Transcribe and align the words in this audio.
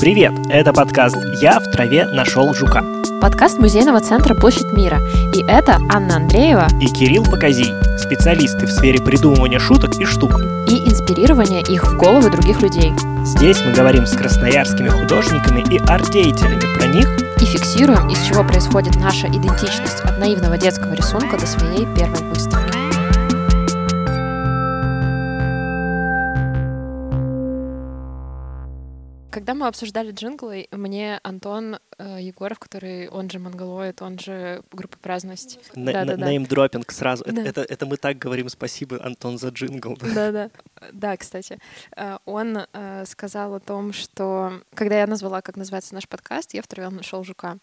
Привет! 0.00 0.32
Это 0.48 0.72
подкаст 0.72 1.16
«Я 1.40 1.58
в 1.60 1.70
траве 1.70 2.06
нашел 2.06 2.52
жука». 2.54 2.82
Подкаст 3.20 3.58
музейного 3.58 4.00
центра 4.00 4.34
«Площадь 4.34 4.72
мира». 4.72 5.00
И 5.34 5.42
это 5.46 5.78
Анна 5.90 6.16
Андреева 6.16 6.66
И 6.80 6.86
Кирилл 6.86 7.24
Показий, 7.24 7.72
специалисты 7.98 8.66
в 8.66 8.70
сфере 8.70 9.00
придумывания 9.00 9.58
шуток 9.58 9.98
и 9.98 10.04
штук. 10.04 10.40
и 10.68 10.78
инспирирование 10.88 11.62
их 11.62 11.84
в 11.84 11.96
головы 11.96 12.30
других 12.30 12.60
людей. 12.60 12.92
Здесь 13.24 13.60
мы 13.64 13.72
говорим 13.72 14.06
с 14.06 14.12
красноярскими 14.12 14.88
художниками 14.88 15.60
и 15.72 15.78
арт-деятелями 15.78 16.78
про 16.78 16.86
них 16.86 17.08
И 17.40 17.44
фиксируем, 17.44 18.08
из 18.08 18.20
чего 18.22 18.44
происходит 18.44 18.96
наша 18.96 19.28
идентичность 19.28 20.00
от 20.02 20.18
наивного 20.18 20.58
детского 20.58 20.92
рисунка 20.94 21.38
до 21.38 21.46
своей 21.46 21.86
первой 21.94 22.22
выставки. 22.28 22.83
Когда 29.44 29.52
мы 29.52 29.66
обсуждали 29.66 30.10
джинглы, 30.10 30.68
мне 30.72 31.20
Антон 31.22 31.76
Егоров, 31.98 32.58
который 32.58 33.08
он 33.08 33.30
же 33.30 33.38
монголоид, 33.38 34.02
он 34.02 34.18
же 34.18 34.62
группа 34.72 34.98
праздность. 34.98 35.58
на, 35.74 35.92
Да-да-да. 35.92 36.28
неймдропинг 36.28 36.90
сразу. 36.92 37.24
Это, 37.24 37.34
Да. 37.34 37.42
это, 37.44 37.60
это 37.62 37.86
мы 37.86 37.96
так 37.96 38.18
говорим 38.18 38.48
спасибо, 38.48 39.02
Антон, 39.04 39.38
за 39.38 39.48
джингл. 39.48 39.96
Да, 40.14 40.32
да. 40.32 40.50
Да, 40.92 41.16
кстати, 41.16 41.58
э, 41.96 42.18
он 42.24 42.58
э, 42.72 43.04
сказал 43.06 43.54
о 43.54 43.60
том, 43.60 43.92
что 43.92 44.60
когда 44.74 44.98
я 45.00 45.06
назвала, 45.06 45.40
как 45.42 45.56
называется 45.56 45.94
наш 45.94 46.08
подкаст, 46.08 46.54
я 46.54 46.62
втроем 46.62 46.96
нашел 46.96 47.24
жука. 47.24 47.58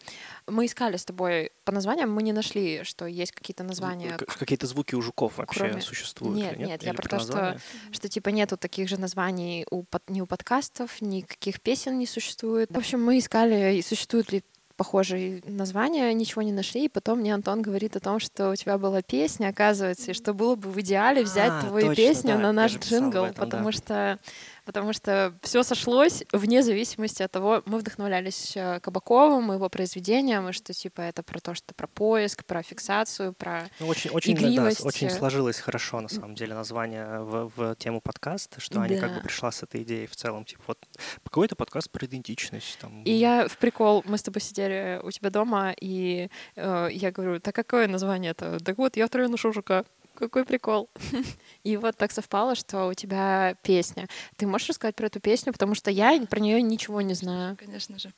Мы 0.47 0.65
искали 0.65 0.97
с 0.97 1.05
тобой 1.05 1.51
по 1.65 1.71
названиям, 1.71 2.11
мы 2.11 2.23
не 2.23 2.33
нашли, 2.33 2.83
что 2.83 3.05
есть 3.05 3.31
какие-то 3.31 3.63
названия, 3.63 4.17
Какие-то 4.17 4.67
звуки 4.67 4.95
у 4.95 5.01
жуков 5.01 5.37
вообще 5.37 5.59
кроме- 5.59 5.81
существуют? 5.81 6.37
Нет, 6.37 6.57
или 6.57 6.65
нет, 6.65 6.83
я 6.83 6.93
про 6.93 7.07
то, 7.07 7.19
что- 7.19 7.59
что 7.91 8.09
типа 8.09 8.29
нету 8.29 8.57
таких 8.57 8.87
же 8.89 8.99
названий 8.99 9.65
у 9.71 9.83
ни 10.07 10.21
у 10.21 10.25
подкастов, 10.25 11.01
никаких 11.01 11.61
песен 11.61 11.97
не 11.99 12.07
существует. 12.07 12.69
В 12.71 12.77
общем, 12.77 13.03
мы 13.03 13.17
искали, 13.19 13.75
и 13.75 13.81
существуют 14.21 14.31
ли 14.31 14.43
похожие 14.77 15.43
названия, 15.45 16.11
ничего 16.13 16.41
не 16.41 16.51
нашли, 16.51 16.85
и 16.85 16.89
потом 16.89 17.19
мне 17.19 17.35
Антон 17.35 17.61
говорит 17.61 17.95
о 17.95 17.99
том, 17.99 18.19
что 18.19 18.49
у 18.49 18.55
тебя 18.55 18.79
была 18.79 19.03
песня, 19.03 19.49
оказывается, 19.49 20.11
и 20.11 20.13
что 20.15 20.33
было 20.33 20.55
бы 20.55 20.71
в 20.71 20.79
идеале 20.79 21.23
взять 21.23 21.51
А, 21.51 21.67
твою 21.67 21.87
точно, 21.87 21.95
песню 21.95 22.33
да, 22.33 22.37
на 22.39 22.51
наш 22.51 22.77
джингл, 22.79 23.25
этом, 23.25 23.35
да. 23.35 23.41
потому 23.45 23.71
что 23.71 24.17
потому 24.65 24.93
что 24.93 25.33
все 25.41 25.63
сошлось 25.63 26.23
вне 26.31 26.63
зависимости 26.63 27.23
от 27.23 27.31
того, 27.31 27.63
мы 27.65 27.79
вдохновлялись 27.79 28.53
э, 28.55 28.79
Кабаковым, 28.79 29.51
его 29.51 29.69
произведением, 29.69 30.49
и 30.49 30.51
что 30.51 30.73
типа 30.73 31.01
это 31.01 31.23
про 31.23 31.39
то, 31.39 31.53
что 31.53 31.73
про 31.73 31.87
поиск, 31.87 32.45
про 32.45 32.63
фиксацию, 32.63 33.33
про 33.33 33.69
Ну, 33.79 33.87
очень, 33.87 34.11
очень, 34.11 34.35
да, 34.35 34.47
игривость, 34.47 34.85
очень 34.85 35.07
э, 35.07 35.09
сложилось 35.09 35.59
хорошо, 35.59 36.01
на 36.01 36.09
самом 36.09 36.35
деле, 36.35 36.53
название 36.53 37.19
в, 37.19 37.51
в 37.55 37.75
тему 37.75 38.01
подкаста, 38.01 38.59
что 38.59 38.81
они 38.81 38.97
как 38.97 39.09
бы 39.09 39.15
Да. 39.15 39.21
пришла 39.21 39.51
с 39.51 39.63
этой 39.63 39.83
идеей 39.83 40.07
в 40.07 40.15
целом, 40.15 40.45
типа, 40.45 40.61
вот 40.67 40.77
какой-то 41.23 41.55
подкаст 41.55 41.89
про 41.89 42.05
идентичность. 42.05 42.77
Там, 42.79 43.03
И 43.03 43.11
я 43.11 43.47
в 43.47 43.57
прикол, 43.57 44.03
мы 44.05 44.17
с 44.17 44.23
тобой 44.23 44.41
сидели 44.41 44.99
у 45.03 45.11
тебя 45.11 45.29
дома, 45.29 45.73
и 45.79 46.29
э, 46.55 46.89
я 46.91 47.11
говорю, 47.11 47.39
так 47.39 47.55
какое 47.55 47.87
название-то? 47.87 48.59
Так 48.59 48.77
вот, 48.77 48.97
я 48.97 49.07
второй 49.07 49.27
ношу 49.27 49.53
жука. 49.53 49.85
Какой 50.21 50.45
прикол. 50.45 50.87
И 51.63 51.77
вот 51.77 51.97
так 51.97 52.11
совпало, 52.11 52.53
что 52.53 52.85
у 52.85 52.93
тебя 52.93 53.55
песня. 53.63 54.07
Ты 54.35 54.45
можешь 54.45 54.69
рассказать 54.69 54.95
про 54.95 55.07
эту 55.07 55.19
песню? 55.19 55.51
Потому 55.51 55.73
что 55.73 55.89
я 55.89 56.21
про 56.29 56.39
нее 56.39 56.61
ничего 56.61 57.01
не 57.01 57.15
знаю. 57.15 57.57
Конечно 57.57 57.97
же. 57.97 58.13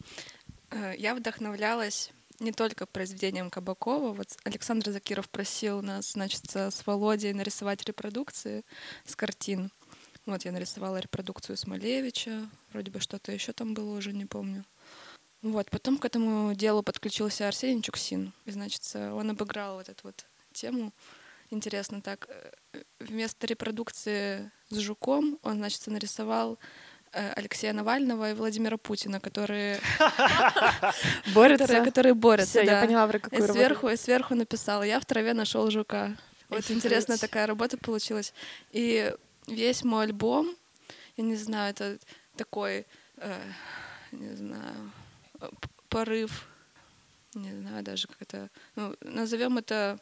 Э, 0.71 0.93
Я 0.97 1.15
вдохновлялась 1.15 2.11
не 2.41 2.51
только 2.51 2.85
произведением 2.85 3.49
Кабакова. 3.49 4.11
Вот 4.11 4.37
Александр 4.43 4.91
Закиров 4.91 5.29
просил 5.29 5.81
нас, 5.81 6.11
значит, 6.11 6.43
с 6.53 6.85
Володей 6.85 7.31
нарисовать 7.31 7.85
репродукции 7.85 8.65
с 9.05 9.15
картин. 9.15 9.71
Вот 10.25 10.43
я 10.43 10.51
нарисовала 10.51 10.97
репродукцию 10.97 11.55
Смолевича, 11.55 12.49
вроде 12.73 12.91
бы 12.91 12.99
что-то 12.99 13.31
еще 13.31 13.53
там 13.53 13.73
было, 13.73 13.97
уже 13.97 14.11
не 14.11 14.25
помню. 14.25 14.65
Вот, 15.41 15.69
потом 15.69 15.97
к 15.97 16.03
этому 16.03 16.53
делу 16.53 16.83
подключился 16.83 17.47
Арсений 17.47 17.81
Чуксин. 17.81 18.33
И, 18.43 18.51
значит, 18.51 18.81
он 18.93 19.29
обыграл 19.29 19.75
вот 19.75 19.87
эту 19.87 20.01
вот 20.03 20.25
тему. 20.51 20.91
Интересно 21.53 22.01
так, 22.01 22.27
э, 22.29 22.83
вместо 22.99 23.45
репродукции 23.45 24.51
с 24.69 24.77
жуком 24.79 25.37
он, 25.43 25.57
значит, 25.57 25.85
нарисовал 25.85 26.57
э, 27.11 27.31
Алексея 27.33 27.73
Навального 27.73 28.31
и 28.31 28.33
Владимира 28.33 28.77
Путина, 28.77 29.19
которые, 29.19 29.79
Борется. 31.35 31.83
которые, 31.85 32.15
борются. 32.15 32.61
Я 32.61 32.81
поняла, 32.81 33.07
про 33.07 33.19
какую 33.19 33.47
сверху, 33.47 33.89
и 33.89 33.97
сверху 33.97 34.33
написала, 34.33 34.81
я 34.81 34.99
в 34.99 35.05
траве 35.05 35.35
нашел 35.35 35.69
жука. 35.69 36.17
Вот 36.49 36.71
интересная 36.71 37.17
такая 37.17 37.45
работа 37.45 37.77
получилась. 37.77 38.33
И 38.71 39.13
весь 39.47 39.83
мой 39.83 40.05
альбом, 40.05 40.55
я 41.17 41.23
не 41.23 41.35
знаю, 41.35 41.69
это 41.69 41.99
такой, 42.35 42.87
э, 43.17 43.39
не 44.11 44.35
знаю, 44.35 44.91
порыв, 45.87 46.47
не 47.35 47.51
знаю 47.51 47.83
даже 47.83 48.07
как 48.07 48.17
это, 48.21 48.49
ну, 48.75 48.95
назовем 49.01 49.59
это 49.59 49.99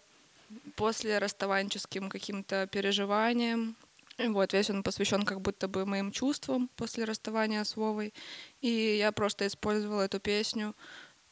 после 0.75 1.17
расставанческим 1.17 2.09
каким-то 2.09 2.67
переживанием. 2.67 3.75
Вот 4.17 4.53
весь 4.53 4.69
он 4.69 4.83
посвящен 4.83 5.23
как 5.23 5.41
будто 5.41 5.67
бы 5.67 5.85
моим 5.85 6.11
чувствам 6.11 6.69
после 6.75 7.05
расставания 7.05 7.63
с 7.63 7.75
Вовой. 7.75 8.13
И 8.61 8.97
я 8.97 9.11
просто 9.11 9.47
использовала 9.47 10.01
эту 10.01 10.19
песню, 10.19 10.75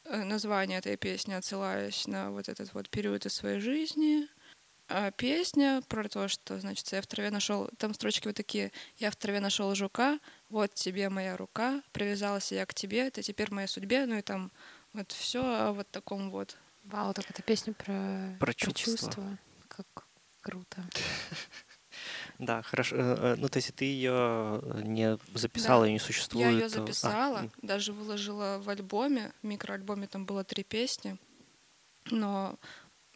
э, 0.04 0.24
название 0.24 0.78
этой 0.78 0.96
песни, 0.96 1.34
отсылаясь 1.34 2.06
на 2.06 2.30
вот 2.30 2.48
этот 2.48 2.72
вот 2.74 2.88
период 2.88 3.26
из 3.26 3.34
своей 3.34 3.60
жизни. 3.60 4.28
А 4.92 5.12
песня 5.12 5.82
про 5.86 6.08
то, 6.08 6.26
что, 6.26 6.58
значит, 6.58 6.90
я 6.90 7.00
в 7.00 7.06
траве 7.06 7.30
нашел, 7.30 7.68
там 7.78 7.94
строчки 7.94 8.26
вот 8.26 8.34
такие, 8.34 8.72
я 8.96 9.12
в 9.12 9.16
траве 9.16 9.38
нашел 9.38 9.72
жука, 9.76 10.18
вот 10.48 10.74
тебе 10.74 11.08
моя 11.08 11.36
рука, 11.36 11.80
привязалась 11.92 12.50
я 12.50 12.66
к 12.66 12.74
тебе, 12.74 13.06
это 13.06 13.22
теперь 13.22 13.52
моей 13.52 13.68
судьбе, 13.68 14.04
ну 14.06 14.16
и 14.16 14.22
там 14.22 14.50
вот 14.92 15.12
все 15.12 15.72
вот 15.72 15.88
таком 15.92 16.32
вот. 16.32 16.56
Вау, 16.84 17.12
так 17.14 17.28
это 17.30 17.42
песня 17.42 17.72
про, 17.72 18.36
Про 18.38 18.54
чувства. 18.54 19.38
Как 19.68 19.86
круто. 20.40 20.82
Да, 22.38 22.62
хорошо. 22.62 22.96
Э, 22.96 23.00
э, 23.00 23.36
Ну, 23.36 23.48
то 23.48 23.58
есть 23.58 23.74
ты 23.74 23.84
ее 23.84 24.62
не 24.84 25.18
записала, 25.34 25.82
Да. 25.82 25.86
ее 25.88 25.92
не 25.94 25.98
существует. 25.98 26.46
Я 26.46 26.50
ее 26.52 26.62
э, 26.62 26.66
а, 26.66 26.68
записала, 26.68 27.38
м. 27.38 27.52
даже 27.60 27.92
выложила 27.92 28.58
в 28.62 28.68
альбоме, 28.70 29.32
в 29.42 29.46
микроальбоме 29.46 30.06
там 30.06 30.24
было 30.24 30.42
три 30.42 30.64
песни, 30.64 31.18
но 32.10 32.58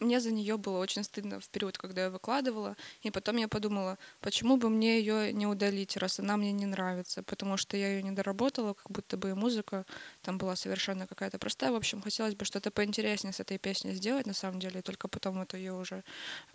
мне 0.00 0.20
за 0.20 0.32
нее 0.32 0.56
было 0.56 0.78
очень 0.78 1.04
стыдно 1.04 1.40
в 1.40 1.48
период, 1.48 1.78
когда 1.78 2.04
я 2.04 2.10
выкладывала, 2.10 2.76
и 3.02 3.10
потом 3.10 3.36
я 3.36 3.48
подумала, 3.48 3.98
почему 4.20 4.56
бы 4.56 4.68
мне 4.68 4.98
ее 4.98 5.32
не 5.32 5.46
удалить, 5.46 5.96
раз 5.96 6.20
она 6.20 6.36
мне 6.36 6.52
не 6.52 6.66
нравится, 6.66 7.22
потому 7.22 7.56
что 7.56 7.76
я 7.76 7.88
ее 7.88 8.02
не 8.02 8.10
доработала, 8.10 8.74
как 8.74 8.90
будто 8.90 9.16
бы 9.16 9.30
и 9.30 9.34
музыка 9.34 9.86
там 10.22 10.38
была 10.38 10.56
совершенно 10.56 11.06
какая-то 11.06 11.38
простая. 11.38 11.72
В 11.72 11.76
общем, 11.76 12.02
хотелось 12.02 12.34
бы 12.34 12.44
что-то 12.44 12.70
поинтереснее 12.70 13.32
с 13.32 13.40
этой 13.40 13.58
песней 13.58 13.94
сделать, 13.94 14.26
на 14.26 14.34
самом 14.34 14.60
деле, 14.60 14.80
и 14.80 14.82
только 14.82 15.08
потом 15.08 15.38
вот 15.38 15.54
ее 15.54 15.72
уже 15.72 16.04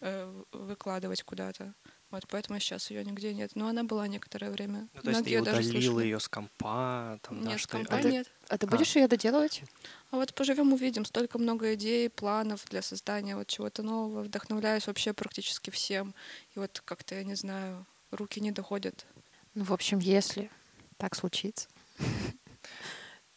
э, 0.01 0.44
выкладывать 0.51 1.23
куда-то. 1.23 1.73
Вот 2.12 2.25
поэтому 2.28 2.59
сейчас 2.59 2.90
ее 2.90 3.06
нигде 3.06 3.34
нет. 3.36 3.52
Но 3.56 3.68
она 3.68 3.84
была 3.84 4.08
некоторое 4.08 4.50
время. 4.50 4.88
Ну, 4.96 5.02
то 5.02 5.09
есть 5.12 5.24
ты 5.24 5.30
Многие 5.30 5.42
даже 5.44 5.59
удалил 5.62 5.81
слышали. 5.92 6.03
ее 6.06 6.20
с 6.20 6.28
компа, 6.28 7.20
там, 7.22 7.44
да, 7.44 7.50
Нет, 7.52 7.59
с 7.59 7.64
что- 7.64 7.72
компа 7.74 7.97
а, 7.97 8.02
ты- 8.02 8.12
нет. 8.12 8.31
А 8.47 8.58
ты 8.58 8.66
А. 8.66 8.70
будешь 8.70 8.96
ее 8.96 9.08
доделывать? 9.08 9.62
А 10.09 10.16
вот 10.16 10.34
поживем 10.34 10.74
увидим. 10.74 11.06
Столько 11.06 11.38
много 11.38 11.75
идей, 11.75 12.09
планов 12.09 12.66
для 12.69 12.81
создания 12.81 13.36
вот 13.36 13.46
чего-то 13.48 13.84
нового. 13.84 14.24
Вдохновляюсь 14.24 14.88
вообще 14.88 15.14
практически 15.14 15.69
всем. 15.69 16.16
И 16.56 16.59
вот 16.59 16.81
как-то, 16.84 17.14
я 17.14 17.24
не 17.24 17.36
знаю, 17.36 17.86
руки 18.09 18.42
не 18.42 18.52
доходят. 18.52 19.06
Ну, 19.53 19.64
в 19.64 19.72
общем, 19.74 20.00
если 20.00 20.50
так 20.98 21.16
случится, 21.16 21.68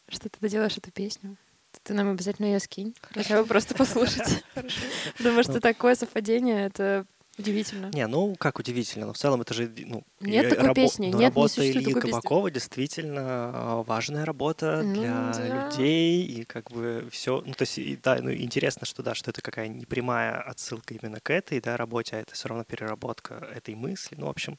что 0.09 0.29
ты 0.29 0.37
доделаешь 0.39 0.77
эту 0.77 0.91
песню, 0.91 1.37
ты 1.83 1.93
нам 1.93 2.09
обязательно 2.11 2.47
ее 2.47 2.59
скинь. 2.59 2.95
Хотя 3.01 3.41
бы 3.41 3.47
просто 3.47 3.75
послушать. 3.75 4.43
Хорошо. 4.53 4.79
Потому 5.17 5.43
что 5.43 5.53
Ну. 5.53 5.59
такое 5.59 5.95
совпадение, 5.95 6.65
это 6.67 7.05
удивительно. 7.37 7.89
Не, 7.93 8.07
ну 8.07 8.35
как 8.35 8.59
удивительно, 8.59 9.07
но 9.07 9.13
в 9.13 9.17
целом 9.17 9.41
это 9.41 9.53
же 9.53 9.71
ну, 9.85 10.03
Нет 10.19 10.49
такой 10.49 10.69
рабо- 10.69 10.73
песни, 10.75 11.05
ну, 11.07 11.11
нет, 11.13 11.19
не 11.19 11.25
работа 11.25 11.53
существует 11.53 11.75
Ильи 11.75 11.85
такой 11.85 12.01
песни. 12.01 12.11
Кабакова 12.11 12.51
действительно 12.51 13.51
э, 13.53 13.83
важная 13.87 14.25
работа 14.25 14.81
Ну 14.83 14.93
для 14.93 15.31
да. 15.33 15.67
людей 15.67 16.23
и 16.25 16.43
как 16.45 16.71
бы 16.71 17.07
все, 17.11 17.41
ну 17.45 17.53
то 17.53 17.63
есть 17.63 17.77
и, 17.77 17.97
да, 18.01 18.17
ну 18.21 18.33
интересно, 18.33 18.85
что 18.85 19.03
да, 19.03 19.15
что 19.15 19.31
это 19.31 19.41
какая 19.41 19.67
непрямая 19.67 20.39
отсылка 20.41 20.93
именно 20.93 21.19
к 21.19 21.29
этой 21.31 21.59
да 21.59 21.77
работе, 21.77 22.17
а 22.17 22.19
это 22.19 22.33
все 22.35 22.49
равно 22.49 22.63
переработка 22.63 23.35
этой 23.55 23.75
мысли, 23.75 24.15
ну 24.17 24.27
в 24.27 24.29
общем, 24.29 24.57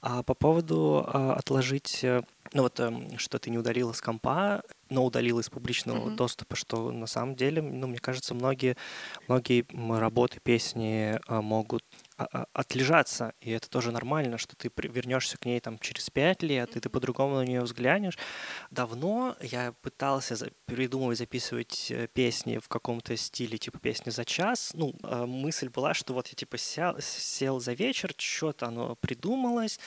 а 0.00 0.22
по 0.22 0.34
поводу 0.34 1.04
а, 1.06 1.34
отложить, 1.34 2.00
э, 2.04 2.22
ну 2.52 2.62
вот 2.62 2.78
эм, 2.80 3.18
что 3.18 3.38
ты 3.38 3.50
не 3.50 3.58
удалила 3.58 3.92
с 3.92 4.00
компа, 4.00 4.62
но 4.90 5.04
удалила 5.04 5.40
из 5.40 5.48
публичного 5.48 6.06
Мгм. 6.06 6.16
доступа, 6.16 6.54
что 6.54 6.92
на 6.92 7.06
самом 7.06 7.34
деле, 7.34 7.62
ну 7.62 7.86
мне 7.86 7.98
кажется, 7.98 8.34
многие 8.34 8.76
многие 9.26 9.64
работы, 9.98 10.38
песни 10.42 11.18
а, 11.26 11.40
могут 11.40 11.82
а- 12.18 12.28
а- 12.32 12.46
отлежаться, 12.52 13.32
и 13.40 13.50
это 13.50 13.70
тоже 13.70 13.90
нормально, 13.90 14.36
что 14.38 14.54
ты 14.54 14.70
вернешься 14.76 15.38
к 15.38 15.46
ней 15.46 15.60
там 15.60 15.78
через 15.78 16.10
пять 16.10 16.42
лет, 16.42 16.76
и 16.76 16.80
ты 16.80 16.88
по-другому 16.90 17.36
на 17.36 17.42
нее 17.44 17.62
взглянешь. 17.62 18.18
Давно 18.70 19.34
я 19.40 19.72
пытался 19.80 20.36
за- 20.36 20.50
придумывать, 20.66 21.18
записывать 21.18 21.90
э, 21.90 22.06
песни 22.12 22.58
в 22.58 22.68
каком-то 22.68 23.16
стиле, 23.16 23.56
типа 23.58 23.78
песни 23.78 24.10
за 24.10 24.24
час. 24.24 24.72
Ну, 24.74 24.94
мысль 25.26 25.68
была, 25.70 25.94
что 25.94 26.12
вот 26.14 26.28
я 26.28 26.34
типа 26.34 26.58
сел, 26.58 26.96
сел 27.00 27.60
за 27.60 27.72
вечер, 27.72 28.12
что-то 28.16 28.66
оно 28.66 28.94
придумалось, 28.96 29.80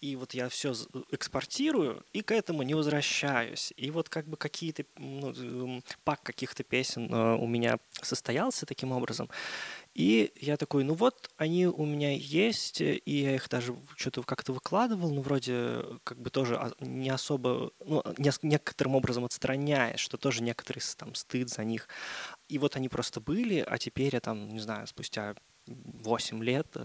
и 0.00 0.16
вот 0.16 0.34
я 0.34 0.48
все 0.48 0.72
экспортирую 1.10 2.04
и 2.12 2.22
к 2.22 2.32
этому 2.32 2.62
не 2.62 2.74
возвращаюсь. 2.74 3.72
И 3.76 3.90
вот 3.90 4.08
как 4.08 4.26
бы 4.26 4.36
какие-то 4.36 4.84
ну, 4.96 5.82
пак 6.04 6.22
каких-то 6.22 6.64
песен 6.64 7.12
э, 7.12 7.36
у 7.36 7.46
меня 7.46 7.78
состоялся 8.00 8.66
таким 8.66 8.92
образом. 8.92 9.28
И 9.94 10.32
я 10.40 10.56
такой, 10.56 10.84
ну 10.84 10.94
вот, 10.94 11.30
они 11.36 11.66
у 11.66 11.84
меня 11.84 12.12
есть, 12.12 12.80
и 12.80 13.02
я 13.04 13.34
их 13.34 13.48
даже 13.48 13.76
что-то 13.96 14.22
как-то 14.22 14.52
выкладывал, 14.52 15.10
ну 15.10 15.20
вроде 15.20 15.84
как 16.04 16.18
бы 16.18 16.30
тоже 16.30 16.56
а, 16.56 16.72
не 16.78 17.10
особо, 17.10 17.72
ну, 17.84 18.02
не, 18.16 18.30
некоторым 18.42 18.94
образом 18.94 19.24
отстраняясь, 19.24 19.98
что 19.98 20.16
тоже 20.16 20.42
некоторый 20.42 20.80
там 20.96 21.14
стыд 21.14 21.50
за 21.50 21.64
них. 21.64 21.88
И 22.48 22.58
вот 22.58 22.76
они 22.76 22.88
просто 22.88 23.20
были, 23.20 23.64
а 23.66 23.78
теперь 23.78 24.14
я 24.14 24.20
там, 24.20 24.48
не 24.48 24.60
знаю, 24.60 24.86
спустя 24.86 25.34
8 25.66 26.42
лет, 26.42 26.76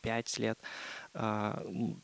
5 0.00 0.38
лет, 0.38 0.58
а, 0.58 1.05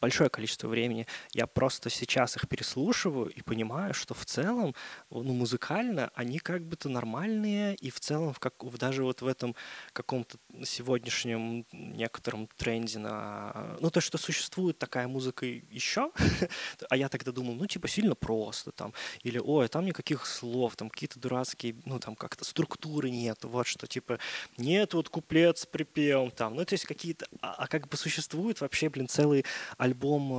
большое 0.01 0.31
количество 0.31 0.69
времени, 0.69 1.07
я 1.33 1.47
просто 1.47 1.91
сейчас 1.91 2.37
их 2.37 2.49
переслушиваю 2.49 3.29
и 3.29 3.43
понимаю, 3.43 3.95
что 3.95 4.15
в 4.15 4.25
целом, 4.25 4.75
ну, 5.11 5.33
музыкально 5.35 6.11
они 6.15 6.39
как 6.39 6.65
бы-то 6.65 6.89
нормальные, 6.89 7.75
и 7.77 7.91
в 7.91 8.01
целом 8.01 8.33
в 8.33 8.41
как, 8.41 8.55
даже 8.79 9.05
вот 9.05 9.23
в 9.23 9.27
этом 9.27 9.55
каком-то 9.93 10.39
сегодняшнем 10.65 11.67
некотором 11.73 12.49
тренде 12.57 12.99
на... 12.99 13.77
Ну, 13.81 13.91
то, 13.91 14.01
что 14.01 14.19
существует 14.19 14.79
такая 14.79 15.09
музыка 15.09 15.47
еще, 15.47 16.11
а 16.89 16.97
я 16.97 17.09
тогда 17.09 17.33
думал, 17.33 17.55
ну, 17.55 17.67
типа, 17.67 17.89
сильно 17.89 18.15
просто 18.15 18.73
там, 18.73 18.93
или, 19.23 19.39
ой, 19.39 19.69
там 19.69 19.85
никаких 19.85 20.27
слов, 20.27 20.77
там 20.77 20.89
какие-то 20.89 21.19
дурацкие, 21.19 21.77
ну, 21.85 21.99
там 21.99 22.15
как-то 22.17 22.45
структуры 22.45 23.11
нет, 23.11 23.45
вот 23.45 23.67
что, 23.67 23.87
типа, 23.87 24.19
нет 24.57 24.95
вот 24.95 25.09
куплет 25.09 25.59
с 25.59 25.67
припевом 25.67 26.31
там, 26.31 26.55
ну, 26.55 26.65
то 26.65 26.75
есть 26.75 26.85
какие-то... 26.85 27.27
А, 27.41 27.55
а 27.59 27.67
как 27.67 27.89
бы 27.89 27.97
существует 27.97 28.61
вообще, 28.61 28.89
блин, 28.89 29.02
целый 29.09 29.45
альбом, 29.79 30.33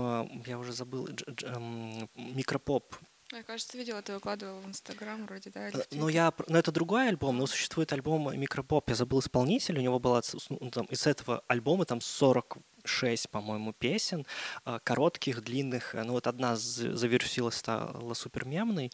э, 0.45 0.49
я 0.49 0.57
уже 0.57 0.73
забыл, 0.73 1.07
эм, 1.43 2.09
микропоп. 2.15 2.95
Я, 3.31 3.41
кажется, 3.41 3.77
видела, 3.77 4.01
ты 4.01 4.13
выкладывал 4.13 4.59
в 4.59 4.67
Инстаграм 4.67 5.25
вроде, 5.25 5.49
да? 5.49 5.69
Э, 5.69 5.83
ну, 5.91 6.07
я, 6.07 6.31
но 6.47 6.59
это 6.59 6.71
другой 6.71 7.09
альбом, 7.09 7.37
но 7.37 7.47
существует 7.47 7.91
альбом 7.91 8.39
Микропоп. 8.39 8.89
Я 8.89 8.95
забыл 8.95 9.19
исполнителя, 9.19 9.79
у 9.79 9.83
него 9.83 9.99
было 9.99 10.21
ну, 10.49 10.69
там, 10.69 10.85
из 10.85 11.07
этого 11.07 11.43
альбома 11.47 11.85
там 11.85 11.99
40 11.99 12.57
шесть, 12.85 13.29
по-моему, 13.29 13.73
песен, 13.73 14.25
э, 14.65 14.79
коротких, 14.83 15.43
длинных. 15.43 15.93
Ну 15.93 16.13
вот 16.13 16.27
одна 16.27 16.55
завершилась, 16.55 17.55
стала 17.55 18.13
супер 18.13 18.45
мемной, 18.45 18.91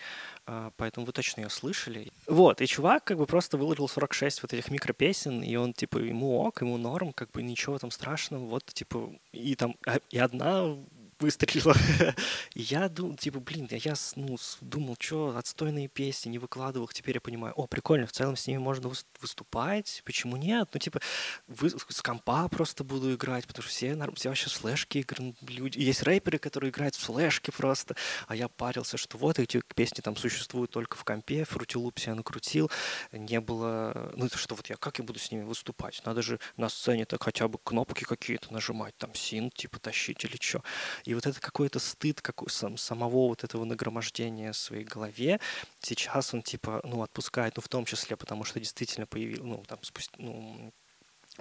поэтому 0.77 1.06
вы 1.06 1.12
точно 1.12 1.41
ее 1.41 1.50
слышали. 1.50 2.12
Вот, 2.27 2.62
и 2.62 2.68
чувак 2.68 3.03
как 3.03 3.18
бы 3.18 3.25
просто 3.25 3.57
выложил 3.57 3.88
46 3.88 4.41
вот 4.41 4.53
этих 4.53 4.71
микропесен, 4.71 5.41
и 5.41 5.56
он, 5.56 5.74
типа, 5.74 5.97
ему 5.97 6.39
ок, 6.39 6.62
ему 6.62 6.77
норм, 6.77 7.13
как 7.13 7.31
бы 7.31 7.41
ничего 7.41 7.77
там 7.77 7.91
страшного, 7.91 8.45
вот, 8.45 8.65
типа, 8.65 9.12
и 9.31 9.56
там, 9.56 9.75
а, 9.86 10.00
и 10.09 10.18
одна 10.18 10.77
выстрелила. 11.19 11.75
я 12.56 12.89
думал, 12.89 13.16
типа, 13.16 13.39
блин, 13.39 13.68
я 13.71 13.94
ну, 14.16 14.38
думал, 14.62 14.95
что 15.00 15.36
отстойные 15.38 15.88
песни 15.88 16.30
не 16.30 16.39
выкладывал 16.39 16.86
их, 16.86 16.94
теперь 16.94 17.16
я 17.16 17.21
понимаю, 17.21 17.54
о, 17.56 17.68
прикольно, 17.68 18.07
в 18.07 18.12
целом 18.12 18.36
с 18.36 18.48
ними 18.48 18.57
можно 18.60 18.92
выступать, 19.19 20.01
почему 20.06 20.38
нет? 20.38 20.69
Ну, 20.74 20.80
типа, 20.80 21.00
вы, 21.48 21.69
с 21.69 22.01
компа 22.01 22.48
просто 22.48 22.83
буду 22.83 23.13
играть, 23.13 23.45
потому 23.48 23.63
что 23.63 23.71
все, 23.71 23.98
все 24.16 24.30
вообще 24.30 24.50
флешки 24.50 25.01
играют, 25.01 25.36
люди. 25.48 25.80
Есть 25.80 26.04
рэперы, 26.04 26.38
которые 26.38 26.71
играют 26.71 26.95
в 26.95 27.00
флешки 27.00 27.51
просто, 27.51 27.95
а 28.27 28.36
я 28.36 28.48
парился, 28.48 28.98
что 28.98 29.18
вот 29.18 29.39
эти 29.39 29.62
песни 29.75 30.01
там 30.01 30.16
существуют 30.16 30.71
только 30.71 30.98
в 30.98 31.04
компе, 31.04 31.44
фрутилуп 31.44 31.98
я 32.00 32.16
накрутил, 32.16 32.71
не 33.12 33.39
было, 33.39 34.12
ну, 34.16 34.25
это 34.25 34.38
что 34.38 34.56
вот 34.56 34.69
я, 34.69 34.77
как 34.77 35.00
я 35.00 35.04
буду 35.04 35.19
с 35.19 35.31
ними 35.31 35.44
выступать? 35.44 36.01
Надо 36.06 36.21
же 36.21 36.39
на 36.57 36.69
сцене 36.69 37.06
так 37.06 37.24
хотя 37.24 37.48
бы 37.48 37.57
кнопки 37.57 38.04
какие-то 38.04 38.54
нажимать, 38.54 38.95
там, 38.98 39.13
син, 39.13 39.51
типа, 39.51 39.80
тащить 39.80 40.24
или 40.24 40.38
что. 40.39 40.63
И 41.09 41.15
вот 41.15 41.25
это 41.25 41.41
какой-то 41.41 41.79
стыд 41.79 42.21
какой, 42.21 42.51
сам, 42.51 42.77
самого 42.77 43.29
вот 43.29 43.44
этого 43.44 43.65
нагромождения 43.65 44.51
в 44.51 44.57
своей 44.57 44.83
голове, 44.83 45.39
сейчас 45.79 46.35
он 46.35 46.44
типа, 46.44 46.81
ну, 46.83 47.01
отпускает, 47.01 47.56
ну, 47.56 47.63
в 47.63 47.67
том 47.67 47.85
числе, 47.85 48.15
потому 48.15 48.44
что 48.44 48.59
действительно 48.59 49.07
появил, 49.07 49.44
ну, 49.44 49.63
там, 49.67 49.79
спусти, 49.81 50.13
ну, 50.19 50.71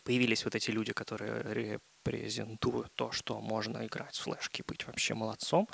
появились 0.04 0.44
вот 0.46 0.54
эти 0.54 0.70
люди, 0.70 0.94
которые 0.94 1.42
репрезентуют 1.52 2.94
то, 2.94 3.12
что 3.12 3.40
можно 3.40 3.84
играть 3.84 4.16
в 4.16 4.22
флешки, 4.22 4.64
быть 4.66 4.86
вообще 4.86 5.12
молодцом. 5.12 5.68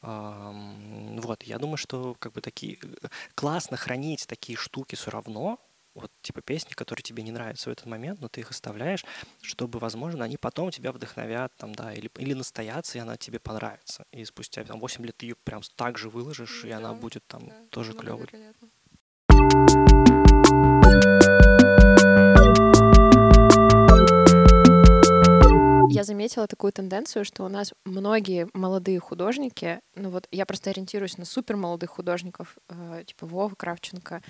Вот, 0.00 1.42
я 1.42 1.58
думаю, 1.58 1.76
что 1.76 2.14
как 2.18 2.32
бы 2.32 2.40
такие 2.40 2.78
э, 2.82 3.08
классно 3.34 3.76
хранить 3.76 4.26
такие 4.26 4.56
штуки 4.56 4.94
все 4.94 5.10
равно, 5.10 5.60
вот 6.00 6.12
типа 6.22 6.42
песни, 6.42 6.72
которые 6.72 7.02
тебе 7.02 7.22
не 7.22 7.32
нравятся 7.32 7.70
в 7.70 7.72
этот 7.72 7.86
момент, 7.86 8.20
но 8.20 8.28
ты 8.28 8.40
их 8.40 8.50
оставляешь, 8.50 9.04
чтобы, 9.42 9.78
возможно, 9.78 10.24
они 10.24 10.36
потом 10.36 10.70
тебя 10.70 10.92
вдохновят, 10.92 11.52
там, 11.56 11.74
да, 11.74 11.92
или, 11.92 12.10
или 12.18 12.34
настоятся, 12.34 12.98
и 12.98 13.00
она 13.00 13.16
тебе 13.16 13.38
понравится. 13.38 14.04
И 14.12 14.24
спустя 14.24 14.64
там, 14.64 14.80
8 14.80 15.04
лет 15.04 15.16
ты 15.16 15.26
ее 15.26 15.36
прям 15.36 15.62
так 15.76 15.98
же 15.98 16.08
выложишь, 16.08 16.62
да, 16.62 16.68
и 16.68 16.72
она 16.72 16.94
будет 16.94 17.26
там 17.26 17.48
да, 17.48 17.54
тоже 17.70 17.92
клевой. 17.92 18.28
Я 25.98 26.04
заметила 26.04 26.46
такую 26.46 26.72
тенденцию, 26.72 27.24
что 27.24 27.44
у 27.44 27.48
нас 27.48 27.74
многие 27.84 28.48
молодые 28.54 29.00
художники, 29.00 29.80
ну 29.96 30.10
вот 30.10 30.28
я 30.30 30.46
просто 30.46 30.70
ориентируюсь 30.70 31.18
на 31.18 31.24
супер 31.24 31.56
молодых 31.56 31.90
художников, 31.90 32.56
э, 32.68 33.02
типа 33.04 33.26
Вова 33.26 33.52
Кравченко, 33.56 34.22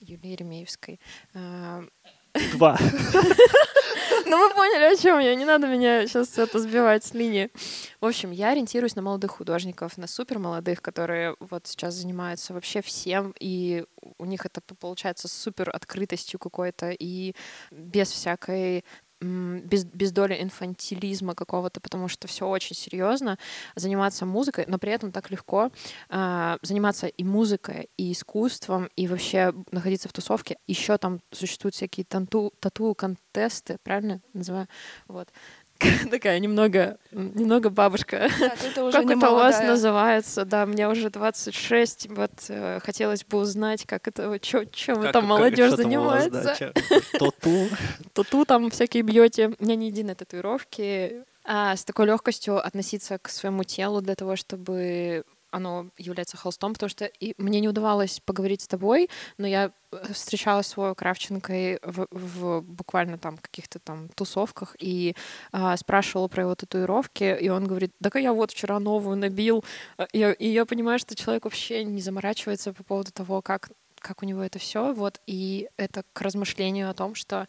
Юлии 0.00 0.32
Еремеевской. 0.32 1.00
Э, 1.32 1.82
Два. 2.52 2.78
Ну, 4.26 4.48
вы 4.48 4.54
поняли, 4.54 4.94
о 4.94 4.96
чем 4.96 5.18
я. 5.18 5.34
Не 5.34 5.44
надо 5.44 5.66
меня 5.66 6.06
сейчас 6.06 6.38
это 6.38 6.58
сбивать 6.58 7.04
с 7.04 7.12
линии. 7.14 7.50
В 8.00 8.06
общем, 8.06 8.30
я 8.30 8.50
ориентируюсь 8.50 8.96
на 8.96 9.02
молодых 9.02 9.32
художников, 9.32 9.98
на 9.98 10.06
супер 10.06 10.38
молодых, 10.38 10.80
которые 10.80 11.36
вот 11.40 11.66
сейчас 11.66 11.94
занимаются 11.94 12.54
вообще 12.54 12.80
всем, 12.80 13.34
и 13.38 13.84
у 14.18 14.24
них 14.24 14.46
это 14.46 14.60
получается 14.60 15.28
супер 15.28 15.70
открытостью 15.70 16.38
какой-то, 16.38 16.90
и 16.90 17.34
без 17.70 18.10
всякой 18.10 18.84
без, 19.24 19.84
без 19.84 20.12
доли 20.12 20.40
инфантилизма 20.40 21.34
какого-то, 21.34 21.80
потому 21.80 22.08
что 22.08 22.28
все 22.28 22.46
очень 22.48 22.76
серьезно, 22.76 23.38
заниматься 23.76 24.26
музыкой, 24.26 24.64
но 24.68 24.78
при 24.78 24.92
этом 24.92 25.12
так 25.12 25.30
легко 25.30 25.70
э, 26.10 26.56
заниматься 26.62 27.06
и 27.06 27.24
музыкой, 27.24 27.88
и 27.96 28.12
искусством, 28.12 28.88
и 28.96 29.06
вообще 29.08 29.52
находиться 29.70 30.08
в 30.08 30.12
тусовке. 30.12 30.58
Еще 30.66 30.98
там 30.98 31.20
существуют 31.30 31.74
всякие 31.74 32.04
тату, 32.04 32.52
тату-контесты, 32.60 33.78
правильно 33.82 34.20
называю? 34.32 34.68
Вот. 35.08 35.28
такая 36.10 36.38
немного, 36.38 36.98
немного 37.10 37.70
бабушка. 37.70 38.28
Да, 38.38 38.50
как 38.50 39.10
это 39.10 39.30
у 39.30 39.34
вас 39.34 39.60
называется? 39.60 40.44
Да, 40.44 40.66
мне 40.66 40.88
уже 40.88 41.10
26. 41.10 42.08
Вот 42.10 42.30
э, 42.48 42.80
хотелось 42.82 43.24
бы 43.24 43.38
узнать, 43.38 43.86
как 43.86 44.08
это, 44.08 44.38
чё, 44.38 44.64
чем 44.64 45.02
как, 45.02 45.12
там 45.12 45.26
молодежь 45.26 45.72
занимается. 45.72 46.72
Тату. 47.12 47.68
Тату 48.12 48.44
там 48.44 48.70
всякие 48.70 49.02
бьете. 49.02 49.52
У 49.58 49.64
меня 49.64 49.76
не 49.76 49.88
единой 49.88 50.14
татуировки. 50.14 51.24
А 51.44 51.76
с 51.76 51.84
такой 51.84 52.06
легкостью 52.06 52.64
относиться 52.64 53.18
к 53.18 53.28
своему 53.28 53.64
телу 53.64 54.00
для 54.00 54.14
того, 54.14 54.34
чтобы 54.34 55.24
оно 55.54 55.88
является 55.98 56.36
холстом, 56.36 56.72
потому 56.72 56.90
что 56.90 57.04
и 57.04 57.34
мне 57.38 57.60
не 57.60 57.68
удавалось 57.68 58.20
поговорить 58.24 58.62
с 58.62 58.66
тобой, 58.66 59.08
но 59.38 59.46
я 59.46 59.70
э, 59.92 60.12
встречалась 60.12 60.66
с 60.66 60.76
Вовой 60.76 60.94
Кравченкой 60.94 61.78
в, 61.82 62.06
в 62.10 62.60
буквально 62.62 63.18
там 63.18 63.36
каких-то 63.38 63.78
там 63.78 64.08
тусовках 64.10 64.76
и 64.78 65.14
а, 65.52 65.76
спрашивала 65.76 66.28
про 66.28 66.42
его 66.42 66.54
татуировки, 66.54 67.38
и 67.40 67.48
он 67.48 67.66
говорит, 67.66 67.92
да 68.00 68.10
я 68.18 68.32
вот 68.32 68.50
вчера 68.50 68.80
новую 68.80 69.16
набил, 69.16 69.64
э, 69.98 70.06
и, 70.12 70.36
и 70.38 70.48
я 70.48 70.64
понимаю, 70.66 70.98
что 70.98 71.14
человек 71.14 71.44
вообще 71.44 71.84
не 71.84 72.00
заморачивается 72.00 72.72
по 72.72 72.82
поводу 72.82 73.12
того, 73.12 73.42
как 73.42 73.70
как 74.00 74.22
у 74.22 74.26
него 74.26 74.42
это 74.42 74.58
все, 74.58 74.92
вот, 74.92 75.18
и 75.26 75.70
это 75.78 76.04
к 76.12 76.20
размышлению 76.20 76.90
о 76.90 76.94
том, 76.94 77.14
что 77.14 77.48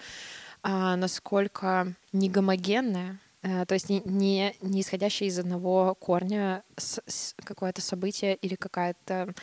а, 0.63 0.95
насколько 0.95 1.93
негомогенная 2.13 3.19
то 3.45 3.73
есть 3.73 3.89
не, 3.89 4.01
не, 4.05 4.55
исходящее 4.81 5.29
из 5.29 5.37
одного 5.37 5.93
корня 5.95 6.63
какое-то 7.43 7.81
событие 7.81 8.35
или 8.35 8.55
какая-то 8.55 9.35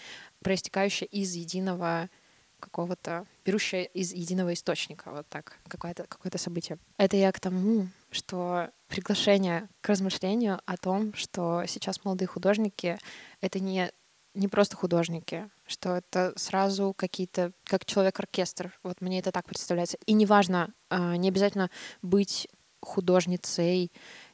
проистекающая 0.42 1.06
из 1.06 1.35
единого 1.35 2.11
какого-то, 2.59 3.26
берущая 3.44 3.85
из 3.85 4.12
единого 4.12 4.54
источника, 4.54 5.11
вот 5.11 5.28
так, 5.28 5.59
какое-то 5.68 6.04
какое 6.09 6.32
событие. 6.37 6.78
Это 6.97 7.16
я 7.16 7.30
к 7.32 7.40
тому, 7.40 7.88
что 8.11 8.71
приглашение 8.88 9.68
к 9.80 9.88
размышлению 9.88 10.61
о 10.66 10.76
том, 10.76 11.14
что 11.14 11.64
сейчас 11.66 12.04
молодые 12.04 12.28
художники— 12.28 12.99
это 13.40 13.61
не, 13.61 13.90
не 14.35 14.49
просто 14.49 14.76
художники, 14.76 15.49
что 15.66 15.97
это 15.97 16.32
сразу 16.37 16.94
какие-то, 16.97 17.52
как 17.64 17.85
человек-оркестр. 17.85 18.78
Вот 18.82 19.00
мне 19.00 19.18
это 19.18 19.32
так 19.32 19.47
представляется. 19.47 19.99
И 20.06 20.12
неважно, 20.12 20.73
а, 20.88 21.16
не 21.16 21.28
обязательно 21.28 21.71
быть 22.00 22.49
художницей, 22.83 23.91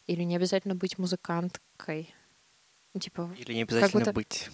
или 0.06 0.22
не 0.22 0.36
обязательно 0.36 0.74
быть 0.74 0.98
музыканткой. 0.98 2.14
Типа, 2.98 3.34
или 3.38 3.52
не 3.52 3.62
обязательно 3.62 4.00
будто... 4.00 4.12
быть. 4.12 4.50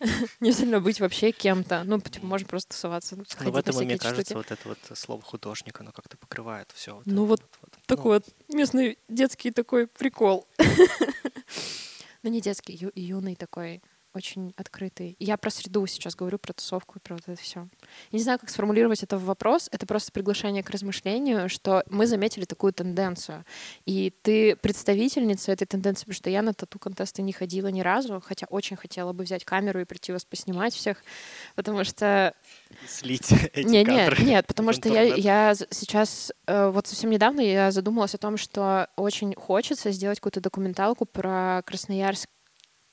не 0.40 0.48
обязательно 0.48 0.80
быть 0.80 1.00
вообще 1.00 1.30
кем-то. 1.30 1.84
Ну, 1.84 2.00
типа, 2.00 2.26
можно 2.26 2.48
просто 2.48 2.70
тусоваться. 2.70 3.16
Ну, 3.16 3.50
в 3.50 3.56
этом, 3.56 3.76
мне 3.76 3.98
кажется, 3.98 4.34
вот 4.34 4.50
это 4.50 4.68
вот 4.68 4.78
слово 4.94 5.22
художник, 5.22 5.80
оно 5.80 5.92
как-то 5.92 6.16
покрывает 6.16 6.72
все. 6.74 7.02
ну, 7.04 7.26
вот, 7.26 7.42
такой 7.86 8.18
ну. 8.18 8.24
вот 8.24 8.54
местный 8.54 8.98
детский 9.08 9.50
такой 9.50 9.86
прикол. 9.86 10.46
Ну, 12.22 12.32
не 12.32 12.40
детский, 12.40 12.90
юный 12.96 13.36
такой, 13.36 13.80
очень 14.16 14.52
открытый. 14.56 15.16
И 15.18 15.24
Я 15.24 15.36
про 15.36 15.50
среду 15.50 15.86
сейчас 15.86 16.14
говорю, 16.14 16.38
про 16.38 16.52
тусовку 16.52 16.98
и 16.98 17.00
про 17.00 17.14
вот 17.14 17.22
это 17.26 17.40
все. 17.40 17.68
Не 18.12 18.20
знаю, 18.20 18.38
как 18.38 18.50
сформулировать 18.50 19.02
это 19.02 19.18
в 19.18 19.24
вопрос. 19.24 19.68
Это 19.72 19.86
просто 19.86 20.12
приглашение 20.12 20.62
к 20.62 20.70
размышлению, 20.70 21.48
что 21.48 21.84
мы 21.88 22.06
заметили 22.06 22.44
такую 22.44 22.72
тенденцию. 22.72 23.44
И 23.84 24.12
ты 24.22 24.56
представительница 24.56 25.52
этой 25.52 25.66
тенденции, 25.66 26.04
потому 26.04 26.14
что 26.14 26.30
я 26.30 26.42
на 26.42 26.54
тату-контесты 26.54 27.22
не 27.22 27.32
ходила 27.32 27.68
ни 27.68 27.80
разу, 27.80 28.22
хотя 28.24 28.46
очень 28.50 28.76
хотела 28.76 29.12
бы 29.12 29.24
взять 29.24 29.44
камеру 29.44 29.80
и 29.80 29.84
прийти 29.84 30.12
вас 30.12 30.24
поснимать 30.24 30.74
всех, 30.74 31.02
потому 31.54 31.84
что 31.84 32.34
Слить 32.88 33.32
эти 33.52 33.66
не, 33.66 33.84
кадры. 33.84 34.16
Нет, 34.18 34.26
нет, 34.26 34.46
потому 34.46 34.72
что 34.72 34.88
я, 34.88 35.02
я 35.02 35.54
сейчас, 35.70 36.32
э, 36.46 36.70
вот 36.70 36.86
совсем 36.86 37.10
недавно 37.10 37.40
я 37.40 37.70
задумалась 37.70 38.14
о 38.14 38.18
том, 38.18 38.36
что 38.36 38.88
очень 38.96 39.34
хочется 39.34 39.90
сделать 39.90 40.18
какую-то 40.20 40.40
документалку 40.40 41.04
про 41.04 41.62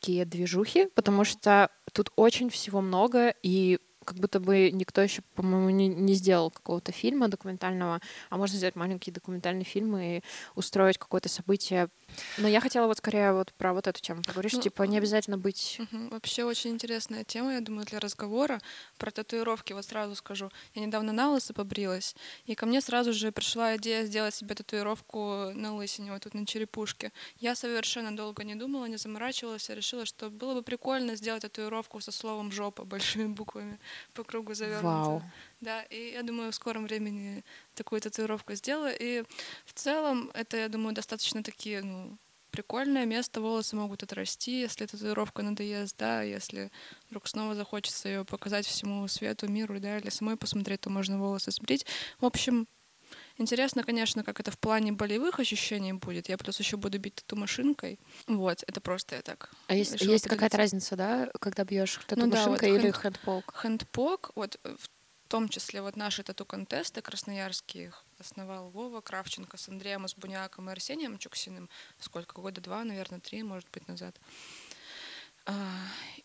красноярские 0.03 0.25
движухи, 0.25 0.87
потому 0.95 1.23
что 1.23 1.69
тут 1.93 2.11
очень 2.15 2.49
всего 2.49 2.81
много, 2.81 3.33
и 3.43 3.79
как 4.03 4.17
будто 4.17 4.39
бы 4.39 4.71
никто 4.71 5.01
еще, 5.01 5.21
по-моему, 5.35 5.69
не, 5.69 5.87
не 5.87 6.13
сделал 6.13 6.51
какого-то 6.51 6.91
фильма 6.91 7.27
документального, 7.27 8.01
а 8.29 8.37
можно 8.37 8.57
сделать 8.57 8.75
маленький 8.75 9.11
документальный 9.11 9.63
фильм 9.63 9.97
и 9.97 10.21
устроить 10.55 10.97
какое-то 10.97 11.29
событие. 11.29 11.89
Но 12.37 12.47
я 12.47 12.59
хотела 12.59 12.87
вот 12.87 12.97
скорее 12.97 13.33
вот 13.33 13.53
про 13.53 13.73
вот 13.73 13.87
эту 13.87 14.01
тему 14.01 14.21
поговорить, 14.23 14.51
что, 14.51 14.57
Ну, 14.59 14.63
типа 14.63 14.83
не 14.83 14.97
обязательно 14.97 15.37
быть... 15.37 15.79
Мгм. 15.79 16.09
Вообще 16.09 16.43
очень 16.43 16.71
интересная 16.71 17.23
тема, 17.23 17.53
я 17.53 17.61
думаю, 17.61 17.85
для 17.85 17.99
разговора. 17.99 18.59
Про 18.97 19.11
татуировки 19.11 19.73
вот 19.73 19.85
сразу 19.85 20.15
скажу. 20.15 20.51
Я 20.75 20.85
недавно 20.85 21.11
на 21.13 21.31
лысо 21.31 21.53
побрилась, 21.53 22.15
и 22.45 22.55
ко 22.55 22.65
мне 22.65 22.81
сразу 22.81 23.13
же 23.13 23.31
пришла 23.31 23.75
идея 23.77 24.05
сделать 24.05 24.35
себе 24.35 24.55
татуировку 24.55 25.51
на 25.53 25.75
лысине, 25.75 26.11
вот 26.11 26.23
тут 26.23 26.33
на 26.33 26.45
черепушке. 26.45 27.11
Я 27.39 27.55
совершенно 27.55 28.15
долго 28.15 28.43
не 28.43 28.55
думала, 28.55 28.85
не 28.85 28.97
заморачивалась, 28.97 29.69
а 29.69 29.75
решила, 29.75 30.05
что 30.05 30.29
было 30.29 30.53
бы 30.55 30.63
прикольно 30.63 31.15
сделать 31.15 31.41
татуировку 31.41 31.99
со 31.99 32.11
словом 32.11 32.51
«жопа» 32.51 32.85
большими 32.85 33.27
буквами 33.27 33.79
по 34.13 34.23
кругу 34.23 34.53
завернуто. 34.53 34.87
Вау. 34.87 35.23
Да, 35.61 35.83
и 35.83 36.11
я 36.11 36.23
думаю, 36.23 36.51
в 36.51 36.55
скором 36.55 36.85
времени 36.85 37.43
такую 37.73 38.01
татуировку 38.01 38.53
сделаю. 38.53 38.95
И 38.99 39.23
в 39.65 39.73
целом 39.73 40.31
это, 40.33 40.57
я 40.57 40.69
думаю, 40.69 40.93
достаточно 40.93 41.43
такие, 41.43 41.81
ну, 41.81 42.17
прикольное 42.51 43.05
место, 43.05 43.41
волосы 43.41 43.75
могут 43.75 44.03
отрасти, 44.03 44.61
если 44.61 44.85
татуировка 44.85 45.41
надоест, 45.41 45.97
да, 45.97 46.21
если 46.21 46.71
вдруг 47.07 47.27
снова 47.27 47.55
захочется 47.55 48.09
ее 48.09 48.25
показать 48.25 48.67
всему 48.67 49.07
свету, 49.07 49.47
миру, 49.47 49.79
да, 49.79 49.97
или 49.97 50.09
самой 50.09 50.37
посмотреть, 50.37 50.81
то 50.81 50.89
можно 50.91 51.17
волосы 51.17 51.51
сбрить. 51.51 51.85
В 52.19 52.25
общем, 52.25 52.67
интересно, 53.37 53.83
конечно, 53.83 54.23
как 54.23 54.39
это 54.39 54.51
в 54.51 54.57
плане 54.59 54.91
болевых 54.91 55.39
ощущений 55.39 55.93
будет. 55.93 56.29
Я 56.29 56.37
плюс 56.37 56.59
еще 56.59 56.77
буду 56.77 56.99
бить 56.99 57.15
тату 57.15 57.35
машинкой. 57.35 57.99
Вот, 58.27 58.63
это 58.67 58.81
просто 58.81 59.15
я 59.15 59.21
так. 59.21 59.51
А 59.67 59.75
есть, 59.75 59.99
есть 60.01 60.27
какая-то 60.27 60.57
разница, 60.57 60.95
да, 60.95 61.29
когда 61.39 61.63
бьешь 61.63 61.99
Ну 62.15 62.27
да, 62.27 62.47
вот 62.47 62.63
или 62.63 62.89
хэнд- 62.89 62.93
хэндпок? 62.93 63.53
Хэндпок, 63.53 64.31
вот 64.35 64.59
э, 64.63 64.75
в 64.79 64.89
том 65.29 65.49
числе 65.49 65.81
вот 65.81 65.95
наши 65.95 66.21
тату-контесты 66.23 67.01
красноярские 67.01 67.91
основал 68.19 68.69
Вова 68.69 69.01
Кравченко 69.01 69.57
с 69.57 69.67
Андреем 69.67 70.05
Избуняком 70.05 70.69
и 70.69 70.71
Арсением 70.71 71.17
Чуксиным. 71.17 71.69
Сколько? 71.99 72.39
Года 72.39 72.61
два, 72.61 72.83
наверное, 72.83 73.19
три, 73.19 73.41
может 73.43 73.67
быть, 73.71 73.87
назад. 73.87 74.19
А, 75.45 75.53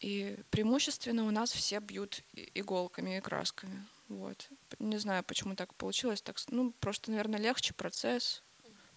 И 0.01 0.37
преимущественно 0.51 1.25
у 1.27 1.31
нас 1.31 1.51
все 1.53 1.81
бьют 1.81 2.23
иголками 2.55 3.17
и 3.17 3.21
красками. 3.21 3.87
Вот. 4.09 4.49
Не 4.79 4.97
знаю, 4.99 5.23
почему 5.23 5.55
так 5.55 5.75
получилось. 5.75 6.23
Так, 6.23 6.37
ну, 6.49 6.73
просто, 6.73 7.11
наверное, 7.11 7.39
легче 7.39 7.75
процесс 7.75 8.43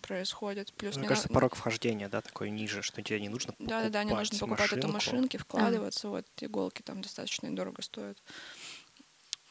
происходит. 0.01 0.73
Плюс 0.73 0.95
Мне 0.95 1.03
не 1.03 1.07
кажется, 1.07 1.29
на- 1.29 1.33
порог 1.33 1.55
вхождения, 1.55 2.09
да, 2.09 2.21
такой 2.21 2.49
ниже, 2.49 2.81
что 2.81 3.01
тебе 3.03 3.19
не 3.19 3.29
нужно 3.29 3.53
да, 3.59 3.83
да, 3.83 3.89
да, 3.89 4.03
не 4.03 4.13
нужно 4.13 4.39
покупать 4.39 4.73
эту 4.73 4.87
машинку. 4.87 5.15
машинки, 5.17 5.37
вкладываться, 5.37 6.09
вот 6.09 6.25
иголки 6.39 6.81
там 6.81 7.01
достаточно 7.01 7.53
дорого 7.55 7.81
стоят. 7.81 8.21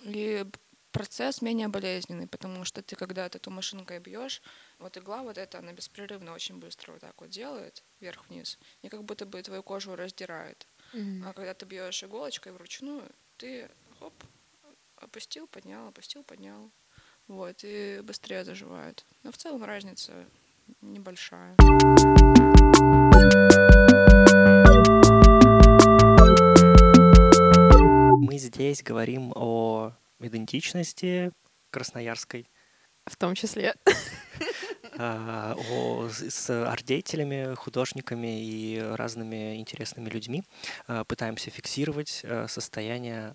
И 0.00 0.44
процесс 0.92 1.42
менее 1.42 1.68
болезненный, 1.68 2.26
потому 2.26 2.64
что 2.64 2.82
ты 2.82 2.96
когда 2.96 3.28
ты 3.28 3.38
эту 3.38 3.50
машинкой 3.50 4.00
бьешь, 4.00 4.42
вот 4.78 4.96
игла 4.96 5.22
вот 5.22 5.38
эта, 5.38 5.58
она 5.58 5.72
беспрерывно 5.72 6.32
очень 6.32 6.58
быстро 6.58 6.92
вот 6.92 7.00
так 7.02 7.20
вот 7.20 7.30
делает 7.30 7.84
вверх-вниз, 8.00 8.58
и 8.82 8.88
как 8.88 9.04
будто 9.04 9.26
бы 9.26 9.40
твою 9.42 9.62
кожу 9.62 9.94
раздирает. 9.94 10.66
Мгм. 10.92 11.28
А 11.28 11.32
когда 11.32 11.54
ты 11.54 11.66
бьешь 11.66 12.02
иголочкой 12.02 12.52
вручную, 12.52 13.08
ты 13.36 13.70
хоп, 13.98 14.14
опустил, 15.00 15.46
поднял, 15.46 15.88
опустил, 15.88 16.22
поднял. 16.22 16.70
Вот, 17.26 17.60
и 17.62 18.00
быстрее 18.02 18.44
заживает. 18.44 19.04
Но 19.22 19.32
в 19.32 19.36
целом 19.36 19.64
разница 19.64 20.12
небольшая. 20.80 21.56
Мы 28.22 28.38
здесь 28.38 28.82
говорим 28.82 29.32
о 29.34 29.92
идентичности 30.18 31.32
красноярской, 31.70 32.48
В 33.06 33.16
том 33.16 33.34
числе. 33.34 33.74
а, 34.98 35.54
о, 35.70 36.08
с 36.10 36.50
арт-деятелями, 36.50 37.54
художниками 37.54 38.44
и 38.44 38.78
разными 38.78 39.56
интересными 39.56 40.08
людьми. 40.10 40.42
А, 40.86 41.04
Пытаемся 41.04 41.50
фиксировать 41.50 42.20
а, 42.24 42.46
состояние 42.48 43.34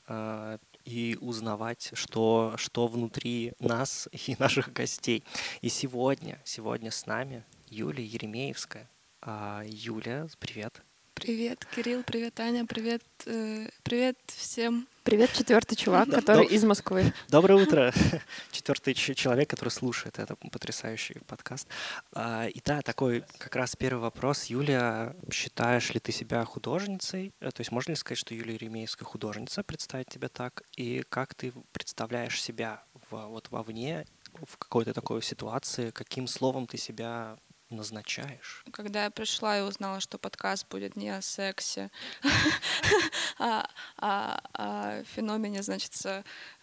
и 0.85 1.17
узнавать, 1.19 1.91
что, 1.93 2.53
что 2.57 2.87
внутри 2.87 3.53
нас 3.59 4.07
и 4.11 4.35
наших 4.39 4.71
гостей. 4.71 5.23
И 5.61 5.69
сегодня, 5.69 6.39
сегодня 6.45 6.91
с 6.91 7.05
нами 7.05 7.43
Юлия 7.69 8.05
Еремеевская. 8.05 8.89
А, 9.21 9.63
Юля, 9.65 10.27
привет. 10.39 10.83
Привет, 11.19 11.65
Кирилл, 11.73 12.03
привет, 12.03 12.37
Аня, 12.41 12.65
привет, 12.65 13.01
э, 13.25 13.69
привет 13.83 14.17
всем. 14.27 14.85
Привет, 15.03 15.31
четвертый 15.33 15.75
чувак, 15.75 16.09
Да, 16.09 16.19
который 16.19 16.45
из 16.45 16.63
Москвы. 16.65 17.13
Доброе 17.29 17.63
утро. 17.63 17.93
Четвертый 18.51 18.93
человек, 18.93 19.49
который 19.49 19.69
слушает 19.69 20.19
этот 20.19 20.37
потрясающий 20.51 21.19
подкаст. 21.25 21.67
А, 22.13 22.47
И 22.47 22.59
да, 22.63 22.81
такой 22.81 23.23
как 23.37 23.55
раз 23.55 23.75
первый 23.77 24.01
вопрос. 24.01 24.45
Юля, 24.47 25.15
считаешь 25.31 25.93
ли 25.93 25.99
ты 26.01 26.11
себя 26.11 26.43
художницей? 26.43 27.33
Э, 27.39 27.49
То 27.51 27.61
есть 27.61 27.71
можно 27.71 27.91
ли 27.91 27.95
сказать, 27.95 28.19
что 28.19 28.35
Юлия 28.35 28.55
Еремеевская 28.55 29.05
художница, 29.07 29.63
представить 29.63 30.09
тебя 30.09 30.27
так? 30.27 30.63
И 30.75 31.01
как 31.07 31.33
ты 31.33 31.53
представляешь 31.71 32.41
себя 32.41 32.83
в- 33.09 33.27
вот 33.27 33.49
вовне, 33.51 34.05
в 34.45 34.57
какой-то 34.57 34.93
такой 34.93 35.21
ситуации? 35.23 35.91
Каким 35.91 36.27
словом 36.27 36.67
ты 36.67 36.77
себя 36.77 37.37
назначаешь? 37.69 38.63
Когда 38.71 39.05
я 39.05 39.11
пришла 39.11 39.57
и 39.59 39.61
узнала, 39.61 39.99
что 39.99 40.17
подкаст 40.17 40.67
будет 40.69 40.95
не 40.95 41.09
о 41.09 41.21
сексе, 41.21 41.91
а 43.39 43.67
о 43.97 44.39
о 44.53 45.03
феномене, 45.03 45.63
значит, 45.63 45.93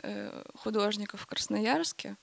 э, 0.03 0.45
художников 0.55 1.23
в 1.23 1.27
Красноярске, 1.27 2.17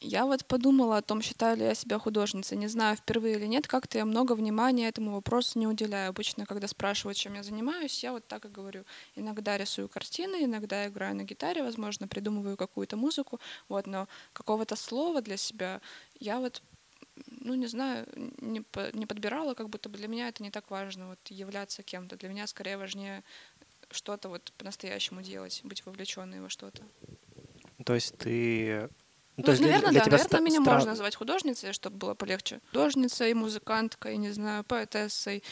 я 0.00 0.26
вот 0.26 0.44
подумала 0.46 0.98
о 0.98 1.02
том, 1.02 1.22
считаю 1.22 1.56
ли 1.56 1.64
я 1.64 1.74
себя 1.74 1.98
художницей. 1.98 2.56
Не 2.56 2.68
знаю, 2.68 2.96
впервые 2.96 3.36
или 3.36 3.46
нет, 3.46 3.66
как-то 3.66 3.98
я 3.98 4.04
много 4.04 4.32
внимания 4.32 4.88
этому 4.88 5.12
вопросу 5.12 5.58
не 5.58 5.66
уделяю. 5.66 6.10
Обычно, 6.10 6.46
когда 6.46 6.68
спрашивают, 6.68 7.18
чем 7.18 7.34
я 7.34 7.42
занимаюсь, 7.42 8.02
я 8.04 8.12
вот 8.12 8.26
так 8.26 8.44
и 8.44 8.48
говорю. 8.48 8.84
Иногда 9.16 9.58
рисую 9.58 9.88
картины, 9.88 10.44
иногда 10.44 10.86
играю 10.86 11.16
на 11.16 11.24
гитаре, 11.24 11.62
возможно, 11.62 12.06
придумываю 12.06 12.56
какую-то 12.56 12.96
музыку, 12.96 13.40
вот, 13.68 13.86
но 13.86 14.08
какого-то 14.32 14.76
слова 14.76 15.20
для 15.20 15.36
себя 15.36 15.80
я 16.20 16.38
вот 16.38 16.62
ну, 17.26 17.54
не 17.54 17.66
знаю, 17.66 18.06
не, 18.40 18.60
по- 18.60 18.90
не 18.96 19.06
подбирала, 19.06 19.54
как 19.54 19.68
будто 19.68 19.88
бы 19.88 19.98
для 19.98 20.08
меня 20.08 20.28
это 20.28 20.42
не 20.42 20.50
так 20.50 20.70
важно, 20.70 21.08
вот 21.08 21.18
являться 21.28 21.82
кем-то. 21.82 22.16
Для 22.16 22.28
меня 22.28 22.46
скорее 22.46 22.76
важнее 22.78 23.22
что-то 23.90 24.28
вот 24.28 24.52
по-настоящему 24.58 25.22
делать, 25.22 25.60
быть 25.64 25.84
вовлеченной 25.86 26.40
во 26.40 26.48
что-то. 26.48 26.82
То 27.84 27.94
есть 27.94 28.16
ты... 28.18 28.82
ну, 28.82 28.88
Ну, 29.38 29.42
то 29.44 29.50
есть 29.52 29.62
для- 29.62 29.70
наверное, 29.70 29.90
для 29.92 30.00
да, 30.00 30.04
тебя 30.06 30.16
наверное, 30.18 30.28
ста- 30.28 30.40
меня 30.40 30.60
стра- 30.60 30.74
можно 30.74 30.90
назвать 30.90 31.14
художницей, 31.16 31.72
чтобы 31.72 31.96
было 31.96 32.14
полегче. 32.14 32.60
Художницей, 32.70 33.32
музыканткой, 33.34 34.16
не 34.18 34.30
знаю, 34.32 34.64
поэтессой, 34.64 35.42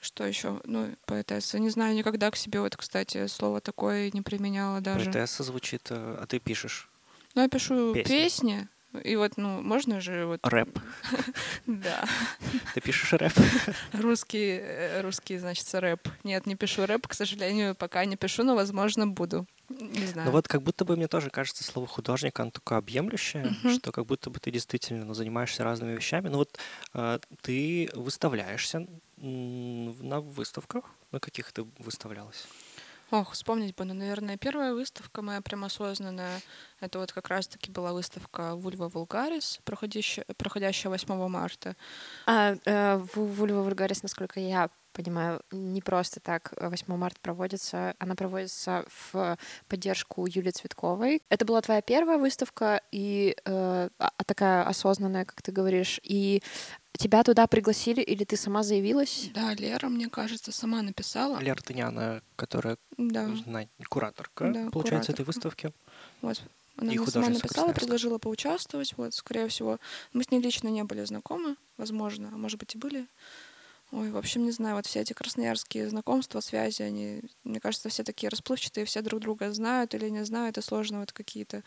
что 0.00 0.24
еще, 0.24 0.60
ну, 0.64 0.94
поэтесса. 1.06 1.58
Не 1.58 1.70
знаю, 1.70 1.94
никогда 1.94 2.30
к 2.30 2.36
себе 2.36 2.60
вот, 2.60 2.76
кстати, 2.76 3.26
слово 3.26 3.60
такое 3.60 4.10
не 4.12 4.22
применяла 4.22 4.80
даже. 4.80 5.06
Поэтесса 5.06 5.42
звучит, 5.42 5.88
э, 5.90 6.18
а 6.22 6.26
ты 6.26 6.38
пишешь 6.38 6.88
Ну, 7.34 7.42
я 7.42 7.48
пишу 7.48 7.92
Песни. 7.94 8.08
песни, 8.12 8.68
и 9.04 9.16
вот, 9.16 9.36
ну, 9.36 9.62
можно 9.62 10.00
же 10.00 10.26
вот... 10.26 10.40
рэп. 10.42 10.78
Да. 11.66 12.04
Ты 12.74 12.80
пишешь 12.80 13.12
рэп? 13.12 13.32
Русский, 13.92 14.58
э, 14.60 15.00
русский, 15.02 15.38
значит, 15.38 15.72
рэп. 15.72 16.08
Нет, 16.24 16.46
не 16.46 16.56
пишу 16.56 16.86
рэп, 16.86 17.06
к 17.06 17.14
сожалению, 17.14 17.74
пока 17.74 18.04
не 18.04 18.16
пишу, 18.16 18.42
но, 18.42 18.54
возможно, 18.56 19.06
буду. 19.06 19.46
Не 19.68 20.06
знаю. 20.06 20.26
Ну 20.26 20.32
вот 20.32 20.48
как 20.48 20.62
будто 20.62 20.84
бы 20.84 20.96
мне 20.96 21.06
тоже 21.06 21.30
кажется 21.30 21.62
слово 21.62 21.86
художник, 21.86 22.40
оно 22.40 22.50
такое 22.50 22.78
объемлющее, 22.78 23.54
что 23.78 23.92
как 23.92 24.06
будто 24.06 24.28
бы 24.30 24.40
ты 24.40 24.50
действительно 24.50 25.04
ну, 25.04 25.14
занимаешься 25.14 25.62
разными 25.62 25.94
вещами. 25.94 26.28
Ну 26.28 26.38
вот 26.38 26.58
э, 26.94 27.20
ты 27.42 27.88
выставляешься 27.94 28.86
на 29.16 30.20
выставках. 30.20 30.84
На 31.12 31.20
каких 31.20 31.52
ты 31.52 31.66
выставлялась? 31.78 32.46
Ох, 33.10 33.32
вспомнить 33.32 33.74
бы, 33.74 33.84
ну, 33.84 33.94
наверное, 33.94 34.36
первая 34.36 34.72
выставка 34.72 35.20
моя 35.20 35.40
прям 35.40 35.64
осознанная, 35.64 36.40
это 36.78 37.00
вот 37.00 37.12
как 37.12 37.28
раз-таки 37.28 37.72
была 37.72 37.92
выставка 37.92 38.54
Вульва 38.54 38.88
Вулгарис, 38.88 39.60
проходящая, 39.64 40.24
проходящая 40.36 40.90
8 40.90 41.28
марта. 41.28 41.76
А 42.26 42.54
э, 42.64 42.96
Вульва 43.14 43.62
Вульгарис, 43.62 44.04
насколько 44.04 44.38
я 44.38 44.70
понимаю, 44.92 45.40
не 45.50 45.80
просто 45.80 46.20
так 46.20 46.52
8 46.56 46.96
марта 46.96 47.18
проводится. 47.20 47.94
Она 47.98 48.14
проводится 48.14 48.84
в 49.12 49.38
поддержку 49.68 50.26
Юлии 50.26 50.50
Цветковой. 50.50 51.22
Это 51.28 51.44
была 51.44 51.60
твоя 51.62 51.82
первая 51.82 52.18
выставка, 52.18 52.80
и 52.92 53.36
э, 53.44 53.88
а, 53.98 54.10
такая 54.26 54.62
осознанная, 54.64 55.24
как 55.24 55.42
ты 55.42 55.52
говоришь, 55.52 56.00
и 56.02 56.42
Тебя 57.00 57.22
туда 57.22 57.46
пригласили 57.46 58.02
или 58.02 58.24
ты 58.24 58.36
сама 58.36 58.62
заявилась? 58.62 59.30
Да, 59.32 59.54
Лера, 59.54 59.88
мне 59.88 60.10
кажется, 60.10 60.52
сама 60.52 60.82
написала. 60.82 61.38
Лера 61.38 61.58
Тыняна, 61.62 62.20
которая 62.36 62.76
да. 62.98 63.26
кураторка, 63.88 64.52
да, 64.52 64.68
получается, 64.70 65.12
кураторка. 65.12 65.12
этой 65.12 65.24
выставки. 65.24 65.72
Вот. 66.20 66.42
Она 66.76 66.92
мне 66.92 67.06
сама 67.06 67.30
написала, 67.30 67.72
предложила 67.72 68.18
поучаствовать. 68.18 68.92
Вот, 68.98 69.14
скорее 69.14 69.48
всего, 69.48 69.78
мы 70.12 70.24
с 70.24 70.30
ней 70.30 70.42
лично 70.42 70.68
не 70.68 70.84
были 70.84 71.02
знакомы, 71.04 71.56
возможно, 71.78 72.28
а 72.34 72.36
может 72.36 72.60
быть 72.60 72.74
и 72.74 72.78
были. 72.78 73.06
Ой, 73.92 74.10
в 74.10 74.18
общем, 74.18 74.44
не 74.44 74.52
знаю, 74.52 74.76
вот 74.76 74.84
все 74.84 75.00
эти 75.00 75.14
красноярские 75.14 75.88
знакомства, 75.88 76.40
связи, 76.40 76.82
они, 76.82 77.22
мне 77.44 77.60
кажется, 77.60 77.88
все 77.88 78.04
такие 78.04 78.28
расплывчатые, 78.28 78.84
все 78.84 79.00
друг 79.00 79.20
друга 79.20 79.50
знают 79.52 79.94
или 79.94 80.10
не 80.10 80.22
знают, 80.26 80.58
и 80.58 80.62
сложно 80.62 81.00
вот 81.00 81.12
какие-то 81.12 81.62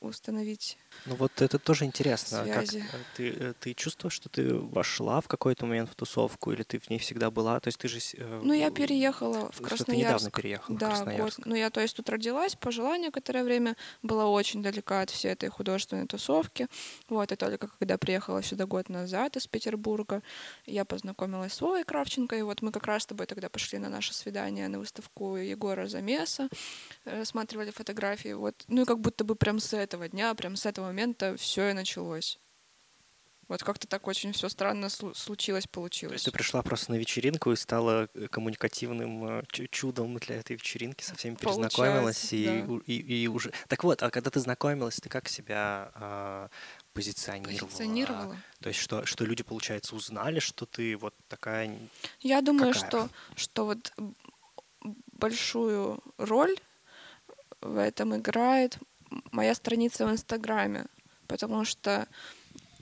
установить. 0.00 0.78
Ну 1.06 1.14
вот 1.16 1.40
это 1.40 1.58
тоже 1.58 1.84
интересно. 1.84 2.44
Связи. 2.44 2.80
Как 2.80 3.00
э, 3.00 3.04
ты, 3.16 3.30
э, 3.30 3.54
ты 3.58 3.74
чувствуешь, 3.74 4.14
что 4.14 4.28
ты 4.28 4.54
вошла 4.54 5.20
в 5.20 5.28
какой-то 5.28 5.66
момент 5.66 5.90
в 5.90 5.94
тусовку, 5.94 6.52
или 6.52 6.62
ты 6.62 6.78
в 6.78 6.90
ней 6.90 6.98
всегда 6.98 7.30
была? 7.30 7.60
То 7.60 7.68
есть 7.68 7.78
ты 7.78 7.88
же... 7.88 7.98
Ну 8.42 8.52
я 8.52 8.70
переехала 8.70 9.50
в 9.52 9.58
Красноярск. 9.58 9.76
Что 9.76 9.84
ты 9.84 9.96
недавно 9.96 10.30
переехала 10.30 10.78
да, 10.78 10.86
в 10.86 10.90
Красноярск. 10.90 11.38
Год. 11.38 11.46
Ну 11.46 11.54
я, 11.54 11.70
то 11.70 11.80
есть, 11.80 11.96
тут 11.96 12.08
родилась, 12.08 12.54
пожила 12.54 12.98
некоторое 12.98 13.44
время, 13.44 13.76
была 14.02 14.26
очень 14.26 14.62
далека 14.62 15.00
от 15.00 15.10
всей 15.10 15.32
этой 15.32 15.48
художественной 15.48 16.06
тусовки. 16.06 16.68
Вот, 17.08 17.32
и 17.32 17.36
только 17.36 17.68
когда 17.68 17.98
приехала 17.98 18.42
сюда 18.42 18.66
год 18.66 18.88
назад 18.88 19.36
из 19.36 19.46
Петербурга, 19.46 20.22
я 20.66 20.84
познакомилась 20.84 21.52
с 21.52 21.60
Вовой 21.60 21.84
Кравченко, 21.84 22.36
и 22.36 22.42
вот 22.42 22.62
мы 22.62 22.72
как 22.72 22.86
раз 22.86 23.02
с 23.02 23.06
тобой 23.06 23.26
тогда 23.26 23.48
пошли 23.48 23.78
на 23.78 23.88
наше 23.88 24.14
свидание 24.14 24.68
на 24.68 24.78
выставку 24.78 25.36
Егора 25.36 25.86
Замеса, 25.86 26.48
рассматривали 27.04 27.70
фотографии. 27.70 28.32
Вот, 28.32 28.54
ну 28.68 28.82
и 28.82 28.84
как 28.92 29.00
будто 29.00 29.24
бы 29.24 29.36
прям 29.36 29.58
с 29.58 29.72
этого 29.72 30.06
дня, 30.06 30.34
прям 30.34 30.54
с 30.54 30.66
этого 30.66 30.86
момента 30.86 31.34
все 31.38 31.70
и 31.70 31.72
началось. 31.72 32.38
Вот 33.48 33.62
как-то 33.62 33.88
так 33.88 34.06
очень 34.06 34.32
все 34.34 34.50
странно 34.50 34.90
случилось, 34.90 35.66
получилось. 35.66 36.10
То 36.10 36.14
есть 36.14 36.24
ты 36.26 36.30
пришла 36.30 36.62
просто 36.62 36.92
на 36.92 36.96
вечеринку 36.96 37.52
и 37.52 37.56
стала 37.56 38.10
э, 38.12 38.28
коммуникативным 38.28 39.40
э, 39.40 39.42
чудом 39.70 40.16
для 40.18 40.36
этой 40.36 40.56
вечеринки, 40.56 41.02
со 41.02 41.14
всеми 41.16 41.36
перезнакомилась 41.36 42.34
и, 42.34 42.44
да. 42.44 42.74
и, 42.84 42.96
и, 42.98 43.24
и 43.24 43.28
уже. 43.28 43.50
Так 43.68 43.82
вот, 43.82 44.02
а 44.02 44.10
когда 44.10 44.30
ты 44.30 44.40
знакомилась, 44.40 44.96
ты 44.96 45.08
как 45.08 45.28
себя 45.28 45.90
а, 45.94 46.48
позиционировала? 46.92 47.68
Позиционировала. 47.68 48.36
То 48.60 48.68
есть 48.68 48.80
что, 48.80 49.06
что 49.06 49.24
люди, 49.24 49.42
получается, 49.42 49.96
узнали, 49.96 50.38
что 50.38 50.66
ты 50.66 50.98
вот 50.98 51.14
такая. 51.28 51.78
Я 52.20 52.42
думаю, 52.42 52.74
какая? 52.74 52.88
что 52.88 53.08
что 53.36 53.64
вот 53.64 53.92
большую 55.12 56.02
роль 56.18 56.56
в 57.62 57.78
этом 57.78 58.16
играет 58.16 58.78
моя 59.30 59.54
страница 59.54 60.06
в 60.06 60.10
Инстаграме, 60.10 60.86
потому 61.26 61.64
что 61.64 62.06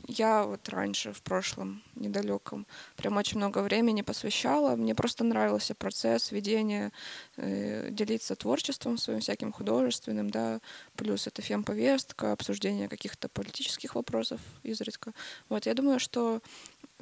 я 0.09 0.45
вот 0.45 0.69
раньше, 0.69 1.13
в 1.13 1.23
прошлом, 1.23 1.83
недалеком, 1.95 2.67
прям 2.97 3.17
очень 3.17 3.39
много 3.39 3.63
времени 3.63 4.03
посвящала. 4.03 4.75
Мне 4.75 4.95
просто 4.95 5.25
нравился 5.25 5.75
процесс 5.75 6.33
ведения, 6.33 6.91
э, 7.37 7.91
делиться 7.91 8.35
творчеством 8.35 8.99
своим 8.99 9.21
всяким 9.21 9.53
художественным, 9.53 10.31
да, 10.31 10.61
плюс 10.97 11.27
это 11.27 11.43
фемповестка, 11.43 12.33
обсуждение 12.33 12.89
каких-то 12.89 13.29
политических 13.29 13.95
вопросов 13.95 14.41
изредка. 14.65 15.13
Вот, 15.49 15.67
я 15.67 15.75
думаю, 15.75 16.01
что, 16.01 16.41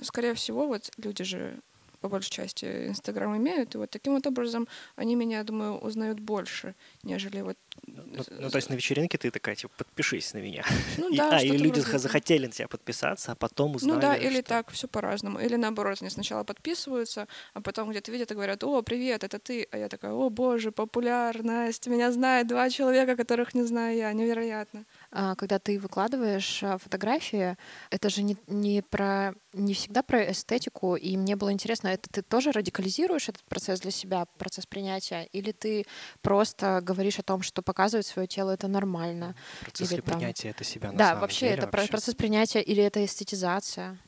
скорее 0.02 0.34
всего, 0.34 0.66
вот 0.66 0.90
люди 0.98 1.24
же 1.24 1.60
по 2.00 2.08
большей 2.08 2.30
части 2.30 2.88
Инстаграм 2.88 3.36
имеют, 3.36 3.74
и 3.74 3.78
вот 3.78 3.90
таким 3.90 4.14
вот 4.14 4.26
образом 4.26 4.68
они 4.96 5.16
меня, 5.16 5.42
думаю, 5.44 5.78
узнают 5.78 6.20
больше, 6.20 6.74
нежели 7.02 7.40
вот... 7.40 7.56
Ну, 7.86 8.02
ну 8.30 8.50
то 8.50 8.56
есть 8.56 8.70
на 8.70 8.74
вечеринке 8.74 9.18
ты 9.18 9.30
такая, 9.30 9.54
типа, 9.54 9.72
подпишись 9.76 10.34
на 10.34 10.38
меня. 10.38 10.64
Ну, 10.96 11.14
да, 11.14 11.38
а, 11.38 11.42
и 11.42 11.50
люди 11.50 11.80
вроде... 11.80 11.98
захотели 11.98 12.46
на 12.46 12.52
тебя 12.52 12.68
подписаться, 12.68 13.32
а 13.32 13.34
потом 13.34 13.76
узнали, 13.76 13.94
Ну 13.94 14.00
да, 14.00 14.16
или 14.16 14.40
что... 14.40 14.48
так, 14.48 14.70
все 14.70 14.88
по-разному. 14.88 15.38
Или 15.38 15.56
наоборот, 15.56 15.98
они 16.00 16.10
сначала 16.10 16.44
подписываются, 16.44 17.26
а 17.54 17.60
потом 17.60 17.90
где-то 17.90 18.12
видят 18.12 18.30
и 18.30 18.34
говорят, 18.34 18.64
о, 18.64 18.82
привет, 18.82 19.24
это 19.24 19.38
ты. 19.38 19.68
А 19.70 19.78
я 19.78 19.88
такая, 19.88 20.12
о, 20.12 20.30
боже, 20.30 20.72
популярность, 20.72 21.86
меня 21.86 22.12
знают 22.12 22.48
два 22.48 22.70
человека, 22.70 23.16
которых 23.16 23.54
не 23.54 23.62
знаю 23.64 23.96
я, 23.96 24.12
невероятно. 24.12 24.84
А, 25.10 25.34
когда 25.36 25.58
ты 25.58 25.78
выкладываешь 25.78 26.62
а, 26.62 26.76
фотографии, 26.76 27.56
это 27.90 28.10
же 28.10 28.22
не, 28.22 28.36
не 28.46 28.82
про 28.82 29.34
не 29.54 29.72
всегда 29.72 30.02
про 30.02 30.30
эстетику, 30.30 30.96
и 30.96 31.16
мне 31.16 31.34
было 31.34 31.50
интересно, 31.50 31.88
это 31.88 32.10
ты 32.10 32.22
тоже 32.22 32.52
радикализируешь 32.52 33.30
этот 33.30 33.42
процесс 33.44 33.80
для 33.80 33.90
себя, 33.90 34.26
процесс 34.36 34.66
принятия, 34.66 35.24
или 35.32 35.52
ты 35.52 35.86
просто 36.20 36.80
говоришь 36.82 37.18
о 37.18 37.22
том, 37.22 37.40
что 37.42 37.62
показывать 37.62 38.06
свое 38.06 38.28
тело 38.28 38.50
это 38.50 38.68
нормально? 38.68 39.34
Процесс 39.60 39.90
или, 39.90 40.00
принятия 40.02 40.50
это 40.50 40.64
себя 40.64 40.92
на 40.92 40.98
Да, 40.98 41.06
самом 41.06 41.20
вообще 41.22 41.40
деле, 41.40 41.52
это 41.54 41.66
вообще. 41.66 41.88
процесс 41.88 42.14
принятия 42.14 42.60
или 42.60 42.82
это 42.82 43.02
эстетизация? 43.02 43.98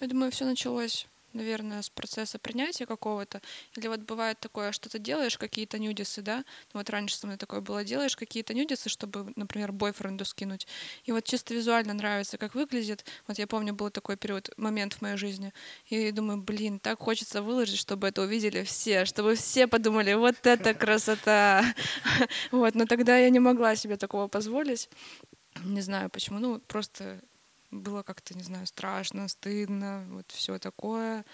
Я 0.00 0.08
думаю, 0.08 0.32
все 0.32 0.44
началось 0.44 1.06
наверное, 1.32 1.82
с 1.82 1.90
процесса 1.90 2.38
принятия 2.38 2.86
какого-то. 2.86 3.40
Или 3.76 3.88
вот 3.88 4.00
бывает 4.00 4.40
такое, 4.40 4.72
что 4.72 4.88
ты 4.88 4.98
делаешь 4.98 5.38
какие-то 5.38 5.78
нюдисы, 5.78 6.22
да? 6.22 6.38
Ну, 6.72 6.80
вот 6.80 6.90
раньше 6.90 7.16
со 7.16 7.26
мной 7.26 7.38
такое 7.38 7.60
было, 7.60 7.84
делаешь 7.84 8.16
какие-то 8.16 8.54
нюдисы, 8.54 8.88
чтобы, 8.88 9.32
например, 9.36 9.72
бойфренду 9.72 10.24
скинуть. 10.24 10.66
И 11.04 11.12
вот 11.12 11.24
чисто 11.24 11.54
визуально 11.54 11.94
нравится, 11.94 12.38
как 12.38 12.54
выглядит. 12.54 13.04
Вот 13.26 13.38
я 13.38 13.46
помню, 13.46 13.74
был 13.74 13.90
такой 13.90 14.16
период, 14.16 14.50
момент 14.56 14.94
в 14.94 15.02
моей 15.02 15.16
жизни. 15.16 15.52
И 15.86 16.10
думаю, 16.12 16.38
блин, 16.42 16.78
так 16.78 17.00
хочется 17.00 17.42
выложить, 17.42 17.78
чтобы 17.78 18.08
это 18.08 18.22
увидели 18.22 18.64
все, 18.64 19.04
чтобы 19.04 19.34
все 19.34 19.66
подумали, 19.66 20.14
вот 20.14 20.46
это 20.46 20.74
красота. 20.74 21.64
Вот, 22.50 22.74
но 22.74 22.86
тогда 22.86 23.16
я 23.18 23.30
не 23.30 23.40
могла 23.40 23.76
себе 23.76 23.96
такого 23.96 24.28
позволить. 24.28 24.88
Не 25.64 25.80
знаю 25.80 26.10
почему, 26.10 26.38
ну, 26.38 26.60
просто 26.60 27.20
было 27.70 28.02
как-то, 28.02 28.34
не 28.34 28.42
знаю, 28.42 28.66
страшно, 28.66 29.28
стыдно, 29.28 30.06
вот 30.10 30.30
все 30.30 30.58
такое. 30.58 31.24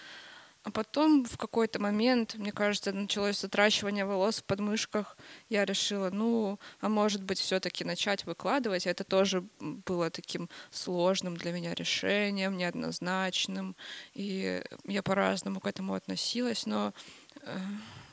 А 0.65 0.71
потом 0.71 1.25
в 1.25 1.37
какой-то 1.37 1.79
момент, 1.79 2.33
мне 2.35 2.51
кажется, 2.51 2.91
началось 2.91 3.43
отращивание 3.43 4.03
волос 4.03 4.39
в 4.39 4.45
подмышках. 4.45 5.15
Я 5.47 5.63
решила, 5.63 6.09
ну, 6.09 6.59
а 6.81 6.89
может 6.89 7.21
быть, 7.23 7.37
все-таки 7.37 7.83
начать 7.83 8.25
выкладывать. 8.25 8.87
Это 8.87 9.03
тоже 9.03 9.43
было 9.59 10.09
таким 10.09 10.49
сложным 10.71 11.37
для 11.37 11.51
меня 11.51 11.75
решением, 11.75 12.57
неоднозначным. 12.57 13.75
И 14.15 14.63
я 14.85 15.03
по-разному 15.03 15.59
к 15.59 15.67
этому 15.67 15.93
относилась, 15.93 16.65
но 16.65 16.95
э, 17.41 17.57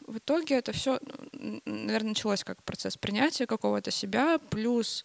в 0.06 0.18
итоге 0.18 0.56
это 0.56 0.72
все, 0.72 0.98
наверное, 1.64 2.10
началось 2.10 2.44
как 2.44 2.62
процесс 2.62 2.96
принятия 2.96 3.46
какого-то 3.46 3.90
себя, 3.90 4.38
плюс 4.50 5.04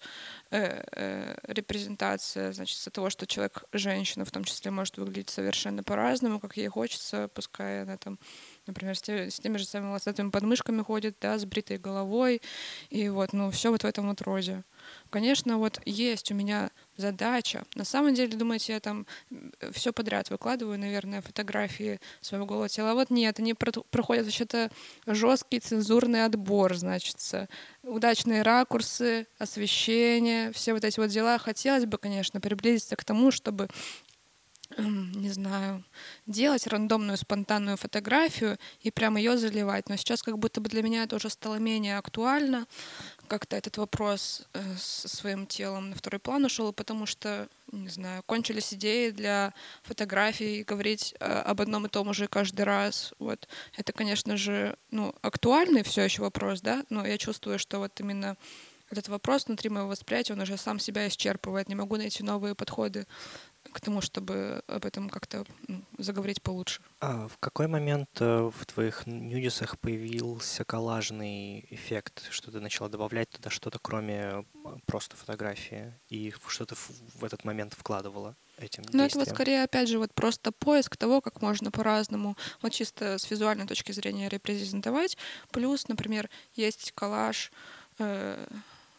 э, 0.52 0.84
э, 0.92 1.38
репрезентация, 1.44 2.52
значит, 2.52 2.94
того, 2.94 3.10
что 3.10 3.28
человек, 3.28 3.64
женщина 3.74 4.26
в 4.26 4.32
том 4.32 4.44
числе, 4.44 4.72
может 4.72 4.98
выглядеть 4.98 5.30
совершенно 5.30 5.84
по-разному, 5.84 6.40
как 6.40 6.58
ей 6.58 6.68
хочется, 6.68 7.30
пускай 7.34 7.84
она 7.84 7.98
там, 7.98 8.20
например, 8.68 8.96
с, 8.96 9.02
те, 9.02 9.30
с 9.32 9.40
теми 9.40 9.58
же 9.58 9.66
самыми 9.66 9.90
волосатыми 9.90 10.30
подмышками 10.30 10.82
ходит, 10.82 11.18
да, 11.22 11.38
с 11.38 11.46
бритой 11.46 11.78
головой, 11.78 12.42
и 12.90 13.10
вот, 13.10 13.34
ну, 13.34 13.52
все 13.52 13.72
вот 13.72 13.84
в 13.84 13.86
этом 13.86 14.08
вот 14.08 14.22
роде. 14.22 14.64
Конечно, 15.10 15.58
вот 15.58 15.80
есть 15.86 16.32
у 16.32 16.36
меня 16.36 16.72
задача. 16.96 17.64
На 17.76 17.86
самом 17.86 18.14
деле, 18.14 18.38
думаете, 18.38 18.74
я 18.74 18.80
там 18.80 19.06
все 19.72 19.94
подряд 19.94 20.30
выкладываю, 20.30 20.80
наверное, 20.80 21.22
фотографии 21.22 22.00
своего 22.22 22.46
голого 22.46 22.70
тела. 22.70 22.92
А 22.92 22.94
вот 22.94 23.10
нет, 23.10 23.40
они 23.40 23.54
проходят 23.54 24.26
вообще-то 24.26 24.70
жесткий 25.06 25.60
цензурный 25.60 26.26
отбор, 26.26 26.76
значит, 26.76 27.18
удачные 27.84 28.42
ракурсы, 28.42 29.28
освещение, 29.38 30.52
все 30.52 30.74
вот 30.74 30.84
эти 30.84 31.00
вот 31.00 31.10
дела. 31.10 31.38
Хотелось 31.38 31.86
бы, 31.86 31.98
конечно, 31.98 32.42
приблизиться 32.42 32.96
к 32.96 33.04
тому, 33.04 33.32
чтобы 33.32 33.68
не 34.78 35.30
знаю, 35.30 35.84
делать 36.26 36.68
рандомную 36.68 37.18
спонтанную 37.18 37.78
фотографию 37.78 38.58
и 38.82 38.92
прямо 38.92 39.20
ее 39.20 39.38
заливать. 39.38 39.90
Но 39.90 39.96
сейчас 39.96 40.22
как 40.24 40.38
будто 40.38 40.62
бы 40.62 40.70
для 40.70 40.84
меня 40.84 41.04
это 41.04 41.16
уже 41.16 41.30
стало 41.30 41.56
менее 41.56 41.98
актуально. 41.98 42.68
Как-то 43.28 43.56
этот 43.56 43.78
вопрос 43.78 44.46
э, 44.54 44.62
со 44.78 45.08
своим 45.08 45.48
телом 45.48 45.90
на 45.90 45.96
второй 45.96 46.20
план 46.20 46.46
ушел, 46.46 46.72
потому 46.74 47.06
что, 47.06 47.48
не 47.72 47.90
знаю, 47.90 48.24
кончились 48.26 48.74
идеи 48.74 49.10
для 49.10 49.54
фотографий, 49.84 50.64
говорить 50.64 51.16
э, 51.20 51.26
об 51.26 51.62
одном 51.62 51.86
и 51.86 51.90
том 51.90 52.14
же 52.14 52.28
каждый 52.28 52.64
раз. 52.64 53.14
Вот. 53.20 53.48
Это, 53.76 53.94
конечно 53.94 54.38
же, 54.38 54.78
ну, 54.92 55.14
актуальный 55.22 55.84
все 55.84 56.04
еще 56.04 56.22
вопрос, 56.22 56.62
да, 56.62 56.86
но 56.90 57.06
я 57.06 57.18
чувствую, 57.18 57.60
что 57.60 57.80
вот 57.80 58.00
именно 58.00 58.38
этот 58.90 59.10
вопрос 59.10 59.48
внутри 59.48 59.70
моего 59.70 59.90
восприятия, 59.90 60.34
он 60.34 60.42
уже 60.42 60.58
сам 60.58 60.80
себя 60.80 61.08
исчерпывает. 61.08 61.68
Не 61.68 61.76
могу 61.76 61.98
найти 61.98 62.24
новые 62.24 62.56
подходы 62.56 63.06
к 63.72 63.82
тому, 63.82 64.02
чтобы 64.02 64.64
об 64.68 64.86
этом 64.86 65.10
как-то 65.10 65.46
ну, 65.68 65.84
заговорить 65.98 66.42
получше. 66.42 66.82
А 67.00 67.28
в 67.28 67.38
какой 67.40 67.68
момент 67.68 68.10
э, 68.20 68.50
в 68.54 68.66
твоих 68.66 69.06
нюдисах 69.06 69.80
появился 69.80 70.64
коллажный 70.64 71.66
эффект, 71.70 72.28
что 72.30 72.52
ты 72.52 72.60
начала 72.60 72.90
добавлять 72.90 73.30
туда 73.30 73.50
что-то, 73.50 73.80
кроме 73.80 74.46
просто 74.86 75.16
фотографии, 75.16 75.94
и 76.10 76.34
что 76.48 76.66
ты 76.66 76.76
в 76.76 77.24
этот 77.24 77.44
момент 77.44 77.74
вкладывала? 77.74 78.36
этим 78.58 78.84
Ну, 78.92 79.04
это 79.04 79.20
вот 79.20 79.30
скорее, 79.30 79.64
опять 79.64 79.88
же, 79.88 80.00
вот 80.00 80.14
просто 80.14 80.52
поиск 80.52 80.98
того, 80.98 81.22
как 81.22 81.42
можно 81.42 81.72
по-разному, 81.72 82.36
вот 82.62 82.72
чисто 82.72 83.18
с 83.18 83.30
визуальной 83.30 83.68
точки 83.68 83.92
зрения 83.92 84.30
репрезентовать. 84.30 85.18
Плюс, 85.52 85.88
например, 85.88 86.30
есть 86.56 86.92
коллаж, 86.94 87.52
э, 88.00 88.48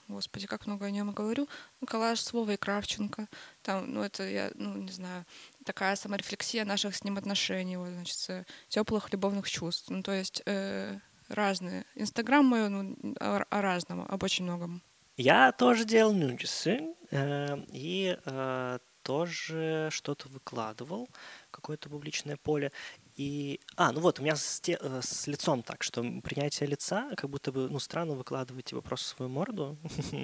господи, 0.09 0.47
как 0.47 0.67
много 0.67 0.87
о 0.87 0.91
нем 0.91 1.13
говорю, 1.13 1.49
коллаж 1.87 2.21
с 2.21 2.33
Вовой 2.33 2.57
Кравченко. 2.57 3.29
Там, 3.63 3.93
ну, 3.93 4.03
это, 4.03 4.29
я, 4.29 4.51
ну, 4.55 4.77
не 4.77 4.91
знаю, 4.91 5.25
такая 5.65 5.97
саморефлексия 5.97 6.65
наших 6.65 6.97
с 6.97 7.05
ним 7.05 7.19
отношений, 7.19 7.77
вот, 7.77 7.91
значит, 7.91 8.47
теплых 8.69 9.13
любовных 9.13 9.51
чувств. 9.51 9.91
Ну, 9.91 10.03
то 10.03 10.13
есть 10.13 10.43
э, 10.47 10.99
разные. 11.29 11.85
Инстаграм 11.95 12.45
мой, 12.45 12.69
ну, 12.69 12.97
о, 13.21 13.45
о 13.49 13.63
разном, 13.63 14.07
об 14.09 14.23
очень 14.23 14.45
многом. 14.45 14.83
Я 15.17 15.53
тоже 15.53 15.85
делал 15.85 16.13
нудисы 16.13 16.95
э, 17.11 17.59
и 17.69 18.17
э, 18.25 18.79
тоже 19.03 19.89
что-то 19.91 20.29
выкладывал, 20.29 21.09
какое-то 21.51 21.89
публичное 21.89 22.37
поле. 22.37 22.73
И, 23.19 23.59
а, 23.75 23.91
ну 23.91 24.01
вот, 24.01 24.21
у 24.21 24.23
меня 24.23 24.37
с, 24.37 24.61
те, 24.61 24.79
э, 24.81 25.01
с 25.03 25.27
лицом 25.27 25.65
так, 25.65 25.83
что 25.83 26.05
принятие 26.23 26.69
лица, 26.69 27.11
как 27.17 27.29
будто 27.29 27.51
бы, 27.51 27.69
ну, 27.69 27.81
странно 27.81 28.15
выкладывать 28.15 28.67
типа 28.67 28.81
просто 28.81 29.09
свою 29.09 29.29
морду. 29.29 29.77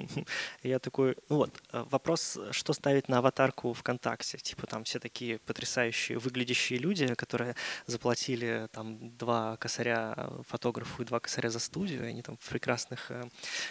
Я 0.63 0.79
такой, 0.79 1.17
ну 1.27 1.35
вот, 1.35 1.61
э, 1.73 1.83
вопрос, 1.91 2.39
что 2.51 2.71
ставить 2.71 3.09
на 3.09 3.17
аватарку 3.17 3.73
ВКонтакте. 3.73 4.37
Типа 4.37 4.65
там 4.65 4.85
все 4.85 4.99
такие 4.99 5.39
потрясающие 5.39 6.17
выглядящие 6.17 6.79
люди, 6.79 7.13
которые 7.15 7.57
заплатили 7.85 8.69
там 8.71 9.17
два 9.17 9.57
косаря 9.57 10.29
фотографу 10.47 11.01
и 11.01 11.05
два 11.05 11.19
косаря 11.19 11.49
за 11.49 11.59
студию, 11.59 12.07
они 12.07 12.21
там 12.21 12.37
в 12.37 12.47
прекрасных... 12.47 13.11
э, 13.11 13.25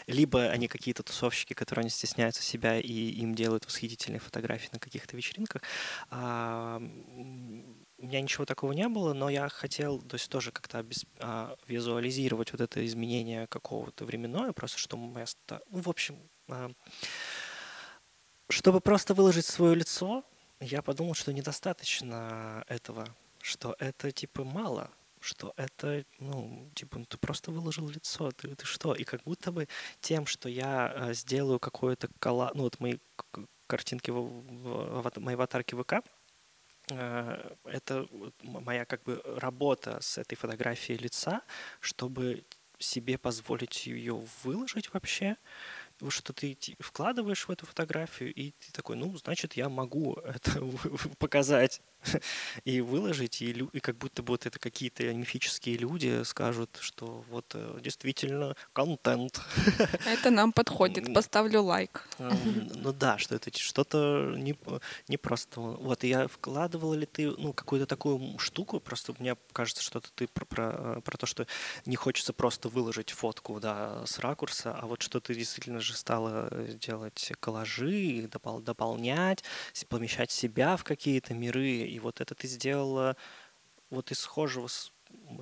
Либо 0.07 0.51
они 0.51 0.69
какие-то 0.69 1.03
тусовщики, 1.03 1.55
которые 1.55 1.85
не 1.85 1.91
стесняются 1.91 2.43
себя, 2.43 2.79
и 2.79 2.93
им 2.93 3.35
делают 3.35 3.65
восхитительные 3.65 4.21
фотографии 4.21 4.69
на 4.71 4.79
каких-то 4.79 5.17
вечеринках. 5.17 5.63
А, 7.99 8.03
у 8.03 8.07
меня 8.07 8.21
ничего 8.21 8.45
такого 8.45 8.73
не 8.73 8.89
было, 8.89 9.13
но 9.13 9.29
я 9.29 9.49
хотел 9.49 10.01
то 10.01 10.15
есть 10.15 10.29
тоже 10.29 10.53
как-то 10.53 10.79
обес- 10.79 11.07
а, 11.19 11.57
визуализировать 11.67 12.53
вот 12.53 12.61
это 12.61 12.85
изменение 12.85 13.47
какого-то 13.47 14.05
временное, 14.05 14.53
просто 14.53 14.79
что 14.79 14.97
моя... 14.97 15.27
ста- 15.27 15.61
Ну, 15.71 15.81
в 15.81 15.89
общем, 15.89 16.19
а, 16.49 16.71
чтобы 18.49 18.81
просто 18.81 19.15
выложить 19.15 19.47
свое 19.47 19.75
лицо, 19.75 20.25
я 20.61 20.83
подумал, 20.83 21.15
что 21.15 21.33
недостаточно 21.33 22.65
этого, 22.69 23.07
что 23.41 23.75
это 23.79 24.11
типа 24.13 24.45
мало, 24.45 24.91
что 25.21 25.55
это, 25.57 26.05
ну, 26.19 26.71
типа, 26.75 26.99
ну, 26.99 27.05
ты 27.07 27.17
просто 27.17 27.51
выложил 27.51 27.89
лицо, 27.89 28.31
ты, 28.33 28.55
ты 28.55 28.67
что? 28.67 28.95
И 28.95 29.05
как 29.05 29.23
будто 29.25 29.53
бы 29.53 29.69
тем, 30.01 30.27
что 30.27 30.49
я 30.49 30.93
э, 30.95 31.15
сделаю 31.15 31.59
какое-то 31.59 32.09
кола, 32.19 32.51
ну, 32.55 32.65
вот 32.65 32.79
мои 32.81 32.99
картинки 33.67 34.11
в, 34.11 34.17
в, 34.17 35.03
в 35.03 35.17
моей 35.21 35.37
аватарке 35.37 35.77
ВК, 35.77 35.95
это 36.89 38.07
вот 38.11 38.35
м- 38.43 38.63
моя 38.65 38.85
как 38.85 39.03
бы 39.05 39.23
работа 39.25 39.99
с 40.01 40.19
этой 40.19 40.37
фотографией 40.37 40.99
лица, 40.99 41.43
чтобы 41.81 42.45
себе 42.79 43.17
позволить 43.19 43.87
ее 43.87 44.15
выложить 44.43 44.93
вообще, 44.93 45.37
что 46.09 46.33
ты 46.33 46.59
вкладываешь 46.81 47.47
в 47.49 47.51
эту 47.51 47.67
фотографию, 47.67 48.33
и 48.35 48.53
ты 48.53 48.73
такой, 48.73 48.97
ну, 48.97 49.17
значит, 49.17 49.55
я 49.55 49.69
могу 49.69 50.15
это 50.15 50.61
показать 51.19 51.81
и 52.65 52.81
выложить, 52.81 53.43
и, 53.43 53.53
лю- 53.53 53.71
и 53.73 53.81
как 53.81 53.97
будто 53.97 54.23
бы 54.23 54.33
вот 54.33 54.47
это 54.47 54.59
какие-то 54.59 55.13
мифические 55.15 55.77
люди 55.77 56.23
скажут, 56.25 56.79
что 56.81 57.25
вот 57.31 57.47
э, 57.55 57.79
действительно 57.83 58.57
контент. 58.73 59.41
Это 60.07 60.31
нам 60.31 60.53
подходит, 60.53 61.13
поставлю 61.15 61.63
лайк. 61.63 62.07
Ну 62.19 62.93
да, 62.93 63.19
что 63.19 63.35
это 63.35 63.51
что-то 63.57 64.35
не, 64.37 64.57
не 65.09 65.17
просто. 65.17 65.61
Вот, 65.61 66.05
и 66.05 66.09
я 66.09 66.29
вкладывал 66.29 66.95
ли 66.95 67.07
ты 67.07 67.31
ну, 67.31 67.53
какую-то 67.53 67.87
такую 67.87 68.39
штуку, 68.39 68.81
просто 68.81 69.15
мне 69.19 69.37
кажется, 69.53 69.83
что-то 69.83 70.11
ты 70.15 70.27
про, 70.27 70.45
про, 70.45 71.01
про 71.01 71.17
то, 71.17 71.27
что 71.27 71.47
не 71.87 71.97
хочется 71.97 72.33
просто 72.33 72.69
выложить 72.69 73.11
фотку 73.11 73.61
да, 73.61 74.05
с 74.07 74.19
ракурса, 74.19 74.77
а 74.81 74.87
вот 74.87 75.03
что 75.03 75.21
ты 75.21 75.35
действительно 75.35 75.81
же 75.81 75.95
стала 75.95 76.49
э, 76.51 76.75
делать 76.81 77.33
коллажи, 77.41 78.29
допол- 78.31 78.63
дополнять, 78.63 79.45
помещать 79.89 80.31
себя 80.31 80.77
в 80.77 80.85
какие-то 80.85 81.35
миры, 81.35 81.94
и 81.95 82.01
вот 82.01 82.21
это 82.21 82.35
ты 82.35 82.49
сделала 82.49 83.17
вот 83.91 84.13
из 84.13 84.21
схожего 84.21 84.69
с, 84.69 84.93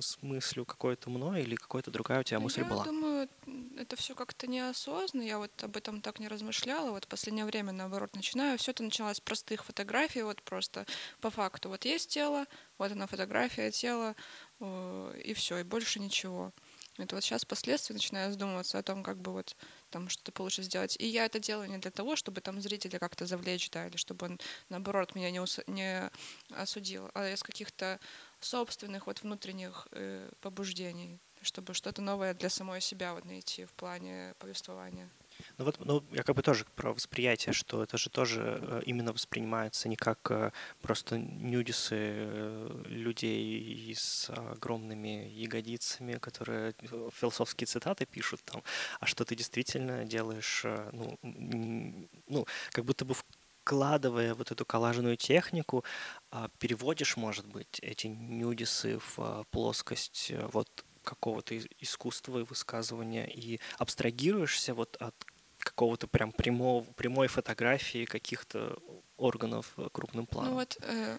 с 0.01 0.21
мыслью 0.23 0.65
какой-то 0.65 1.09
мной 1.09 1.43
или 1.43 1.55
какая-то 1.55 1.91
другая 1.91 2.21
у 2.21 2.23
тебя 2.23 2.39
Ну, 2.39 2.41
мысль 2.41 2.63
я 2.63 2.63
была? 2.65 2.89
думаю, 2.89 3.29
м, 3.45 3.77
это 3.77 3.95
все 3.95 4.15
как-то 4.15 4.47
неосознанно. 4.47 5.21
Я 5.23 5.37
вот 5.37 5.63
об 5.63 5.77
этом 5.77 6.01
так 6.01 6.19
не 6.19 6.27
размышляла. 6.27 6.89
Вот 6.91 7.05
в 7.05 7.07
последнее 7.07 7.45
время, 7.45 7.71
наоборот, 7.71 8.15
начинаю. 8.15 8.57
Все 8.57 8.71
это 8.71 8.83
началось 8.83 9.17
с 9.17 9.21
простых 9.21 9.63
фотографий, 9.65 10.23
вот 10.23 10.41
просто 10.43 10.85
по 11.21 11.29
факту. 11.29 11.69
Вот 11.69 11.85
есть 11.85 12.09
тело, 12.09 12.45
вот 12.79 12.91
она 12.91 13.05
фотография 13.07 13.69
тела, 13.71 14.15
э, 14.59 15.21
и 15.23 15.33
все, 15.35 15.57
и 15.59 15.63
больше 15.63 15.99
ничего. 15.99 16.53
Это 16.97 17.15
вот 17.15 17.23
сейчас 17.23 17.43
впоследствии 17.43 17.93
начинаю 17.93 18.31
задумываться 18.31 18.77
о 18.77 18.83
том, 18.83 19.01
как 19.01 19.17
бы 19.17 19.31
вот 19.31 19.55
там 19.89 20.09
что-то 20.09 20.31
получше 20.31 20.61
сделать. 20.61 20.95
И 20.99 21.07
я 21.07 21.25
это 21.25 21.39
делаю 21.39 21.69
не 21.69 21.79
для 21.79 21.89
того, 21.89 22.15
чтобы 22.15 22.41
там 22.41 22.61
зрителя 22.61 22.99
как-то 22.99 23.25
завлечь, 23.25 23.69
да, 23.71 23.87
или 23.87 23.97
чтобы 23.97 24.27
он, 24.27 24.39
наоборот, 24.69 25.15
меня 25.15 25.31
не, 25.31 25.39
ус- 25.39 25.61
не 25.65 26.09
осудил, 26.51 27.09
а 27.15 27.27
из 27.29 27.41
каких-то 27.41 27.99
собственных 28.39 29.07
вот 29.07 29.23
внутренних 29.23 29.87
э, 29.91 30.29
побуждений, 30.41 31.19
чтобы 31.41 31.73
что-то 31.73 32.01
новое 32.01 32.33
для 32.35 32.49
самой 32.49 32.79
себя 32.79 33.13
вот 33.13 33.25
найти 33.25 33.65
в 33.65 33.73
плане 33.73 34.35
повествования. 34.37 35.09
Ну 35.57 35.65
вот, 35.65 35.79
ну, 35.85 36.03
я 36.11 36.23
как 36.23 36.35
бы 36.35 36.41
тоже 36.41 36.65
про 36.75 36.93
восприятие, 36.93 37.53
что 37.53 37.83
это 37.83 37.97
же 37.97 38.09
тоже 38.09 38.59
э, 38.61 38.81
именно 38.85 39.13
воспринимается 39.13 39.89
не 39.89 39.95
как 39.95 40.31
э, 40.31 40.51
просто 40.81 41.17
нюдисы 41.17 41.95
э, 41.95 42.83
людей 42.85 43.93
с 43.95 44.29
огромными 44.29 45.29
ягодицами, 45.29 46.13
которые 46.13 46.73
философские 47.13 47.67
цитаты 47.67 48.05
пишут 48.05 48.41
там, 48.45 48.63
а 48.99 49.05
что 49.05 49.25
ты 49.25 49.35
действительно 49.35 50.05
делаешь, 50.05 50.65
ну, 50.91 51.17
ну 51.21 52.45
как 52.71 52.85
будто 52.85 53.05
бы 53.05 53.15
вкладывая 53.63 54.33
вот 54.33 54.51
эту 54.51 54.65
коллажную 54.65 55.15
технику, 55.17 55.85
а, 56.31 56.49
переводишь, 56.59 57.15
может 57.15 57.45
быть, 57.47 57.79
эти 57.81 58.07
нюдисы 58.07 58.99
в 59.15 59.45
плоскость 59.51 60.33
вот 60.51 60.67
какого-то 61.03 61.55
ис- 61.55 61.69
искусства 61.79 62.39
и 62.39 62.43
высказывания 62.43 63.27
и 63.27 63.59
абстрагируешься 63.77 64.73
вот 64.73 64.97
от 64.99 65.15
какого-то 65.59 66.07
прям 66.07 66.31
прямого, 66.31 66.83
прямой 66.93 67.27
фотографии 67.27 68.05
каких-то 68.05 68.77
органов 69.17 69.73
э, 69.77 69.87
крупным 69.91 70.25
планом. 70.25 70.51
Ну 70.51 70.59
вот 70.59 70.77
э, 70.81 71.17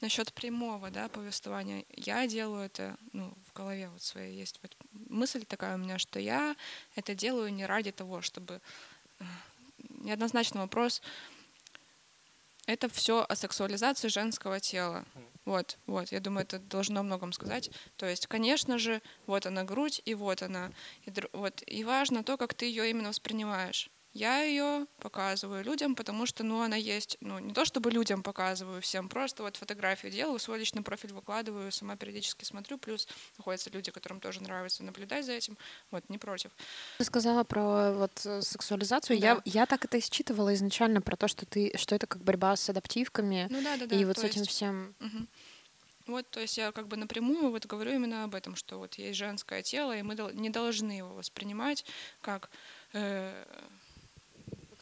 насчет 0.00 0.32
прямого, 0.32 0.90
да, 0.90 1.08
повествования, 1.08 1.84
я 1.96 2.26
делаю 2.26 2.66
это, 2.66 2.96
ну, 3.12 3.32
в 3.48 3.52
голове 3.56 3.88
вот 3.88 4.02
своей 4.02 4.36
есть 4.38 4.60
вот 4.62 4.76
мысль 5.08 5.44
такая 5.44 5.74
у 5.74 5.78
меня, 5.78 5.98
что 5.98 6.20
я 6.20 6.56
это 6.94 7.14
делаю 7.14 7.52
не 7.52 7.66
ради 7.66 7.90
того, 7.90 8.20
чтобы 8.20 8.60
э, 9.18 9.24
неоднозначный 9.88 10.60
вопрос. 10.60 11.02
Это 12.66 12.88
все 12.88 13.24
о 13.28 13.36
сексуализации 13.36 14.08
женского 14.08 14.58
тела. 14.58 15.04
Вот, 15.44 15.78
вот, 15.86 16.10
я 16.12 16.20
думаю, 16.20 16.44
это 16.44 16.58
должно 16.58 17.02
многом 17.02 17.32
сказать. 17.32 17.70
То 17.96 18.06
есть, 18.06 18.26
конечно 18.26 18.78
же, 18.78 19.02
вот 19.26 19.44
она 19.44 19.64
грудь, 19.64 20.00
и 20.06 20.14
вот 20.14 20.42
она. 20.42 20.72
И, 21.04 21.12
вот, 21.32 21.62
и 21.66 21.84
важно 21.84 22.24
то, 22.24 22.38
как 22.38 22.54
ты 22.54 22.64
ее 22.64 22.88
именно 22.88 23.10
воспринимаешь. 23.10 23.90
Я 24.14 24.42
ее 24.42 24.86
показываю 25.00 25.64
людям, 25.64 25.96
потому 25.96 26.24
что, 26.24 26.44
ну, 26.44 26.62
она 26.62 26.76
есть, 26.76 27.16
ну, 27.20 27.40
не 27.40 27.52
то 27.52 27.64
чтобы 27.64 27.90
людям 27.90 28.22
показываю 28.22 28.80
всем, 28.80 29.08
просто 29.08 29.42
вот 29.42 29.56
фотографию 29.56 30.12
делаю, 30.12 30.38
свой 30.38 30.60
личный 30.60 30.82
профиль 30.82 31.12
выкладываю, 31.12 31.72
сама 31.72 31.96
периодически 31.96 32.44
смотрю, 32.44 32.78
плюс 32.78 33.08
находятся 33.38 33.70
люди, 33.70 33.90
которым 33.90 34.20
тоже 34.20 34.40
нравится 34.40 34.84
наблюдать 34.84 35.26
за 35.26 35.32
этим, 35.32 35.58
вот, 35.90 36.08
не 36.08 36.18
против. 36.18 36.52
Ты 36.98 37.04
сказала 37.04 37.42
про 37.42 37.92
вот 37.92 38.24
э, 38.24 38.40
сексуализацию. 38.40 39.18
Да. 39.18 39.26
Я, 39.26 39.42
я 39.44 39.66
так 39.66 39.84
это 39.84 39.96
и 39.96 40.00
считывала 40.00 40.54
изначально 40.54 41.00
про 41.02 41.16
то, 41.16 41.26
что 41.26 41.44
ты, 41.44 41.72
что 41.76 41.96
это 41.96 42.06
как 42.06 42.22
борьба 42.22 42.54
с 42.54 42.70
адаптивками 42.70 43.48
Ну 43.50 43.62
да, 43.62 43.76
да, 43.76 43.86
да. 43.86 43.96
и 43.96 44.04
вот 44.04 44.18
с 44.18 44.22
этим 44.22 44.42
есть- 44.42 44.50
всем. 44.52 44.94
Мгм. 45.00 45.28
Вот, 46.06 46.28
то 46.30 46.38
есть 46.38 46.56
я 46.58 46.70
как 46.70 46.86
бы 46.86 46.96
напрямую 46.98 47.50
вот 47.50 47.64
говорю 47.66 47.94
именно 47.94 48.24
об 48.24 48.34
этом, 48.34 48.54
что 48.56 48.76
вот 48.78 48.94
есть 48.94 49.18
женское 49.18 49.62
тело, 49.62 49.96
и 49.96 50.02
мы 50.02 50.14
не 50.34 50.50
должны 50.50 50.92
его 50.92 51.14
воспринимать 51.14 51.84
как 52.20 52.50
э, 52.92 53.44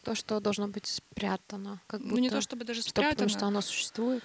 То, 0.03 0.15
что 0.15 0.39
должно 0.39 0.67
быть 0.67 0.85
спрятано. 0.87 1.81
Как 1.87 2.01
ну 2.01 2.17
не 2.17 2.27
будто- 2.29 2.35
то 2.37 2.41
чтобы 2.41 2.65
даже 2.65 2.81
что, 2.81 2.89
спрятано. 2.89 3.11
потому 3.15 3.29
что 3.29 3.45
оно 3.47 3.61
существует 3.61 4.23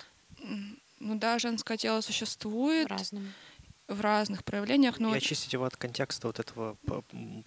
Ну 1.00 1.14
да, 1.18 1.38
женское 1.38 1.76
тело 1.76 2.00
существует 2.00 2.88
разным. 2.88 3.32
в 3.86 4.00
разных 4.00 4.42
проявлениях, 4.44 4.98
но 4.98 5.14
И 5.14 5.18
очистить 5.18 5.52
его 5.52 5.64
от 5.64 5.76
контекста 5.76 6.26
вот 6.26 6.38
этого 6.40 6.76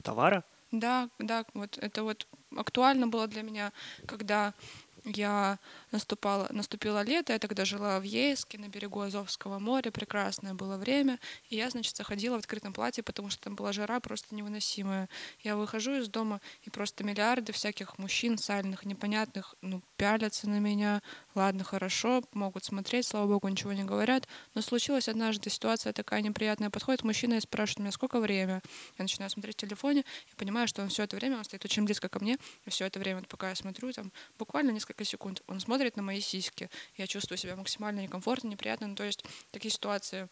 товара. 0.04 0.44
Да, 0.72 1.10
да, 1.20 1.46
вот 1.54 1.78
это 1.78 2.04
вот 2.04 2.26
актуально 2.56 3.08
было 3.08 3.28
для 3.28 3.42
меня, 3.44 3.74
когда 4.08 4.54
я 5.04 5.60
наступала, 5.92 6.48
наступило 6.52 7.04
лето, 7.04 7.34
я 7.34 7.40
тогда 7.40 7.66
жила 7.66 8.00
в 8.00 8.04
Ейске 8.04 8.58
на 8.58 8.68
берегу 8.68 9.02
Азовского 9.02 9.60
моря, 9.60 9.92
прекрасное 9.92 10.54
было 10.54 10.78
время, 10.78 11.20
и 11.50 11.56
я, 11.56 11.70
значит, 11.70 11.96
заходила 11.96 12.36
в 12.36 12.40
открытом 12.40 12.74
платье, 12.74 13.04
потому 13.04 13.30
что 13.30 13.42
там 13.44 13.56
была 13.56 13.74
жара 13.74 14.00
просто 14.00 14.36
невыносимая. 14.36 15.10
Я 15.42 15.56
выхожу 15.56 15.96
из 15.96 16.08
дома, 16.08 16.40
и 16.64 16.70
просто 16.70 17.04
миллиарды 17.04 17.52
всяких 17.52 17.98
мужчин 17.98 18.38
сальных, 18.38 18.86
непонятных, 18.86 19.56
ну, 19.62 19.82
пялятся 19.98 20.50
на 20.50 20.60
меня, 20.60 21.02
ладно, 21.36 21.64
хорошо, 21.64 22.24
могут 22.34 22.66
смотреть, 22.66 23.08
слава 23.08 23.28
богу, 23.28 23.48
ничего 23.48 23.74
не 23.74 23.84
говорят. 23.84 24.28
Но 24.54 24.62
случилась 24.62 25.08
однажды 25.08 25.50
ситуация 25.50 25.94
такая 25.94 26.22
неприятная. 26.22 26.70
Подходит 26.70 27.04
мужчина 27.04 27.36
и 27.36 27.40
спрашивает 27.40 27.80
меня, 27.80 27.92
сколько 27.92 28.20
время? 28.20 28.62
Я 28.98 29.04
начинаю 29.04 29.30
смотреть 29.30 29.56
в 29.56 29.60
телефоне 29.60 30.06
и 30.32 30.36
понимаю, 30.36 30.68
что 30.68 30.82
он 30.82 30.90
все 30.90 31.04
это 31.04 31.16
время, 31.16 31.38
он 31.38 31.44
стоит 31.44 31.64
очень 31.66 31.84
близко 31.84 32.10
ко 32.10 32.20
мне, 32.20 32.38
и 32.66 32.70
все 32.70 32.86
это 32.86 33.00
время, 33.00 33.24
пока 33.24 33.50
я 33.50 33.56
смотрю, 33.56 33.92
там 33.94 34.12
буквально 34.38 34.72
несколько 34.72 35.04
секунд, 35.04 35.42
он 35.48 35.60
смотрит 35.60 35.96
на 35.98 36.04
мои 36.04 36.22
сиськи. 36.22 36.70
Я 36.96 37.08
чувствую 37.08 37.38
себя 37.38 37.56
максимально 37.56 38.02
некомфортно, 38.02 38.48
неприятно. 38.48 38.88
Ну, 38.88 38.96
то 38.96 39.04
есть 39.04 39.24
такие 39.52 39.72
ситуации 39.72 40.30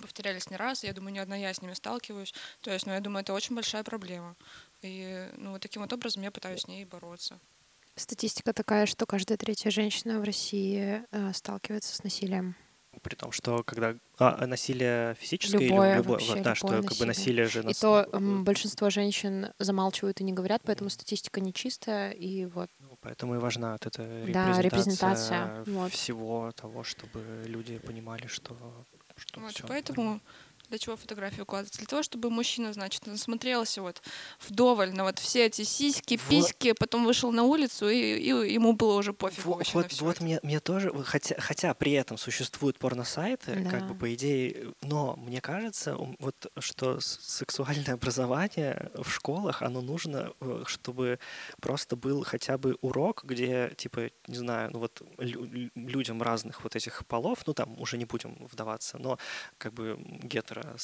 повторялись 0.00 0.50
не 0.50 0.56
раз, 0.56 0.84
я 0.84 0.92
думаю, 0.92 1.12
не 1.12 1.18
одна 1.18 1.36
я 1.36 1.52
с 1.52 1.62
ними 1.62 1.74
сталкиваюсь. 1.74 2.34
То 2.60 2.72
есть, 2.72 2.86
ну, 2.86 2.92
я 2.92 3.00
думаю, 3.00 3.22
это 3.22 3.32
очень 3.32 3.54
большая 3.54 3.84
проблема. 3.84 4.36
И, 4.82 5.28
ну, 5.36 5.52
вот 5.52 5.62
таким 5.62 5.82
вот 5.82 5.92
образом 5.92 6.22
я 6.22 6.30
пытаюсь 6.30 6.62
с 6.62 6.68
ней 6.68 6.84
бороться. 6.84 7.38
Статистика 7.96 8.52
такая, 8.52 8.86
что 8.86 9.06
каждая 9.06 9.36
третья 9.38 9.70
женщина 9.70 10.20
в 10.20 10.24
России 10.24 11.04
э, 11.10 11.32
сталкивается 11.32 11.94
с 11.94 12.02
насилием. 12.02 12.56
При 13.02 13.14
том, 13.14 13.30
что 13.32 13.62
когда 13.64 13.94
а, 14.18 14.46
насилие 14.46 15.14
физическое 15.14 15.68
любое, 15.68 15.88
или 15.88 15.96
любое, 15.96 16.20
вообще, 16.20 16.40
да, 16.40 16.54
любое 16.60 16.78
что 16.78 16.82
насилие. 16.82 16.84
как 16.84 16.98
бы 16.98 17.06
насилие 17.06 17.48
же 17.48 17.62
И 17.68 17.74
то 17.74 18.06
м, 18.12 18.44
большинство 18.44 18.90
женщин 18.90 19.52
замалчивают 19.58 20.20
и 20.20 20.24
не 20.24 20.32
говорят, 20.32 20.62
поэтому 20.64 20.90
статистика 20.90 21.40
нечистая, 21.40 22.10
и 22.12 22.46
вот. 22.46 22.68
Ну, 22.78 22.96
поэтому 23.00 23.34
и 23.34 23.38
важна 23.38 23.72
вот 23.72 23.86
эта 23.86 24.02
Да, 24.22 24.60
репрезентация, 24.62 24.62
репрезентация, 24.62 25.64
вот. 25.66 25.92
всего 25.92 26.50
того, 26.52 26.82
чтобы 26.82 27.44
люди 27.46 27.78
понимали, 27.78 28.26
что, 28.26 28.86
что 29.16 29.40
Вот, 29.40 29.54
всё 29.54 29.66
поэтому 29.66 30.20
для 30.70 30.78
чего 30.78 30.96
фотографии 30.96 31.40
укладываться? 31.42 31.78
Для 31.78 31.86
того, 31.88 32.02
чтобы 32.02 32.30
мужчина, 32.30 32.72
значит, 32.72 33.06
насмотрелся 33.06 33.82
вот 33.82 34.00
вдоволь 34.48 34.92
на 34.94 35.02
вот 35.04 35.18
все 35.18 35.46
эти 35.46 35.62
сиськи, 35.64 36.14
Вот. 36.16 36.28
письки, 36.30 36.72
потом 36.72 37.04
вышел 37.04 37.32
на 37.32 37.42
улицу, 37.42 37.88
и, 37.88 37.96
и 37.96 38.28
ему 38.54 38.72
было 38.72 38.94
уже 38.94 39.12
пофигу 39.12 39.48
Вот, 39.50 39.56
вообще 39.58 39.76
на 39.76 39.82
вот, 39.82 39.92
вот 40.00 40.14
это. 40.16 40.24
мне, 40.24 40.38
мне 40.44 40.60
тоже, 40.60 40.92
хотя, 41.04 41.34
хотя 41.40 41.74
при 41.74 41.92
этом 41.92 42.16
существуют 42.16 42.78
порносайты, 42.78 43.64
как 43.68 43.82
бы 43.88 43.94
Да. 43.94 44.00
по 44.00 44.14
идее, 44.14 44.72
но 44.82 45.16
мне 45.16 45.40
кажется, 45.40 45.96
вот 46.20 46.46
что 46.60 47.00
сексуальное 47.00 47.94
образование 47.94 48.92
в 48.94 49.10
школах, 49.10 49.62
оно 49.62 49.80
нужно, 49.80 50.32
э, 50.40 50.62
чтобы 50.66 51.18
просто 51.60 51.96
был 51.96 52.22
хотя 52.24 52.58
бы 52.58 52.76
урок, 52.80 53.24
где, 53.24 53.72
типа, 53.76 54.10
не 54.28 54.36
знаю, 54.36 54.70
ну 54.72 54.78
вот 54.78 55.02
лю- 55.18 55.44
лю- 55.44 55.70
людям 55.74 56.22
разных 56.22 56.62
вот 56.62 56.76
этих 56.76 57.04
полов, 57.06 57.44
ну 57.46 57.54
там 57.54 57.76
уже 57.80 57.98
не 57.98 58.04
будем 58.04 58.36
вдаваться, 58.52 58.98
но 58.98 59.18
как 59.58 59.74
бы 59.74 59.96
гетеросексуальным, 59.98 60.59
э, 60.64 60.74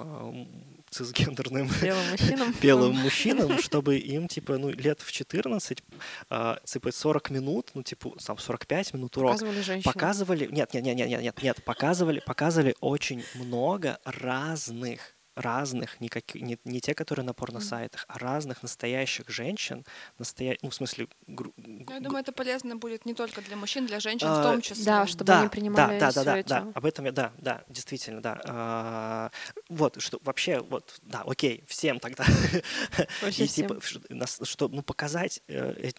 м, 0.00 0.84
цисгендерным 0.90 1.68
Белым 1.82 2.10
мужчинам. 2.10 2.54
белым 2.62 2.96
мужчинам, 2.96 3.58
чтобы 3.58 3.96
им, 3.98 4.28
типа, 4.28 4.58
ну, 4.58 4.70
лет 4.70 5.00
в 5.00 5.10
14, 5.12 5.82
а, 6.30 6.58
типа, 6.64 6.92
40 6.92 7.30
минут, 7.30 7.70
ну, 7.74 7.82
типа, 7.82 8.12
там, 8.24 8.38
45 8.38 8.94
минут 8.94 9.16
урок, 9.16 9.32
Показывали 9.32 9.60
женщину. 9.62 9.92
показывали, 9.92 10.46
нет, 10.46 10.72
нет, 10.74 10.84
нет, 10.84 10.96
нет, 10.96 11.08
нет, 11.08 11.22
нет, 11.22 11.42
нет, 11.42 11.64
показывали, 11.64 12.20
показывали 12.20 12.74
очень 12.80 13.24
много 13.34 13.98
разных 14.04 15.15
разных, 15.36 16.00
не, 16.00 16.08
как, 16.08 16.34
не, 16.34 16.58
не 16.64 16.80
те, 16.80 16.94
которые 16.94 17.24
на 17.24 17.34
порносайтах, 17.34 18.04
а 18.08 18.18
разных 18.18 18.62
настоящих 18.62 19.28
женщин, 19.28 19.84
настоя... 20.18 20.56
ну, 20.62 20.70
в 20.70 20.74
смысле... 20.74 21.08
гру- 21.26 21.52
Ну, 21.56 21.84
Я 21.88 22.00
думаю, 22.00 22.20
это 22.22 22.32
полезно 22.32 22.76
будет 22.76 23.04
не 23.06 23.14
только 23.14 23.42
для 23.42 23.54
мужчин, 23.56 23.86
для 23.86 24.00
женщин 24.00 24.26
А, 24.28 24.40
в 24.40 24.42
том 24.42 24.60
числе. 24.62 24.84
Да, 24.84 25.06
чтобы 25.06 25.24
да, 25.24 25.40
они 25.40 25.48
принимали 25.50 25.98
да, 26.00 26.10
да, 26.12 26.24
да, 26.24 26.38
эти- 26.38 26.48
да, 26.48 26.66
об 26.74 26.84
этом 26.86 27.04
я, 27.04 27.12
да, 27.12 27.32
да, 27.38 27.62
действительно, 27.68 28.20
да. 28.22 28.40
А, 28.46 29.30
вот, 29.68 30.00
что 30.00 30.18
вообще, 30.24 30.60
вот, 30.60 30.98
да, 31.02 31.22
окей, 31.26 31.64
всем 31.68 32.00
тогда. 32.00 32.24
Вообще 33.22 33.44
И 33.44 33.48
типа, 33.48 33.78
всем. 33.80 34.02
нас- 34.08 34.40
что, 34.42 34.68
ну, 34.68 34.82
показать 34.82 35.42
э, 35.48 35.90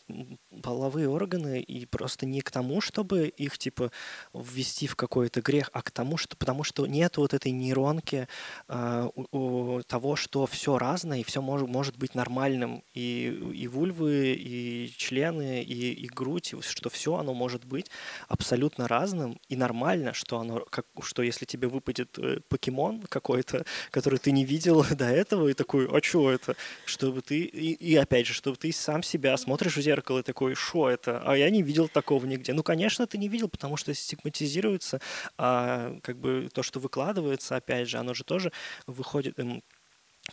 половые 0.63 1.09
органы 1.09 1.61
и 1.61 1.85
просто 1.85 2.25
не 2.25 2.41
к 2.41 2.49
тому, 2.51 2.81
чтобы 2.81 3.27
их, 3.27 3.57
типа, 3.57 3.91
ввести 4.33 4.87
в 4.87 4.95
какой-то 4.95 5.41
грех, 5.41 5.69
а 5.73 5.81
к 5.81 5.91
тому, 5.91 6.17
что, 6.17 6.35
потому 6.37 6.63
что 6.63 6.87
нет 6.87 7.17
вот 7.17 7.33
этой 7.33 7.51
нейронки 7.51 8.27
а, 8.67 9.09
того, 9.87 10.15
что 10.15 10.45
все 10.45 10.77
разное, 10.77 11.19
и 11.19 11.23
все 11.23 11.41
может, 11.41 11.67
может 11.67 11.97
быть 11.97 12.15
нормальным, 12.15 12.83
и, 12.93 13.27
и 13.53 13.67
вульвы, 13.67 14.33
и 14.33 14.93
члены, 14.97 15.61
и, 15.63 15.93
и 15.93 16.07
грудь, 16.07 16.53
и 16.53 16.61
что 16.61 16.89
все 16.89 17.15
оно 17.15 17.33
может 17.33 17.65
быть 17.65 17.89
абсолютно 18.27 18.87
разным, 18.87 19.39
и 19.49 19.55
нормально, 19.55 20.13
что 20.13 20.39
оно, 20.39 20.59
как, 20.69 20.85
что 21.01 21.21
если 21.21 21.45
тебе 21.45 21.67
выпадет 21.67 22.17
э, 22.17 22.39
покемон 22.49 23.01
какой-то, 23.01 23.65
который 23.91 24.19
ты 24.19 24.31
не 24.31 24.45
видел 24.45 24.85
до 24.91 25.05
этого, 25.05 25.49
и 25.49 25.53
такой, 25.53 25.87
а 25.87 26.01
что 26.01 26.31
это? 26.31 26.55
Чтобы 26.85 27.21
ты, 27.21 27.39
и, 27.39 27.73
и 27.73 27.95
опять 27.95 28.27
же, 28.27 28.33
чтобы 28.33 28.57
ты 28.57 28.71
сам 28.71 29.03
себя 29.03 29.35
смотришь 29.37 29.77
в 29.77 29.81
зеркало 29.81 30.19
и 30.19 30.23
такой, 30.23 30.55
что 30.55 30.89
это? 30.89 31.21
А 31.25 31.35
я 31.35 31.49
не 31.49 31.61
видел 31.61 31.87
такого 31.87 32.25
нигде. 32.25 32.53
Ну, 32.53 32.63
конечно, 32.63 33.05
ты 33.07 33.17
не 33.17 33.27
видел, 33.27 33.49
потому 33.49 33.77
что 33.77 33.93
стигматизируется, 33.93 35.01
а 35.37 35.97
как 36.01 36.17
бы 36.17 36.49
то, 36.53 36.63
что 36.63 36.79
выкладывается, 36.79 37.55
опять 37.55 37.89
же, 37.89 37.97
оно 37.97 38.13
же 38.13 38.23
тоже 38.23 38.51
выходит, 38.85 39.16
эм, 39.25 39.63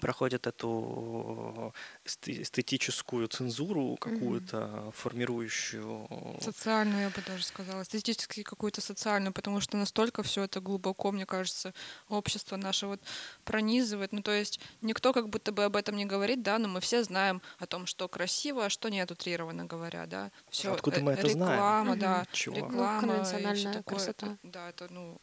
проходит 0.01 0.47
эту 0.47 1.73
эсте- 2.05 2.43
эстетическую 2.43 3.29
цензуру 3.29 3.97
какую-то 4.01 4.91
формирующую. 4.93 6.09
Социальную, 6.41 7.03
я 7.03 7.11
бы 7.11 7.23
даже 7.27 7.45
сказала, 7.45 7.85
статистически 7.85 8.43
какую-то 8.43 8.81
социальную, 8.81 9.33
потому 9.33 9.61
что 9.61 9.77
настолько 9.77 10.23
все 10.23 10.43
это 10.43 10.61
глубоко, 10.61 11.13
мне 11.13 11.27
кажется, 11.27 11.73
общество 12.09 12.57
наше 12.57 12.87
вот 12.87 13.01
пронизывает. 13.45 14.13
Ну, 14.13 14.21
то 14.23 14.33
есть 14.33 14.61
никто 14.83 15.13
как 15.13 15.29
будто 15.29 15.53
бы 15.53 15.65
об 15.65 15.77
этом 15.77 15.97
не 15.97 16.05
говорит, 16.07 16.43
да, 16.43 16.59
но 16.59 16.69
мы 16.69 16.81
все 16.81 17.05
знаем 17.05 17.41
о 17.59 17.67
том, 17.67 17.87
что 17.87 18.09
красиво, 18.09 18.67
а 18.67 18.71
что 18.71 18.89
нет, 18.91 19.11
утрированно 19.11 19.65
говоря, 19.65 20.07
да. 20.07 20.31
Все, 20.51 20.73
Откуда 20.73 21.01
мы 21.01 21.13
это 21.13 21.29
знаем? 21.29 21.61
реклама, 21.61 21.97
да, 21.97 22.19
Мгм. 22.21 22.27
Чего? 22.33 22.57
Ну, 22.57 22.63
реклама, 22.67 22.91
и 22.91 22.95
всё 22.95 23.01
конвенциональная 23.01 23.73
такое. 23.75 23.97
красота. 23.97 24.27
Это- 24.27 24.39
да, 24.43 24.69
это, 24.71 24.87
ну, 24.93 25.19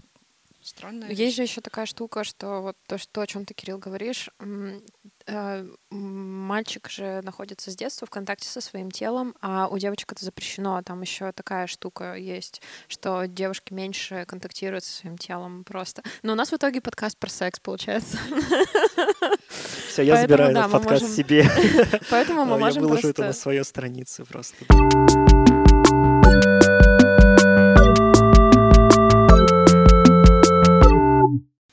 странная 0.63 1.10
Есть 1.10 1.19
вещь. 1.19 1.36
же 1.36 1.41
еще 1.43 1.62
такая 1.62 1.86
штука, 1.86 2.24
что 2.24 2.62
вот 2.62 2.78
то, 2.88 2.97
что, 2.97 3.21
о 3.21 3.28
чем 3.28 3.45
ты, 3.45 3.54
Кирилл, 3.54 3.78
говоришь, 3.78 4.30
э, 5.28 5.67
мальчик 5.89 6.89
же 6.89 7.21
находится 7.24 7.71
с 7.71 7.76
детства 7.76 8.06
в 8.06 8.10
контакте 8.10 8.47
со 8.47 8.62
своим 8.62 8.91
телом, 8.91 9.36
а 9.41 9.67
у 9.67 9.78
девочек 9.78 10.12
это 10.12 10.26
запрещено. 10.26 10.82
Там 10.84 11.02
еще 11.02 11.32
такая 11.32 11.67
штука 11.67 12.15
есть, 12.15 12.62
что 12.88 13.26
девушки 13.26 13.74
меньше 13.74 14.26
контактируют 14.28 14.84
со 14.84 14.93
своим 14.93 15.17
телом 15.17 15.63
просто. 15.63 16.04
Но 16.24 16.34
у 16.34 16.36
нас 16.36 16.52
в 16.52 16.56
итоге 16.56 16.82
подкаст 16.82 17.17
про 17.17 17.30
секс 17.30 17.60
получается. 17.60 18.17
Все, 19.88 20.04
я 20.04 20.15
Поэтому, 20.15 20.21
забираю 20.21 20.54
да, 20.54 20.60
этот 20.62 20.71
подкаст 20.71 21.02
можем 21.02 21.15
себе. 21.15 21.50
Поэтому 22.10 22.45
мы 22.45 22.54
А, 22.54 22.58
Я 22.60 22.65
можем 22.65 22.84
выложу 22.84 23.10
это 23.10 23.24
на 23.26 23.34
свою 23.34 23.63
страницу 23.63 24.26
просто. 24.26 24.65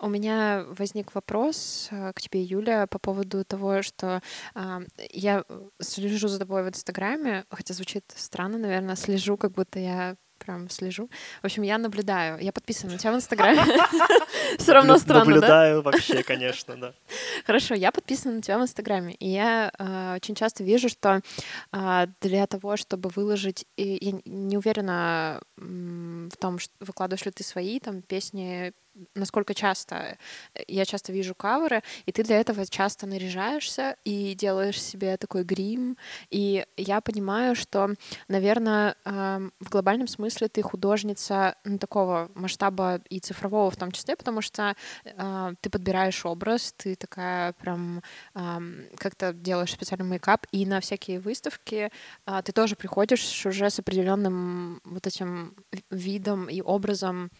У 0.01 0.09
меня 0.09 0.65
возник 0.69 1.15
вопрос 1.15 1.89
э, 1.91 2.13
к 2.15 2.21
тебе, 2.21 2.43
Юля, 2.43 2.87
по 2.87 2.99
поводу 2.99 3.45
того, 3.45 3.83
что 3.83 4.23
а, 4.55 4.81
я 5.11 5.45
слежу 5.81 6.29
за 6.29 6.39
тобой 6.39 6.63
в 6.63 6.69
Инстаграме, 6.69 7.45
хотя 7.51 7.75
звучит 7.75 8.05
странно, 8.15 8.59
наверное, 8.59 8.97
слежу, 8.97 9.37
как 9.37 9.53
будто 9.53 9.81
я 9.81 10.17
прям 10.39 10.71
слежу. 10.71 11.11
В 11.43 11.47
общем, 11.47 11.63
я 11.63 11.79
наблюдаю, 11.79 12.39
я 12.41 12.53
подписана 12.53 12.93
на 12.93 12.99
тебя 12.99 13.13
в 13.13 13.17
Инстаграме. 13.17 13.63
Все 14.59 14.73
равно 14.73 14.97
странно, 14.99 15.25
да? 15.25 15.31
Наблюдаю 15.31 15.83
вообще, 15.83 16.23
конечно, 16.23 16.77
да. 16.77 16.95
Хорошо, 17.47 17.75
я 17.75 17.93
подписана 17.93 18.37
на 18.37 18.43
тебя 18.43 18.59
в 18.59 18.63
Инстаграме, 18.63 19.15
и 19.15 19.29
я 19.29 19.71
э, 19.79 20.15
очень 20.17 20.35
часто 20.35 20.65
вижу, 20.65 20.89
что 20.89 21.21
э, 21.73 22.07
для 22.21 22.47
того, 22.47 22.77
чтобы 22.77 23.11
выложить, 23.11 23.67
я 23.77 24.21
не 24.25 24.57
уверена 24.57 25.41
в 25.57 26.37
том, 26.39 26.59
что 26.59 26.73
выкладываешь 26.81 27.27
ли 27.27 27.33
ты 27.33 27.45
свои 27.45 27.81
там 27.81 28.03
песни, 28.03 28.73
насколько 29.15 29.55
часто. 29.55 30.19
э, 30.55 30.63
Я 30.69 30.85
часто 30.85 31.13
вижу 31.13 31.35
каверы, 31.35 31.83
и 32.07 32.13
ты 32.13 32.23
для 32.25 32.41
этого 32.41 32.67
часто 32.67 33.07
наряжаешься 33.07 33.97
и 34.05 34.35
делаешь 34.35 34.81
себе 34.83 35.17
такой 35.17 35.45
грим, 35.45 35.97
и 36.31 36.65
я 36.77 37.01
понимаю, 37.01 37.55
что, 37.55 37.95
наверное, 38.29 38.97
эм, 39.05 39.53
в 39.61 39.71
глобальном 39.71 40.09
смысле 40.09 40.49
ты 40.49 40.63
художница 40.63 41.55
ну, 41.65 41.79
такого 41.79 42.31
масштаба 42.35 43.01
и 43.11 43.21
цифрового 43.21 43.71
в 43.71 43.77
том 43.77 43.93
числе, 43.93 44.17
потому 44.17 44.41
что 44.43 44.75
э, 45.05 45.55
ты 45.61 45.71
подбираешь 45.71 46.25
образ, 46.27 46.75
ты 46.77 46.95
такая 46.97 47.53
прям 47.55 48.03
ам, 48.35 48.83
как-то 48.97 49.33
делаешь 49.33 49.73
специальный 49.73 50.07
мейкап, 50.07 50.47
и 50.53 50.67
на 50.67 50.81
всякие 50.81 51.21
выставки 51.21 51.91
а, 52.27 52.43
ты 52.43 52.53
тоже 52.53 52.77
приходишь 52.77 53.47
уже 53.47 53.71
с 53.71 53.79
определенным 53.79 54.81
вот 54.85 55.07
этим 55.07 55.55
ви- 55.73 55.85
видом 55.91 56.49
и 56.49 56.61
образом 56.63 57.31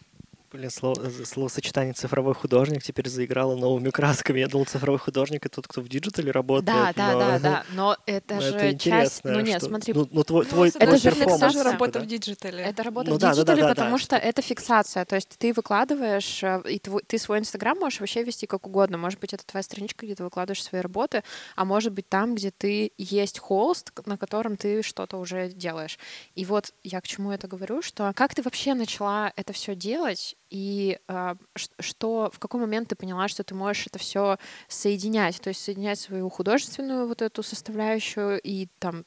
Блин, 0.51 0.71
слово, 0.71 1.09
словосочетание 1.25 1.93
«цифровой 1.93 2.33
художник» 2.33 2.81
теперь 2.81 3.07
заиграло 3.07 3.55
новыми 3.55 3.91
красками. 3.91 4.39
Я 4.39 4.47
думал, 4.47 4.65
цифровой 4.65 4.97
художник— 4.97 5.45
это 5.45 5.57
тот, 5.57 5.67
кто 5.67 5.81
в 5.81 5.87
digital 5.87 6.25
е 6.25 6.31
работает. 6.31 6.65
Да, 6.65 6.93
да, 6.95 7.13
но... 7.13 7.19
да, 7.19 7.39
да. 7.39 7.65
Но 7.73 7.97
это 8.07 8.35
но 8.35 8.41
же 8.41 8.55
это 8.55 8.79
часть... 8.79 9.23
Ну 9.23 9.41
нет, 9.41 9.59
что... 9.59 9.67
смотри. 9.67 9.93
Ну, 9.93 10.07
ну 10.11 10.23
твой, 10.23 10.45
ну, 10.45 10.49
твой, 10.49 10.69
это 10.69 10.79
твой 10.79 10.97
же 10.97 11.11
фиксация, 11.11 11.63
работа 11.63 11.99
да? 11.99 11.99
в 11.99 12.07
digital 12.07 12.51
е. 12.51 12.63
Это 12.63 12.81
работа 12.81 13.11
Ну 13.11 13.17
в 13.17 13.19
да, 13.19 13.27
да, 13.27 13.33
digital 13.33 13.55
е, 13.55 13.61
да, 13.61 13.67
да, 13.67 13.75
потому 13.75 13.97
да. 13.97 14.03
что 14.03 14.15
это 14.15 14.41
фиксация. 14.41 15.05
То 15.05 15.15
есть 15.15 15.29
ты 15.37 15.53
выкладываешь, 15.53 16.43
э, 16.43 16.63
и 16.67 16.79
твой, 16.79 17.03
ты 17.05 17.19
свой 17.19 17.37
Инстаграм 17.37 17.77
можешь 17.77 17.99
вообще 17.99 18.23
вести 18.23 18.47
как 18.47 18.65
угодно. 18.65 18.97
Может 18.97 19.19
быть, 19.19 19.35
это 19.35 19.45
твоя 19.45 19.61
страничка, 19.61 20.07
где 20.07 20.15
ты 20.15 20.23
выкладываешь 20.23 20.63
свои 20.63 20.81
работы, 20.81 21.23
а 21.57 21.63
может 21.63 21.93
быть 21.93 22.09
там, 22.09 22.33
где 22.33 22.49
ты 22.49 22.91
есть 22.97 23.37
холст, 23.37 23.91
на 24.07 24.17
котором 24.17 24.57
ты 24.57 24.81
что-то 24.81 25.17
уже 25.17 25.49
делаешь. 25.49 25.99
И 26.33 26.43
вот 26.43 26.73
я 26.83 27.01
к 27.01 27.07
чему 27.07 27.31
это 27.31 27.47
говорю, 27.47 27.83
что 27.83 28.11
как 28.15 28.33
ты 28.33 28.41
вообще 28.41 28.73
начала 28.73 29.31
это 29.35 29.53
все 29.53 29.75
делать, 29.75 30.35
и 30.49 30.99
э, 31.07 31.35
что 31.55 32.31
в 32.33 32.39
какой 32.39 32.61
момент 32.61 32.89
ты 32.89 32.95
поняла, 32.95 33.27
что 33.27 33.43
ты 33.43 33.55
можешь 33.55 33.87
это 33.87 33.99
все 33.99 34.37
соединять, 34.67 35.39
то 35.41 35.49
есть 35.49 35.63
соединять 35.63 35.99
свою 35.99 36.29
художественную 36.29 37.07
вот 37.07 37.21
эту 37.21 37.43
составляющую 37.43 38.39
и 38.41 38.67
там 38.79 39.05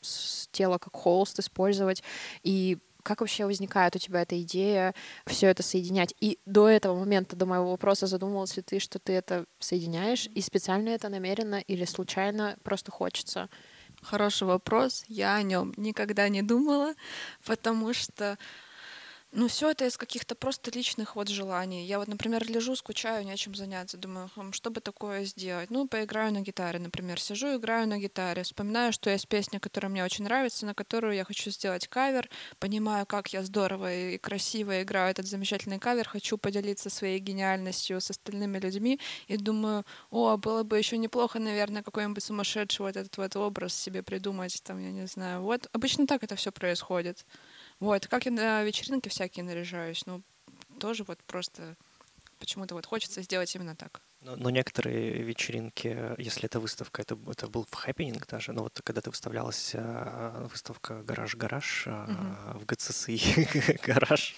тело 0.51 0.79
как 0.79 0.95
холст 0.95 1.39
использовать, 1.39 2.03
и 2.43 2.79
как 3.03 3.21
вообще 3.21 3.45
возникает 3.47 3.97
у 3.97 3.99
тебя 3.99 4.23
эта 4.23 4.41
идея 4.43 4.95
все 5.27 5.49
это 5.49 5.63
соединять? 5.63 6.15
И 6.21 6.39
до 6.47 6.69
этого 6.69 6.99
момента, 6.99 7.37
до 7.37 7.47
моего 7.47 7.71
вопроса, 7.71 8.07
задумывалась 8.07 8.57
ли 8.57 8.63
ты, 8.63 8.79
что 8.79 8.99
ты 8.99 9.13
это 9.13 9.47
соединяешь, 9.59 10.29
и 10.33 10.41
специально 10.41 10.91
это 10.91 11.09
намеренно 11.09 11.57
или 11.57 11.85
случайно 11.85 12.57
просто 12.63 12.91
хочется? 12.93 13.49
Хороший 14.03 14.47
вопрос. 14.47 15.05
Я 15.09 15.37
о 15.37 15.43
нем 15.43 15.75
никогда 15.77 16.29
не 16.29 16.43
думала, 16.43 16.95
потому 17.45 17.93
что 17.93 18.39
ну, 19.35 19.49
все 19.49 19.71
это 19.71 19.87
из 19.87 19.97
каких-то 19.97 20.35
просто 20.35 20.71
личных 20.71 21.17
вот 21.17 21.29
желаний. 21.29 21.87
Я 21.87 21.99
вот, 21.99 22.07
например, 22.07 22.47
лежу, 22.47 22.77
скучаю, 22.77 23.25
не 23.25 23.33
о 23.33 23.37
чем 23.37 23.55
заняться. 23.55 23.97
Думаю, 23.97 24.31
хм, 24.37 24.53
что 24.53 24.71
бы 24.71 24.83
такое 24.83 25.25
сделать? 25.25 25.71
Ну, 25.71 25.89
поиграю 25.89 26.35
на 26.35 26.43
гитаре, 26.43 26.79
например. 26.79 27.19
Сижу, 27.19 27.57
играю 27.57 27.89
на 27.89 27.99
гитаре. 27.99 28.43
Вспоминаю, 28.43 28.93
что 28.93 29.09
есть 29.09 29.27
песня, 29.29 29.59
которая 29.59 29.91
мне 29.91 30.05
очень 30.05 30.25
нравится, 30.25 30.67
на 30.67 30.75
которую 30.75 31.15
я 31.15 31.25
хочу 31.25 31.51
сделать 31.51 31.89
кавер. 31.89 32.29
Понимаю, 32.59 33.07
как 33.07 33.33
я 33.33 33.43
здорово 33.43 33.95
и 33.95 34.19
красиво 34.19 34.83
играю 34.83 35.11
этот 35.11 35.27
замечательный 35.27 35.79
кавер. 35.79 36.07
Хочу 36.07 36.37
поделиться 36.37 36.91
своей 36.91 37.19
гениальностью 37.19 38.03
с 38.03 38.11
остальными 38.11 38.59
людьми. 38.59 39.01
И 39.29 39.39
думаю, 39.39 39.87
о, 40.11 40.37
было 40.37 40.63
бы 40.63 40.77
еще 40.77 40.99
неплохо, 40.99 41.39
наверное, 41.39 41.83
какой-нибудь 41.83 42.23
сумасшедший 42.23 42.85
вот 42.85 42.97
этот 42.97 43.17
вот 43.17 43.35
образ 43.37 43.75
себе 43.75 44.03
придумать. 44.03 44.63
Там, 44.63 44.79
я 44.79 44.91
не 44.91 45.07
знаю. 45.07 45.41
Вот 45.41 45.69
обычно 45.73 46.07
так 46.07 46.23
это 46.23 46.37
все 46.37 46.53
происходит. 46.53 47.25
Вот, 47.83 48.07
как 48.07 48.27
я 48.27 48.31
на 48.31 48.63
вечеринки 48.63 49.09
всякие 49.09 49.45
наряжаюсь, 49.45 50.07
ну, 50.07 50.23
тоже 50.79 51.03
вот 51.03 51.19
просто 51.25 51.77
почему-то 52.39 52.77
вот 52.77 52.87
хочется 52.87 53.23
сделать 53.23 53.53
именно 53.57 53.75
так. 53.75 54.03
Но, 54.21 54.37
но 54.37 54.51
некоторые 54.51 55.21
вечеринки, 55.25 56.15
если 56.17 56.45
это 56.45 56.61
выставка, 56.61 57.03
это, 57.03 57.19
это 57.29 57.49
был 57.49 57.67
в 57.69 57.75
хэппенинг 57.75 58.25
даже, 58.29 58.53
но 58.53 58.63
вот 58.63 58.81
когда 58.85 59.01
ты 59.01 59.11
выставлялась, 59.11 59.73
а, 59.75 60.47
выставка 60.49 61.03
«Гараж-гараж» 61.03 61.85
а, 61.89 62.57
в 62.57 62.67
ГЦСИ 62.67 63.81
«Гараж», 63.85 64.37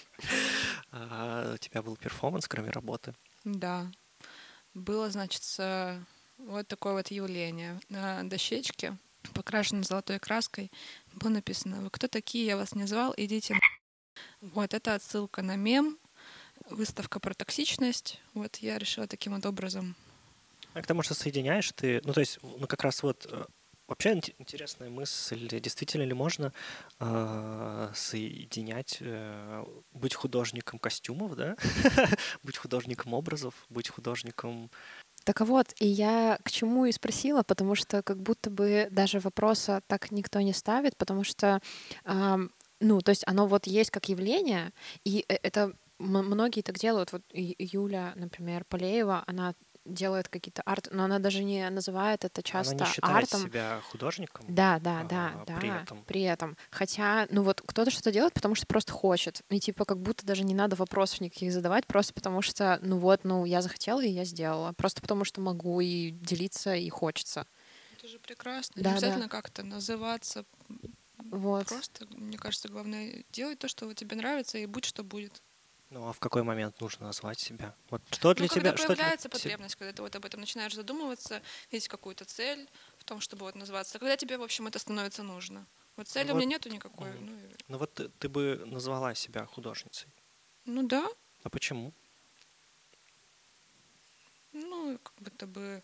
а, 0.91 1.53
у 1.53 1.57
тебя 1.57 1.83
был 1.83 1.97
перформанс, 1.97 2.47
кроме 2.47 2.71
работы. 2.71 3.13
Да. 3.43 3.91
Было, 4.73 5.11
значит, 5.11 5.43
вот 6.39 6.67
такое 6.67 6.93
вот 6.93 7.09
явление. 7.09 7.79
На 7.89 8.23
дощечке, 8.23 8.97
покрашенной 9.33 9.83
золотой 9.83 10.17
краской, 10.17 10.71
было 11.15 11.29
написано 11.29 11.81
«Вы 11.81 11.89
кто 11.89 12.07
такие? 12.07 12.45
Я 12.45 12.57
вас 12.57 12.75
не 12.75 12.85
звал, 12.85 13.13
идите 13.17 13.53
на...» 13.53 13.59
Вот, 14.41 14.73
это 14.73 14.95
отсылка 14.95 15.41
на 15.41 15.55
мем, 15.55 15.97
выставка 16.69 17.19
про 17.19 17.33
токсичность. 17.33 18.21
Вот 18.33 18.57
я 18.57 18.77
решила 18.77 19.07
таким 19.07 19.33
вот 19.35 19.45
образом. 19.45 19.95
А 20.73 20.81
к 20.81 20.87
тому, 20.87 21.03
что 21.03 21.13
соединяешь 21.13 21.71
ты, 21.71 22.01
ну 22.03 22.13
то 22.13 22.19
есть, 22.19 22.39
ну 22.41 22.67
как 22.67 22.83
раз 22.83 23.01
вот 23.01 23.25
э, 23.29 23.45
вообще 23.87 24.13
ин- 24.13 24.21
интересная 24.39 24.89
мысль, 24.89 25.47
действительно 25.59 26.03
ли 26.03 26.13
можно 26.13 26.51
э, 26.99 27.91
соединять, 27.95 28.97
э, 28.99 29.65
быть 29.93 30.13
художником 30.15 30.79
костюмов, 30.79 31.35
да, 31.35 31.55
быть 32.43 32.57
художником 32.57 33.13
образов, 33.13 33.53
быть 33.69 33.89
художником 33.89 34.69
Так 35.25 35.41
вот, 35.41 35.73
и 35.79 35.87
я 35.87 36.37
к 36.43 36.51
чему 36.51 36.85
и 36.85 36.91
спросила, 36.91 37.43
потому 37.43 37.75
что 37.75 38.03
как 38.03 38.21
будто 38.21 38.49
бы 38.51 38.87
даже 38.91 39.19
вопроса 39.19 39.81
так 39.87 40.11
никто 40.11 40.39
не 40.41 40.53
ставит, 40.53 40.95
потому 40.97 41.23
что, 41.23 41.61
ам, 42.05 42.51
ну, 42.79 43.01
то 43.01 43.09
есть 43.09 43.23
оно 43.27 43.47
вот 43.47 43.67
есть 43.67 43.89
как 43.91 44.07
явление, 44.07 44.71
и 45.03 45.25
э- 45.27 45.37
это 45.43 45.73
многие 45.97 46.61
так 46.61 46.77
делают. 46.77 47.11
Вот 47.11 47.23
Юля, 47.33 48.13
например, 48.15 48.65
Полеева, 48.65 49.23
она 49.27 49.55
делает 49.85 50.27
какие-то 50.27 50.61
арт, 50.63 50.89
но 50.91 51.03
она 51.03 51.19
даже 51.19 51.43
не 51.43 51.69
называет 51.69 52.25
это 52.25 52.43
часто 52.43 52.75
Она 52.75 52.85
не 52.85 52.91
считает 52.91 53.15
артом. 53.15 53.41
себя 53.41 53.81
художником. 53.91 54.45
Да, 54.49 54.79
да, 54.79 55.03
да, 55.03 55.33
а, 55.35 55.45
да. 55.45 55.57
при 55.57 55.69
этом. 55.69 56.03
При 56.03 56.21
этом. 56.23 56.57
Хотя, 56.71 57.27
ну 57.29 57.43
вот 57.43 57.61
кто-то 57.65 57.91
что-то 57.91 58.11
делает, 58.11 58.33
потому 58.33 58.55
что 58.55 58.65
просто 58.67 58.91
хочет. 58.91 59.41
И 59.49 59.59
типа 59.59 59.85
как 59.85 59.99
будто 59.99 60.25
даже 60.25 60.43
не 60.43 60.55
надо 60.55 60.75
вопросов 60.75 61.21
никаких 61.21 61.51
задавать, 61.51 61.85
просто 61.85 62.13
потому 62.13 62.41
что, 62.41 62.79
ну 62.81 62.97
вот, 62.97 63.23
ну 63.23 63.45
я 63.45 63.61
захотела 63.61 64.03
и 64.03 64.09
я 64.09 64.25
сделала. 64.25 64.73
Просто 64.73 65.01
потому 65.01 65.23
что 65.23 65.41
могу 65.41 65.79
и 65.81 66.09
делиться, 66.09 66.75
и 66.75 66.89
хочется. 66.89 67.45
Это 67.97 68.07
же 68.07 68.19
прекрасно. 68.19 68.73
Да, 68.75 68.81
не 68.81 68.83
да. 68.83 68.97
обязательно 68.97 69.29
как-то 69.29 69.63
называться. 69.63 70.45
Вот. 71.31 71.67
Просто, 71.67 72.05
мне 72.09 72.37
кажется, 72.37 72.69
главное 72.69 73.23
делать 73.31 73.59
то, 73.59 73.67
что 73.67 73.91
тебе 73.93 74.15
нравится, 74.15 74.57
и 74.57 74.65
будь 74.65 74.85
что 74.85 75.03
будет. 75.03 75.41
Ну 75.91 76.07
а 76.07 76.13
в 76.13 76.19
какой 76.19 76.43
момент 76.43 76.79
нужно 76.81 77.05
назвать 77.07 77.39
себя? 77.39 77.75
Вот 77.89 78.01
что 78.11 78.33
для 78.33 78.43
ну, 78.45 78.49
когда 78.49 78.71
тебя? 78.71 78.77
Что 78.77 78.87
для 78.87 78.95
появляется 78.95 79.29
те- 79.29 79.31
потребность, 79.37 79.75
когда 79.75 79.93
ты 79.93 80.01
вот 80.01 80.15
об 80.15 80.25
этом 80.25 80.39
начинаешь 80.41 80.73
задумываться, 80.73 81.41
видеть 81.71 81.87
какую-то 81.87 82.25
цель 82.25 82.67
в 82.97 83.03
том, 83.03 83.21
чтобы 83.21 83.45
вот 83.45 83.55
назваться, 83.55 83.99
когда 83.99 84.17
тебе, 84.17 84.37
в 84.37 84.43
общем, 84.43 84.67
это 84.67 84.79
становится 84.79 85.23
нужно. 85.23 85.65
Вот 85.95 86.07
цели 86.07 86.31
у 86.31 86.33
Вот, 86.33 86.39
меня 86.41 86.49
нету 86.49 86.69
никакой. 86.69 87.11
мгм. 87.11 87.25
Ну, 87.27 87.33
и- 87.39 87.55
Ну 87.67 87.77
вот 87.77 87.93
ты, 87.93 88.09
ты 88.09 88.27
бы 88.29 88.63
назвала 88.65 89.13
себя 89.15 89.45
художницей. 89.45 90.09
ну 90.65 90.83
да, 90.87 91.07
А 91.43 91.49
почему? 91.49 91.93
ну, 94.53 94.97
как 95.03 95.13
будто 95.19 95.47
бы 95.47 95.83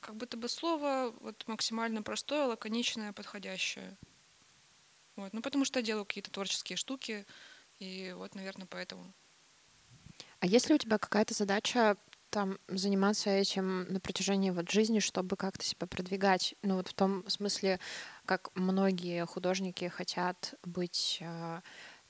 как 0.00 0.14
будто 0.16 0.36
бы 0.36 0.48
слово 0.48 1.12
вот 1.20 1.46
максимально 1.48 2.02
простое, 2.02 2.46
лаконичное, 2.46 3.12
подходящее. 3.12 3.96
Вот. 5.16 5.32
Ну, 5.32 5.42
потому 5.42 5.64
что 5.64 5.80
я 5.80 5.84
делаю 5.84 6.04
какие-то 6.06 6.30
творческие 6.30 6.76
штуки, 6.76 7.26
и 7.78 8.12
вот, 8.16 8.34
наверное, 8.34 8.66
поэтому. 8.66 9.12
А 10.40 10.46
есть 10.46 10.68
ли 10.68 10.74
у 10.74 10.78
тебя 10.78 10.98
какая-то 10.98 11.34
задача 11.34 11.96
там 12.30 12.58
заниматься 12.68 13.30
этим 13.30 13.84
на 13.84 14.00
протяжении 14.00 14.50
вот 14.50 14.70
жизни, 14.70 14.98
чтобы 15.00 15.36
как-то 15.36 15.64
себя 15.64 15.86
продвигать? 15.86 16.54
Ну 16.62 16.76
вот 16.76 16.88
в 16.88 16.94
том 16.94 17.28
смысле, 17.28 17.80
как 18.24 18.50
многие 18.54 19.24
художники 19.26 19.88
хотят 19.88 20.54
быть 20.64 21.18
э, 21.20 21.60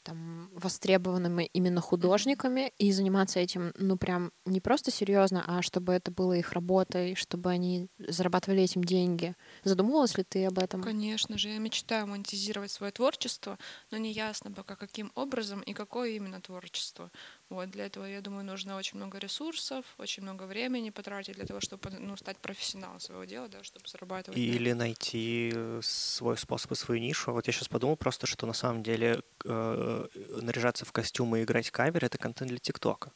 там 0.08 0.50
востребованными 0.54 1.50
именно 1.52 1.80
художниками 1.80 2.72
и 2.78 2.92
заниматься 2.92 3.40
этим, 3.40 3.72
ну 3.76 3.96
прям 3.98 4.32
не 4.46 4.60
просто 4.60 4.90
серьезно, 4.90 5.44
а 5.46 5.62
чтобы 5.62 5.92
это 5.92 6.10
было 6.10 6.32
их 6.32 6.52
работой, 6.52 7.14
чтобы 7.14 7.50
они 7.50 7.88
зарабатывали 7.98 8.62
этим 8.62 8.82
деньги. 8.84 9.34
Задумывалась 9.64 10.16
ли 10.16 10.24
ты 10.24 10.46
об 10.46 10.58
этом? 10.58 10.88
Конечно 10.88 11.36
же, 11.38 11.48
я 11.48 11.58
мечтаю 11.58 12.06
монетизировать 12.06 12.70
свое 12.70 12.92
творчество, 12.92 13.58
но 13.90 13.98
не 13.98 14.12
ясно 14.12 14.52
пока 14.52 14.76
каким 14.76 15.10
образом 15.14 15.60
и 15.60 15.72
какое 15.72 16.10
именно 16.10 16.40
творчество. 16.40 17.10
Вот 17.50 17.70
для 17.70 17.86
этого, 17.86 18.04
я 18.04 18.20
думаю, 18.20 18.44
нужно 18.44 18.76
очень 18.76 18.98
много 18.98 19.18
ресурсов, 19.18 19.86
очень 19.96 20.22
много 20.22 20.42
времени 20.42 20.90
потратить 20.90 21.36
для 21.36 21.46
того, 21.46 21.60
чтобы 21.60 21.90
ну, 21.90 22.14
стать 22.16 22.36
профессионалом 22.38 23.00
своего 23.00 23.24
дела, 23.24 23.48
да, 23.48 23.62
чтобы 23.62 23.88
зарабатывать. 23.88 24.38
Или 24.38 24.72
найти 24.72 25.52
э, 25.54 25.80
свой 25.82 26.36
способ 26.36 26.72
и 26.72 26.74
свою 26.74 27.00
нишу. 27.00 27.32
Вот 27.32 27.46
я 27.46 27.52
сейчас 27.54 27.68
подумал 27.68 27.96
просто, 27.96 28.26
что 28.26 28.46
на 28.46 28.52
самом 28.52 28.82
деле 28.82 29.22
э, 29.44 30.06
наряжаться 30.42 30.84
в 30.84 30.92
костюмы 30.92 31.40
и 31.40 31.44
играть 31.44 31.70
кавер— 31.70 32.04
это 32.06 32.18
контент 32.18 32.50
для 32.50 32.58
ТикТока. 32.58 33.12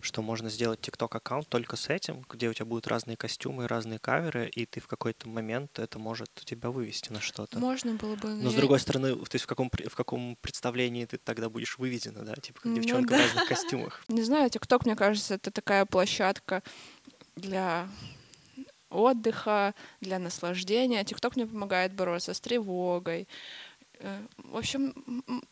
Что 0.00 0.22
можно 0.22 0.50
сделать 0.50 0.80
ТикТок-аккаунт 0.82 1.48
только 1.48 1.74
с 1.76 1.88
этим, 1.88 2.24
где 2.28 2.48
у 2.48 2.52
тебя 2.54 2.66
будут 2.66 2.86
разные 2.86 3.16
костюмы 3.16 3.66
разные 3.66 3.98
каверы, 3.98 4.48
и 4.48 4.64
ты 4.66 4.78
в 4.80 4.86
какой-то 4.86 5.28
момент 5.28 5.78
это 5.78 5.98
может 5.98 6.28
тебя 6.44 6.70
вывести 6.70 7.10
на 7.12 7.20
что-то. 7.20 7.58
Можно 7.58 7.94
было 7.94 8.14
бы... 8.14 8.28
Но 8.28 8.50
с 8.50 8.52
я- 8.52 8.58
другой 8.58 8.78
стороны, 8.78 9.16
то 9.16 9.34
есть 9.34 9.44
в 9.44 9.48
каком, 9.48 9.70
в 9.70 9.94
каком 9.96 10.36
представлении 10.42 11.04
ты 11.06 11.18
тогда 11.18 11.48
будешь 11.48 11.78
выведена, 11.78 12.24
да? 12.24 12.34
Типа 12.36 12.60
как 12.60 12.66
Ну 12.72 12.76
девчонка 12.76 13.08
да. 13.10 13.16
в 13.16 13.20
разных 13.22 13.48
костюмах. 13.48 14.04
Не 14.08 14.22
знаю, 14.22 14.48
ТикТок, 14.50 14.84
мне 14.86 14.94
кажется, 14.96 15.34
это 15.34 15.50
такая 15.50 15.86
площадка 15.86 16.62
для 17.34 17.88
отдыха, 18.90 19.74
для 20.00 20.18
наслаждения. 20.18 21.02
ТикТок 21.04 21.36
мне 21.36 21.46
помогает 21.46 21.92
бороться 21.94 22.32
с 22.34 22.40
тревогой. 22.40 23.26
Э, 23.98 24.20
В 24.38 24.56
общем, 24.56 24.94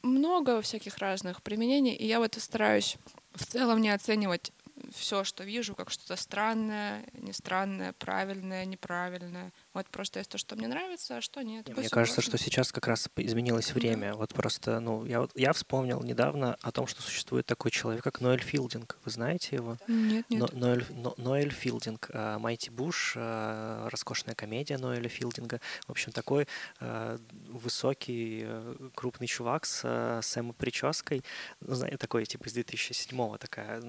много 0.02 0.60
всяких 0.62 0.98
разных 0.98 1.42
применений, 1.42 1.94
и 1.94 2.06
я 2.06 2.20
вот 2.20 2.36
стараюсь 2.38 2.96
в 3.34 3.44
целом 3.44 3.80
не 3.80 3.90
оценивать 3.90 4.52
все, 4.92 5.24
что 5.24 5.44
вижу, 5.44 5.74
как 5.74 5.90
что-то 5.90 6.16
странное, 6.16 7.04
не 7.12 7.32
странное, 7.32 7.92
правильное, 7.92 8.64
неправильное. 8.64 9.52
Вот 9.74 9.86
просто 9.90 10.20
есть 10.20 10.30
то, 10.30 10.38
что 10.38 10.54
мне 10.56 10.68
нравится, 10.68 11.16
а 11.16 11.20
что 11.20 11.42
нет. 11.42 11.66
Мне 11.66 11.74
Пусть 11.74 11.90
кажется, 11.90 12.20
можно. 12.20 12.30
что 12.38 12.38
сейчас 12.44 12.70
как 12.70 12.86
раз 12.86 13.08
изменилось 13.16 13.66
Да. 13.68 13.74
время. 13.74 14.14
Вот 14.14 14.32
просто, 14.32 14.78
ну, 14.78 15.04
я, 15.04 15.20
вот- 15.20 15.32
я 15.34 15.52
вспомнил 15.52 16.00
недавно 16.02 16.56
о 16.62 16.70
том, 16.70 16.86
что 16.86 17.02
существует 17.02 17.44
такой 17.46 17.72
человек, 17.72 18.04
как 18.04 18.20
Ноэль 18.20 18.40
Филдинг. 18.40 18.96
Вы 19.04 19.10
знаете 19.10 19.56
его? 19.56 19.76
Нет, 19.88 20.26
нет. 20.30 20.40
Но- 20.52 20.58
Ноэль, 20.58 20.86
Но- 20.90 21.14
Ноэль 21.16 21.50
Филдинг, 21.50 22.08
э, 22.12 22.38
Майти 22.38 22.70
Буш, 22.70 23.14
э, 23.16 23.88
роскошная 23.90 24.36
комедия 24.36 24.78
Ноэля 24.78 25.08
Филдинга. 25.08 25.60
В 25.88 25.90
общем, 25.90 26.12
такой 26.12 26.46
э, 26.80 27.18
высокий, 27.48 28.42
э, 28.44 28.76
крупный 28.94 29.26
чувак 29.26 29.66
с 29.66 29.80
э, 29.84 30.20
Сэма-прической, 30.22 31.22
ну, 31.60 31.74
знаете, 31.74 31.96
такой, 31.98 32.24
типа, 32.26 32.46
из 32.46 32.54
2007-го 32.56 33.38
такая 33.38 33.82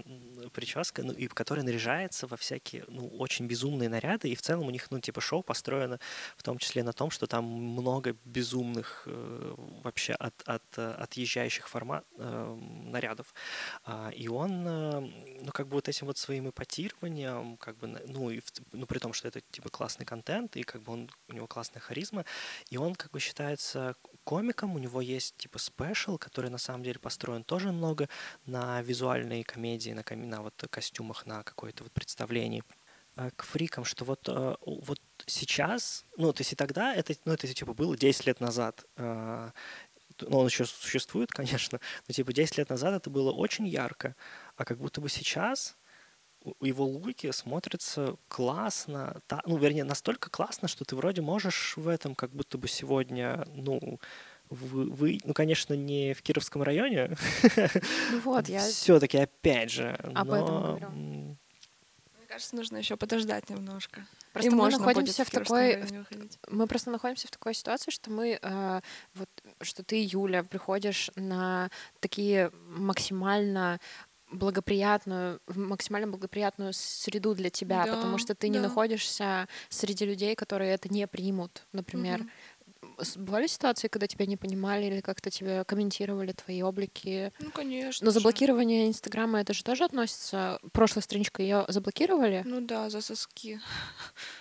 прическа, 0.52 1.04
ну, 1.04 1.14
и 1.14 1.28
которая 1.28 1.64
наряжается 1.64 2.26
во 2.26 2.38
всякие, 2.38 2.86
ну, 2.88 3.08
очень 3.20 3.46
безумные 3.46 3.90
наряды, 3.90 4.30
и 4.30 4.36
в 4.36 4.42
целом 4.42 4.66
у 4.68 4.72
них, 4.72 4.90
ну, 4.90 5.00
типа, 5.00 5.22
шоу 5.22 5.44
построено 5.44 5.75
в 6.38 6.44
том 6.44 6.58
числе 6.58 6.84
на 6.84 6.94
том, 6.94 7.12
что 7.12 7.28
там 7.28 7.46
много 7.46 8.16
безумных 8.26 9.04
э, 9.06 9.56
вообще 9.84 10.14
от, 10.14 10.34
от, 10.46 10.64
э, 10.78 10.92
отъезжающих 10.92 11.68
формат 11.68 12.06
э, 12.18 12.56
нарядов. 12.86 13.34
А, 13.84 14.10
и 14.10 14.28
он, 14.28 14.68
э, 14.68 15.00
ну, 15.42 15.52
как 15.52 15.68
бы 15.68 15.76
вот 15.76 15.90
этим 15.90 16.08
вот 16.08 16.18
своим 16.18 16.50
эпатированием, 16.50 17.58
как 17.58 17.78
бы, 17.78 17.88
ну, 18.08 18.30
и 18.30 18.42
ну, 18.72 18.86
при 18.86 19.00
том, 19.00 19.14
что 19.14 19.28
это, 19.28 19.42
типа, 19.52 19.70
классный 19.70 20.06
контент, 20.06 20.56
и 20.56 20.64
как 20.64 20.82
бы 20.82 20.94
он, 20.94 21.10
у 21.28 21.34
него 21.34 21.48
классная 21.48 21.82
харизма, 21.82 22.26
и 22.70 22.78
он, 22.78 22.96
как 22.96 23.12
бы, 23.12 23.20
считается 23.20 23.96
комиком, 24.24 24.76
у 24.76 24.80
него 24.80 25.02
есть, 25.02 25.38
типа, 25.38 25.60
спешл, 25.60 26.18
который, 26.18 26.50
на 26.50 26.58
самом 26.58 26.84
деле, 26.84 27.00
построен 27.00 27.44
тоже 27.44 27.72
много 27.72 28.10
на 28.46 28.82
визуальной 28.82 29.44
комедии, 29.44 29.92
на, 29.92 30.04
на 30.16 30.42
вот 30.42 30.54
костюмах, 30.70 31.26
на 31.26 31.44
какое-то 31.44 31.84
вот 31.84 31.94
представлении 31.94 32.64
к 33.16 33.44
фрикам, 33.44 33.86
что 33.86 34.06
вот, 34.06 34.28
э, 34.28 34.56
вот 34.66 35.00
сейчас, 35.26 36.06
ну, 36.18 36.34
то 36.34 36.42
есть 36.42 36.54
и 36.54 36.56
тогда, 36.56 36.94
это, 36.94 37.14
ну, 37.26 37.34
это 37.34 37.48
типа 37.48 37.74
было 37.74 37.96
10 37.98 38.26
лет 38.26 38.40
назад, 38.42 38.86
э, 38.98 39.52
т- 40.18 40.26
ну, 40.30 40.40
он 40.40 40.48
еще 40.48 40.66
существует, 40.66 41.32
конечно, 41.32 41.80
но 42.08 42.14
типа 42.14 42.34
10 42.34 42.58
лет 42.58 42.70
назад 42.70 42.94
это 42.94 43.10
было 43.10 43.32
очень 43.32 43.68
ярко, 43.68 44.16
а 44.58 44.66
как 44.66 44.78
будто 44.80 45.00
бы 45.02 45.10
сейчас 45.10 45.78
его 46.62 46.86
луки 46.86 47.32
смотрятся 47.32 48.18
классно, 48.28 49.22
та- 49.28 49.42
ну, 49.46 49.58
вернее, 49.58 49.84
настолько 49.84 50.30
классно, 50.30 50.68
что 50.68 50.86
ты 50.86 50.96
вроде 50.96 51.22
можешь 51.22 51.76
в 51.78 51.88
этом 51.88 52.16
как 52.16 52.32
будто 52.32 52.58
бы 52.58 52.68
сегодня, 52.68 53.48
ну, 53.56 54.00
вы, 54.50 54.92
вы- 54.92 55.20
ну, 55.24 55.34
конечно, 55.34 55.74
не 55.74 56.14
в 56.14 56.22
Кировском 56.22 56.62
районе, 56.62 57.16
Ну 58.12 58.20
вот, 58.20 58.48
я... 58.48 58.60
все-таки 58.60 59.18
опять 59.18 59.72
же, 59.72 59.98
Об 60.14 60.32
этом 60.32 60.54
но, 60.56 60.62
говорю. 60.62 60.90
Кажется, 62.36 62.56
нужно 62.56 62.78
еще 62.78 62.98
подождать 62.98 63.50
немножко. 63.50 64.06
Просто 64.34 64.52
И 64.52 64.54
мы 64.54 64.70
находимся 64.70 65.24
в 65.24 65.30
такой... 65.30 65.78
выходить. 65.78 66.38
Мы 66.50 66.68
просто 66.68 66.92
находимся 66.92 67.28
в 67.28 67.32
такой 67.32 67.54
ситуации, 67.54 67.92
что 67.92 68.12
мы, 68.12 68.38
э, 68.42 68.82
вот, 69.14 69.30
что 69.62 69.84
ты, 69.84 70.04
Юля, 70.04 70.44
приходишь 70.44 71.12
на 71.16 71.70
такие 72.02 72.52
максимально 72.68 73.80
благоприятную, 74.32 75.40
в 75.48 75.58
максимально 75.58 76.08
благоприятную 76.08 76.74
среду 76.74 77.36
для 77.36 77.50
тебя, 77.50 77.86
потому 77.86 78.14
Да, 78.14 78.18
что 78.18 78.36
ты 78.36 78.50
не 78.50 78.58
да. 78.58 78.68
находишься 78.68 79.48
среди 79.70 80.04
людей, 80.06 80.36
которые 80.36 80.74
это 80.74 80.90
не 80.90 81.08
примут, 81.08 81.66
например. 81.72 82.20
Мгм. 82.20 82.32
Бывали 83.18 83.48
ситуации, 83.48 83.88
когда 83.88 84.08
тебя 84.08 84.26
не 84.26 84.38
понимали 84.38 84.86
или 84.86 85.02
как-то 85.02 85.30
тебе 85.30 85.64
комментировали 85.66 86.32
твои 86.32 86.62
облики? 86.62 87.32
Ну, 87.40 87.52
конечно. 87.52 88.06
Но 88.06 88.12
заблокирование 88.12 88.88
Инстаграма 88.88 89.42
это 89.42 89.54
же 89.54 89.64
тоже 89.64 89.84
относится. 89.84 90.60
Прошлая 90.72 91.04
страничка 91.04 91.42
ее 91.44 91.66
заблокировали, 91.68 92.44
Ну 92.46 92.62
да, 92.62 92.90
за 92.90 93.02
соски. 93.02 93.60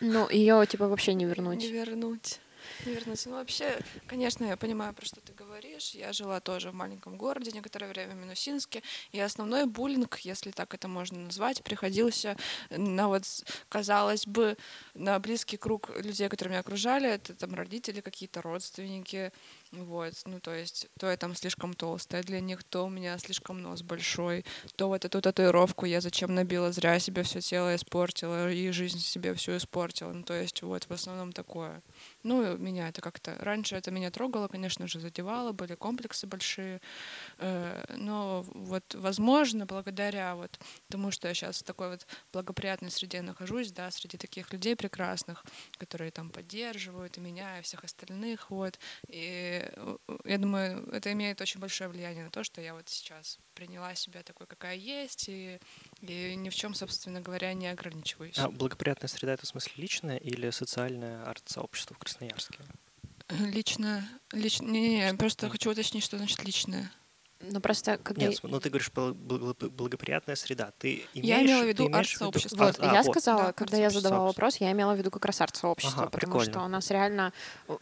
но 0.00 0.28
ее 0.30 0.64
типа 0.66 0.88
вообще 0.88 1.14
не 1.14 1.24
вернуть. 1.24 1.60
Не 1.60 1.72
вернуть. 1.72 2.40
Не 2.86 2.94
вернуть. 2.94 3.24
Ну, 3.26 3.32
вообще, 3.32 3.78
конечно, 4.06 4.44
я 4.44 4.56
понимаю, 4.56 4.92
про 4.92 5.06
что 5.06 5.20
ты 5.20 5.32
говоришь. 5.32 5.90
Я 5.90 6.12
жила 6.12 6.40
тоже 6.40 6.70
в 6.70 6.74
маленьком 6.74 7.16
городе 7.16 7.50
некоторое 7.52 7.88
время, 7.88 8.14
в 8.14 8.16
Минусинске. 8.16 8.82
И 9.12 9.20
основной 9.20 9.64
буллинг, 9.64 10.18
если 10.18 10.50
так 10.50 10.74
это 10.74 10.88
можно 10.88 11.18
назвать, 11.18 11.62
приходился 11.62 12.36
на 12.70 13.08
вот, 13.08 13.24
казалось 13.68 14.26
бы, 14.26 14.56
на 14.94 15.18
близкий 15.18 15.56
круг 15.56 15.90
людей, 15.98 16.28
которые 16.28 16.52
меня 16.52 16.60
окружали. 16.60 17.08
Это 17.08 17.34
там 17.34 17.54
родители 17.54 18.00
какие-то, 18.00 18.42
родственники. 18.42 19.32
Вот, 19.72 20.12
ну, 20.26 20.38
то 20.40 20.54
есть, 20.54 20.88
то 20.98 21.10
я 21.10 21.16
там 21.16 21.34
слишком 21.34 21.74
толстая 21.74 22.22
для 22.22 22.40
них, 22.40 22.62
то 22.62 22.86
у 22.86 22.88
меня 22.88 23.18
слишком 23.18 23.60
нос 23.60 23.82
большой, 23.82 24.44
то 24.76 24.86
вот 24.86 25.04
эту 25.04 25.20
татуировку 25.20 25.84
я 25.84 26.00
зачем 26.00 26.34
набила, 26.34 26.70
зря 26.70 27.00
себе 27.00 27.24
все 27.24 27.40
тело 27.40 27.74
испортила, 27.74 28.52
и 28.52 28.70
жизнь 28.70 29.00
себе 29.00 29.34
всю 29.34 29.56
испортила. 29.56 30.12
Ну, 30.12 30.22
то 30.22 30.34
есть, 30.34 30.62
вот, 30.62 30.84
в 30.84 30.92
основном 30.92 31.32
такое. 31.32 31.82
Ну, 32.24 32.56
меня 32.56 32.88
это 32.88 33.00
как-то... 33.02 33.36
Раньше 33.38 33.76
это 33.76 33.90
меня 33.90 34.10
трогало, 34.10 34.48
конечно 34.48 34.88
же, 34.88 34.98
задевало, 34.98 35.52
были 35.52 35.74
комплексы 35.74 36.26
большие. 36.26 36.80
Э, 37.38 37.84
Но 37.96 38.42
вот, 38.54 38.94
возможно, 38.94 39.66
благодаря 39.66 40.34
вот 40.34 40.58
тому, 40.88 41.10
что 41.10 41.28
я 41.28 41.34
сейчас 41.34 41.60
в 41.60 41.62
такой 41.64 41.90
вот 41.90 42.06
благоприятной 42.32 42.90
среде 42.90 43.22
нахожусь, 43.22 43.72
да, 43.72 43.90
среди 43.90 44.16
таких 44.16 44.52
людей 44.52 44.74
прекрасных, 44.74 45.44
которые 45.78 46.10
там 46.10 46.30
поддерживают 46.30 47.18
и 47.18 47.20
меня, 47.20 47.58
и 47.58 47.62
всех 47.62 47.84
остальных, 47.84 48.50
вот. 48.50 48.78
И 49.08 49.62
э, 49.62 49.96
я 50.24 50.38
думаю, 50.38 50.88
это 50.92 51.12
имеет 51.12 51.40
очень 51.40 51.60
большое 51.60 51.90
влияние 51.90 52.24
на 52.24 52.30
то, 52.30 52.42
что 52.42 52.60
я 52.62 52.74
вот 52.74 52.88
сейчас 52.88 53.38
приняла 53.54 53.94
себя 53.94 54.22
такой, 54.22 54.46
какая 54.46 54.76
есть, 54.76 55.28
и, 55.28 55.58
и 56.00 56.34
ни 56.36 56.48
в 56.50 56.54
чем, 56.54 56.74
собственно 56.74 57.20
говоря, 57.20 57.52
не 57.54 57.68
ограничиваюсь. 57.68 58.38
А 58.38 58.48
благоприятная 58.50 59.08
среда 59.08 59.34
это 59.34 59.46
в 59.46 59.48
смысле 59.48 59.72
личная 59.76 60.16
или 60.16 60.50
социальное 60.50 61.24
арт-сообщество 61.24 61.94
в 61.94 61.98
Красноярске? 61.98 62.58
Лично, 63.30 64.06
лично, 64.32 64.66
не-не-не, 64.66 65.14
просто 65.14 65.46
Что? 65.46 65.52
хочу 65.52 65.70
уточнить, 65.70 66.04
что 66.04 66.18
значит 66.18 66.44
личное. 66.44 66.90
Ну 67.40 67.60
просто 67.60 67.98
когда 67.98 68.26
Нет, 68.28 68.38
ну 68.42 68.58
ты 68.60 68.70
говоришь 68.70 68.90
бл- 68.94 69.12
бл- 69.12 69.54
бл- 69.54 69.68
благоприятная 69.70 70.34
среда. 70.36 70.72
Ты 70.78 71.04
имеешь, 71.14 71.28
Я 71.28 71.42
имела 71.42 71.64
в 71.64 71.68
виду 71.68 71.90
арт-сообщество. 71.92 72.64
Вот, 72.66 72.76
А, 72.78 72.92
я 72.94 73.02
вот. 73.02 73.12
сказала, 73.12 73.46
Да, 73.46 73.52
когда 73.52 73.76
я 73.76 73.90
задавала 73.90 74.26
вопрос, 74.28 74.56
я 74.58 74.72
имела 74.72 74.94
в 74.94 74.98
виду 74.98 75.10
как 75.10 75.24
раз 75.26 75.40
арт-сообщество, 75.42 76.02
Ага, 76.02 76.10
потому 76.10 76.32
прикольно. 76.38 76.52
что 76.52 76.64
у 76.64 76.68
нас 76.68 76.90
реально, 76.90 77.32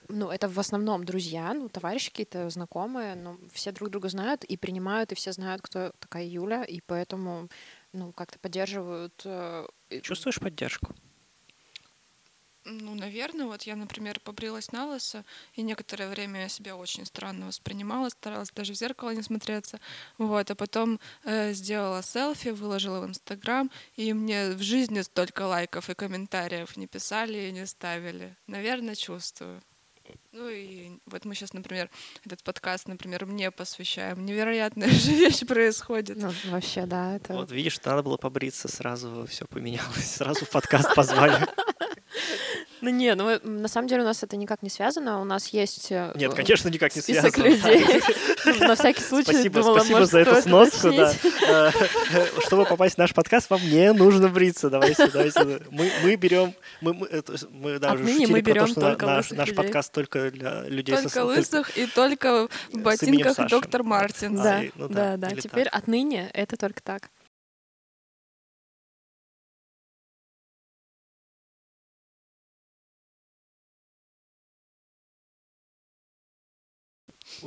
ну, 0.08 0.30
это 0.30 0.48
в 0.48 0.58
основном 0.58 1.04
друзья, 1.04 1.52
ну, 1.54 1.68
товарищи 1.68 2.10
какие-то 2.10 2.50
знакомые, 2.50 3.14
ну, 3.14 3.38
все 3.52 3.70
друг 3.72 3.90
друга 3.90 4.08
знают 4.08 4.42
и 4.42 4.56
принимают, 4.56 5.12
и 5.12 5.14
все 5.14 5.32
знают, 5.32 5.62
кто 5.62 5.92
такая 6.00 6.24
Юля, 6.26 6.64
и 6.64 6.80
поэтому, 6.80 7.48
ну, 7.92 8.12
как-то 8.12 8.38
поддерживают. 8.38 9.22
э, 9.24 9.66
Чувствуешь 10.02 10.40
поддержку? 10.40 10.94
Ну, 12.64 12.94
наверное, 12.94 13.46
вот 13.46 13.62
я, 13.64 13.74
например, 13.74 14.20
побрилась 14.20 14.70
на 14.70 14.86
лысо, 14.86 15.24
и 15.54 15.62
некоторое 15.62 16.08
время 16.08 16.42
я 16.42 16.48
себя 16.48 16.76
очень 16.76 17.04
странно 17.04 17.48
воспринимала, 17.48 18.08
старалась 18.08 18.52
даже 18.52 18.72
в 18.72 18.76
зеркало 18.76 19.10
не 19.10 19.22
смотреться. 19.22 19.80
Вот, 20.16 20.48
а 20.48 20.54
потом 20.54 21.00
э, 21.24 21.52
сделала 21.54 22.02
селфи, 22.02 22.48
выложила 22.48 23.00
в 23.00 23.08
Инстаграм, 23.08 23.68
и 23.96 24.12
мне 24.12 24.50
в 24.50 24.62
жизни 24.62 25.00
столько 25.00 25.42
лайков 25.46 25.90
и 25.90 25.94
комментариев 25.94 26.76
не 26.76 26.86
писали 26.86 27.48
и 27.48 27.52
не 27.52 27.66
ставили. 27.66 28.36
Наверное, 28.46 28.94
чувствую. 28.94 29.60
Ну 30.32 30.48
и 30.48 30.98
вот 31.06 31.24
мы 31.24 31.34
сейчас, 31.34 31.52
например, 31.52 31.90
этот 32.24 32.42
подкаст, 32.42 32.88
например, 32.88 33.26
мне 33.26 33.50
посвящаем. 33.50 34.24
Невероятная 34.24 34.88
же 34.90 35.12
вещь 35.12 35.46
происходит. 35.46 36.16
Ну, 36.16 36.32
вообще, 36.50 36.86
да, 36.86 37.16
это... 37.16 37.34
Вот 37.34 37.50
видишь, 37.50 37.80
надо 37.84 38.02
было 38.02 38.16
побриться, 38.16 38.68
сразу 38.68 39.26
все 39.28 39.46
поменялось, 39.46 40.16
сразу 40.16 40.44
в 40.44 40.50
подкаст 40.50 40.94
позвали. 40.94 41.46
Ну, 42.82 42.90
не, 42.90 43.14
ну, 43.14 43.30
э, 43.30 43.38
на 43.44 43.68
самом 43.68 43.86
деле 43.86 44.02
у 44.02 44.04
нас 44.04 44.24
это 44.24 44.36
никак 44.36 44.60
не 44.60 44.68
связано, 44.68 45.20
у 45.20 45.24
нас 45.24 45.46
есть... 45.48 45.92
э, 45.92 46.12
Нет, 46.16 46.32
э, 46.32 46.34
конечно, 46.36 46.68
никак 46.68 46.94
не 46.96 47.00
список 47.00 47.34
связано. 47.36 47.72
людей. 47.72 48.02
Ну, 48.44 48.58
На 48.66 48.74
всякий 48.74 49.02
случай, 49.02 49.32
Спасибо, 49.32 49.60
думала, 49.60 49.76
спасибо 49.78 49.98
может, 50.00 50.10
за 50.10 50.18
эту 50.18 50.42
сноску, 50.42 50.90
да. 50.90 51.72
Чтобы 52.44 52.64
попасть 52.64 52.96
в 52.96 52.98
наш 52.98 53.14
подкаст, 53.14 53.48
вам 53.50 53.60
не 53.62 53.92
нужно 53.92 54.28
бриться. 54.28 54.68
Давайте, 54.68 55.06
давайте. 55.06 55.60
Мы, 55.70 55.92
мы 56.02 56.16
берем, 56.16 56.54
мы, 56.80 56.92
мы, 56.94 57.06
это, 57.06 57.34
мы 57.50 57.78
даже 57.78 57.94
Отныне 58.02 58.26
мы 58.26 58.42
про 58.42 58.44
то, 58.48 58.50
берем 58.50 58.66
что 58.66 58.80
на- 58.80 58.86
только 58.88 59.06
наш, 59.06 59.30
людей. 59.30 59.54
подкаст 59.54 59.92
только 59.92 60.30
для 60.32 60.62
людей 60.62 60.96
со- 60.96 61.02
Только 61.04 61.24
лысых 61.24 61.76
и 61.78 61.86
только 61.86 62.48
в 62.72 62.78
ботинках 62.78 63.48
доктор 63.48 63.84
Мартин. 63.84 64.38
А, 64.40 64.42
Да, 64.42 64.62
ну 64.74 64.88
да, 64.88 65.16
да, 65.16 65.28
да. 65.28 65.36
Теперь 65.36 65.68
отныне 65.68 66.30
это 66.34 66.56
только 66.56 66.82
так. 66.82 67.10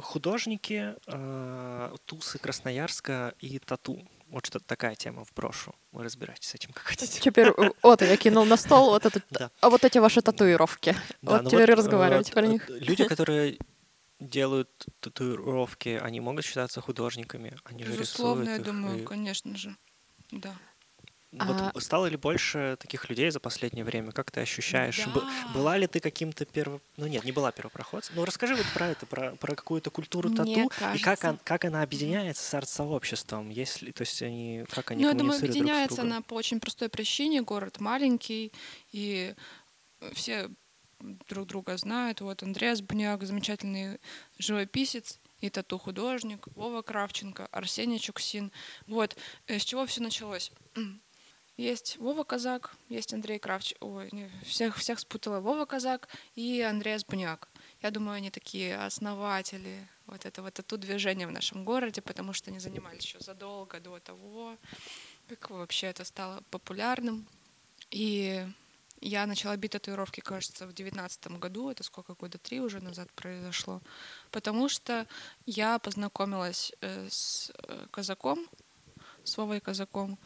Художники, 0.02 0.96
э, 1.08 1.96
тусы 2.06 2.38
Красноярска 2.40 3.34
и 3.40 3.60
тату. 3.60 4.08
Вот 4.28 4.46
что-то 4.46 4.66
такая 4.66 4.96
тема 4.96 5.24
в 5.24 5.34
брошу. 5.34 5.76
Вы 5.92 6.04
разбираетесь 6.04 6.50
с 6.50 6.56
этим, 6.56 6.72
как 6.74 6.84
хотите. 6.84 7.20
Теперь 7.22 7.50
э, 7.50 7.70
вот 7.84 8.02
я 8.02 8.18
кинул 8.18 8.46
на 8.46 8.58
стол 8.58 8.90
вот 8.90 9.06
этот, 9.06 9.24
Да. 9.30 9.52
а 9.62 9.70
вот 9.70 9.84
эти 9.86 9.98
ваши 10.00 10.22
татуировки. 10.22 10.96
Да, 11.22 11.34
Вот 11.34 11.44
ну 11.44 11.50
теперь 11.52 11.72
э, 11.72 11.76
разговаривайте 11.76 12.32
про 12.32 12.44
э, 12.44 12.48
них. 12.48 12.70
Люди, 12.70 13.04
которые 13.08 13.58
делают 14.20 14.70
татуировки, 15.00 16.00
они 16.02 16.20
могут 16.22 16.46
считаться 16.46 16.82
художниками. 16.82 17.56
Они 17.66 17.84
же 17.84 17.92
Безусловно, 17.92 18.44
я 18.44 18.58
рисуют 18.58 18.68
их 18.68 18.74
думаю, 18.74 19.00
и- 19.02 19.06
конечно 19.06 19.56
же. 19.58 19.76
Да. 20.32 20.56
Вот 21.32 21.58
А- 21.76 21.82
стало 21.82 22.06
ли 22.06 22.16
больше 22.16 22.78
таких 22.80 23.10
людей 23.10 23.30
за 23.30 23.40
последнее 23.42 23.84
время? 23.84 24.12
Как 24.14 24.32
ты 24.32 24.40
ощущаешь? 24.40 25.06
Б- 25.08 25.20
Да. 25.20 25.48
была 25.54 25.78
ли 25.78 25.86
ты 25.86 26.00
каким-то 26.00 26.46
перво... 26.46 26.80
Ну 26.96 27.08
нет, 27.08 27.26
не 27.26 27.34
была 27.34 27.52
первопроходцем. 27.52 28.16
Ну 28.16 28.24
расскажи 28.24 28.56
вот 28.56 28.66
про 28.74 28.88
это, 28.90 29.06
про, 29.06 29.36
про 29.36 29.54
какую-то 29.56 29.90
культуру 29.90 30.30
Мне 30.30 30.38
тату 30.38 30.52
и 30.52 30.68
как, 30.70 31.02
кажется- 31.04 31.30
он- 31.32 31.40
как 31.44 31.66
она 31.66 31.82
объединяется 31.82 32.42
с 32.42 32.54
арт-сообществом, 32.54 33.50
если, 33.50 33.92
то 33.92 34.02
есть 34.04 34.22
они, 34.22 34.64
как 34.70 34.92
они 34.92 35.04
Ну, 35.04 35.10
я 35.10 35.14
думаю, 35.14 35.40
коммуницируют 35.40 35.42
друг 35.42 35.52
с 35.52 35.60
объединяется 35.60 35.96
другом? 35.98 36.12
она 36.14 36.22
по 36.22 36.34
очень 36.36 36.60
простой 36.62 36.88
причине. 36.90 37.42
Город 37.42 37.80
маленький, 37.82 38.54
и 38.94 39.36
все 40.14 40.50
друг 41.28 41.48
друга 41.48 41.76
знают. 41.76 42.22
Вот 42.22 42.44
Андреас 42.44 42.82
Буняк, 42.82 43.24
замечательный 43.24 44.00
живописец 44.38 45.20
и 45.42 45.50
тату-художник, 45.50 46.48
Вова 46.56 46.82
Кравченко, 46.82 47.48
Арсений 47.52 48.00
Чуксин. 48.00 48.54
Вот, 48.88 49.18
э, 49.48 49.60
с 49.60 49.66
чего 49.66 49.86
все 49.86 50.02
началось? 50.02 50.52
Есть 51.58 51.98
Вова 51.98 52.24
Казак, 52.24 52.76
есть 52.90 53.14
Андрей 53.14 53.40
Кравченко. 53.40 53.84
Ой, 53.84 54.10
не, 54.12 54.30
всех, 54.44 54.78
всех 54.78 55.00
спутала. 55.00 55.40
Вова 55.40 55.66
Казак 55.66 56.10
и 56.36 56.62
Андреас 56.62 57.06
Буняк. 57.06 57.48
Я 57.82 57.92
думаю, 57.92 58.18
они 58.18 58.30
такие 58.30 58.78
основатели 58.78 59.88
вот 60.06 60.26
этого 60.26 60.52
тату-движения 60.52 61.28
в 61.28 61.32
нашем 61.32 61.64
городе, 61.64 62.02
потому 62.02 62.34
что 62.34 62.52
они 62.52 62.60
занимались 62.60 63.04
еще 63.04 63.20
задолго 63.20 63.80
до 63.80 64.00
того, 64.00 64.58
как 65.30 65.50
вообще 65.50 65.88
это 65.88 66.04
стало 66.04 66.44
популярным. 66.52 67.26
И 67.90 68.46
я 69.02 69.26
начала 69.26 69.56
бить 69.56 69.72
татуировки, 69.72 70.20
кажется, 70.20 70.68
в 70.68 70.74
девятнадцатом 70.74 71.40
году. 71.40 71.70
Это 71.70 71.84
сколько 71.84 72.16
года? 72.16 72.38
Три 72.38 72.60
уже 72.60 72.82
назад 72.82 73.12
произошло. 73.14 73.82
Потому 74.32 74.68
что 74.68 75.08
я 75.46 75.80
познакомилась 75.80 76.74
э, 76.82 77.08
с 77.10 77.52
э, 77.56 77.88
казаком, 77.92 78.48
с 79.24 79.38
Вовой 79.38 79.60
казаком, 79.60 80.18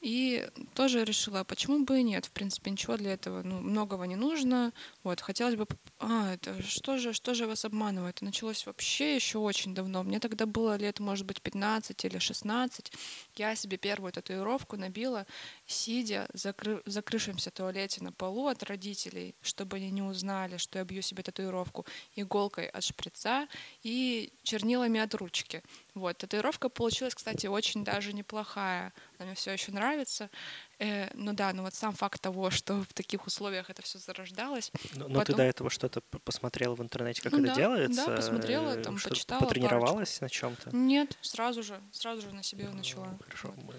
и 0.00 0.48
тоже 0.74 1.04
решила, 1.04 1.42
почему 1.44 1.84
бы 1.84 2.00
и 2.00 2.02
нет. 2.02 2.26
В 2.26 2.30
принципе, 2.30 2.70
ничего 2.70 2.96
для 2.96 3.12
этого, 3.14 3.42
ну, 3.42 3.60
многого 3.60 4.04
не 4.04 4.16
нужно. 4.16 4.72
Вот, 5.02 5.20
хотелось 5.20 5.56
бы... 5.56 5.66
А, 5.98 6.34
это 6.34 6.62
что 6.62 6.98
же, 6.98 7.12
что 7.12 7.34
же 7.34 7.46
вас 7.46 7.64
обманывает? 7.64 8.16
Это 8.16 8.24
началось 8.24 8.64
вообще 8.66 9.16
еще 9.16 9.38
очень 9.38 9.74
давно. 9.74 10.04
Мне 10.04 10.20
тогда 10.20 10.46
было 10.46 10.76
лет, 10.76 11.00
может 11.00 11.26
быть, 11.26 11.42
15 11.42 12.04
или 12.04 12.18
16. 12.18 12.92
Я 13.36 13.56
себе 13.56 13.76
первую 13.76 14.12
татуировку 14.12 14.76
набила, 14.76 15.26
сидя 15.66 16.28
в 16.32 16.36
закры- 16.36 16.80
в 16.84 16.90
закрывшемся 16.90 17.50
туалете 17.50 18.02
на 18.02 18.12
полу 18.12 18.46
от 18.46 18.62
родителей, 18.62 19.34
чтобы 19.42 19.78
они 19.78 19.90
не 19.90 20.02
узнали, 20.02 20.58
что 20.58 20.78
я 20.78 20.84
бью 20.84 21.02
себе 21.02 21.22
татуировку 21.24 21.86
иголкой 22.14 22.68
от 22.68 22.84
шприца 22.84 23.48
и 23.82 24.32
чернилами 24.44 25.00
от 25.00 25.14
ручки. 25.14 25.62
Вот, 25.98 26.18
татуировка 26.18 26.68
получилась, 26.68 27.14
кстати, 27.14 27.46
очень 27.46 27.84
даже 27.84 28.12
неплохая. 28.12 28.92
Она 29.18 29.26
мне 29.26 29.34
все 29.34 29.52
еще 29.52 29.72
нравится. 29.72 30.30
Э, 30.78 31.10
ну 31.14 31.32
да, 31.32 31.52
ну 31.52 31.62
вот 31.62 31.74
сам 31.74 31.92
факт 31.94 32.20
того, 32.20 32.50
что 32.50 32.82
в 32.84 32.92
таких 32.94 33.26
условиях 33.26 33.68
это 33.70 33.82
все 33.82 33.98
зарождалось. 33.98 34.70
Но, 34.94 35.08
но 35.08 35.20
ты 35.20 35.32
потом- 35.32 35.36
до 35.36 35.42
этого 35.42 35.70
что-то 35.70 36.00
посмотрела 36.00 36.74
в 36.74 36.82
интернете, 36.82 37.20
как 37.22 37.32
Ну 37.32 37.38
это 37.38 37.48
да, 37.48 37.54
делается? 37.54 38.06
да, 38.06 38.16
посмотрела, 38.16 38.70
э, 38.78 38.82
там 38.82 38.98
что-то 38.98 39.14
почитала 39.14 39.40
Потренировалась 39.40 40.20
на 40.20 40.28
чем-то? 40.28 40.70
Нет, 40.74 41.16
сразу 41.20 41.62
же, 41.62 41.80
сразу 41.92 42.22
же 42.22 42.32
на 42.34 42.42
себе 42.42 42.68
начала. 42.68 43.18
Хорошо. 43.24 43.48
Вот. 43.56 43.64
мы- 43.64 43.74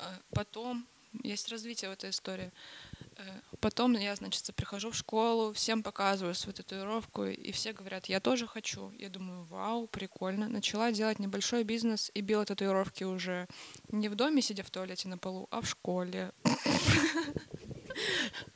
Э, 0.00 0.02
Потом 0.34 0.86
есть 1.24 1.48
развитие 1.48 1.90
в 1.90 1.94
этой 1.94 2.10
истории. 2.10 2.52
Потом 3.60 3.92
я, 3.94 4.14
значит, 4.14 4.54
прихожу 4.54 4.90
в 4.90 4.94
школу, 4.94 5.52
всем 5.52 5.82
показываю 5.82 6.34
свою 6.34 6.54
татуировку, 6.54 7.24
и 7.24 7.50
все 7.50 7.72
говорят, 7.72 8.06
я 8.06 8.20
тоже 8.20 8.46
хочу. 8.46 8.92
Я 8.98 9.08
думаю, 9.08 9.44
вау, 9.44 9.86
прикольно. 9.88 10.48
Начала 10.48 10.92
делать 10.92 11.18
небольшой 11.18 11.64
бизнес 11.64 12.10
и 12.14 12.20
била 12.20 12.44
татуировки 12.44 13.04
уже 13.04 13.48
не 13.90 14.08
в 14.08 14.14
доме, 14.14 14.42
сидя 14.42 14.62
в 14.62 14.70
туалете 14.70 15.08
на 15.08 15.18
полу, 15.18 15.48
а 15.50 15.60
в 15.60 15.68
школе. 15.68 16.32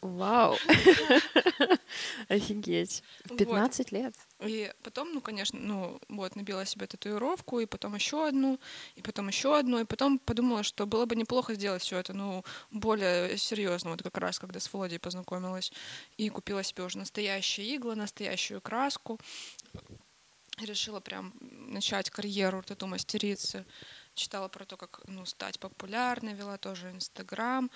Вау. 0.01 0.57
Офигеть. 2.29 3.03
В 3.25 3.31
Вот. 3.31 3.39
15 3.39 3.93
лет. 3.93 4.15
И 4.41 4.73
потом, 4.83 5.13
ну, 5.13 5.21
конечно, 5.21 5.59
ну, 5.59 6.01
вот, 6.09 6.37
набила 6.37 6.65
себе 6.67 6.87
татуировку, 6.87 7.61
и 7.61 7.67
потом 7.67 7.95
еще 7.95 8.27
одну, 8.27 8.59
и 8.97 9.03
потом 9.03 9.29
еще 9.29 9.57
одну, 9.57 9.81
и 9.81 9.85
потом 9.85 10.19
подумала, 10.19 10.63
что 10.63 10.87
было 10.87 11.07
бы 11.07 11.15
неплохо 11.17 11.55
сделать 11.55 11.83
все 11.83 11.99
это, 11.99 12.13
ну, 12.13 12.45
более 12.71 13.37
серьезно, 13.39 13.91
вот 13.91 14.03
как 14.03 14.19
раз, 14.19 14.39
когда 14.39 14.61
с 14.61 14.73
Володей 14.73 14.99
познакомилась, 14.99 15.73
и 16.17 16.29
купила 16.29 16.63
себе 16.63 16.85
уже 16.85 16.99
настоящие 16.99 17.75
иглы, 17.75 17.95
настоящую 17.95 18.61
краску, 18.61 19.19
решила 20.59 21.01
прям 21.01 21.33
начать 21.41 22.11
карьеру 22.11 22.63
тату-мастерицы, 22.63 23.65
читала 24.15 24.49
про 24.49 24.65
то, 24.65 24.77
как, 24.77 25.01
ну, 25.07 25.25
стать 25.25 25.59
популярной, 25.59 26.35
вела 26.35 26.59
тоже 26.59 26.91
Инстаграм, 26.91 27.71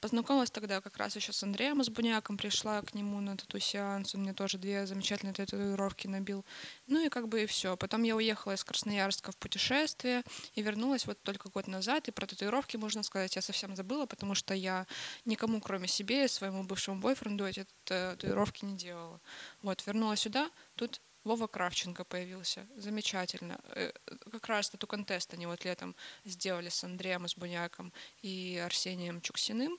Познакомилась 0.00 0.50
тогда 0.50 0.80
как 0.80 0.96
раз 0.96 1.16
еще 1.16 1.34
с 1.34 1.42
Андреем 1.42 1.82
Избуняком, 1.82 2.38
пришла 2.38 2.80
к 2.80 2.94
нему 2.94 3.20
на 3.20 3.36
тату-сеанс, 3.36 4.14
он 4.14 4.22
мне 4.22 4.32
тоже 4.32 4.56
две 4.56 4.86
замечательные 4.86 5.34
татуировки 5.34 6.06
набил. 6.06 6.46
Ну 6.86 7.04
и 7.04 7.10
как 7.10 7.28
бы 7.28 7.42
и 7.42 7.46
все. 7.46 7.76
Потом 7.76 8.02
я 8.02 8.16
уехала 8.16 8.52
из 8.52 8.64
Красноярска 8.64 9.32
в 9.32 9.36
путешествие 9.36 10.22
и 10.54 10.62
вернулась 10.62 11.06
вот 11.06 11.22
только 11.22 11.50
год 11.50 11.66
назад. 11.66 12.08
И 12.08 12.10
про 12.10 12.26
татуировки, 12.26 12.78
можно 12.78 13.02
сказать, 13.02 13.36
я 13.36 13.42
совсем 13.42 13.76
забыла, 13.76 14.06
потому 14.06 14.34
что 14.34 14.54
я 14.54 14.86
никому, 15.26 15.60
кроме 15.60 15.88
себе 15.88 16.24
и 16.24 16.28
своему 16.28 16.64
бывшему 16.64 17.00
бойфренду, 17.00 17.46
эти 17.46 17.66
татуировки 17.84 18.64
не 18.64 18.76
делала. 18.76 19.20
Вот, 19.60 19.86
вернулась 19.86 20.20
сюда, 20.20 20.50
тут 20.74 21.02
Вова 21.24 21.46
Кравченко 21.46 22.04
появился. 22.04 22.66
Замечательно. 22.76 23.60
Э, 23.74 23.92
Как 24.32 24.46
раз 24.48 24.70
тату 24.70 24.86
контест 24.86 25.34
они 25.34 25.46
вот 25.46 25.64
летом 25.64 25.94
сделали 26.24 26.68
с 26.68 26.82
Андреем 26.84 27.26
Избуняком 27.26 27.92
и 28.22 28.60
Арсением 28.64 29.20
Чуксиным. 29.20 29.78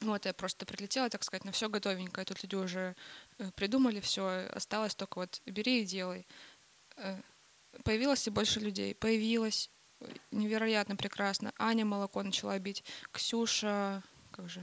Вот, 0.00 0.26
я 0.26 0.34
просто 0.34 0.66
прилетела, 0.66 1.08
так 1.08 1.22
сказать, 1.22 1.44
на 1.44 1.52
все 1.52 1.68
готовенькое. 1.68 2.24
Тут 2.26 2.42
люди 2.42 2.56
уже 2.56 2.94
э, 3.38 3.50
придумали 3.52 4.00
все, 4.00 4.48
осталось 4.52 4.94
только 4.94 5.18
вот 5.18 5.40
бери 5.46 5.82
и 5.82 5.84
делай. 5.84 6.26
Э, 6.96 7.20
Появилось 7.84 8.26
и 8.26 8.30
больше 8.30 8.60
людей. 8.60 8.94
Появилось 8.94 9.70
невероятно 10.30 10.96
прекрасно. 10.96 11.52
Аня 11.58 11.84
молоко 11.84 12.22
начала 12.22 12.58
бить. 12.58 12.84
Ксюша, 13.12 14.02
как 14.30 14.48
же? 14.50 14.62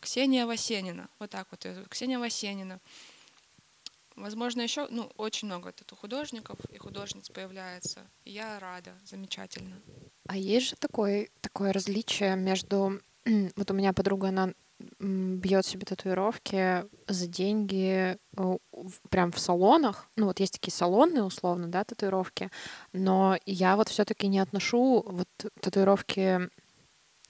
Ксения 0.00 0.46
Васенина. 0.46 1.08
Вот 1.18 1.30
так 1.30 1.48
вот. 1.50 1.66
Ксения 1.88 2.18
Васенина. 2.18 2.80
Возможно, 4.16 4.62
еще, 4.62 4.86
ну, 4.90 5.10
очень 5.16 5.46
много 5.46 5.72
тату 5.72 5.94
художников 5.94 6.58
и 6.72 6.78
художниц 6.78 7.28
появляется. 7.28 8.00
Я 8.24 8.58
рада, 8.58 8.92
замечательно. 9.04 9.76
А 10.26 10.36
есть 10.36 10.68
же 10.70 10.76
такое, 10.76 11.28
такое 11.40 11.72
различие 11.72 12.36
между... 12.36 13.00
Вот 13.56 13.70
у 13.70 13.74
меня 13.74 13.92
подруга, 13.92 14.28
она 14.28 14.52
бьет 14.98 15.64
себе 15.64 15.84
татуировки 15.86 16.84
за 17.08 17.26
деньги 17.26 18.18
э, 18.36 18.58
прям 19.10 19.32
в 19.32 19.38
салонах. 19.38 20.08
Ну 20.16 20.26
вот 20.26 20.40
есть 20.40 20.54
такие 20.54 20.72
салонные, 20.72 21.22
условно, 21.22 21.68
да, 21.68 21.84
татуировки. 21.84 22.50
Но 22.92 23.38
я 23.46 23.76
вот 23.76 23.88
все-таки 23.88 24.26
не 24.26 24.38
отношу 24.38 25.02
вот 25.06 25.28
татуировки, 25.60 26.50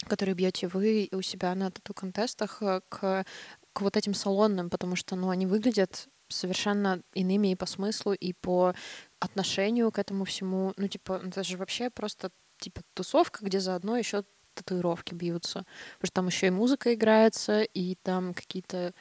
которые 0.09 0.34
бьете 0.34 0.68
вы 0.68 1.09
у 1.12 1.22
себя 1.22 1.55
на 1.55 1.70
тату-контестах, 1.70 2.62
э, 2.62 2.80
к, 2.89 3.24
к 3.72 3.80
вот 3.80 3.97
этим 3.97 4.14
салонным, 4.14 4.68
потому 4.68 4.97
что, 4.97 5.16
ну, 5.16 5.30
они 5.30 5.47
выглядят 5.47 6.09
совершенно 6.29 7.03
иными 7.14 7.53
и 7.53 7.55
по 7.57 7.66
смыслу, 7.66 8.12
и 8.12 8.33
по 8.33 8.74
отношению 9.20 9.91
к 9.93 9.99
этому 9.99 10.24
всему. 10.24 10.72
Ну, 10.77 10.89
типа, 10.89 11.22
это 11.24 11.43
же 11.43 11.57
вообще 11.57 11.91
просто 11.91 12.31
типа 12.59 12.83
тусовка, 12.95 13.45
где 13.45 13.61
заодно 13.61 13.97
еще 13.97 14.24
татуировки 14.55 15.14
бьются. 15.14 15.66
Потому 15.99 16.07
что 16.07 16.14
там 16.14 16.27
еще 16.29 16.47
и 16.47 16.51
музыка 16.51 16.95
играется, 16.95 17.62
и 17.62 17.95
там 18.03 18.33
какие-то 18.33 18.95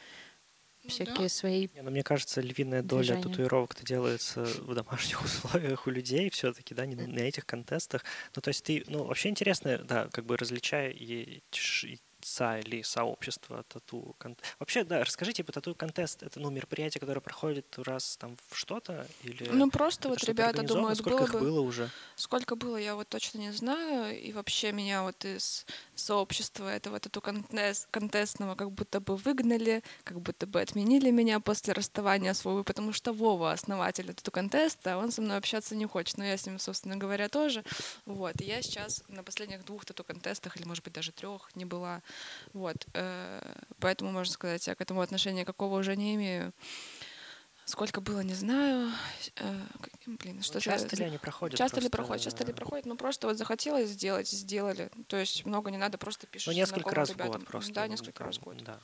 Ну 0.84 0.90
всякие 0.90 1.30
свои. 1.30 1.70
Не, 1.74 1.82
ну, 1.82 1.92
мне 1.92 2.04
кажется, 2.04 2.42
львиная 2.42 2.84
доля 2.84 3.02
Движение. 3.02 3.24
татуировок-то 3.24 3.84
делается 3.86 4.44
в 4.44 4.74
домашних 4.76 5.22
условиях 5.26 5.88
у 5.88 5.90
людей 5.90 6.30
все-таки, 6.30 6.76
да, 6.76 6.86
не 6.86 6.96
на 6.96 7.20
этих 7.20 7.46
контестах. 7.46 8.04
Ну, 8.36 8.42
то 8.42 8.50
есть 8.50 8.64
ты, 8.66 8.84
ну, 8.88 9.06
вообще 9.06 9.30
интересно, 9.30 9.78
да, 9.80 10.10
как 10.12 10.26
бы 10.26 10.36
различая 10.38 10.90
и 10.92 11.42
ч- 11.52 12.00
са 12.26 12.58
или 12.60 12.82
сообщество 12.82 13.64
тату. 13.64 14.16
кон- 14.18 14.36
Вообще, 14.60 14.84
да, 14.84 15.04
расскажи, 15.04 15.32
типа, 15.32 15.52
тату-контест— 15.52 16.24
это, 16.24 16.40
ну, 16.40 16.50
мероприятие, 16.50 17.00
которое 17.00 17.20
проходит 17.22 17.78
раз 17.78 18.18
там 18.18 18.36
в 18.50 18.58
что-то? 18.58 19.08
Или 19.22 19.48
Ну, 19.50 19.70
просто 19.70 20.10
вот 20.10 20.24
ребята 20.24 20.64
думают, 20.64 20.98
Сколько 20.98 21.18
было 21.18 21.26
их 21.26 21.34
бы... 21.34 21.40
было 21.40 21.62
уже? 21.62 21.90
Сколько 22.16 22.56
было, 22.56 22.78
я 22.78 22.96
вот 22.96 23.08
точно 23.10 23.38
не 23.40 23.52
знаю. 23.52 24.20
И 24.20 24.34
вообще 24.34 24.72
меня 24.72 25.04
вот 25.04 25.24
из 25.24 25.66
сообщества 25.94 26.68
этого 26.68 27.00
тату 27.00 27.22
контест, 27.22 27.88
контестного 27.92 28.56
как 28.56 28.72
будто 28.72 29.00
бы 29.00 29.18
выгнали, 29.18 29.84
как 30.04 30.20
будто 30.20 30.48
бы 30.48 30.62
отменили 30.62 31.12
меня 31.12 31.40
после 31.40 31.74
расставания 31.74 32.34
с 32.34 32.44
Вовой, 32.44 32.64
потому 32.64 32.92
что 32.92 33.14
Вова, 33.14 33.52
основатель 33.52 34.12
тату 34.14 34.32
контеста, 34.32 34.98
он 34.98 35.12
со 35.12 35.22
мной 35.22 35.38
общаться 35.38 35.76
не 35.76 35.86
хочет. 35.86 36.18
Но 36.18 36.26
я 36.26 36.38
с 36.38 36.46
ним, 36.48 36.58
собственно 36.58 36.98
говоря, 36.98 37.30
тоже. 37.30 37.64
Вот. 38.06 38.42
И 38.42 38.46
я 38.46 38.64
сейчас 38.64 39.04
на 39.10 39.24
последних 39.24 39.64
двух 39.64 39.86
тату 39.86 40.04
контестах, 40.04 40.58
или, 40.58 40.66
может 40.66 40.84
быть, 40.84 40.94
даже 40.94 41.12
трех, 41.12 41.56
не 41.56 41.66
была. 41.66 42.02
Вот. 42.54 42.88
э, 42.94 43.42
Поэтому, 43.80 44.12
можно 44.12 44.32
сказать, 44.34 44.66
я 44.68 44.76
к 44.76 44.82
этому 44.82 45.02
отношения 45.02 45.46
какого 45.46 45.78
уже 45.80 45.96
не 45.96 46.16
имею. 46.16 46.54
Сколько 47.68 48.00
было, 48.00 48.20
не 48.20 48.36
знаю. 48.36 48.92
Э, 49.38 49.60
блин, 50.06 50.44
что 50.44 50.60
часто 50.62 50.96
ли 50.98 51.06
они 51.06 51.18
проходят? 51.18 51.58
Часто 51.58 51.80
ли 51.82 51.90
проходят, 51.90 52.24
часто 52.24 52.44
ли 52.44 52.54
проходят. 52.54 52.86
Ну, 52.86 52.96
просто 52.96 53.26
вот 53.28 53.38
захотелось 53.38 53.90
сделать, 53.90 54.30
сделали. 54.30 54.92
То 55.08 55.18
есть 55.18 55.46
много 55.48 55.72
не 55.72 55.78
надо, 55.78 55.98
просто 55.98 56.28
пишешь 56.28 56.46
Ну, 56.48 56.54
несколько 56.54 56.94
раз 56.94 57.10
ребятам. 57.10 57.32
в 57.34 57.36
год 57.40 57.48
просто. 57.48 57.74
Да, 57.74 57.86
ну, 57.86 57.92
несколько 57.92 58.20
там, 58.20 58.28
раз 58.28 58.38
в 58.38 58.44
год. 58.44 58.64
Да. 58.64 58.80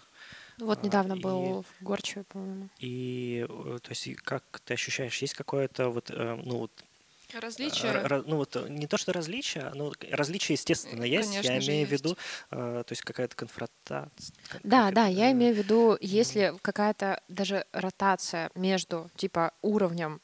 Вот 0.57 0.79
А, 0.81 0.85
недавно 0.85 1.13
и- 1.13 1.19
был 1.19 1.61
в 1.63 1.83
Горчеве, 1.83 2.23
по-моему. 2.23 2.69
И, 2.79 3.45
э, 3.47 3.79
то 3.83 3.89
есть, 3.91 4.07
и 4.07 4.15
как 4.15 4.43
ты 4.65 4.73
ощущаешь, 4.73 5.17
есть 5.21 5.35
какое-то 5.35 5.89
вот, 5.89 6.09
э, 6.09 6.41
ну, 6.43 6.57
вот, 6.57 6.71
Различия. 7.39 7.87
Ра- 7.87 8.05
ра- 8.07 8.23
ну 8.27 8.37
вот 8.37 8.55
э, 8.55 8.67
не 8.69 8.87
то, 8.87 8.97
что 8.97 9.13
различия, 9.13 9.71
но 9.75 9.91
различия, 10.09 10.53
естественно, 10.53 11.03
есть. 11.03 11.29
Конечно 11.29 11.51
Я 11.51 11.59
имею 11.59 11.87
в 11.87 11.91
виду, 11.91 12.17
э, 12.51 12.83
то 12.85 12.91
есть 12.91 13.01
какая-то 13.01 13.35
конфронтация. 13.35 14.11
как- 14.49 14.61
Да, 14.63 14.91
да, 14.91 15.05
я 15.07 15.29
э, 15.29 15.31
имею 15.31 15.53
в 15.53 15.57
виду, 15.57 15.97
если 16.01 16.53
какая-то 16.61 17.21
даже 17.27 17.65
ротация 17.71 18.49
между, 18.55 19.09
типа, 19.15 19.51
уровнем 19.61 20.19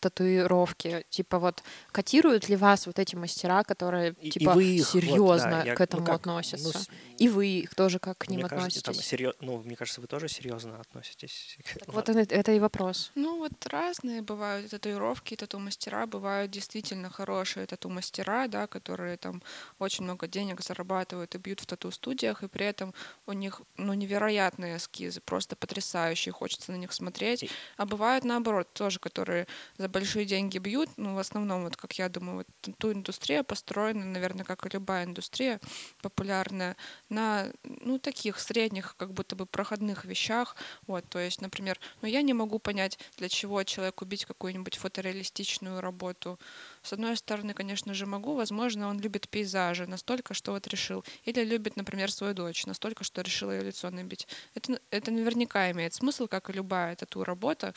татуировки, 0.00 1.04
типа 1.10 1.38
вот 1.38 1.62
котируют 1.92 2.48
ли 2.48 2.56
вас 2.56 2.86
вот 2.86 2.98
эти 2.98 3.16
мастера, 3.16 3.62
которые 3.64 4.14
и- 4.20 4.28
и 4.28 4.30
типа 4.30 4.52
вы 4.54 4.64
их, 4.64 4.94
вот, 4.94 4.94
да, 4.94 5.06
серьезно 5.06 5.62
я- 5.66 5.74
к 5.74 5.78
ну 5.78 5.84
этому 5.84 6.06
как, 6.06 6.14
относятся, 6.16 6.78
ну, 6.78 7.09
и 7.20 7.28
вы 7.28 7.46
их 7.46 7.74
тоже 7.74 7.98
как 7.98 8.18
к 8.18 8.28
ним 8.28 8.40
мне 8.40 8.48
кажется, 8.48 8.82
там 8.82 8.90
относитесь? 8.92 9.08
серьё- 9.10 9.34
ну, 9.40 9.58
мне 9.62 9.76
кажется, 9.76 10.00
вы 10.00 10.06
тоже 10.06 10.28
серьезно 10.28 10.80
относитесь. 10.80 11.56
к 11.62 11.64
Так 11.64 11.76
этому. 11.82 11.94
вот 11.96 12.08
это, 12.08 12.34
это 12.34 12.52
и 12.52 12.58
вопрос. 12.58 13.12
Ну, 13.14 13.36
вот 13.38 13.52
разные 13.66 14.22
бывают 14.22 14.70
татуировки, 14.70 15.36
тату-мастера. 15.36 16.06
Бывают 16.06 16.50
действительно 16.50 17.10
хорошие 17.10 17.66
тату-мастера, 17.66 18.48
да, 18.48 18.66
которые 18.66 19.16
там 19.16 19.42
очень 19.78 20.04
много 20.04 20.26
денег 20.26 20.60
зарабатывают 20.62 21.34
и 21.34 21.38
бьют 21.38 21.60
в 21.60 21.66
тату-студиях, 21.66 22.42
и 22.42 22.48
при 22.48 22.66
этом 22.66 22.94
у 23.26 23.32
них, 23.32 23.60
ну, 23.76 23.92
невероятные 23.94 24.76
эскизы, 24.78 25.20
просто 25.20 25.56
потрясающие, 25.56 26.32
хочется 26.32 26.72
на 26.72 26.76
них 26.76 26.92
смотреть. 26.92 27.42
И- 27.42 27.50
А 27.76 27.84
бывают 27.86 28.24
наоборот 28.24 28.72
тоже, 28.72 28.98
которые 28.98 29.46
за 29.78 29.88
большие 29.88 30.24
деньги 30.24 30.58
бьют, 30.58 30.88
ну, 30.96 31.14
в 31.14 31.18
основном, 31.18 31.64
вот 31.64 31.76
как 31.76 31.92
я 31.98 32.08
думаю, 32.08 32.36
вот 32.38 32.46
тату-индустрия 32.62 33.42
построена, 33.42 34.04
наверное, 34.06 34.44
как 34.44 34.64
и 34.66 34.70
любая 34.72 35.04
индустрия 35.04 35.60
популярная, 36.02 36.76
на, 37.10 37.52
ну, 37.64 37.98
таких 37.98 38.38
средних, 38.38 38.96
как 38.96 39.12
будто 39.12 39.36
бы 39.36 39.46
проходных 39.46 40.04
вещах, 40.04 40.56
вот, 40.86 41.04
то 41.08 41.18
есть, 41.18 41.40
например, 41.40 41.78
ну, 42.02 42.08
я 42.08 42.22
не 42.22 42.32
могу 42.32 42.58
понять, 42.58 42.98
для 43.18 43.28
чего 43.28 43.62
человек 43.64 44.00
убить 44.00 44.24
какую-нибудь 44.24 44.76
фотореалистичную 44.76 45.80
работу. 45.80 46.38
С 46.82 46.92
одной 46.92 47.16
стороны, 47.16 47.52
конечно 47.52 47.92
же, 47.94 48.06
могу, 48.06 48.34
возможно, 48.34 48.88
он 48.88 49.00
любит 49.00 49.28
пейзажи 49.28 49.86
настолько, 49.86 50.34
что 50.34 50.52
вот 50.52 50.66
решил. 50.68 51.04
Или 51.24 51.44
любит, 51.44 51.76
например, 51.76 52.10
свою 52.10 52.32
дочь 52.32 52.64
настолько, 52.66 53.04
что 53.04 53.22
решил 53.22 53.50
ее 53.50 53.62
лицо 53.62 53.90
набить. 53.90 54.28
Это, 54.54 54.80
это 54.90 55.10
наверняка 55.10 55.70
имеет 55.70 55.94
смысл, 55.94 56.28
как 56.28 56.48
и 56.48 56.52
любая 56.52 56.96
тату-работа, 56.96 57.74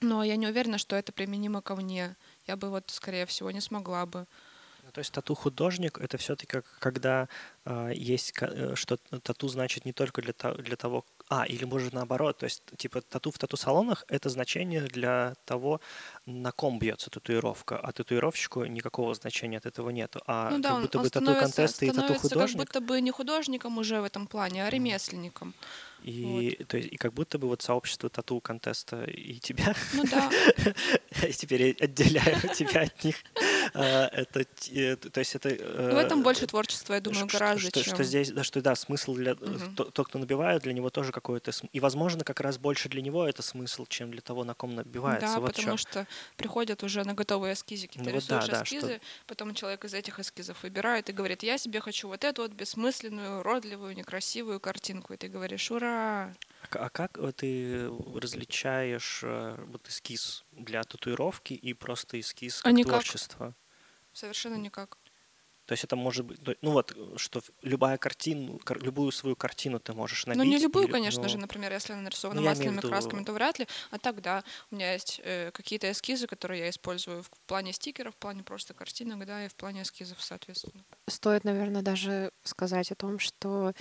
но 0.00 0.24
я 0.24 0.36
не 0.36 0.46
уверена, 0.46 0.78
что 0.78 0.96
это 0.96 1.12
применимо 1.12 1.62
ко 1.62 1.76
мне. 1.76 2.16
Я 2.46 2.56
бы 2.56 2.70
вот, 2.70 2.90
скорее 2.90 3.26
всего, 3.26 3.50
не 3.50 3.60
смогла 3.60 4.06
бы. 4.06 4.26
Ну, 4.94 4.96
То 4.96 5.00
есть 5.00 5.12
тату-художник— 5.12 5.98
это 6.00 6.18
все-таки 6.18 6.62
когда 6.78 7.28
а, 7.66 7.90
есть, 7.90 8.32
э, 8.40 8.74
что 8.76 8.96
тату 8.96 9.48
значит 9.48 9.86
не 9.86 9.92
только 9.92 10.22
для, 10.22 10.34
для 10.54 10.76
того... 10.76 11.04
А, 11.28 11.46
или 11.46 11.64
может 11.64 11.92
наоборот, 11.94 12.38
то 12.38 12.44
есть 12.44 12.62
типа 12.76 13.00
тату 13.00 13.30
в 13.30 13.38
тату-салонах— 13.38 14.04
это 14.08 14.28
значение 14.28 14.82
для 14.82 15.34
того, 15.46 15.80
на 16.26 16.52
ком 16.52 16.78
бьется 16.78 17.10
татуировка, 17.10 17.76
а 17.78 17.90
татуировщику 17.90 18.66
никакого 18.66 19.14
значения 19.14 19.56
от 19.56 19.66
этого 19.66 19.90
нету. 19.90 20.20
А 20.26 20.50
ну 20.50 20.58
да, 20.60 20.68
как 20.68 20.82
будто 20.82 20.98
бы 20.98 21.08
становится, 21.08 21.40
тату-контесты 21.40 21.86
и 21.86 21.88
становится 21.88 22.14
как 22.14 22.22
тату-художник, 22.22 22.58
будто 22.58 22.80
бы 22.80 23.00
не 23.00 23.10
художником 23.10 23.78
уже 23.78 24.00
в 24.00 24.04
этом 24.04 24.26
плане, 24.26 24.64
а 24.64 24.70
ремесленником. 24.70 25.54
и, 26.04 26.62
то 26.68 26.76
есть, 26.76 26.92
и 26.92 26.96
как 26.96 27.14
будто 27.14 27.38
бы 27.38 27.48
вот 27.48 27.62
сообщество 27.62 28.10
тату-контеста 28.10 29.04
и 29.04 29.40
тебя 29.40 29.74
Ну 29.94 30.04
да, 30.04 30.30
я 31.22 31.32
теперь 31.32 31.74
отделяю 31.80 32.54
тебя 32.54 32.82
от 32.82 33.04
них. 33.04 33.16
А, 33.72 34.08
Это, 34.12 34.44
э, 34.72 34.96
то 34.96 35.18
есть 35.18 35.34
это... 35.34 35.48
в 35.48 35.98
этом 35.98 36.22
больше 36.22 36.46
творчества, 36.46 36.94
я 36.94 37.00
думаю, 37.00 37.26
гораздо, 37.26 37.68
что, 37.68 37.82
чем... 37.82 37.94
что 37.94 38.04
здесь, 38.04 38.30
да, 38.30 38.44
что 38.44 38.60
да, 38.60 38.74
смысл 38.74 39.14
для 39.14 39.34
то- 39.34 39.84
тот, 39.84 40.08
кто 40.08 40.18
набивает, 40.18 40.62
для 40.62 40.72
него 40.72 40.90
тоже 40.90 41.12
какой-то 41.12 41.52
и, 41.72 41.80
возможно, 41.80 42.24
как 42.24 42.40
раз 42.40 42.58
больше 42.58 42.88
для 42.88 43.02
него 43.02 43.26
это 43.26 43.42
смысл, 43.42 43.86
чем 43.88 44.10
для 44.10 44.20
того, 44.20 44.44
на 44.44 44.54
ком 44.54 44.74
набивается. 44.74 45.36
Да, 45.36 45.40
потому 45.40 45.76
что 45.76 46.06
приходят 46.36 46.82
уже 46.82 47.04
на 47.04 47.14
готовые 47.14 47.54
эскизики. 47.54 47.98
Ты 47.98 48.04
Ну 48.04 48.20
да, 48.28 48.40
рисуешь 48.40 48.62
эскизы, 48.62 49.00
потом 49.26 49.54
человек 49.54 49.84
из 49.84 49.94
этих 49.94 50.18
эскизов 50.18 50.62
выбирает 50.62 51.08
и 51.10 51.12
говорит, 51.12 51.42
я 51.42 51.58
себе 51.58 51.80
хочу 51.80 52.08
вот 52.08 52.24
эту 52.24 52.42
вот 52.42 52.52
бессмысленную, 52.52 53.40
уродливую, 53.40 53.94
некрасивую 53.96 54.60
картинку. 54.60 55.14
И 55.14 55.16
ты 55.16 55.28
говоришь, 55.28 55.70
ура! 55.70 56.34
А 56.72 56.84
А 56.86 56.88
как 56.90 57.18
э, 57.18 57.32
ты 57.32 57.88
различаешь 58.20 59.20
э, 59.22 59.56
вот 59.68 59.88
эскиз 59.88 60.44
для 60.52 60.82
татуировки 60.82 61.52
и 61.54 61.74
просто 61.74 62.18
эскиз 62.20 62.60
А 62.60 62.64
как 62.64 62.72
никак. 62.74 62.90
творчество? 62.92 63.54
Совершенно 64.12 64.56
никак. 64.56 64.96
То 65.66 65.72
есть 65.72 65.82
это 65.84 65.96
может 65.96 66.26
быть, 66.26 66.38
ну 66.62 66.72
вот, 66.72 66.92
э, 66.94 67.14
что 67.16 67.40
любая 67.62 67.96
картину, 67.96 68.58
кар- 68.58 68.82
любую 68.82 69.12
свою 69.12 69.34
картину 69.34 69.80
ты 69.80 69.94
можешь 69.94 70.26
набить. 70.26 70.42
Ну, 70.42 70.44
не 70.44 70.58
любую, 70.58 70.84
или- 70.84 70.92
конечно 70.92 71.22
ну, 71.22 71.28
же, 71.28 71.38
например, 71.38 71.72
если 71.72 71.94
она 71.94 72.02
нарисована 72.02 72.40
Ну, 72.40 72.46
масляными 72.46 72.76
виду- 72.76 72.88
красками, 72.88 73.24
то 73.24 73.32
вряд 73.32 73.58
ли. 73.58 73.66
А 73.90 73.98
тогда 73.98 74.44
у 74.70 74.74
меня 74.74 74.92
есть 74.92 75.20
э, 75.24 75.50
какие-то 75.52 75.90
эскизы, 75.90 76.26
которые 76.26 76.60
я 76.60 76.68
использую 76.70 77.22
в 77.22 77.30
плане 77.46 77.72
стикеров, 77.72 78.14
в 78.14 78.18
плане 78.18 78.42
просто 78.42 78.74
картинок, 78.74 79.24
да, 79.26 79.44
и 79.46 79.48
в 79.48 79.54
плане 79.54 79.82
эскизов, 79.82 80.22
соответственно. 80.22 80.84
Стоит, 81.08 81.44
наверное, 81.44 81.82
даже 81.82 82.30
сказать 82.42 82.92
о 82.92 82.94
том, 82.94 83.18
что 83.18 83.72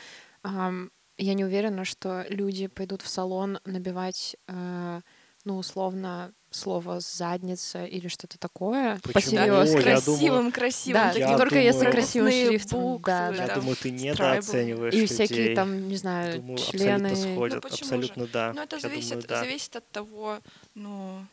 ам, 0.44 0.90
я 1.18 1.34
не 1.34 1.46
уверена, 1.46 1.86
что 1.86 2.26
люди 2.30 2.68
пойдут 2.68 3.02
в 3.02 3.08
салон 3.08 3.60
набивать, 3.66 4.36
э, 4.48 5.02
ну, 5.46 5.58
условно, 5.58 6.34
слово 6.50 7.00
«задница» 7.00 7.84
или 7.86 8.08
что-то 8.08 8.38
такое. 8.38 9.00
Почему? 9.12 9.34
Я 9.36 9.46
красивым, 9.48 10.36
думаю- 10.38 10.52
красивым. 10.52 11.02
Да, 11.02 11.12
я 11.20 11.38
только 11.38 11.60
если 11.60 11.80
думаю- 11.80 11.92
красивым 11.94 12.28
крупные 12.30 12.48
шрифтом. 12.48 12.80
буквы, 12.82 13.04
Да, 13.12 13.28
Я 13.34 13.48
да. 13.48 13.56
думаю, 13.56 13.76
ты 13.76 13.90
недооцениваешь 13.92 14.94
И 14.94 15.06
всякие 15.08 15.38
людей. 15.40 15.56
там, 15.56 15.88
не 15.88 15.96
знаю, 15.98 16.38
Думаю, 16.40 16.58
члены. 16.60 17.08
абсолютно 17.08 17.34
сходят. 17.36 17.64
Ну, 17.64 17.70
абсолютно 17.70 18.28
да. 18.28 18.54
Ну, 18.54 18.62
это 18.62 18.76
Я 18.76 18.82
зависит, 18.82 19.10
думаю, 19.12 19.28
да. 19.28 19.40
зависит 19.40 19.76
от 19.76 19.90
того, 19.92 20.38
ну, 20.76 21.26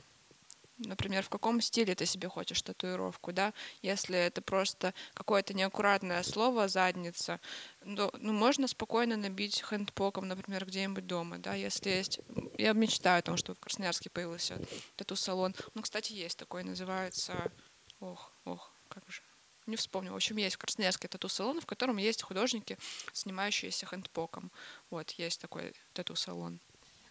например, 0.81 1.22
в 1.22 1.28
каком 1.28 1.61
стиле 1.61 1.95
ты 1.95 2.07
себе 2.07 2.28
хочешь 2.28 2.62
татуировку, 2.62 3.33
да? 3.33 3.53
Если 3.83 4.16
это 4.16 4.43
просто 4.43 4.95
какое-то 5.14 5.55
неаккуратное 5.55 6.22
слово 6.22 6.68
«задница», 6.68 7.41
ну, 7.85 8.11
ну, 8.18 8.33
можно 8.33 8.66
спокойно 8.68 9.16
набить 9.16 9.62
хендпоком, 9.62 10.28
например, 10.28 10.66
где-нибудь 10.66 11.07
дома, 11.07 11.39
да, 11.39 11.55
если 11.55 11.91
есть... 11.91 12.20
Я 12.59 12.72
мечтаю 12.72 13.20
о 13.20 13.22
том, 13.22 13.37
что 13.37 13.55
в 13.55 13.59
Красноярске 13.59 14.11
появился 14.11 14.59
тату-салон. 14.97 15.55
Ну, 15.74 15.83
кстати, 15.83 16.12
есть 16.12 16.39
такой, 16.39 16.64
называется... 16.64 17.53
Ох, 18.01 18.33
ох, 18.45 18.72
как 18.89 19.05
же... 19.09 19.22
Не 19.66 19.76
вспомню. 19.76 20.12
В 20.12 20.16
общем, 20.16 20.37
есть 20.39 20.57
в 20.57 20.59
Красноярске 20.59 21.07
тату-салон, 21.07 21.61
в 21.61 21.66
котором 21.66 21.99
есть 21.99 22.22
художники, 22.22 22.76
снимающиеся 23.12 23.87
хендпоком. 23.87 24.51
Вот, 24.91 25.11
есть 25.12 25.41
такой 25.41 25.74
тату-салон. 25.93 26.61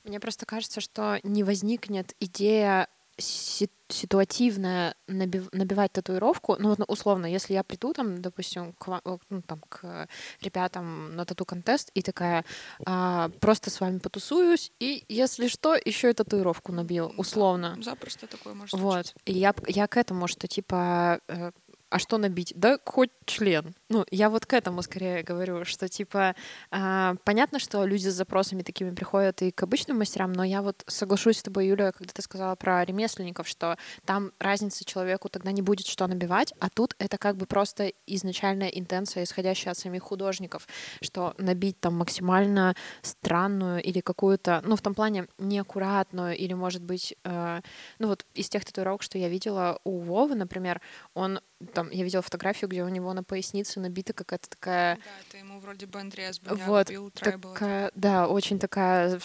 Мне 0.03 0.20
просто 0.20 0.45
кажется, 0.45 0.82
что 0.82 1.20
не 1.24 1.43
возникнет 1.43 2.15
идея 2.20 2.89
си- 3.20 3.70
ситуативная 3.89 4.95
набив- 5.07 5.49
набивать 5.51 5.91
татуировку. 5.91 6.55
Ну, 6.59 6.70
вот, 6.70 6.80
ну, 6.80 6.86
условно, 6.88 7.26
если 7.26 7.53
я 7.53 7.63
приду 7.63 7.93
там, 7.93 8.22
допустим, 8.22 8.74
к, 8.74 9.01
ну, 9.30 9.41
там, 9.41 9.61
к 9.70 10.07
ребятам 10.41 11.15
на 11.15 11.26
тату-контест 11.26 11.91
и 11.93 12.01
такая 12.01 12.45
а, 12.86 13.30
просто 13.39 13.70
с 13.70 13.80
вами 13.80 13.99
потусуюсь, 13.99 14.72
и, 14.80 15.03
если 15.09 15.47
что, 15.47 15.76
еще 15.76 16.09
и 16.09 16.13
татуировку 16.13 16.72
набью, 16.72 17.13
условно. 17.17 17.78
Запросто 17.82 18.28
такое 18.28 18.53
может 18.53 18.74
Вот. 18.80 18.93
случиться. 18.93 19.13
И 19.26 19.34
я, 19.34 19.53
я 19.67 19.88
к 19.88 19.97
этому, 19.97 20.28
что 20.28 20.47
типа, 20.47 21.20
э, 21.28 21.51
а 21.89 21.99
что 21.99 22.17
набить? 22.17 22.53
Да 22.55 22.77
хоть 22.85 23.09
член. 23.25 23.73
Ну, 23.89 24.05
я 24.11 24.29
вот 24.29 24.45
к 24.45 24.53
этому 24.53 24.81
скорее 24.81 25.23
говорю, 25.23 25.65
что 25.65 25.87
типа, 25.87 26.35
а, 26.71 27.15
понятно, 27.23 27.59
что 27.59 27.85
люди 27.85 28.07
с 28.07 28.13
запросами 28.13 28.61
такими 28.61 28.91
приходят 28.91 29.41
и 29.41 29.51
к 29.51 29.63
обычным 29.63 29.97
мастерам, 29.97 30.33
но 30.33 30.43
я 30.43 30.61
вот 30.61 30.83
соглашусь 30.87 31.39
с 31.39 31.43
тобой, 31.43 31.67
Юля, 31.67 31.91
когда 31.91 32.13
ты 32.13 32.21
сказала 32.21 32.55
про 32.55 32.83
ремесленников, 32.85 33.47
что 33.47 33.77
там 34.05 34.31
разницы 34.39 34.85
человеку 34.85 35.29
тогда 35.29 35.51
не 35.51 35.61
будет, 35.61 35.87
что 35.87 36.05
набивать, 36.07 36.53
а 36.59 36.69
тут 36.69 36.95
это 36.99 37.17
как 37.17 37.37
бы 37.37 37.45
просто 37.45 37.91
изначальная 38.05 38.69
интенция, 38.69 39.23
исходящая 39.23 39.71
от 39.71 39.77
самих 39.77 40.03
художников, 40.03 40.67
что 41.01 41.33
набить 41.37 41.79
там 41.79 41.97
максимально 41.97 42.75
странную 43.01 43.81
или 43.81 43.99
какую-то, 43.99 44.61
ну, 44.63 44.75
в 44.75 44.81
том 44.81 44.93
плане 44.93 45.27
неаккуратную, 45.37 46.37
или, 46.37 46.53
может 46.53 46.83
быть, 46.83 47.15
э, 47.23 47.61
ну, 47.97 48.07
вот 48.07 48.25
из 48.35 48.49
тех 48.49 48.63
татуировок, 48.63 49.01
что 49.01 49.17
я 49.17 49.29
видела 49.29 49.79
у 49.83 49.99
Вовы, 49.99 50.35
например, 50.35 50.81
он 51.13 51.39
там, 51.74 51.89
я 51.89 52.03
видела 52.03 52.22
фотографию, 52.22 52.70
где 52.70 52.84
у 52.84 52.88
него 52.88 53.14
на 53.14 53.24
пояснице 53.24 53.80
набита 53.80 54.14
какая-то 54.14 54.49
такая 54.49 54.95
Да, 54.95 55.01
это 55.28 55.38
ему 55.38 55.60
вроде 55.60 55.86
бы 55.86 55.99
Андреас 55.99 56.39
Боняк 56.39 56.68
вот, 56.68 56.89
бил 56.89 57.12
такая, 57.12 57.91
да, 57.95 58.28
очень 58.28 58.60
такая, 58.60 59.20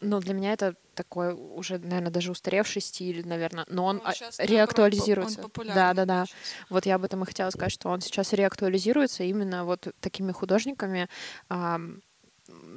ну, 0.00 0.20
для 0.20 0.34
меня 0.34 0.52
это 0.52 0.74
такой 0.94 1.32
уже, 1.32 1.78
наверное, 1.78 2.10
даже 2.10 2.32
устаревший 2.32 2.82
стиль, 2.82 3.26
наверное, 3.26 3.64
но 3.68 3.84
он, 3.84 4.00
а, 4.04 4.12
щас, 4.12 4.38
наоборот, 4.38 4.58
реактуализируется. 4.58 5.42
он 5.42 5.66
да, 5.68 5.94
да, 5.94 6.04
да. 6.04 6.26
щас. 6.26 6.36
Вот 6.68 6.86
я 6.86 6.96
об 6.96 7.04
этом 7.04 7.22
и 7.22 7.26
хотела 7.26 7.50
сказать, 7.50 7.72
что 7.72 7.88
он 7.88 8.00
сейчас 8.00 8.32
реактуализируется 8.32 9.22
именно 9.22 9.64
вот 9.64 9.94
такими 10.00 10.32
художниками, 10.32 11.08
ам, 11.48 12.02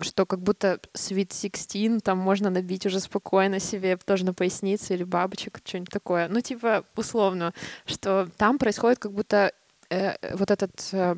что 0.01 0.25
как 0.25 0.41
будто 0.41 0.79
Sweet 0.93 1.33
16 1.33 2.03
там 2.03 2.17
можно 2.17 2.49
набить 2.49 2.85
уже 2.85 2.99
спокойно 2.99 3.59
себе 3.59 3.97
тоже 3.97 4.25
на 4.25 4.33
пояснице 4.33 4.93
или 4.93 5.03
бабочек, 5.03 5.59
что-нибудь 5.63 5.91
такое. 5.91 6.27
Ну, 6.27 6.41
типа, 6.41 6.85
условно, 6.95 7.53
что 7.85 8.27
там 8.37 8.57
происходит 8.57 8.99
как 8.99 9.11
будто 9.11 9.53
э, 9.89 10.15
вот 10.35 10.51
этот 10.51 10.89
э, 10.91 11.15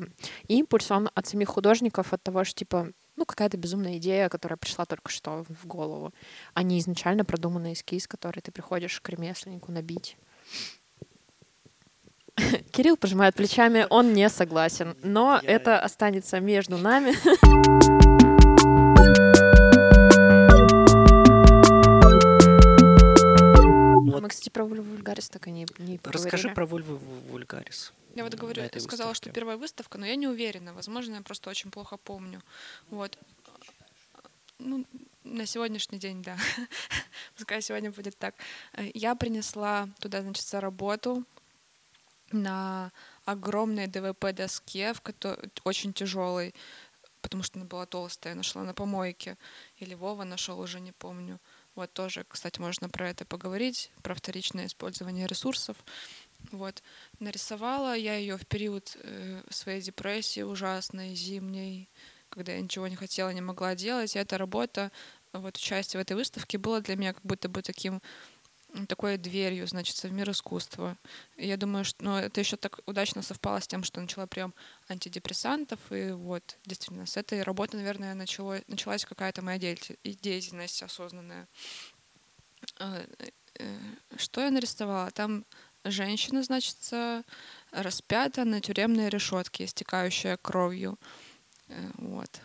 импульс, 0.48 0.90
он 0.90 1.10
от 1.14 1.26
самих 1.26 1.48
художников, 1.48 2.12
от 2.12 2.22
того, 2.22 2.44
что, 2.44 2.58
типа, 2.58 2.88
ну, 3.16 3.24
какая-то 3.24 3.56
безумная 3.56 3.98
идея, 3.98 4.28
которая 4.28 4.56
пришла 4.56 4.84
только 4.84 5.10
что 5.10 5.44
в 5.48 5.66
голову, 5.66 6.12
а 6.52 6.62
не 6.62 6.78
изначально 6.78 7.24
продуманный 7.24 7.72
эскиз, 7.72 8.06
который 8.06 8.40
ты 8.40 8.50
приходишь 8.50 9.00
к 9.00 9.08
ремесленнику 9.08 9.72
набить. 9.72 10.16
Кирилл 12.72 12.96
пожимает 12.96 13.34
плечами, 13.34 13.86
он 13.88 14.12
не 14.12 14.28
согласен, 14.28 14.96
но 15.02 15.40
это 15.42 15.80
останется 15.80 16.40
между 16.40 16.76
нами. 16.76 17.14
Вот. 24.14 24.22
Мы, 24.22 24.28
кстати, 24.28 24.48
про 24.48 24.64
Вульву 24.64 24.90
Вульгарис 24.90 25.28
так 25.28 25.46
и 25.48 25.50
не, 25.50 25.66
не 25.78 25.98
поговорили. 25.98 26.24
Расскажи 26.24 26.48
про 26.50 26.66
Вульву 26.66 26.96
Вульгарис. 26.96 27.92
Я 28.14 28.24
вот 28.24 28.34
говорю, 28.34 28.62
сказала, 28.78 29.08
выставке. 29.08 29.30
что 29.30 29.30
первая 29.30 29.56
выставка, 29.56 29.98
но 29.98 30.06
я 30.06 30.14
не 30.14 30.28
уверена. 30.28 30.72
Возможно, 30.72 31.16
я 31.16 31.22
просто 31.22 31.50
очень 31.50 31.70
плохо 31.70 31.96
помню. 31.96 32.42
Вот. 32.90 33.18
Ну, 34.58 34.86
на 35.24 35.46
сегодняшний 35.46 35.98
день, 35.98 36.22
да. 36.22 36.36
Пускай 37.36 37.60
сегодня 37.60 37.90
будет 37.90 38.16
так. 38.16 38.34
Я 38.94 39.16
принесла 39.16 39.88
туда, 39.98 40.22
значит, 40.22 40.54
работу 40.54 41.24
на 42.30 42.92
огромной 43.24 43.86
ДВП-доске, 43.86 44.92
в 44.92 45.00
которой 45.00 45.50
очень 45.64 45.92
тяжелой, 45.92 46.54
потому 47.20 47.42
что 47.42 47.58
она 47.58 47.66
была 47.66 47.86
толстая, 47.86 48.34
нашла 48.34 48.62
на 48.62 48.74
помойке. 48.74 49.36
Или 49.78 49.94
Вова 49.94 50.24
нашел, 50.24 50.60
уже 50.60 50.78
не 50.78 50.92
помню. 50.92 51.40
Вот 51.74 51.92
тоже, 51.92 52.24
кстати, 52.28 52.60
можно 52.60 52.88
про 52.88 53.10
это 53.10 53.24
поговорить, 53.24 53.90
про 54.02 54.14
вторичное 54.14 54.66
использование 54.66 55.26
ресурсов. 55.26 55.76
Вот. 56.52 56.82
Нарисовала 57.18 57.96
я 57.96 58.16
ее 58.16 58.36
в 58.36 58.46
период 58.46 58.96
э, 59.02 59.42
своей 59.50 59.80
депрессии 59.80 60.42
ужасной, 60.42 61.14
зимней, 61.14 61.88
когда 62.28 62.52
я 62.52 62.60
ничего 62.60 62.86
не 62.86 62.96
хотела, 62.96 63.30
не 63.30 63.40
могла 63.40 63.74
делать. 63.74 64.14
И 64.14 64.18
эта 64.18 64.38
работа, 64.38 64.92
вот 65.32 65.56
участие 65.56 65.98
в 65.98 66.02
этой 66.02 66.16
выставке 66.16 66.58
было 66.58 66.80
для 66.80 66.96
меня 66.96 67.12
как 67.12 67.24
будто 67.24 67.48
бы 67.48 67.62
таким 67.62 68.00
такой 68.88 69.16
дверью, 69.16 69.66
значит, 69.66 69.96
в 70.02 70.12
мир 70.12 70.30
искусства. 70.30 70.96
Я 71.36 71.56
думаю, 71.56 71.84
что 71.84 72.04
ну, 72.04 72.16
это 72.16 72.40
еще 72.40 72.56
так 72.56 72.80
удачно 72.86 73.22
совпало 73.22 73.60
с 73.60 73.66
тем, 73.66 73.84
что 73.84 74.00
начала 74.00 74.26
прием 74.26 74.54
антидепрессантов, 74.88 75.80
и 75.90 76.10
вот, 76.10 76.56
действительно, 76.64 77.06
с 77.06 77.16
этой 77.16 77.42
работы, 77.42 77.76
наверное, 77.76 78.14
начало, 78.14 78.60
началась 78.66 79.04
какая-то 79.04 79.42
моя 79.42 79.58
деятельность 79.58 80.82
осознанная. 80.82 81.48
А, 82.78 83.04
э, 83.58 83.78
что 84.16 84.40
я 84.40 84.50
нарисовала? 84.50 85.10
Там 85.10 85.44
женщина, 85.84 86.42
значит, 86.42 86.78
распята 87.70 88.44
на 88.44 88.60
тюремной 88.60 89.08
решетке, 89.08 89.64
истекающая 89.64 90.36
кровью. 90.36 90.98
Э, 91.68 91.90
вот. 91.98 92.40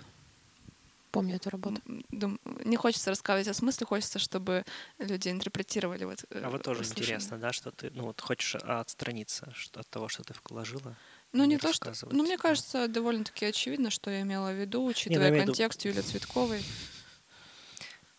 Помню 1.12 1.36
эту 1.36 1.50
работу. 1.50 1.82
Дум... 2.10 2.40
Не 2.66 2.78
хочется 2.78 3.10
рассказывать 3.10 3.48
о 3.48 3.54
смысле, 3.54 3.88
хочется, 3.88 4.20
чтобы 4.20 4.64
люди 5.00 5.30
интерпретировали. 5.30 6.04
Вот, 6.04 6.24
э, 6.30 6.42
а 6.44 6.50
вот 6.50 6.64
тоже 6.64 6.82
услышали. 6.82 7.04
интересно, 7.04 7.38
да, 7.40 7.52
что 7.52 7.72
ты 7.72 7.90
ну, 7.92 8.04
вот 8.04 8.22
хочешь 8.22 8.56
отстраниться 8.56 9.52
от 9.74 9.88
того, 9.90 10.08
что 10.08 10.24
ты 10.24 10.34
вложила? 10.50 10.96
Ну, 11.32 11.46
не 11.46 11.58
то, 11.58 11.74
что... 11.74 11.94
Ну, 12.12 12.24
мне 12.24 12.38
кажется, 12.38 12.88
довольно-таки 12.88 13.46
очевидно, 13.46 13.90
что 13.90 14.10
я 14.10 14.22
имела 14.22 14.52
в 14.52 14.60
виду, 14.60 14.86
учитывая 14.86 15.30
не, 15.30 15.40
ну, 15.40 15.46
контекст 15.46 15.84
виду... 15.84 15.96
Юлии 15.96 16.08
Цветковой. 16.08 16.64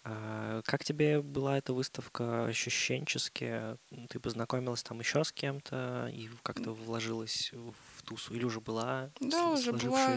А, 0.02 0.62
как 0.64 0.82
тебе 0.84 1.20
была 1.20 1.58
эта 1.58 1.72
выставка 1.72 2.46
ощущенчески? 2.46 3.76
Ты 4.08 4.18
познакомилась 4.18 4.82
там 4.82 4.98
еще 5.00 5.22
с 5.24 5.32
кем-то 5.32 6.10
и 6.12 6.28
как-то 6.42 6.72
вложилась 6.72 7.52
в 7.52 8.02
тусу? 8.04 8.34
Или 8.34 8.44
уже 8.44 8.60
была 8.60 9.10
да, 9.20 9.50
уже 9.50 9.72
была 9.72 10.16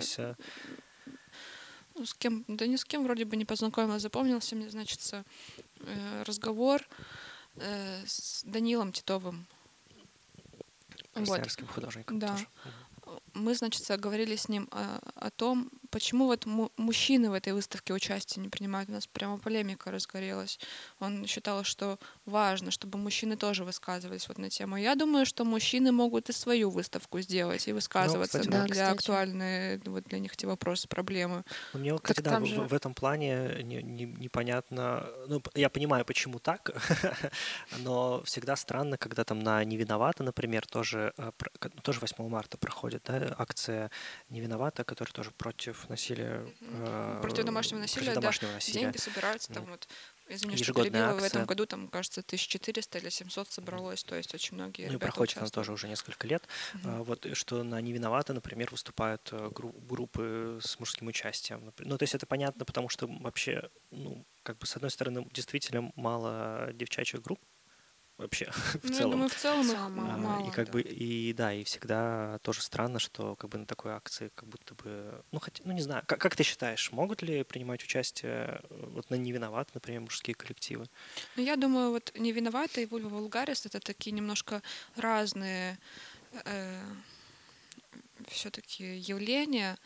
ну, 1.96 2.06
с 2.06 2.14
кем, 2.14 2.46
да 2.48 2.68
ни 2.68 2.76
с 2.76 2.86
кем 2.86 3.04
вроде 3.04 3.26
бы 3.26 3.36
не 3.36 3.46
познакомилась, 3.46 4.02
запомнился 4.02 4.56
мне, 4.56 4.70
значит, 4.70 5.00
э, 5.12 6.24
разговор 6.26 6.82
э, 7.56 8.04
с 8.06 8.44
Данилом 8.44 8.92
Титовым. 8.92 9.46
Красноярским 11.14 11.66
вот. 11.66 11.76
художником 11.76 12.20
да. 12.20 12.30
тоже. 12.30 12.48
Мы, 13.34 13.56
значит, 13.56 13.84
говорили 14.00 14.36
с 14.36 14.50
ним 14.50 14.68
о, 14.72 15.00
о 15.16 15.30
том, 15.32 15.70
почему 15.90 16.26
вот 16.26 16.46
мужчины 16.78 17.30
в 17.30 17.34
этой 17.34 17.54
выставке 17.54 17.94
участие 17.94 18.44
не 18.44 18.50
принимают. 18.50 18.90
У 18.90 18.94
нас 18.94 19.08
прямо 19.08 19.38
полемика 19.38 19.92
разгорелась. 19.92 20.60
Он 21.00 21.26
считал, 21.28 21.64
что 21.64 22.00
важно, 22.26 22.72
чтобы 22.72 22.98
мужчины 22.98 23.38
тоже 23.38 23.64
высказывались 23.64 24.28
вот 24.28 24.38
на 24.38 24.50
тему. 24.50 24.78
Я 24.78 24.96
думаю, 24.96 25.26
что 25.26 25.46
мужчины 25.46 25.92
могут 25.92 26.30
и 26.30 26.34
свою 26.34 26.70
выставку 26.70 27.22
сделать 27.22 27.68
и 27.68 27.72
ну, 27.72 27.76
высказываться 27.76 28.38
ну, 28.38 28.44
кстати, 28.44 28.68
да, 28.68 28.74
для 28.74 28.92
актуальные 28.92 29.82
вот 29.86 30.04
для 30.06 30.20
них 30.20 30.34
эти 30.34 30.46
вопросы, 30.46 30.88
проблемы. 30.88 31.44
Ну, 31.74 31.80
мне, 31.80 31.98
кстати, 31.98 32.22
да, 32.22 32.40
в, 32.40 32.46
же... 32.46 32.62
в 32.62 32.74
этом 32.74 32.94
плане 32.94 33.64
не, 33.64 33.82
не, 33.84 34.06
непонятно. 34.06 35.08
Ну, 35.28 35.42
я 35.56 35.70
понимаю, 35.70 36.06
почему 36.06 36.40
так, 36.40 36.72
но 37.80 38.24
всегда 38.24 38.56
странно, 38.56 38.98
когда 38.98 39.24
там 39.24 39.40
на 39.40 39.64
«Не 39.64 39.78
виновата», 39.78 40.24
например, 40.24 40.66
тоже, 40.66 41.14
э, 41.18 41.32
тоже 41.82 42.00
8 42.00 42.28
марта 42.28 42.58
проходит 42.58 43.04
да, 43.06 43.20
акция 43.38 43.92
«Не 44.30 44.42
виновата», 44.42 44.84
которая 44.84 45.14
тоже 45.14 45.32
против 45.32 45.90
насилия. 45.90 46.46
Э, 46.62 47.20
против 47.22 47.46
домашнего 47.46 47.80
насилия, 47.80 48.08
против 48.08 48.22
домашнего 48.22 48.52
да. 48.52 48.56
насилия. 48.56 48.82
Деньги 48.82 48.98
собираются 48.98 49.54
там 49.54 49.66
вот. 49.66 49.88
Извини, 50.30 50.56
что 50.56 50.74
перебила. 50.74 51.10
Акция. 51.10 51.22
В 51.22 51.24
этом 51.26 51.46
году 51.46 51.66
там, 51.66 51.88
кажется, 51.90 52.22
1400 52.22 52.98
или 52.98 53.10
700 53.10 53.52
собралось, 53.52 54.04
то 54.04 54.16
есть 54.16 54.34
очень 54.34 54.56
многие 54.56 54.88
Ну 54.88 54.94
и 54.94 54.98
проходит 54.98 55.38
она 55.38 55.48
тоже 55.48 55.74
уже 55.74 55.88
несколько 55.88 56.28
лет. 56.28 56.48
Mm-hmm. 56.74 57.04
Вот 57.04 57.28
что 57.34 57.64
на 57.64 57.82
«Не 57.82 57.92
виноваты», 57.92 58.34
например, 58.34 58.70
выступают 58.72 59.30
э, 59.32 59.50
группы 59.52 60.60
с 60.62 60.80
мужским 60.80 61.08
участием. 61.08 61.74
Ну 61.80 61.98
то 61.98 62.04
есть 62.04 62.16
это 62.16 62.26
понятно, 62.26 62.64
потому 62.66 62.90
что 62.90 63.08
вообще, 63.08 63.70
ну, 63.92 64.26
как 64.44 64.58
бы 64.58 64.66
с 64.66 64.76
одной 64.76 64.92
стороны, 64.92 65.28
действительно 65.32 65.92
мало 65.96 66.70
девчачьих 66.74 67.22
групп, 67.22 67.40
вообще 68.24 68.50
в 68.52 68.90
ну, 68.90 68.96
целом. 68.96 69.12
Думаю, 69.12 69.30
в 69.30 69.36
целом 69.36 69.72
их 69.72 69.90
мало. 69.90 70.48
И 70.48 70.52
как 70.52 70.68
да. 70.68 70.72
бы 70.72 70.82
и 70.82 71.34
да, 71.34 71.54
и 71.54 71.64
всегда 71.64 72.40
тоже 72.40 72.62
странно, 72.62 73.00
что 73.00 73.36
как 73.36 73.50
бы 73.50 73.58
на 73.58 73.66
такой 73.66 73.94
акции 73.94 74.32
как 74.36 74.50
будто 74.50 74.76
бы, 74.76 75.24
ну 75.32 75.40
хотя, 75.40 75.64
ну 75.66 75.74
не 75.74 75.82
знаю, 75.82 76.04
как, 76.08 76.20
как 76.20 76.36
ты 76.36 76.44
считаешь, 76.44 76.92
могут 76.92 77.22
ли 77.22 77.44
принимать 77.44 77.84
участие 77.84 78.62
э, 78.70 78.90
вот 78.94 79.10
на 79.10 79.16
не 79.16 79.32
виноват, 79.32 79.70
например, 79.74 80.02
мужские 80.02 80.36
коллективы? 80.36 80.88
Ну 81.36 81.44
я 81.44 81.56
думаю, 81.56 81.92
вот 81.92 82.12
не 82.18 82.32
виновата 82.32 82.82
и 82.82 82.86
Вульва 82.86 83.10
Вулгарис 83.10 83.66
это 83.66 83.80
такие 83.80 84.12
немножко 84.12 84.62
разные 84.96 85.78
э, 86.46 86.82
все-таки 88.28 88.98
явления 88.98 89.78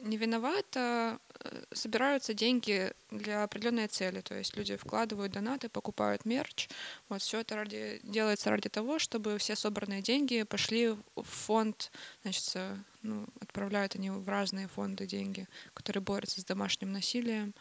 не 0.00 0.16
виновата, 0.16 1.18
э, 1.40 1.64
собираются 1.72 2.34
деньги 2.34 2.92
для 3.10 3.42
определенной 3.44 3.88
цели, 3.88 4.20
то 4.20 4.34
есть 4.34 4.56
люди 4.56 4.76
вкладывают 4.76 5.32
донаты, 5.32 5.68
покупают 5.68 6.24
мерч, 6.24 6.68
вот 7.08 7.22
все 7.22 7.40
это 7.40 7.56
ради, 7.56 8.00
делается 8.02 8.50
ради 8.50 8.68
того, 8.68 8.98
чтобы 8.98 9.38
все 9.38 9.56
собранные 9.56 10.02
деньги 10.02 10.42
пошли 10.42 10.90
в 10.90 11.22
фонд, 11.22 11.90
значит, 12.22 12.56
ну, 13.02 13.26
отправляют 13.40 13.94
они 13.94 14.10
в 14.10 14.28
разные 14.28 14.68
фонды 14.68 15.06
деньги, 15.06 15.46
которые 15.74 16.02
борются 16.02 16.40
с 16.40 16.44
домашним 16.44 16.92
насилием, 16.92 17.54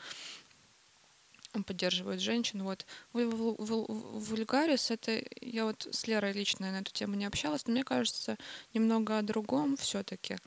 поддерживают 1.64 2.22
женщин. 2.22 2.64
Вот. 2.64 2.86
Вульгарис, 3.14 4.92
это 4.92 5.24
я 5.42 5.66
вот 5.66 5.88
с 5.90 6.08
Лерой 6.08 6.34
лично 6.34 6.72
на 6.72 6.80
эту 6.80 6.92
тему 6.92 7.16
не 7.16 7.26
общалась, 7.26 7.66
но 7.66 7.74
мне 7.74 7.84
кажется 7.84 8.38
немного 8.74 9.18
о 9.18 9.22
другом 9.22 9.78
все-таки. 9.78 10.38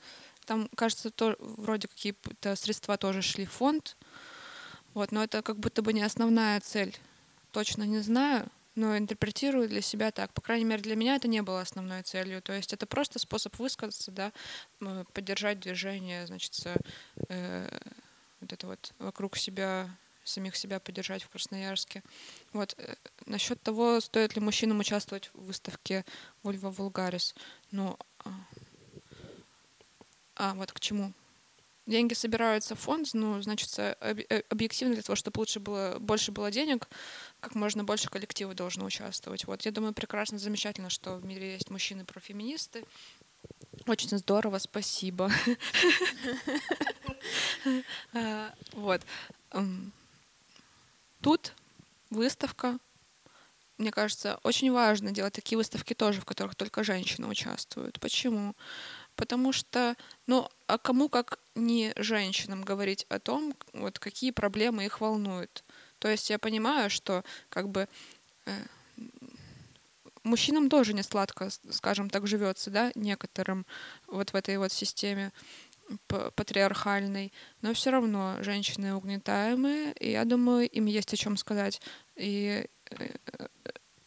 Там, 0.49 0.71
кажется, 0.77 1.11
то, 1.11 1.37
вроде 1.41 1.89
какие-то 1.89 2.57
средства 2.57 2.97
тоже 2.97 3.21
шли 3.21 3.45
в 3.45 3.53
фонд. 3.53 3.99
Вот, 4.95 5.13
но 5.13 5.23
это 5.23 5.43
как 5.43 5.59
будто 5.59 5.83
бы 5.83 5.93
не 5.93 6.01
основная 6.01 6.59
цель. 6.61 6.97
Точно 7.53 7.83
не 7.83 7.99
знаю, 7.99 8.49
но 8.75 8.97
интерпретирую 8.97 9.69
для 9.69 9.83
себя 9.83 10.11
так. 10.11 10.33
По 10.33 10.41
крайней 10.41 10.65
мере, 10.65 10.81
для 10.81 10.97
меня 10.97 11.17
это 11.17 11.29
не 11.29 11.43
было 11.43 11.61
основной 11.61 12.03
целью. 12.03 12.41
То 12.41 12.55
есть 12.55 12.73
это 12.73 12.87
просто 12.87 13.19
способ 13.19 13.59
высказаться, 13.59 14.11
да, 14.11 14.33
поддержать 15.13 15.61
движение, 15.61 16.27
значит, 16.27 16.55
э, 17.29 17.69
вот 18.41 18.51
это 18.51 18.67
вот 18.69 18.95
вокруг 18.99 19.37
себя 19.37 19.91
самих 20.25 20.57
себя 20.57 20.81
поддержать 20.81 21.25
в 21.25 21.29
Красноярске. 21.29 22.03
Вот. 22.55 22.75
Э, 22.79 22.95
насчет 23.27 23.61
того, 23.63 24.01
стоит 24.01 24.35
ли 24.35 24.41
мужчинам 24.41 24.79
участвовать 24.79 25.29
в 25.35 25.45
выставке 25.45 26.07
Вольва 26.43 26.71
Вулгарис. 26.71 27.35
Ну, 27.71 27.99
а, 30.39 30.55
вот 30.55 30.73
к 30.73 30.81
чему. 30.81 31.13
Деньги 31.87 32.15
собираются 32.15 32.75
в 32.75 32.81
фонд, 32.81 33.09
ну, 33.15 33.41
значит, 33.41 33.71
э, 33.79 34.43
объективно 34.51 34.95
для 34.95 35.03
того, 35.03 35.17
чтобы 35.17 35.39
лучше 35.39 35.59
было, 35.59 35.97
больше 35.99 36.33
было 36.33 36.51
денег, 36.51 36.87
как 37.41 37.55
можно 37.55 37.83
больше 37.83 38.11
коллективов 38.11 38.55
должно 38.55 38.85
участвовать. 38.85 39.47
Вот, 39.47 39.63
я 39.63 39.73
думаю, 39.73 39.95
прекрасно, 39.95 40.39
замечательно, 40.39 40.91
что 40.91 41.17
в 41.17 41.25
мире 41.25 41.55
есть 41.55 41.71
мужчины-профеминисты. 41.71 42.85
Очень 43.87 44.19
здорово, 44.19 44.59
спасибо. 44.59 45.31
А, 48.15 48.53
Вот. 48.73 49.03
Тут 51.21 51.53
выставка. 52.11 52.79
Мне 53.77 53.91
кажется, 53.91 54.39
очень 54.43 54.73
важно 54.73 55.11
делать 55.11 55.35
такие 55.35 55.57
выставки 55.57 55.95
тоже, 55.95 56.21
в 56.21 56.25
которых 56.25 56.55
только 56.55 56.85
женщины 56.85 57.27
участвуют. 57.27 58.01
Почему? 58.01 58.55
Потому 59.19 59.53
что, 59.53 59.97
ну, 60.29 60.49
а 60.69 60.79
кому 60.79 61.09
как 61.09 61.41
не 61.57 61.93
женщинам 61.97 62.63
говорить 62.63 63.05
о 63.09 63.19
том, 63.19 63.53
вот 63.73 63.99
какие 63.99 64.31
проблемы 64.31 64.87
их 64.87 65.01
волнуют. 65.01 65.65
То 65.99 66.07
есть 66.07 66.31
я 66.31 66.39
понимаю, 66.39 66.89
что 66.89 67.25
как 67.49 67.69
бы 67.69 67.89
э, 68.47 68.53
мужчинам 70.23 70.71
тоже 70.71 70.93
не 70.93 71.03
сладко, 71.03 71.49
скажем 71.69 72.11
так, 72.11 72.29
живется, 72.29 72.71
да, 72.71 72.93
некоторым 72.95 73.67
вот 74.07 74.33
в 74.33 74.37
этой 74.37 74.57
вот 74.57 74.71
системе 74.71 75.33
патриархальной, 76.07 77.33
но 77.61 77.75
все 77.75 77.91
равно 77.91 78.37
женщины 78.41 78.95
угнетаемые, 78.95 79.95
и 79.95 80.13
я 80.13 80.25
думаю, 80.25 80.69
им 80.69 80.87
есть 80.87 81.13
о 81.13 81.17
чем 81.17 81.37
сказать. 81.37 81.81
И 82.15 82.69
э, 82.91 83.09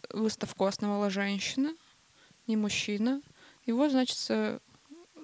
выставку 0.10 0.64
основала 0.64 1.10
женщина, 1.10 1.76
не 2.48 2.56
мужчина. 2.56 3.22
Вот, 3.68 3.92
значит, 3.92 4.18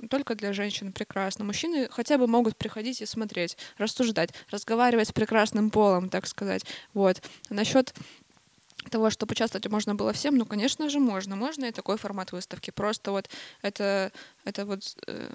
только 0.09 0.35
для 0.35 0.53
женщин 0.53 0.91
прекрасно. 0.91 1.45
Мужчины 1.45 1.87
хотя 1.89 2.17
бы 2.17 2.27
могут 2.27 2.57
приходить 2.57 3.01
и 3.01 3.05
смотреть, 3.05 3.57
рассуждать, 3.77 4.31
разговаривать 4.49 5.09
с 5.09 5.11
прекрасным 5.11 5.69
полом, 5.69 6.09
так 6.09 6.27
сказать. 6.27 6.63
Вот. 6.93 7.21
Насчет 7.49 7.93
того, 8.89 9.09
чтобы 9.09 9.33
участвовать 9.33 9.67
можно 9.67 9.95
было 9.95 10.13
всем, 10.13 10.37
ну, 10.37 10.45
конечно 10.45 10.89
же, 10.89 10.99
можно. 10.99 11.35
Можно 11.35 11.65
и 11.65 11.71
такой 11.71 11.97
формат 11.97 12.31
выставки. 12.31 12.71
Просто 12.71 13.11
вот 13.11 13.29
это, 13.61 14.11
это 14.45 14.65
вот, 14.65 14.95
э, 15.07 15.29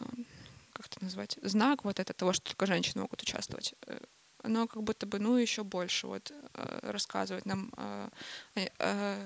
как 0.73 0.87
это 0.87 1.05
назвать, 1.05 1.39
знак 1.43 1.85
вот 1.85 2.01
это 2.01 2.13
того, 2.13 2.33
что 2.33 2.45
только 2.47 2.67
женщины 2.67 3.03
могут 3.03 3.23
участвовать. 3.23 3.75
Э, 3.87 3.99
Оно 4.43 4.67
как 4.67 4.83
будто 4.83 5.07
бы, 5.07 5.19
ну, 5.19 5.37
еще 5.37 5.65
больше 5.65 6.07
вот 6.07 6.33
э, 6.33 6.79
рассказывает 6.83 7.47
нам 7.47 7.73
э, 7.77 8.09
о, 8.55 8.69
о 8.79 9.17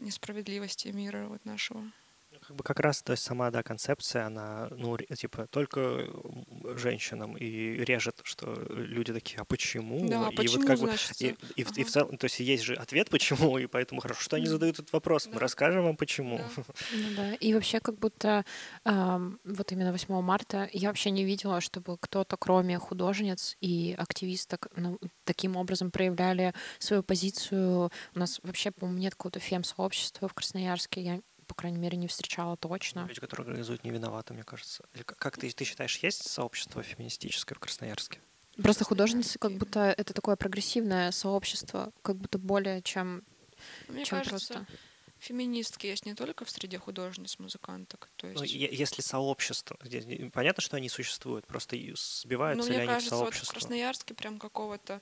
несправедливости 0.00 0.88
мира 0.88 1.26
вот 1.26 1.44
нашего. 1.44 1.82
Как 2.46 2.56
бы 2.56 2.62
как 2.62 2.78
раз, 2.80 3.02
то 3.02 3.12
есть 3.12 3.22
сама, 3.22 3.50
да, 3.50 3.62
концепция, 3.62 4.26
она, 4.26 4.68
ну, 4.70 4.98
типа, 4.98 5.46
только 5.46 5.80
м, 5.80 6.76
женщинам 6.76 7.38
и 7.38 7.46
режет, 7.84 8.20
что 8.24 8.52
люди 8.68 9.14
такие, 9.14 9.38
а 9.40 9.44
почему? 9.46 10.10
Да, 10.10 10.30
и 10.30 10.46
почему, 10.46 10.48
вот 10.48 10.62
как 10.64 10.78
бы, 10.78 10.88
значит, 10.88 11.14
и, 11.20 11.34
и 11.56 11.64
в, 11.64 11.70
и 11.72 11.84
в 11.84 11.88
ага. 11.88 11.90
целом, 11.90 12.18
то 12.18 12.26
есть 12.26 12.40
есть 12.40 12.62
же 12.64 12.74
ответ, 12.74 13.08
почему, 13.08 13.56
и 13.56 13.66
поэтому 13.66 14.02
хорошо, 14.02 14.20
что 14.20 14.36
они 14.36 14.46
задают 14.46 14.78
этот 14.78 14.92
вопрос, 14.92 15.28
мы 15.32 15.40
Да. 15.40 15.40
расскажем 15.40 15.84
вам, 15.84 15.96
почему. 15.96 16.38
Да. 16.38 16.54
Ну 16.90 17.10
да, 17.12 17.34
и 17.34 17.54
вообще 17.54 17.80
как 17.80 17.98
будто 17.98 18.44
ам, 18.84 19.40
вот 19.44 19.72
именно 19.72 19.92
8 19.92 20.20
марта 20.22 20.68
я 20.72 20.88
вообще 20.88 21.10
не 21.10 21.24
видела, 21.24 21.60
чтобы 21.60 21.98
кто-то, 21.98 22.36
кроме 22.36 22.78
художниц 22.78 23.56
и 23.60 23.94
активисток, 23.98 24.68
ну, 24.76 24.98
таким 25.24 25.56
образом 25.56 25.90
проявляли 25.90 26.54
свою 26.78 27.02
позицию. 27.02 27.90
У 28.14 28.18
нас 28.18 28.40
вообще, 28.42 28.70
по-моему, 28.70 29.00
нет 29.00 29.14
какого-то 29.14 29.40
фем-сообщества 29.40 30.28
в 30.28 30.34
Красноярске. 30.34 31.02
Я, 31.02 31.20
по 31.44 31.54
крайней 31.54 31.78
мере, 31.78 31.96
не 31.96 32.08
встречала 32.08 32.56
точно. 32.56 33.06
Люди, 33.06 33.20
которые 33.20 33.46
организуют, 33.46 33.84
не 33.84 33.90
виноваты, 33.90 34.34
мне 34.34 34.42
кажется. 34.42 34.84
Или 34.94 35.02
как, 35.02 35.36
ты, 35.36 35.50
ты 35.50 35.64
считаешь, 35.64 35.96
есть 35.98 36.28
сообщество 36.28 36.82
феминистическое 36.82 37.56
в 37.56 37.60
Красноярске? 37.60 38.20
Просто 38.62 38.84
художницы 38.84 39.38
как 39.38 39.52
будто 39.52 39.94
это 39.96 40.14
такое 40.14 40.36
прогрессивное 40.36 41.10
сообщество, 41.10 41.92
как 42.02 42.16
будто 42.16 42.38
более 42.38 42.82
чем, 42.82 43.24
Мне 43.88 44.04
чем 44.04 44.18
кажется, 44.18 44.54
просто... 44.54 44.72
феминистки 45.18 45.86
есть 45.86 46.06
не 46.06 46.14
только 46.14 46.44
в 46.44 46.50
среде 46.50 46.78
художниц, 46.78 47.38
музыканток. 47.40 48.10
То 48.16 48.28
есть... 48.28 48.38
Ну, 48.38 48.44
если 48.44 49.02
сообщество, 49.02 49.76
понятно, 50.32 50.62
что 50.62 50.76
они 50.76 50.88
существуют, 50.88 51.46
просто 51.46 51.74
и 51.74 51.90
Ну, 51.90 51.96
сбиваются 51.96 52.70
ли 52.70 52.76
мне 52.76 52.82
они 52.82 52.86
в 52.86 52.94
кажется, 52.94 53.16
вот 53.16 53.22
в 53.22 53.24
сообщество? 53.24 53.54
Красноярске 53.54 54.14
прям 54.14 54.38
какого-то 54.38 55.00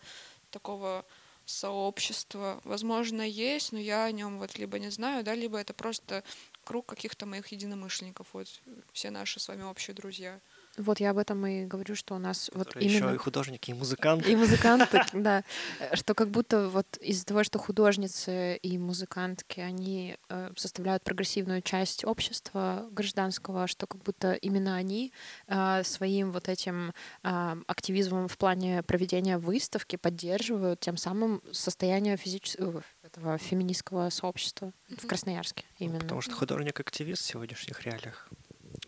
такого 0.51 1.05
сообщества, 1.47 2.61
возможно, 2.65 3.23
есть, 3.23 3.73
но 3.73 3.79
я 3.79 4.05
о 4.05 4.13
нем 4.13 4.39
вот 4.39 4.59
либо 4.59 4.79
не 4.79 4.91
знаю, 4.91 5.25
да, 5.25 5.35
либо 5.35 5.59
это 5.59 5.75
просто 5.75 6.25
круг 6.65 6.87
каких-то 6.87 7.27
моих 7.27 7.49
единомышленников, 7.49 8.29
вот 8.33 8.49
все 8.93 9.11
наши 9.11 9.41
с 9.41 9.49
вами 9.49 9.63
общие 9.63 9.95
друзья. 9.95 10.41
Вот 10.79 11.01
я 11.01 11.11
об 11.11 11.19
этом 11.19 11.47
и 11.47 11.67
говорю, 11.67 11.95
что 11.95 12.15
у 12.15 12.19
нас 12.19 12.51
вот 12.55 12.75
именно... 12.77 12.91
еще 12.91 13.15
и 13.15 13.19
художники, 13.19 13.71
и 13.71 13.75
музыканты. 13.75 14.33
И 14.33 14.37
музыканты, 14.37 15.03
да. 15.13 15.45
Э, 15.79 15.95
Что 15.97 16.15
как 16.15 16.31
будто 16.31 16.69
вот 16.69 16.97
из-за 16.97 17.27
того, 17.27 17.45
что 17.45 17.59
художницы 17.59 18.57
и 18.57 18.79
музыкантки, 18.79 19.61
они 19.61 20.17
э, 20.29 20.51
составляют 20.57 21.03
прогрессивную 21.05 21.61
часть 21.61 22.05
общества 22.05 22.87
гражданского, 22.91 23.67
что 23.67 23.87
как 23.87 24.03
будто 24.03 24.33
именно 24.33 24.75
они 24.77 25.13
э, 25.47 25.83
своим 25.85 26.33
вот 26.33 26.49
этим 26.49 26.95
э, 27.23 27.57
активизмом 27.67 28.29
в 28.29 28.39
плане 28.39 28.83
проведения 28.83 29.37
выставки 29.37 29.97
поддерживают 29.97 30.81
тем 30.81 30.97
самым 30.97 31.43
состояние 31.53 32.17
физического 32.17 32.83
этого 33.03 33.37
феминистского 33.37 34.09
сообщества 34.11 34.73
в. 34.89 35.07
Красноярске 35.07 35.65
именно. 35.79 36.01
Потому 36.01 36.21
что 36.21 36.33
художник-активист 36.33 37.23
в 37.23 37.27
сегодняшних 37.27 37.83
реалиях. 37.83 38.29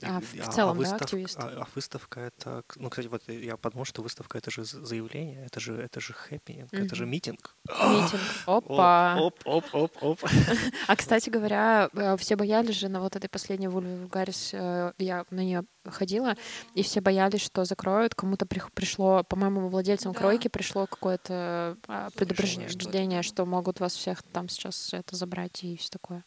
А, 0.03 0.21
И- 0.33 0.41
в 0.41 0.49
целом, 0.51 0.77
да, 0.77 0.81
выставка- 0.83 1.05
активист? 1.05 1.39
А, 1.39 1.49
а 1.63 1.67
выставка 1.75 2.21
это, 2.21 2.63
ну, 2.77 2.91
кстати, 2.91 3.07
вот 3.09 3.23
я 3.29 3.57
подумал, 3.57 3.85
что 3.85 4.03
выставка 4.03 4.39
это 4.39 4.51
же 4.51 4.65
заявление, 4.65 5.45
это 5.47 5.61
же 5.61 5.75
это 5.75 6.01
же 6.01 6.13
хэппинг, 6.13 6.73
это 6.73 6.95
же 6.95 7.07
митинг. 7.07 7.55
Митинг. 7.69 8.21
Опа! 8.47 9.17
Оп, 9.21 9.41
оп, 9.45 9.65
оп, 9.73 9.93
оп. 10.03 10.21
А, 10.89 10.97
кстати 10.97 11.31
говоря, 11.31 11.89
э, 11.95 12.17
все 12.19 12.37
боялись 12.37 12.75
же 12.77 12.89
на 12.89 13.01
вот 13.01 13.17
этой 13.17 13.29
последней 13.29 13.69
Вульве 13.69 13.97
Вульгарис, 13.97 14.51
э, 14.53 14.93
я 14.99 15.25
на 15.31 15.41
нее 15.41 15.65
ходила, 15.87 16.35
и 16.75 16.83
все 16.83 17.01
боялись, 17.01 17.43
что 17.43 17.65
закроют. 17.65 18.15
Кому-то 18.15 18.47
пришло, 18.47 19.23
по-моему, 19.25 19.69
владельцам 19.69 20.13
Да. 20.13 20.19
кройки 20.19 20.49
пришло 20.49 20.87
какое-то 20.87 21.77
а, 21.89 22.09
Предупреждение, 22.17 23.23
что 23.23 23.45
могут 23.45 23.81
вас 23.81 23.95
всех 23.95 24.23
там 24.23 24.49
сейчас 24.49 24.93
это 24.95 25.17
забрать 25.17 25.63
и 25.65 25.77
все 25.77 25.91
такое. 25.91 26.25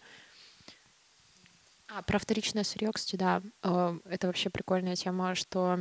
А, 1.90 2.02
про 2.02 2.20
вторичное 2.20 2.64
сырье, 2.64 2.92
кстати, 2.94 3.16
да, 3.16 3.42
э, 3.64 4.00
это 4.10 4.28
вообще 4.28 4.50
прикольная 4.50 4.96
тема, 4.98 5.36
что 5.36 5.80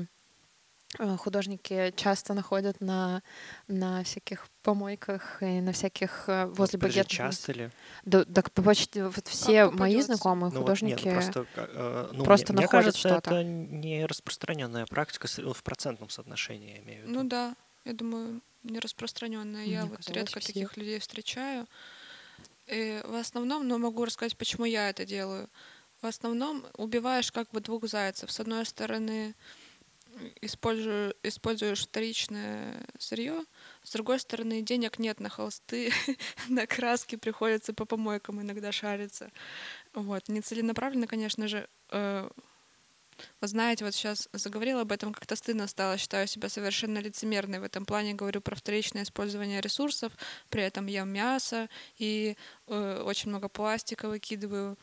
э, 1.00 1.16
художники 1.16 1.92
часто 1.96 2.32
находят 2.34 2.80
на, 2.80 3.22
на 3.66 4.04
всяких 4.04 4.46
помойках 4.62 5.42
и 5.42 5.60
на 5.60 5.72
всяких 5.72 6.28
э, 6.28 6.46
возле 6.46 6.78
Подожди, 6.78 6.98
багетных 7.00 7.16
часто 7.16 7.52
ли? 7.52 7.70
да, 8.04 8.24
так 8.24 8.52
почти 8.52 9.02
вот 9.02 9.26
все 9.26 9.68
мои 9.70 10.00
знакомые 10.00 10.52
Ну 10.52 10.60
вот 10.60 10.62
художники. 10.62 11.04
нет, 11.04 11.04
ну 11.04 11.12
просто, 11.12 11.46
э, 11.56 12.10
ну, 12.12 12.24
просто 12.24 12.52
мне, 12.52 12.58
мне 12.58 12.62
находят 12.66 12.84
кажется, 12.94 13.08
что-то. 13.08 13.30
это 13.34 13.42
не 13.44 14.06
распространенная 14.06 14.86
практика 14.86 15.26
в 15.26 15.62
процентном 15.64 16.08
соотношении, 16.08 16.76
я 16.76 16.78
имею 16.82 17.02
в 17.04 17.08
виду. 17.08 17.18
Ну 17.18 17.28
да, 17.28 17.56
я 17.84 17.92
думаю, 17.94 18.40
не 18.62 18.78
распространенная. 18.78 19.64
Я 19.64 19.80
Мне 19.82 19.90
вот 19.90 19.96
казалось, 19.98 20.16
редко 20.16 20.38
все. 20.40 20.52
таких 20.52 20.76
людей 20.76 21.00
встречаю. 21.00 21.66
И 22.68 23.00
в 23.04 23.14
основном, 23.14 23.66
но 23.68 23.78
могу 23.78 24.04
рассказать, 24.04 24.36
почему 24.36 24.64
я 24.64 24.88
это 24.88 25.04
делаю. 25.04 25.48
В 26.06 26.08
основном 26.08 26.64
убиваешь 26.76 27.32
как 27.32 27.50
бы 27.50 27.60
двух 27.60 27.88
зайцев. 27.88 28.30
С 28.30 28.38
одной 28.38 28.64
стороны, 28.64 29.34
использую, 30.40 31.16
используешь 31.24 31.82
вторичное 31.82 32.86
сырье, 32.96 33.44
с 33.82 33.90
другой 33.90 34.20
стороны, 34.20 34.62
денег 34.62 35.00
нет 35.00 35.18
на 35.18 35.28
холсты, 35.28 35.92
на 36.48 36.68
краски 36.68 37.16
приходится 37.16 37.74
по 37.74 37.86
помойкам 37.86 38.40
иногда 38.40 38.70
шариться. 38.70 39.32
Вот. 39.94 40.28
Нецеленаправленно, 40.28 41.08
конечно 41.08 41.48
же, 41.48 41.68
э, 41.90 42.30
вы 43.40 43.48
знаете, 43.48 43.84
вот 43.84 43.92
сейчас 43.92 44.28
заговорила 44.32 44.82
об 44.82 44.92
этом, 44.92 45.12
как-то 45.12 45.34
стыдно 45.34 45.66
стало, 45.66 45.98
считаю 45.98 46.28
себя 46.28 46.48
совершенно 46.48 46.98
лицемерной 46.98 47.58
в 47.58 47.64
этом 47.64 47.84
плане, 47.84 48.14
говорю 48.14 48.40
про 48.40 48.54
вторичное 48.54 49.02
использование 49.02 49.60
ресурсов, 49.60 50.12
при 50.50 50.62
этом 50.62 50.86
ем 50.86 51.08
мясо 51.08 51.68
и 51.98 52.36
э, 52.68 53.02
очень 53.04 53.30
много 53.30 53.48
пластика 53.48 54.08
выкидываю. 54.08 54.78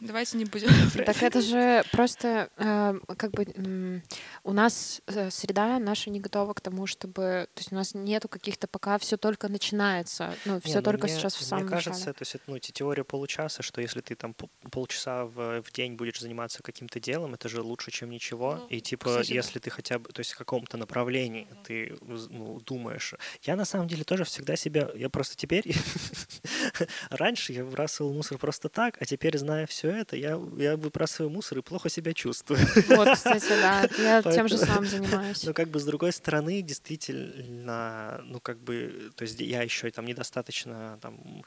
Давайте 0.00 0.36
не 0.36 0.44
будем 0.44 0.68
Так 1.06 1.22
это 1.22 1.40
же 1.40 1.82
просто 1.92 2.50
э, 2.56 2.98
как 3.16 3.30
бы 3.30 4.02
у 4.42 4.52
нас 4.52 5.00
э, 5.06 5.30
среда 5.30 5.78
наша 5.78 6.10
не 6.10 6.20
готова 6.20 6.52
к 6.52 6.60
тому, 6.60 6.86
чтобы, 6.86 7.48
то 7.54 7.60
есть 7.60 7.72
у 7.72 7.74
нас 7.74 7.94
нету 7.94 8.28
каких-то 8.28 8.66
пока 8.66 8.98
все 8.98 9.16
только 9.16 9.48
начинается, 9.48 10.34
ну 10.44 10.60
все 10.60 10.76
ну, 10.76 10.82
только 10.82 11.06
мне- 11.06 11.16
сейчас 11.16 11.34
в 11.34 11.42
самом 11.42 11.64
Мне 11.64 11.70
кажется, 11.70 11.90
начале. 12.00 12.12
то 12.12 12.22
есть 12.22 12.34
это 12.34 12.44
ну, 12.48 12.58
те- 12.58 12.72
теория 12.72 13.04
получаса, 13.04 13.62
что 13.62 13.80
если 13.80 14.00
ты 14.00 14.14
там 14.14 14.34
пол- 14.34 14.50
полчаса 14.70 15.24
в, 15.24 15.62
в 15.62 15.72
день 15.72 15.94
будешь 15.94 16.20
заниматься 16.20 16.62
каким-то 16.62 17.00
делом, 17.00 17.34
это 17.34 17.48
же 17.48 17.62
лучше, 17.62 17.90
чем 17.90 18.10
ничего. 18.10 18.56
Ну, 18.56 18.66
и 18.68 18.80
типа, 18.80 19.06
кстати, 19.06 19.32
если 19.32 19.58
ты 19.58 19.70
хотя 19.70 19.98
бы, 19.98 20.12
то 20.12 20.20
есть 20.20 20.32
в 20.32 20.38
каком-то 20.38 20.76
направлении 20.76 21.46
ты 21.64 21.96
ну, 22.02 22.60
думаешь. 22.60 23.14
Я 23.42 23.56
на 23.56 23.64
самом 23.64 23.88
деле 23.88 24.04
тоже 24.04 24.24
всегда 24.24 24.56
себя, 24.56 24.90
я 24.94 25.08
просто 25.08 25.36
теперь, 25.36 25.64
раньше 27.10 27.52
я 27.52 27.64
выбрасывал 27.64 28.12
мусор 28.12 28.38
просто 28.38 28.68
так, 28.68 28.96
а 29.00 29.04
теперь, 29.04 29.38
зная 29.54 29.66
все 29.66 29.90
это, 29.90 30.16
я, 30.16 30.40
я 30.58 30.76
выбрасываю 30.76 31.30
мусор 31.30 31.58
и 31.58 31.62
плохо 31.62 31.88
себя 31.88 32.12
чувствую. 32.12 32.58
Вот, 32.88 33.08
кстати, 33.12 33.48
да, 33.48 33.82
я 33.98 34.22
тем 34.22 34.48
же 34.48 34.56
Поэтому- 34.58 34.58
самым 34.58 34.86
занимаюсь. 34.86 35.42
Но 35.44 35.52
как 35.54 35.68
бы 35.68 35.78
с 35.78 35.84
другой 35.84 36.12
стороны, 36.12 36.60
действительно, 36.62 38.20
ну 38.24 38.40
как 38.40 38.58
бы, 38.58 39.12
то 39.16 39.22
есть 39.22 39.40
я 39.40 39.62
еще 39.62 39.90
там 39.90 40.06
недостаточно 40.06 40.98
там 41.00 41.44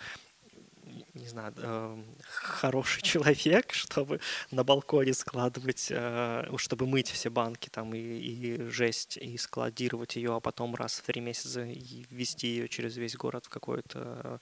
не 1.17 1.27
знаю, 1.27 1.53
э, 1.57 2.03
хороший 2.21 3.01
человек, 3.01 3.73
чтобы 3.73 4.19
на 4.51 4.63
балконе 4.63 5.13
складывать, 5.13 5.87
э, 5.89 6.45
чтобы 6.57 6.87
мыть 6.87 7.09
все 7.09 7.29
банки 7.29 7.69
там 7.69 7.93
и, 7.93 7.99
и 7.99 8.69
жесть, 8.69 9.17
и 9.17 9.37
складировать 9.37 10.15
ее, 10.15 10.35
а 10.35 10.39
потом 10.39 10.75
раз 10.75 10.99
в 10.99 11.03
три 11.03 11.21
месяца 11.21 11.61
вести 11.61 12.47
ее 12.47 12.67
через 12.67 12.97
весь 12.97 13.15
город 13.15 13.45
в 13.45 13.49
какой-то... 13.49 14.39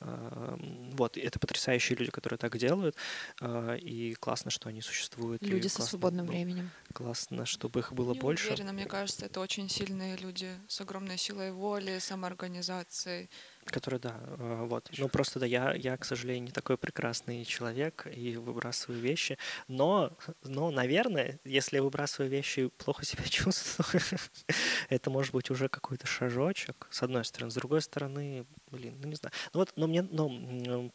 Э, 0.00 0.56
вот, 0.92 1.16
это 1.16 1.38
потрясающие 1.38 1.96
люди, 1.96 2.10
которые 2.10 2.38
так 2.38 2.56
делают, 2.58 2.96
э, 3.40 3.78
и 3.78 4.14
классно, 4.14 4.50
что 4.50 4.68
они 4.68 4.80
существуют. 4.80 5.42
Люди 5.42 5.68
со 5.68 5.76
классно, 5.76 5.90
свободным 5.90 6.26
ну, 6.26 6.32
временем. 6.32 6.70
Классно, 6.92 7.46
чтобы 7.46 7.80
их 7.80 7.92
было 7.92 8.14
Не 8.14 8.20
больше. 8.20 8.48
уверена, 8.48 8.72
мне 8.72 8.86
кажется, 8.86 9.26
это 9.26 9.40
очень 9.40 9.68
сильные 9.68 10.16
люди 10.16 10.48
с 10.68 10.80
огромной 10.80 11.18
силой 11.18 11.52
воли, 11.52 11.98
самоорганизацией. 11.98 13.30
Который, 13.66 13.98
да, 13.98 14.14
э, 14.38 14.66
вот. 14.68 14.90
Ну, 14.98 15.08
просто, 15.08 15.40
да, 15.40 15.46
я, 15.46 15.74
я, 15.74 15.96
к 15.96 16.04
сожалению, 16.04 16.44
не 16.44 16.50
такой 16.50 16.76
прекрасный 16.76 17.44
человек 17.44 18.06
и 18.14 18.36
выбрасываю 18.36 19.00
вещи. 19.00 19.38
Но, 19.68 20.16
но, 20.42 20.70
наверное, 20.70 21.40
если 21.44 21.76
я 21.76 21.82
выбрасываю 21.82 22.30
вещи 22.30 22.60
и 22.60 22.68
плохо 22.68 23.04
себя 23.04 23.24
чувствую, 23.28 24.02
это 24.88 25.10
может 25.10 25.32
быть 25.32 25.50
уже 25.50 25.68
какой-то 25.68 26.06
шажочек, 26.06 26.86
с 26.90 27.02
одной 27.02 27.24
стороны. 27.24 27.50
С 27.50 27.54
другой 27.54 27.82
стороны, 27.82 28.46
блин, 28.74 28.96
ну, 29.02 29.08
не 29.08 29.14
знаю. 29.16 29.32
Ну, 29.52 29.60
вот, 29.60 29.72
но 29.76 29.86
мне, 29.86 30.02
ну, 30.02 30.90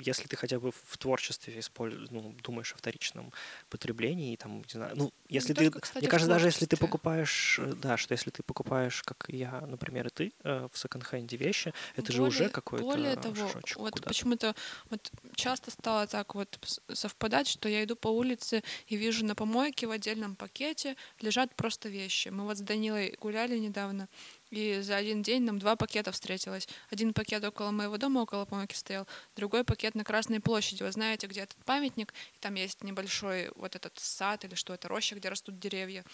если 0.00 0.26
ты 0.26 0.36
хотя 0.36 0.58
бы 0.58 0.72
в 0.72 0.98
творчестве 0.98 1.58
используешь, 1.58 2.08
ну, 2.10 2.34
думаешь 2.42 2.72
о 2.72 2.76
вторичном 2.76 3.32
потреблении, 3.68 4.36
там, 4.36 4.58
не 4.58 4.64
знаю, 4.72 4.92
ну, 4.96 5.12
если 5.28 5.50
Не 5.50 5.54
ты, 5.54 5.64
только, 5.64 5.80
кстати, 5.80 6.02
мне 6.04 6.10
кажется, 6.10 6.28
даже 6.32 6.48
если 6.48 6.66
ты 6.66 6.76
покупаешь, 6.76 7.58
э, 7.58 7.74
да, 7.74 7.96
что 7.96 8.12
если 8.12 8.30
ты 8.30 8.42
покупаешь, 8.42 9.02
как 9.02 9.26
я, 9.28 9.60
например, 9.62 10.06
и 10.06 10.10
ты, 10.10 10.32
э, 10.44 10.68
в 10.72 10.78
секонд-хенде 10.78 11.36
вещи, 11.36 11.72
это 11.96 12.12
же 12.12 12.22
уже 12.22 12.38
Более- 12.38 12.50
какой-то 12.50 12.84
Более 12.84 13.16
того, 13.16 13.50
вот 13.76 14.02
почему-то 14.04 14.54
вот 14.90 15.10
часто 15.34 15.70
стало 15.70 16.06
так 16.06 16.34
вот 16.34 16.58
совпадать, 16.92 17.48
что 17.48 17.68
я 17.68 17.84
иду 17.84 17.96
по 17.96 18.08
улице 18.08 18.62
и 18.86 18.96
вижу 18.96 19.24
на 19.24 19.34
помойке 19.34 19.86
в 19.86 19.90
отдельном 19.90 20.36
пакете 20.36 20.96
лежат 21.20 21.54
просто 21.54 21.88
вещи. 21.88 22.28
Мы 22.28 22.44
вот 22.44 22.58
с 22.58 22.60
Данилой 22.60 23.16
гуляли 23.20 23.58
недавно, 23.58 24.08
и 24.52 24.82
за 24.82 24.96
один 24.96 25.22
день 25.22 25.44
нам 25.44 25.58
два 25.58 25.76
пакета 25.76 26.12
встретилось. 26.12 26.68
Один 26.90 27.14
пакет 27.14 27.42
около 27.42 27.70
моего 27.70 27.96
дома, 27.96 28.20
около 28.20 28.44
помойки 28.44 28.74
стоял, 28.74 29.08
другой 29.34 29.64
пакет 29.64 29.94
на 29.94 30.04
Красной 30.04 30.40
площади. 30.40 30.82
Вы 30.82 30.92
знаете, 30.92 31.26
где 31.26 31.40
этот 31.40 31.56
памятник, 31.64 32.12
и 32.34 32.38
там 32.38 32.54
есть 32.54 32.84
небольшой 32.84 33.50
вот 33.56 33.74
этот 33.76 33.98
сад 33.98 34.44
или 34.44 34.54
что 34.54 34.74
это, 34.74 34.88
роща, 34.88 35.14
где 35.14 35.30
растут 35.30 35.58
деревья. 35.58 36.04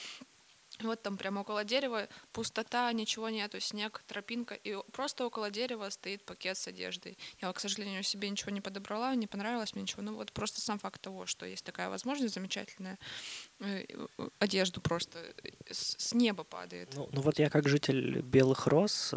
Вот 0.80 1.03
там 1.03 1.16
прямо 1.16 1.41
около 1.41 1.64
дерева 1.64 2.09
пустота, 2.32 2.93
ничего 2.93 3.28
нету, 3.28 3.59
снег, 3.59 4.05
тропинка, 4.07 4.55
и 4.55 4.76
просто 4.93 5.26
около 5.26 5.51
дерева 5.51 5.91
стоит 5.91 6.24
пакет 6.24 6.57
с 6.57 6.68
одеждой. 6.68 7.18
Я, 7.41 7.53
к 7.53 7.59
сожалению, 7.59 8.05
себе 8.05 8.30
ничего 8.30 8.53
не 8.53 8.61
подобрала, 8.61 9.12
не 9.16 9.26
понравилось 9.26 9.74
мне 9.74 9.82
ничего. 9.82 10.03
Ну 10.03 10.14
вот 10.14 10.30
просто 10.30 10.61
сам 10.61 10.78
факт 10.78 11.01
того, 11.01 11.26
что 11.26 11.45
есть 11.45 11.64
такая 11.64 11.89
возможность 11.89 12.34
замечательная, 12.34 12.99
одежду 14.38 14.80
просто 14.80 15.18
с, 15.70 15.96
с 15.98 16.14
неба 16.14 16.44
падает. 16.44 16.90
Ну, 16.94 17.09
ну 17.12 17.20
вот 17.22 17.38
я 17.38 17.50
как 17.50 17.68
житель 17.68 18.20
Белых 18.20 18.66
Роз, 18.66 19.12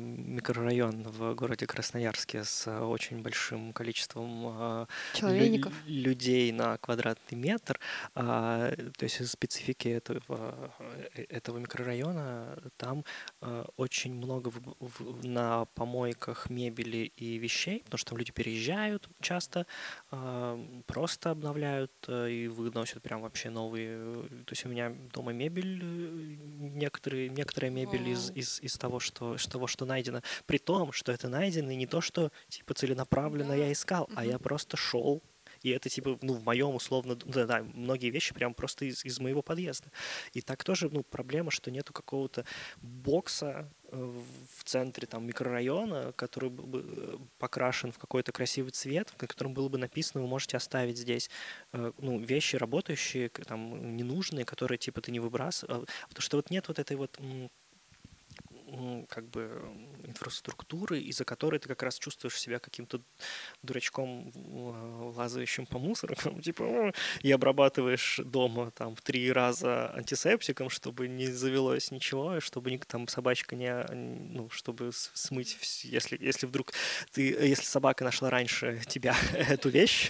микрорайон 0.00 1.02
в 1.04 1.34
городе 1.34 1.66
Красноярске 1.66 2.44
с 2.44 2.66
очень 2.80 3.22
большим 3.22 3.72
количеством 3.72 4.46
а, 4.46 4.86
лю- 5.14 5.18
Человейников. 5.18 5.72
людей 5.86 6.52
на 6.52 6.78
квадратный 6.78 7.38
метр, 7.38 7.78
а, 8.14 8.74
то 8.96 9.04
есть 9.04 9.26
специфики 9.28 9.88
этого, 9.88 10.72
э, 11.14 11.24
этого 11.28 11.58
микрорайона, 11.58 12.58
там 12.76 13.04
очень 13.76 14.14
много 14.14 14.48
в- 14.50 14.76
в- 14.80 15.26
на 15.26 15.66
помойках 15.74 16.50
мебели 16.50 17.12
и 17.16 17.38
вещей, 17.38 17.82
потому 17.84 17.98
что 17.98 18.10
там 18.10 18.18
люди 18.18 18.32
переезжают 18.32 19.08
часто, 19.20 19.66
а, 20.10 20.58
просто 20.86 21.30
обновляют 21.30 21.92
э, 22.08 22.30
и 22.30 22.48
выносят 22.48 23.02
прям 23.02 23.20
вообще 23.22 23.49
новые. 23.50 23.90
э, 23.98 24.22
То 24.46 24.52
есть 24.52 24.64
у 24.64 24.68
меня 24.68 24.94
дома 25.12 25.32
мебель, 25.32 25.80
э, 25.82 26.36
некоторые, 26.58 27.28
некоторая 27.28 27.70
мебель 27.70 28.08
из, 28.08 28.28
Вау. 28.28 28.38
из, 28.38 28.60
из 28.62 28.78
того, 28.78 29.00
что, 29.00 29.34
из 29.34 29.46
того, 29.46 29.66
что 29.66 29.84
найдено. 29.84 30.22
При 30.46 30.58
том, 30.58 30.92
что 30.92 31.12
это 31.12 31.28
найдено 31.28 31.72
не 31.72 31.86
то, 31.86 32.00
что 32.00 32.30
типа 32.48 32.74
целенаправленно 32.74 33.52
я 33.52 33.66
Да. 33.66 33.72
искал, 33.72 34.08
а 34.14 34.24
я 34.24 34.38
просто 34.38 34.76
шел. 34.76 35.22
И 35.62 35.70
это 35.70 35.88
типа, 35.88 36.18
ну, 36.22 36.34
в 36.34 36.44
моем 36.44 36.74
условно, 36.74 37.16
да, 37.16 37.46
да, 37.46 37.62
многие 37.74 38.10
вещи 38.10 38.34
прям 38.34 38.54
просто 38.54 38.84
из, 38.86 39.04
из 39.04 39.20
моего 39.20 39.42
подъезда. 39.42 39.90
И 40.32 40.40
так 40.40 40.64
тоже, 40.64 40.88
ну, 40.90 41.02
проблема, 41.02 41.50
что 41.50 41.70
нету 41.70 41.92
какого-то 41.92 42.44
бокса 42.80 43.70
э, 43.90 43.96
в 43.96 44.64
центре 44.64 45.06
там 45.06 45.26
микрорайона, 45.26 46.12
который 46.12 46.50
был 46.50 46.66
бы 46.66 46.84
э, 46.86 47.16
покрашен 47.38 47.92
в 47.92 47.98
какой-то 47.98 48.32
красивый 48.32 48.72
цвет, 48.72 49.12
на 49.20 49.26
котором 49.26 49.54
было 49.54 49.68
бы 49.68 49.78
написано, 49.78 50.22
вы 50.22 50.28
можете 50.28 50.56
оставить 50.56 50.98
здесь 50.98 51.30
э, 51.72 51.92
ну, 51.98 52.18
вещи 52.18 52.56
работающие, 52.56 53.28
там, 53.28 53.96
ненужные, 53.96 54.44
которые 54.44 54.78
типа 54.78 55.00
ты 55.00 55.10
не 55.12 55.20
выбрасывал. 55.20 55.86
Потому 56.08 56.22
что 56.22 56.36
вот 56.38 56.50
нет 56.50 56.68
вот 56.68 56.78
этой 56.78 56.96
вот 56.96 57.18
как 59.08 59.28
бы 59.28 59.50
инфраструктуры, 60.04 61.00
из-за 61.00 61.24
которой 61.24 61.58
ты 61.58 61.68
как 61.68 61.82
раз 61.82 61.98
чувствуешь 61.98 62.38
себя 62.38 62.58
каким-то 62.58 63.00
дурачком, 63.62 64.32
лазающим 65.16 65.66
по 65.66 65.78
мусоркам, 65.78 66.40
типа, 66.42 66.92
и 67.22 67.32
обрабатываешь 67.32 68.20
дома 68.24 68.70
там 68.70 68.94
в 68.94 69.02
три 69.02 69.32
раза 69.32 69.92
антисептиком, 69.94 70.70
чтобы 70.70 71.08
не 71.08 71.26
завелось 71.26 71.90
ничего, 71.90 72.36
и 72.36 72.40
чтобы 72.40 72.78
там 72.86 73.08
собачка 73.08 73.56
не, 73.56 73.72
ну, 73.92 74.48
чтобы 74.50 74.90
смыть, 74.92 75.58
если, 75.82 76.18
если 76.20 76.46
вдруг 76.46 76.72
ты, 77.12 77.22
если 77.22 77.64
собака 77.64 78.04
нашла 78.04 78.30
раньше 78.30 78.80
тебя 78.86 79.16
эту 79.32 79.68
вещь, 79.68 80.06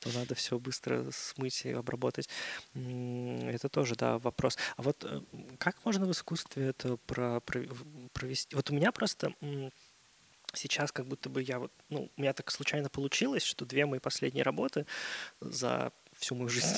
то 0.00 0.10
надо 0.14 0.34
все 0.34 0.58
быстро 0.58 1.10
смыть 1.12 1.64
и 1.64 1.70
обработать. 1.70 2.28
Это 2.74 3.68
тоже, 3.68 3.94
да, 3.94 4.18
вопрос. 4.18 4.58
А 4.76 4.82
вот 4.82 5.04
э, 5.04 5.20
как 5.58 5.84
можно 5.84 6.06
в 6.06 6.10
искусстве 6.10 6.68
это 6.68 6.96
про- 7.06 7.40
про- 7.40 7.66
провести? 8.08 8.54
Вот 8.56 8.70
у 8.70 8.74
меня 8.74 8.92
просто 8.92 9.34
сейчас 10.52 10.92
как 10.92 11.06
будто 11.06 11.28
бы 11.28 11.42
я 11.42 11.58
вот, 11.58 11.72
ну, 11.88 12.10
у 12.16 12.20
меня 12.20 12.32
так 12.32 12.50
случайно 12.50 12.88
получилось, 12.88 13.42
что 13.42 13.64
две 13.64 13.86
мои 13.86 14.00
последние 14.00 14.42
работы 14.42 14.86
за 15.40 15.92
всю 16.18 16.34
мою 16.34 16.48
жизнь 16.48 16.76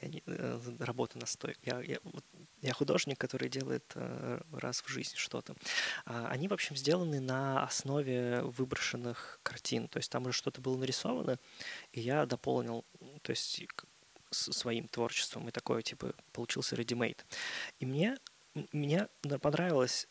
я 0.00 0.08
не- 0.08 0.22
э, 0.26 0.60
работа 0.80 1.18
на 1.18 1.26
стойке. 1.26 1.60
Я, 1.62 1.80
я, 1.80 1.98
вот 2.02 2.24
я 2.62 2.72
художник, 2.72 3.18
который 3.18 3.48
делает 3.48 3.92
э, 3.94 4.40
раз 4.52 4.82
в 4.82 4.88
жизни 4.88 5.16
что-то. 5.16 5.54
А, 6.04 6.28
Они, 6.28 6.48
в 6.48 6.52
общем, 6.52 6.76
сделаны 6.76 7.20
на 7.20 7.62
основе 7.64 8.42
выброшенных 8.42 9.40
картин. 9.42 9.88
То 9.88 9.98
есть 9.98 10.10
там 10.10 10.24
уже 10.24 10.32
что-то 10.32 10.60
было 10.60 10.76
нарисовано, 10.76 11.38
и 11.92 12.00
я 12.00 12.26
дополнил, 12.26 12.84
то 13.22 13.30
есть 13.30 13.62
своим 14.30 14.88
творчеством, 14.88 15.48
и 15.48 15.52
такое, 15.52 15.82
типа, 15.82 16.12
получился 16.32 16.74
ready-made. 16.74 17.20
И 17.78 17.86
мне, 17.86 18.18
мне 18.72 19.08
понравилось 19.40 20.08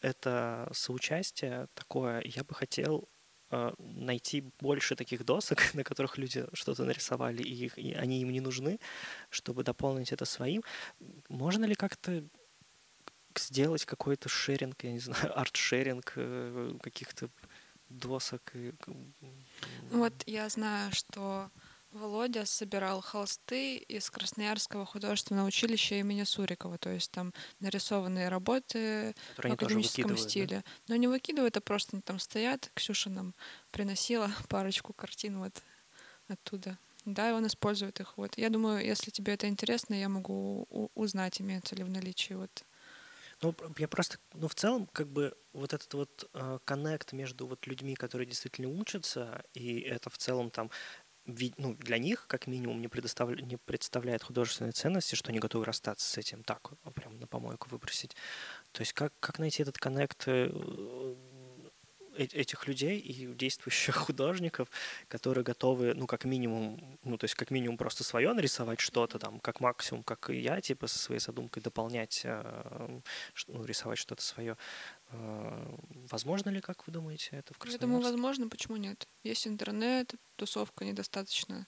это 0.00 0.68
соучастие 0.72 1.68
такое. 1.74 2.22
Я 2.24 2.44
бы 2.44 2.54
хотел 2.54 3.08
э, 3.50 3.72
найти 3.78 4.44
больше 4.60 4.96
таких 4.96 5.24
досок, 5.24 5.58
на 5.74 5.84
которых 5.84 6.18
люди 6.18 6.46
что-то 6.54 6.84
нарисовали, 6.84 7.42
и, 7.42 7.66
их- 7.66 7.78
и 7.78 7.92
они 7.94 8.20
им 8.22 8.30
не 8.32 8.40
нужны, 8.40 8.78
чтобы 9.30 9.64
дополнить 9.64 10.12
это 10.12 10.24
своим. 10.24 10.62
Можно 11.28 11.66
ли 11.66 11.74
как-то 11.74 12.24
сделать 13.36 13.84
какой-то 13.84 14.28
шеринг, 14.28 14.82
я 14.84 14.92
не 14.92 14.98
знаю, 15.00 15.32
арт-шеринг 15.38 16.12
э, 16.16 16.78
каких-то 16.82 17.30
досок? 17.88 18.52
и, 18.54 18.72
Вот 19.90 20.12
я 20.26 20.48
знаю, 20.48 20.92
что 20.92 21.50
Володя 21.92 22.46
собирал 22.46 23.00
холсты 23.00 23.76
из 23.76 24.10
Красноярского 24.10 24.86
художественного 24.86 25.46
училища 25.46 25.96
имени 25.96 26.22
Сурикова, 26.22 26.78
то 26.78 26.90
есть 26.90 27.10
там 27.10 27.32
нарисованные 27.58 28.28
работы 28.28 29.14
в 29.32 29.36
которые 29.36 29.56
тоже 29.56 29.74
академическом 29.74 30.10
выкидывают, 30.10 30.22
да? 30.22 30.28
стиле. 30.28 30.64
Но 30.88 30.96
не 30.96 31.08
выкидывают, 31.08 31.56
а 31.56 31.60
просто 31.60 31.90
они 31.94 32.02
там 32.02 32.18
стоят. 32.20 32.70
Ксюша 32.74 33.10
нам 33.10 33.34
приносила 33.72 34.30
парочку 34.48 34.92
картин 34.92 35.38
вот 35.38 35.62
оттуда. 36.28 36.78
Да, 37.04 37.30
и 37.30 37.32
он 37.32 37.46
использует 37.46 37.98
их. 37.98 38.16
Вот. 38.16 38.36
Я 38.36 38.50
думаю, 38.50 38.84
если 38.84 39.10
тебе 39.10 39.34
это 39.34 39.48
интересно, 39.48 39.94
я 39.94 40.08
могу 40.08 40.90
узнать, 40.94 41.40
имеются 41.40 41.74
ли 41.74 41.82
в 41.82 41.90
наличии 41.90 42.34
вот 42.34 42.64
Ну, 43.42 43.54
я 43.78 43.88
просто, 43.88 44.18
ну, 44.34 44.48
в 44.48 44.54
целом, 44.54 44.86
как 44.92 45.08
бы, 45.08 45.34
вот 45.52 45.72
этот 45.72 45.92
вот 45.94 46.30
э, 46.34 46.58
коннект 46.64 47.12
между 47.12 47.46
вот 47.46 47.66
людьми, 47.66 47.94
которые 47.94 48.26
действительно 48.26 48.68
учатся, 48.68 49.42
и 49.54 49.80
это 49.80 50.10
в 50.10 50.18
целом 50.18 50.50
там, 50.50 50.70
ну, 51.26 51.74
для 51.74 51.98
них, 51.98 52.26
как 52.26 52.46
минимум, 52.46 52.80
не, 52.80 52.88
предоставля- 52.88 53.42
не 53.42 53.56
представляет 53.56 54.22
художественной 54.22 54.72
ценности, 54.72 55.14
что 55.14 55.30
они 55.30 55.38
готовы 55.38 55.64
расстаться 55.64 56.08
с 56.08 56.18
этим 56.18 56.42
так, 56.42 56.70
вот 56.70 56.94
прям 56.94 57.18
на 57.18 57.26
помойку 57.26 57.68
выбросить. 57.70 58.16
То 58.72 58.82
есть 58.82 58.92
как, 58.92 59.12
как 59.20 59.38
найти 59.38 59.62
этот 59.62 59.78
коннект 59.78 60.24
э, 60.26 60.50
э, 60.52 61.14
этих 62.16 62.66
людей 62.66 62.98
и 62.98 63.26
действующих 63.34 63.94
художников, 63.96 64.68
которые 65.08 65.44
готовы, 65.44 65.94
ну, 65.94 66.06
как 66.06 66.24
минимум, 66.24 66.98
ну, 67.04 67.16
то 67.16 67.24
есть 67.24 67.34
как 67.34 67.50
минимум 67.50 67.76
просто 67.76 68.04
свое 68.04 68.32
нарисовать 68.32 68.80
что-то 68.80 69.18
там, 69.18 69.40
как 69.40 69.60
максимум, 69.60 70.02
как 70.02 70.30
и 70.30 70.38
я, 70.40 70.60
типа, 70.60 70.86
со 70.86 70.98
своей 70.98 71.20
задумкой 71.20 71.62
дополнять, 71.62 72.22
э, 72.24 73.00
ну, 73.48 73.64
рисовать 73.64 73.98
что-то 73.98 74.22
свое. 74.22 74.56
Э, 75.10 75.76
возможно 76.10 76.50
ли, 76.50 76.60
как 76.60 76.86
вы 76.86 76.92
думаете, 76.92 77.30
это 77.36 77.54
в 77.54 77.58
Я 77.62 77.78
думаю, 77.78 78.02
Красноярске? 78.02 78.02
возможно, 78.02 78.48
почему 78.48 78.76
нет? 78.76 79.06
Есть 79.22 79.46
интернет, 79.46 80.14
тусовка 80.36 80.84
недостаточно 80.84 81.66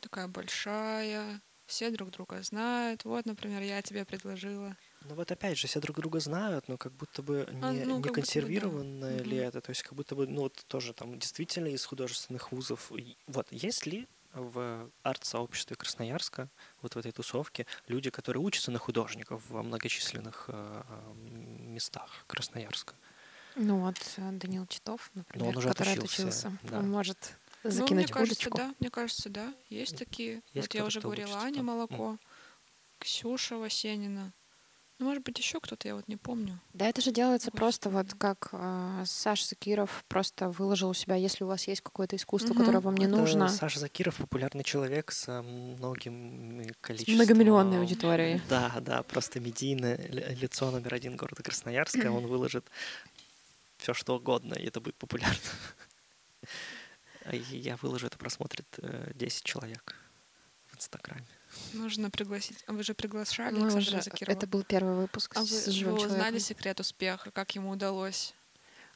такая 0.00 0.28
большая, 0.28 1.42
все 1.66 1.90
друг 1.90 2.10
друга 2.10 2.42
знают. 2.42 3.04
Вот, 3.04 3.26
например, 3.26 3.62
я 3.62 3.82
тебе 3.82 4.04
предложила. 4.04 4.76
Ну 5.00 5.14
вот 5.16 5.30
опять 5.30 5.58
же, 5.58 5.66
все 5.66 5.80
друг 5.80 5.96
друга 5.98 6.18
знают, 6.20 6.68
но 6.68 6.78
как 6.78 6.92
будто 6.94 7.22
бы 7.22 7.46
не, 7.52 7.68
А, 7.68 7.84
ну, 7.84 8.00
не 8.00 8.08
как 8.08 8.16
будто 8.16 8.38
бы 8.40 8.48
да. 8.50 8.62
консервированное 8.62 9.22
ли 9.22 9.36
Мгм. 9.36 9.36
это, 9.36 9.60
то 9.60 9.70
есть 9.70 9.82
как 9.82 9.92
будто 9.94 10.14
бы, 10.16 10.26
ну 10.26 10.42
вот 10.42 10.64
тоже 10.66 10.94
там 10.94 11.18
действительно 11.18 11.68
из 11.68 11.84
художественных 11.84 12.52
вузов. 12.52 12.90
Вот 13.26 13.46
есть 13.52 13.84
ли 13.86 14.08
в 14.34 14.90
арт-сообществе 15.02 15.76
Красноярска, 15.76 16.50
вот 16.82 16.94
в 16.94 16.98
этой 16.98 17.12
тусовке, 17.12 17.66
люди, 17.86 18.10
которые 18.10 18.42
учатся 18.42 18.70
на 18.70 18.78
художников 18.78 19.42
во 19.48 19.62
многочисленных 19.62 20.46
э, 20.48 20.82
местах 21.14 22.24
Красноярска? 22.26 22.94
Ну 23.56 23.80
вот 23.80 23.96
э, 24.16 24.30
Данил 24.32 24.66
Титов, 24.66 25.10
например, 25.14 25.56
уже 25.56 25.68
который 25.68 25.94
отучился, 25.94 26.48
отучился. 26.48 26.58
да. 26.64 26.78
Он 26.80 26.90
может 26.90 27.36
ну, 27.62 27.70
закинуть 27.70 28.06
мне 28.06 28.14
кажется, 28.14 28.50
да. 28.50 28.74
Мне 28.80 28.90
кажется, 28.90 29.28
да. 29.30 29.54
Есть 29.68 29.96
такие. 29.96 30.42
Есть 30.52 30.68
вот 30.68 30.74
я 30.74 30.84
уже 30.84 31.00
говорила, 31.00 31.26
учится 31.28 31.46
Аня 31.46 31.56
там? 31.56 31.70
М. 31.70 31.76
Молоко, 31.76 32.18
Ксюша 32.98 33.56
Васенина. 33.56 34.32
Ну, 35.00 35.06
может 35.06 35.24
быть, 35.24 35.36
еще 35.38 35.58
кто-то, 35.58 35.88
я 35.88 35.96
вот 35.96 36.06
не 36.06 36.16
помню. 36.16 36.60
Да, 36.72 36.86
это 36.88 37.00
же 37.00 37.10
делается 37.10 37.50
Больше 37.50 37.58
просто 37.60 37.90
вот 37.90 38.14
как 38.14 38.50
э, 38.52 39.02
Саша 39.06 39.44
Закиров 39.48 40.04
просто 40.06 40.48
выложил 40.50 40.90
у 40.90 40.94
себя, 40.94 41.16
если 41.16 41.42
у 41.42 41.48
вас 41.48 41.66
есть 41.66 41.80
какое-то 41.80 42.14
искусство, 42.14 42.54
Мгм. 42.54 42.58
которое 42.62 42.78
вам 42.78 42.96
не 42.96 43.06
Это 43.06 43.16
нужно, 43.16 43.48
Саша 43.48 43.80
Закиров 43.80 44.16
популярный 44.18 44.62
человек 44.62 45.10
с 45.10 45.42
многим 45.42 46.64
количеством... 46.80 47.16
многомиллионной 47.16 47.80
аудиторией. 47.80 48.40
Да, 48.48 48.72
да, 48.80 49.02
просто 49.02 49.40
медийное 49.40 49.96
ли- 49.96 50.36
лицо 50.36 50.70
номер 50.70 50.94
один 50.94 51.16
города 51.16 51.42
Красноярска. 51.42 52.12
Он 52.12 52.26
выложит 52.28 52.64
все 53.78 53.94
что 53.94 54.14
угодно, 54.16 54.54
и 54.54 54.64
это 54.66 54.80
будет 54.80 54.94
популярно. 54.94 55.36
Я 57.32 57.76
выложу, 57.76 58.06
это 58.06 58.16
просмотрит 58.18 58.66
э, 58.78 59.10
10 59.14 59.42
человек 59.44 59.96
в 60.68 60.76
Инстаграме. 60.76 61.26
Нужно 61.72 62.10
пригласить. 62.10 62.58
А 62.66 62.72
вы 62.72 62.82
же 62.82 62.94
приглашали 62.94 63.54
Мы 63.54 63.62
Александра 63.66 63.80
уже- 63.98 64.02
Закирова? 64.02 64.36
это 64.36 64.46
был 64.46 64.62
первый 64.64 64.94
выпуск 64.94 65.32
А 65.36 65.40
вы, 65.40 65.46
с 65.46 65.66
вы 65.66 65.72
живым 65.72 65.94
узнали 65.96 66.14
человеком. 66.16 66.40
секрет 66.40 66.80
успеха, 66.80 67.30
как 67.30 67.54
ему 67.54 67.70
удалось? 67.70 68.34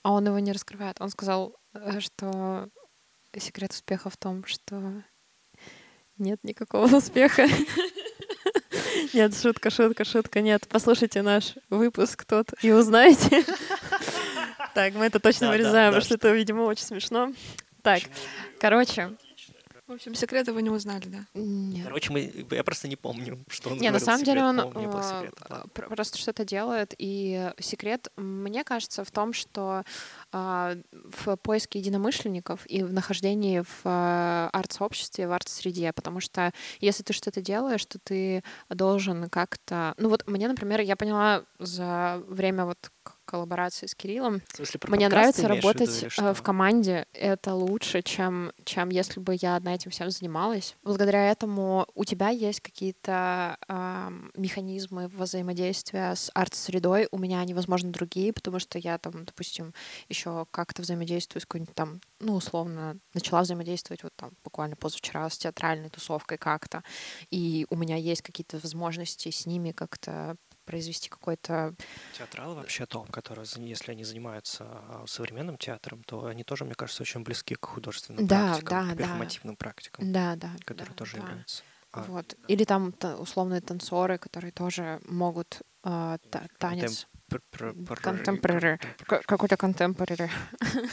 А 0.03 0.13
он 0.13 0.27
его 0.27 0.39
не 0.39 0.53
раскрывает. 0.53 1.01
Он 1.01 1.11
сказал, 1.11 1.57
э, 1.75 2.01
что 2.01 2.69
секрет 3.37 3.73
успеха 3.73 4.11
в 4.11 4.17
том, 4.17 4.45
что 4.47 5.03
нет 6.17 6.43
никакого 6.45 6.97
успеха. 6.97 7.47
Нет, 9.15 9.37
шутка, 9.41 9.71
шутка, 9.71 10.05
шутка. 10.05 10.41
Нет, 10.41 10.67
послушайте 10.69 11.23
наш 11.23 11.55
выпуск 11.71 12.25
тот 12.25 12.49
и 12.63 12.73
узнаете. 12.73 13.45
Так, 14.75 14.95
мы 14.95 15.07
это 15.07 15.19
точно 15.19 15.49
вырезаем, 15.51 15.89
потому 15.93 16.05
что 16.05 16.15
это, 16.15 16.31
видимо, 16.31 16.63
очень 16.63 16.85
смешно. 16.85 17.33
Так, 17.83 18.03
короче, 18.61 19.17
В 19.89 19.93
общем, 19.93 20.15
секреты 20.15 20.53
вы 20.53 20.61
не 20.61 20.69
узнали, 20.69 21.07
да? 21.07 21.25
нет. 21.33 21.87
Короче, 21.87 22.13
мы, 22.13 22.47
я 22.51 22.63
просто 22.63 22.89
не 22.89 22.97
помню, 22.97 23.39
что 23.49 23.71
он 23.71 23.79
Не, 23.79 23.91
на 23.91 23.99
самом 23.99 24.23
деле 24.23 24.41
секрет, 24.41 24.67
он 24.67 24.83
не 24.83 24.87
было 24.87 25.01
э, 25.01 25.03
секрета, 25.03 25.47
да. 25.49 25.65
пр- 25.73 25.89
просто 25.89 26.19
что-то 26.19 26.45
делает. 26.45 26.95
И 26.99 27.51
секрет, 27.59 28.09
мне 28.17 28.65
кажется, 28.65 29.03
в 29.03 29.11
том, 29.11 29.33
что 29.33 29.85
а, 30.31 30.77
в 30.93 31.37
поиске 31.37 31.79
единомышленников 31.79 32.67
и 32.67 32.83
в 32.83 32.93
нахождении 32.93 33.61
в 33.61 33.81
а, 33.85 34.51
арт-сообществе, 34.53 35.27
в 35.27 35.33
арт-среде. 35.33 35.95
Потому 35.95 36.21
что 36.21 36.53
если 36.81 37.03
ты 37.03 37.15
что-то 37.15 37.41
делаешь, 37.41 37.87
то 37.87 37.99
ты 37.99 38.45
должен 38.69 39.31
как-то... 39.31 39.95
Ну 39.97 40.11
вот 40.11 40.27
мне, 40.27 40.49
например, 40.49 40.81
я 40.83 40.97
поняла 40.97 41.45
за 41.59 42.23
время 42.29 42.67
вот 42.67 42.91
к- 43.03 43.18
коллаборации 43.29 43.87
с 43.87 43.95
Кириллом, 43.95 44.41
В 44.53 44.57
смысле, 44.57 44.81
про 44.81 44.97
мне 44.97 45.09
нравится 45.09 45.43
имеешь 45.43 45.59
виду 45.59 45.69
работать 45.69 46.03
или 46.03 46.31
э, 46.31 46.35
в 46.35 46.43
команде. 46.43 47.07
Это 47.13 47.55
лучше, 47.55 48.01
чем, 48.03 48.53
чем 48.65 48.89
если 48.89 49.21
бы 49.21 49.37
я 49.39 49.57
одна 49.57 49.75
этим 49.75 49.91
всем 49.91 50.11
занималась. 50.11 50.75
Благодаря 50.83 51.31
этому 51.31 51.87
у 51.95 52.05
тебя 52.05 52.31
есть 52.31 52.61
какие-то 52.61 53.59
ам, 53.69 54.31
механизмы 54.35 55.09
взаимодействия 55.09 56.15
с 56.15 56.31
арт-средой. 56.35 57.09
У 57.11 57.19
меня 57.19 57.41
они, 57.41 57.53
возможно, 57.53 57.93
другие, 57.93 58.33
потому 58.33 58.59
что 58.59 58.79
я 58.79 58.97
там, 58.97 59.25
допустим, 59.25 59.75
еще 60.09 60.47
как-то 60.51 60.81
взаимодействую 60.81 61.43
с 61.43 61.45
какой-нибудь 61.45 61.75
там, 61.75 62.01
ну, 62.21 62.35
условно, 62.35 62.97
начала 63.13 63.43
взаимодействовать 63.43 64.03
вот 64.03 64.15
там 64.17 64.31
буквально 64.43 64.77
позавчера 64.77 65.29
с 65.29 65.37
театральной 65.37 65.91
тусовкой 65.91 66.39
как-то. 66.39 66.83
И 67.31 67.67
у 67.69 67.77
меня 67.77 67.97
есть 67.97 68.23
какие-то 68.23 68.59
возможности 68.59 69.31
с 69.31 69.45
ними 69.45 69.73
как-то 69.73 70.37
произвести 70.73 71.09
какой-то 71.09 71.75
Театралы 72.19 72.55
вообще-то, 72.55 73.03
которые, 73.05 73.47
за- 73.47 73.61
если 73.61 73.93
они 73.93 74.05
занимаются 74.05 74.65
а, 74.65 75.05
современным 75.07 75.57
театром, 75.57 76.05
то 76.05 76.27
они 76.27 76.45
тоже, 76.45 76.65
мне 76.67 76.75
кажется, 76.75 77.03
очень 77.03 77.23
близки 77.23 77.55
к 77.55 77.65
художественным 77.67 78.27
Да, 78.27 78.49
практикам, 78.51 78.69
да, 78.71 78.83
к 78.83 78.97
да. 78.97 79.03
перформативным 79.03 79.57
практикам, 79.57 80.13
Да, 80.13 80.37
да. 80.37 80.51
которые 80.67 80.91
да, 80.93 80.99
тоже 80.99 81.17
да. 81.17 81.23
являются. 81.23 81.63
а, 81.93 82.03
Вот. 82.03 82.37
Или 82.49 82.65
там 82.65 82.93
та- 82.93 83.17
условные 83.17 83.63
танцоры, 83.63 84.19
которые 84.19 84.53
тоже 84.53 85.01
могут 85.09 85.63
а, 85.83 86.19
та- 86.31 86.47
танец. 86.59 87.05
пр- 87.05 87.18
пр- 87.29 87.43
пр- 87.51 87.75
Contemporary. 87.75 88.79
контемпор- 88.79 88.79
К- 89.07 89.23
Какой-то 89.27 89.55
contemporary. 89.57 90.31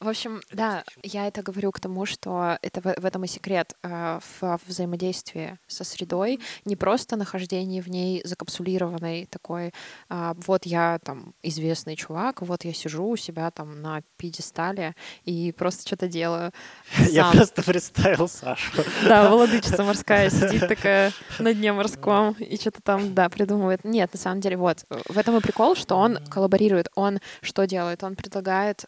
В 0.00 0.08
общем, 0.08 0.40
да, 0.52 0.84
я 1.02 1.26
это 1.26 1.42
говорю 1.42 1.72
к 1.72 1.80
тому, 1.80 2.06
что 2.06 2.58
это 2.62 2.80
в, 2.80 3.04
этом 3.04 3.24
и 3.24 3.26
секрет 3.28 3.74
а, 3.82 4.20
в 4.40 4.58
взаимодействии 4.66 5.58
со 5.66 5.84
средой, 5.84 6.40
не 6.64 6.76
просто 6.76 7.16
нахождение 7.16 7.82
в 7.82 7.88
ней 7.88 8.22
закапсулированной 8.24 9.26
такой, 9.26 9.72
а, 10.08 10.34
вот 10.46 10.66
я 10.66 10.98
там 11.04 11.34
известный 11.42 11.96
чувак, 11.96 12.42
вот 12.42 12.64
я 12.64 12.72
сижу 12.72 13.06
у 13.06 13.16
себя 13.16 13.50
там 13.50 13.82
на 13.82 14.00
пьедестале 14.16 14.94
и 15.24 15.52
просто 15.52 15.86
что-то 15.86 16.08
делаю. 16.08 16.52
Я 17.10 17.30
просто 17.30 17.62
представил 17.62 18.28
Сашу. 18.28 18.84
Да, 19.04 19.28
владычица 19.34 19.82
морская 19.82 20.30
сидит 20.30 20.68
такая 20.68 21.12
на 21.38 21.52
дне 21.54 21.72
морском 21.72 22.32
и 22.38 22.56
что-то 22.56 22.80
там, 22.82 23.14
да, 23.14 23.28
придумывает. 23.28 23.84
Нет, 23.84 24.12
на 24.12 24.18
самом 24.18 24.40
деле, 24.40 24.56
вот, 24.56 24.84
в 25.08 25.18
этом 25.18 25.36
и 25.36 25.40
прикол, 25.40 25.59
что 25.74 25.96
он 25.96 26.18
коллаборирует. 26.26 26.88
Он 26.94 27.20
что 27.42 27.66
делает? 27.66 28.02
Он 28.04 28.16
предлагает... 28.16 28.84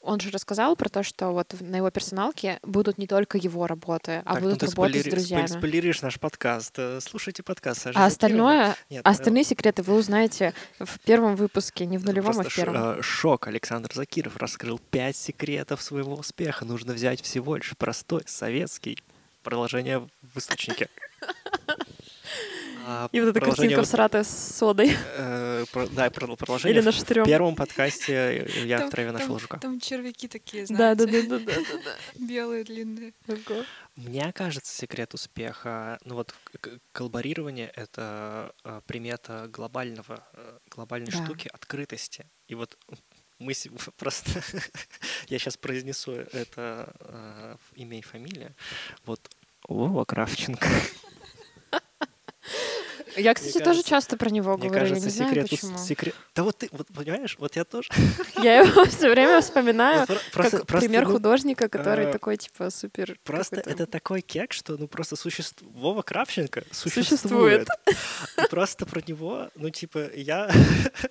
Он 0.00 0.20
же 0.20 0.30
рассказал 0.30 0.76
про 0.76 0.88
то, 0.88 1.02
что 1.02 1.30
вот 1.30 1.54
на 1.60 1.76
его 1.76 1.90
персоналке 1.90 2.58
будут 2.62 2.98
не 2.98 3.06
только 3.06 3.38
его 3.38 3.66
работы, 3.66 4.22
а 4.24 4.34
Так, 4.34 4.42
ну 4.42 4.48
будут 4.48 4.60
ты 4.60 4.66
работы 4.66 4.92
с 4.92 5.00
спойлери- 5.02 5.10
друзьями. 5.10 5.46
спойль- 5.46 5.58
спойлеришь 5.58 6.02
наш 6.02 6.18
подкаст. 6.20 6.74
Э, 6.78 6.98
Слушайте 7.00 7.42
подкаст 7.42 7.82
Саши 7.82 7.98
А 7.98 8.06
остальное, 8.06 8.76
Нет, 8.90 9.02
а 9.04 9.10
остальные 9.10 9.44
секреты 9.44 9.82
вы 9.82 9.94
узнаете 9.94 10.54
в 10.78 10.98
первом 11.00 11.36
выпуске, 11.36 11.86
не 11.86 11.98
в 11.98 12.04
нулевом, 12.04 12.38
а 12.40 12.42
в 12.44 12.54
первом. 12.54 12.98
э, 12.98 13.02
шок. 13.02 13.46
Александр 13.46 13.90
Закиров 13.94 14.36
раскрыл 14.36 14.78
пять 14.90 15.16
секретов 15.16 15.82
своего 15.82 16.14
успеха. 16.14 16.64
Нужно 16.64 16.92
взять 16.94 17.20
всего 17.22 17.56
лишь 17.56 17.76
простой, 17.76 18.22
советский. 18.26 18.98
Продолжение 19.42 20.08
в 20.22 20.38
источнике. 20.38 20.88
А, 22.86 23.08
И 23.12 23.20
вот 23.20 23.28
эта 23.28 23.40
картинка 23.40 23.82
в- 23.82 23.86
всратая 23.86 24.24
с 24.24 24.56
содой. 24.58 24.94
э, 25.16 25.64
про- 25.72 25.86
Да, 25.88 26.10
про- 26.10 26.36
продолжение 26.36 26.78
Или 26.78 26.84
на 26.84 26.92
в- 26.92 26.94
в 27.00 27.24
первом 27.24 27.54
подкасте 27.56 28.46
«Я 28.64 28.78
Там- 28.80 28.88
в 28.88 28.90
траве 28.90 29.12
нашел 29.12 29.28
там- 29.28 29.38
жука». 29.38 29.58
Там 29.58 29.80
червяки 29.80 30.28
такие, 30.28 30.66
Да, 30.66 30.94
да, 30.94 31.04
знаете, 31.04 31.28
да, 31.28 31.38
да, 31.38 31.44
да, 31.54 31.78
да, 31.84 31.94
белые, 32.26 32.64
длинные. 32.64 33.12
Мне 33.96 34.32
кажется, 34.32 34.74
секрет 34.76 35.14
успеха, 35.14 35.98
ну 36.04 36.16
вот 36.16 36.34
коллаборирование— 36.92 37.70
это 37.76 38.54
э, 38.64 38.80
примета 38.86 39.48
глобального, 39.52 40.22
э, 40.34 40.58
глобальной 40.70 41.10
Да. 41.12 41.24
штуки, 41.24 41.48
открытости. 41.52 42.26
И 42.48 42.54
вот 42.54 42.76
мы 43.38 43.52
просто... 43.96 44.30
Я 45.28 45.38
сейчас 45.38 45.56
произнесу 45.56 46.12
это 46.12 46.92
э, 47.00 47.56
имя 47.76 47.98
и 47.98 48.02
фамилия. 48.02 48.54
Вот 49.06 49.30
Вова 49.68 50.04
Кравченко. 50.04 50.68
Я, 53.16 53.34
кстати, 53.34 53.58
тоже 53.58 53.82
часто 53.82 54.16
про 54.16 54.30
него 54.30 54.56
Мне 54.56 54.68
говорю, 54.68 54.86
я 54.86 54.94
кажется, 54.94 55.10
секрет... 55.10 55.48
секрет... 55.78 56.14
Да 56.34 56.42
вот 56.42 56.58
ты, 56.58 56.68
вот 56.72 56.88
понимаешь, 56.88 57.36
вот 57.38 57.56
я 57.56 57.64
тоже. 57.64 57.88
Я 58.42 58.60
его 58.60 58.84
все 58.84 59.10
время 59.10 59.40
вспоминаю 59.40 60.06
как 60.32 60.66
пример 60.66 61.06
художника, 61.06 61.68
который 61.68 62.06
э, 62.06 62.12
такой, 62.12 62.36
типа, 62.36 62.70
супер... 62.70 63.18
Просто 63.24 63.56
это 63.56 63.86
такой 63.86 64.20
кек, 64.20 64.52
что 64.52 64.76
ну 64.76 64.88
просто 64.88 65.16
существует. 65.16 65.74
Вова 65.74 66.02
Кравченко 66.02 66.64
Существует. 66.70 67.68
просто 68.50 68.86
про 68.86 69.00
него, 69.06 69.50
ну 69.54 69.70
типа, 69.70 70.10
я 70.14 70.50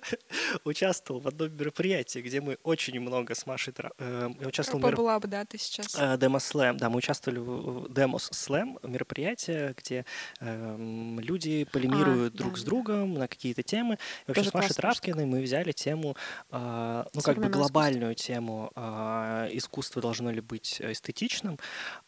участвовал 0.64 1.20
в 1.20 1.28
одном 1.28 1.56
мероприятии, 1.56 2.18
где 2.20 2.40
мы 2.40 2.58
очень 2.62 2.98
много 3.00 3.34
с 3.34 3.46
Машей... 3.46 3.72
тра- 3.72 3.92
э, 3.98 4.30
Я 4.40 4.48
участвовал 4.48 4.80
бы, 4.80 5.28
да, 5.28 5.44
ты 5.44 5.58
сейчас. 5.58 5.94
э, 5.96 6.16
Demo 6.16 6.36
Slam, 6.36 6.76
да, 6.78 6.90
мы 6.90 6.98
участвовали 6.98 7.38
в 7.38 7.86
Demos 7.86 8.30
Slam 8.32 8.78
мероприятие, 8.86 9.74
где 9.76 10.04
эм, 10.40 11.20
люди 11.20 11.64
полемируют 11.94 12.34
А, 12.34 12.38
друг 12.38 12.54
да, 12.54 12.60
с 12.60 12.64
другом 12.64 13.14
на 13.14 13.28
какие-то 13.28 13.62
темы. 13.62 13.94
И 13.94 13.98
вообще 14.28 14.42
Тоже 14.42 14.50
с 14.50 14.54
Машей 14.54 14.74
Травкиной 14.74 15.26
мы 15.26 15.42
взяли 15.42 15.72
тему, 15.72 16.16
а, 16.50 17.06
ну 17.14 17.20
как 17.20 17.38
бы 17.38 17.48
глобальную 17.48 18.14
тему 18.14 18.70
а, 18.74 19.48
искусство 19.52 20.02
должно 20.02 20.30
ли 20.30 20.40
быть 20.40 20.80
эстетичным. 20.80 21.58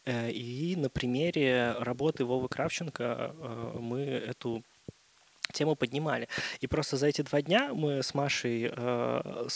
Э, 0.05 0.31
И 0.31 0.75
на 0.75 0.89
примере 0.89 1.75
работы 1.79 2.25
Вовы 2.25 2.47
Кравченко 2.47 3.33
э, 3.33 3.77
мы 3.79 4.01
эту 4.01 4.63
тему 5.53 5.75
поднимали. 5.75 6.27
И 6.59 6.67
просто 6.67 6.97
за 6.97 7.07
эти 7.07 7.21
два 7.21 7.41
дня 7.41 7.73
мы 7.73 8.03
с 8.03 8.13
Машей 8.13 8.69
э, 8.71 9.47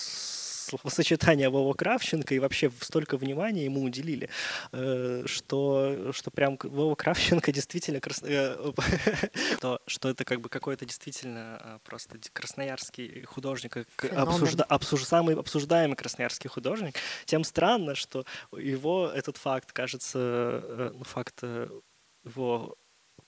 словосочетание 0.77 1.49
Вова 1.49 1.73
Кравченко 1.73 2.33
и 2.35 2.39
вообще 2.39 2.71
столько 2.79 3.17
внимания 3.17 3.65
ему 3.65 3.83
уделили, 3.83 4.29
э, 4.71 5.23
что, 5.25 6.11
что 6.13 6.31
прям 6.31 6.57
Вова 6.63 6.95
Кравченко 6.95 7.51
действительно 7.53 7.99
крас... 7.99 8.21
Э, 8.23 8.71
что, 9.57 9.79
что 9.87 10.09
это 10.09 10.23
как 10.23 10.41
бы 10.41 10.49
какой-то 10.49 10.85
действительно 10.85 11.59
э, 11.63 11.79
просто 11.83 12.17
красноярский 12.33 13.23
художник, 13.23 13.77
обсужда... 14.11 14.63
обсуж... 14.63 15.03
самый 15.03 15.35
обсуждаемый 15.35 15.95
красноярский 15.95 16.49
художник. 16.49 16.95
Тем 17.25 17.43
странно, 17.43 17.95
что 17.95 18.25
его 18.55 19.11
этот 19.13 19.37
факт 19.37 19.71
кажется, 19.71 20.91
ну, 20.93 21.03
факт 21.03 21.43
его 22.23 22.77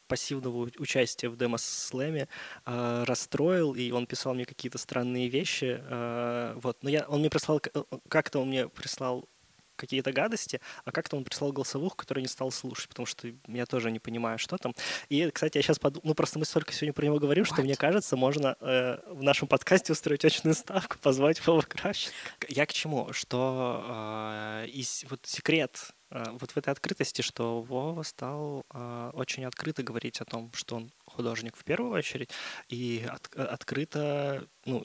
пассивного 0.07 0.69
участия 0.77 1.29
в 1.29 1.37
демо-слэме 1.37 2.27
э, 2.65 3.03
расстроил, 3.05 3.73
и 3.73 3.91
он 3.91 4.05
писал 4.05 4.33
мне 4.33 4.45
какие-то 4.45 4.77
странные 4.77 5.29
вещи. 5.29 5.79
Э, 5.81 6.53
вот. 6.55 6.77
Но 6.81 6.89
я, 6.89 7.05
он 7.07 7.19
мне 7.19 7.29
прислал, 7.29 7.61
э, 7.73 7.83
как-то 8.09 8.39
он 8.39 8.49
мне 8.49 8.67
прислал 8.69 9.27
какие-то 9.75 10.11
гадости, 10.11 10.61
а 10.85 10.91
как-то 10.91 11.17
он 11.17 11.23
прислал 11.23 11.51
голосовуху, 11.51 11.95
которую 11.95 12.21
не 12.21 12.27
стал 12.27 12.51
слушать, 12.51 12.89
потому 12.89 13.05
что 13.05 13.27
я 13.47 13.65
тоже 13.65 13.91
не 13.91 13.99
понимаю, 13.99 14.37
что 14.39 14.57
там. 14.57 14.73
И, 15.09 15.29
кстати, 15.31 15.57
я 15.57 15.63
сейчас 15.63 15.79
подумал, 15.79 16.01
ну 16.09 16.13
просто 16.13 16.39
мы 16.39 16.45
столько 16.45 16.73
сегодня 16.73 16.93
про 16.93 17.05
него 17.05 17.19
говорим, 17.19 17.43
What? 17.43 17.53
что 17.53 17.61
мне 17.63 17.75
кажется, 17.75 18.15
можно 18.15 18.55
э, 18.59 18.97
в 19.07 19.23
нашем 19.23 19.47
подкасте 19.47 19.93
устроить 19.93 20.25
очную 20.25 20.55
ставку, 20.55 20.97
позвать 21.01 21.45
Вова 21.45 21.61
Кравченко. 21.61 22.13
Я 22.49 22.65
к 22.65 22.73
чему? 22.73 23.11
Что 23.13 23.83
э, 24.63 24.67
из, 24.67 25.05
вот 25.09 25.25
секрет 25.25 25.93
вот 26.13 26.51
в 26.51 26.57
этой 26.57 26.69
открытости, 26.69 27.21
что 27.21 27.61
Вова 27.61 28.03
стал 28.03 28.65
э, 28.71 29.11
очень 29.13 29.45
открыто 29.45 29.81
говорить 29.81 30.21
о 30.21 30.25
том, 30.25 30.51
что 30.53 30.75
он 30.75 30.91
художник 31.05 31.55
в 31.57 31.63
первую 31.63 31.91
очередь, 31.91 32.29
и 32.69 33.05
от, 33.09 33.33
открыто, 33.35 34.47
ну, 34.65 34.83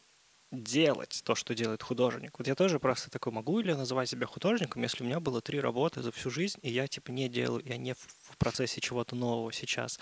делать 0.51 1.21
то, 1.25 1.35
что 1.35 1.55
делает 1.55 1.83
художник. 1.83 2.39
Вот 2.39 2.47
я 2.47 2.55
тоже 2.55 2.81
просто 2.81 3.11
такой, 3.11 3.33
могу 3.33 3.61
ли 3.61 3.71
я 3.71 3.77
называть 3.77 4.09
себя 4.09 4.27
художником, 4.27 4.83
если 4.83 5.05
у 5.05 5.07
меня 5.07 5.21
было 5.21 5.43
три 5.43 5.61
работы 5.61 6.03
за 6.03 6.11
всю 6.11 6.31
жизнь, 6.31 6.59
и 6.63 6.71
я 6.71 6.87
типа 6.87 7.11
не 7.11 7.29
делаю, 7.29 7.63
я 7.65 7.77
не 7.77 7.95
в, 7.95 8.37
процессе 8.39 8.81
чего-то 8.81 9.17
нового 9.17 9.53
сейчас. 9.53 9.99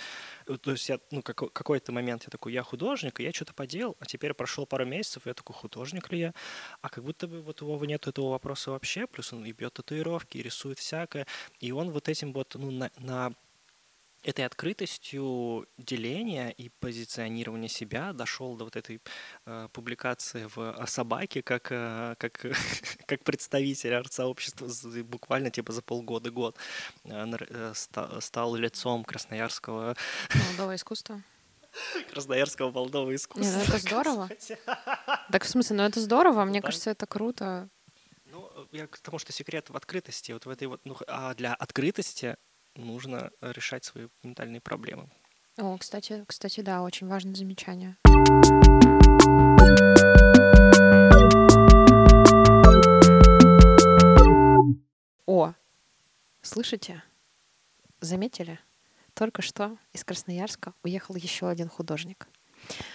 Э, 0.47 0.57
то 0.61 0.73
есть 0.73 0.89
я, 0.89 1.01
ну, 1.11 1.23
как, 1.23 1.53
какой-то 1.53 1.91
момент 1.91 2.25
я 2.25 2.31
такой, 2.31 2.53
я 2.53 2.63
художник, 2.63 3.19
и 3.19 3.25
я 3.25 3.33
что-то 3.33 3.55
поделал, 3.55 3.97
а 3.99 4.07
теперь 4.07 4.35
прошло 4.35 4.67
пару 4.67 4.85
месяцев, 4.85 5.27
и 5.27 5.31
я 5.31 5.35
такой, 5.35 5.57
художник 5.57 6.13
ли 6.13 6.19
я? 6.19 6.35
А 6.81 6.89
как 6.91 7.03
будто 7.03 7.27
бы 7.27 7.43
вот 7.43 7.63
у 7.63 7.67
Вовы 7.67 7.87
нет 7.87 8.07
этого 8.07 8.31
вопроса 8.31 8.71
вообще, 8.71 9.07
плюс 9.07 9.33
он 9.33 9.45
и 9.45 9.53
бьет 9.53 9.75
татуировки, 9.75 10.39
и 10.39 10.43
рисует 10.43 10.79
всякое, 10.79 11.27
и 11.61 11.73
он 11.73 11.91
вот 11.91 12.09
этим 12.09 12.33
вот, 12.33 12.55
ну, 12.55 12.71
на, 12.71 12.91
на 12.99 13.33
этой 14.27 14.45
открытостью 14.45 15.69
деления 15.79 16.49
и 16.49 16.69
позиционирования 16.69 17.69
себя 17.69 18.13
дошел 18.13 18.57
до 18.57 18.65
вот 18.65 18.75
этой 18.75 19.01
э, 19.47 19.69
публикации 19.73 20.49
в 20.55 20.73
о 20.73 20.87
собаке 20.89 21.43
как, 21.43 21.69
э, 21.71 22.17
как, 22.19 22.45
как 23.07 23.23
представитель 23.23 23.95
арт-сообщества 23.95 24.69
буквально 25.05 25.51
типа 25.51 25.73
за 25.73 25.81
полгода-год 25.83 26.57
э, 27.05 27.37
э 27.51 27.73
ста, 27.75 28.21
стал 28.21 28.57
лицом 28.57 29.05
красноярского... 29.05 29.97
Молодого 30.35 30.75
искусства. 30.75 31.23
Красноярского 32.11 32.73
молодого 32.73 33.15
искусства. 33.15 33.59
Нет, 33.59 33.69
ну 33.69 33.75
это 33.75 33.79
здорово. 33.79 34.29
Так 35.31 35.45
в 35.45 35.49
смысле, 35.49 35.77
ну 35.77 35.83
это 35.85 36.01
здорово, 36.01 36.45
мне 36.45 36.61
кажется, 36.61 36.91
это 36.91 37.07
круто. 37.07 37.69
Ну, 38.27 38.51
я 38.73 38.87
к 38.89 38.99
тому, 38.99 39.19
что 39.19 39.33
секрет 39.33 39.71
в 39.71 39.77
открытости. 39.77 40.33
Вот 40.33 40.47
в 40.47 40.51
этой 40.51 40.67
вот, 40.67 40.81
ну, 40.85 40.97
а 41.07 41.35
для 41.35 41.55
открытости 41.55 42.37
нужно 42.77 43.31
решать 43.41 43.85
свои 43.85 44.09
ментальные 44.23 44.61
проблемы. 44.61 45.09
О, 45.59 45.77
кстати, 45.79 46.25
кстати, 46.27 46.61
да, 46.61 46.83
очень 46.83 47.07
важное 47.07 47.35
замечание. 47.35 47.97
О, 55.27 55.55
слышите? 56.43 57.03
Заметили? 58.01 58.59
Только 59.15 59.41
что 59.41 59.79
из 59.95 60.05
Красноярска 60.05 60.75
уехал 60.83 61.15
еще 61.15 61.49
один 61.49 61.69
художник. 61.69 62.29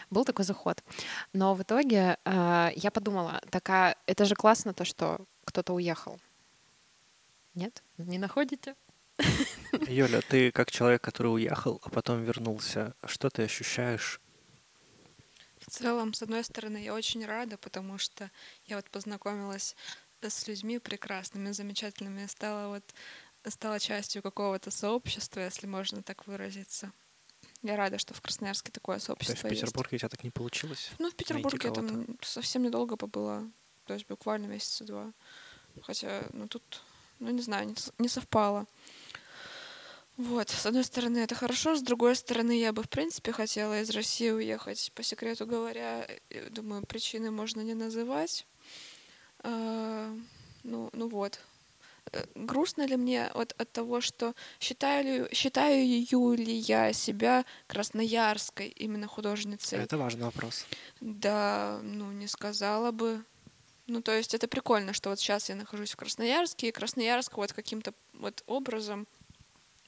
Был 0.10 0.24
такой 0.24 0.46
заход. 0.46 0.84
Но 1.34 1.56
в 1.56 1.64
итоге 1.64 2.18
э, 2.26 2.70
я 2.76 2.92
подумала, 2.92 3.42
такая, 3.50 3.96
это 4.06 4.26
же 4.26 4.36
классно 4.36 4.74
то, 4.74 4.86
что 4.86 5.26
кто-то 5.46 5.74
уехал. 5.74 6.20
Нет? 7.56 7.84
Не 7.98 8.20
находите? 8.20 8.76
Юля, 9.88 10.22
ты 10.22 10.52
как 10.52 10.72
человек, 10.72 11.02
который 11.02 11.34
уехал, 11.34 11.82
а 11.84 11.90
потом 11.90 12.24
вернулся, 12.24 12.94
что 13.06 13.30
ты 13.30 13.44
ощущаешь? 13.44 14.20
В 15.60 15.70
целом, 15.70 16.14
с 16.14 16.22
одной 16.22 16.44
стороны, 16.44 16.78
я 16.78 16.94
очень 16.94 17.26
рада, 17.26 17.58
потому 17.58 17.98
что 17.98 18.32
я 18.66 18.76
вот 18.78 18.90
познакомилась 18.90 19.76
с 20.22 20.48
людьми 20.48 20.80
прекрасными, 20.80 21.52
замечательными, 21.52 22.26
стала 22.28 22.70
вот 22.70 22.84
стала 23.50 23.80
частью 23.80 24.22
какого-то 24.22 24.70
сообщества, 24.70 25.40
если 25.40 25.66
можно 25.66 26.04
так 26.04 26.28
выразиться. 26.28 26.92
Я 27.64 27.76
рада, 27.76 27.98
что 27.98 28.14
в 28.14 28.22
Красноярске 28.22 28.72
такое 28.72 29.00
сообщество 29.00 29.36
То 29.36 29.48
есть 29.48 29.62
в 29.62 29.66
Петербурге 29.66 29.96
есть. 29.96 30.04
у 30.04 30.08
тебя 30.08 30.10
так 30.10 30.24
не 30.24 30.30
получилось? 30.30 30.92
Ну, 31.00 31.10
в 31.10 31.16
Петербурге 31.16 31.70
я 31.70 31.74
там 31.74 32.18
совсем 32.22 32.64
недолго 32.64 32.98
побыла, 32.98 33.50
то 33.86 33.94
есть 33.94 34.08
буквально 34.08 34.46
месяца 34.46 34.84
два. 34.84 35.12
Хотя, 35.82 36.24
ну 36.34 36.48
тут, 36.48 36.84
ну 37.20 37.32
не 37.32 37.42
знаю, 37.42 37.74
не 37.98 38.08
совпало. 38.08 38.68
Вот, 40.22 40.50
с 40.50 40.68
одной 40.68 40.84
стороны, 40.84 41.18
это 41.18 41.34
хорошо, 41.34 41.76
с 41.76 41.82
другой 41.82 42.16
стороны, 42.16 42.60
я 42.60 42.72
бы, 42.74 42.84
в 42.84 42.90
принципе, 42.90 43.32
хотела 43.32 43.82
из 43.82 43.90
России 43.90 44.30
уехать. 44.30 44.92
По 44.94 45.02
секрету 45.02 45.48
говоря, 45.48 46.06
э, 46.30 46.50
думаю, 46.52 46.86
причины 46.86 47.32
можно 47.32 47.62
не 47.62 47.74
называть. 47.74 48.46
А, 49.40 50.16
ну, 50.64 50.92
ну 50.94 51.08
вот. 51.08 51.40
Э, 52.12 52.24
грустно 52.36 52.86
ли 52.86 52.98
мне 52.98 53.32
вот 53.34 53.56
от 53.58 53.72
того, 53.72 54.00
что 54.00 54.36
считаю 54.60 55.28
считаю 55.34 55.84
ли 56.36 56.54
я 56.54 56.94
себя 56.94 57.44
красноярской 57.66 58.68
именно 58.68 59.08
художницей? 59.08 59.80
Это 59.80 59.98
важный 59.98 60.26
вопрос. 60.26 60.68
Да, 61.00 61.80
ну, 61.82 62.12
не 62.12 62.28
сказала 62.28 62.92
бы. 62.92 63.24
Ну, 63.88 64.04
то 64.04 64.16
есть 64.16 64.36
это 64.36 64.48
прикольно, 64.48 64.94
что 64.94 65.10
вот 65.10 65.20
сейчас 65.20 65.50
я 65.50 65.56
нахожусь 65.56 65.94
в 65.94 65.96
Красноярске, 65.96 66.70
и 66.70 66.72
Красноярск 66.72 67.38
вот 67.38 67.54
каким-то 67.54 67.96
вот 68.14 68.44
образом 68.46 69.08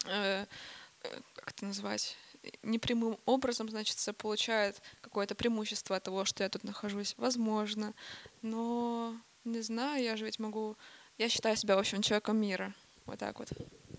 как 0.04 1.50
это 1.50 1.66
назвать, 1.66 2.18
непрямым 2.62 3.18
образом, 3.26 3.70
значит, 3.70 3.98
получает 4.18 4.82
какое-то 5.02 5.36
преимущество 5.36 5.96
от 5.96 6.04
того, 6.04 6.26
что 6.26 6.44
я 6.44 6.50
тут 6.50 6.64
нахожусь. 6.64 7.16
Возможно. 7.18 7.94
Но 8.42 9.16
не 9.44 9.62
знаю, 9.62 10.04
я 10.04 10.18
же 10.18 10.26
ведь 10.26 10.40
могу... 10.40 10.78
Я 11.18 11.30
считаю 11.30 11.56
себя, 11.56 11.76
в 11.76 11.80
общем, 11.80 12.02
человеком 12.02 12.38
мира. 12.38 12.74
Вот 13.06 13.20
так 13.20 13.40
вот. 13.40 13.50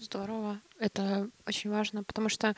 Здорово. 0.01 0.61
Это 0.79 1.31
очень 1.47 1.71
важно, 1.71 2.03
потому 2.03 2.29
что 2.29 2.49
э, 2.49 2.55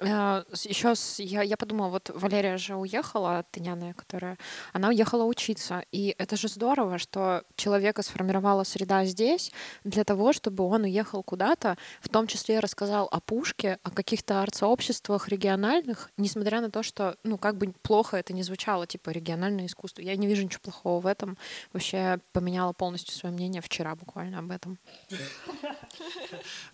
еще 0.00 0.94
с, 0.94 1.20
я, 1.20 1.42
я 1.42 1.56
подумала, 1.56 1.88
вот 1.88 2.10
Валерия 2.14 2.56
же 2.56 2.74
уехала, 2.74 3.44
тыняная, 3.50 3.94
которая, 3.94 4.38
она 4.72 4.88
уехала 4.88 5.24
учиться. 5.24 5.84
И 5.92 6.14
это 6.18 6.36
же 6.36 6.48
здорово, 6.48 6.98
что 6.98 7.44
человека 7.56 8.02
сформировала 8.02 8.64
среда 8.64 9.04
здесь 9.04 9.52
для 9.84 10.04
того, 10.04 10.32
чтобы 10.32 10.64
он 10.64 10.82
уехал 10.82 11.22
куда-то, 11.22 11.76
в 12.00 12.08
том 12.08 12.26
числе 12.26 12.58
рассказал 12.58 13.08
о 13.10 13.20
Пушке, 13.20 13.78
о 13.82 13.90
каких-то 13.90 14.42
арт-сообществах 14.42 15.28
региональных, 15.28 16.10
несмотря 16.16 16.60
на 16.60 16.70
то, 16.70 16.82
что, 16.82 17.16
ну, 17.22 17.38
как 17.38 17.56
бы 17.56 17.72
плохо 17.82 18.16
это 18.16 18.32
не 18.32 18.42
звучало, 18.42 18.86
типа 18.86 19.10
региональное 19.10 19.66
искусство. 19.66 20.02
Я 20.02 20.16
не 20.16 20.26
вижу 20.26 20.42
ничего 20.42 20.60
плохого 20.62 21.00
в 21.00 21.06
этом. 21.06 21.38
Вообще 21.72 22.18
поменяла 22.32 22.72
полностью 22.72 23.14
свое 23.14 23.34
мнение 23.34 23.62
вчера 23.62 23.94
буквально 23.94 24.40
об 24.40 24.50
этом. 24.50 24.78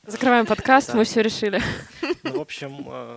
Закрываем 0.06 0.46
подкаст, 0.46 0.94
мы 0.94 1.04
все 1.04 1.22
решили. 1.22 1.60
Ну, 2.22 2.38
в 2.38 2.40
общем, 2.40 2.86
э, 2.86 3.09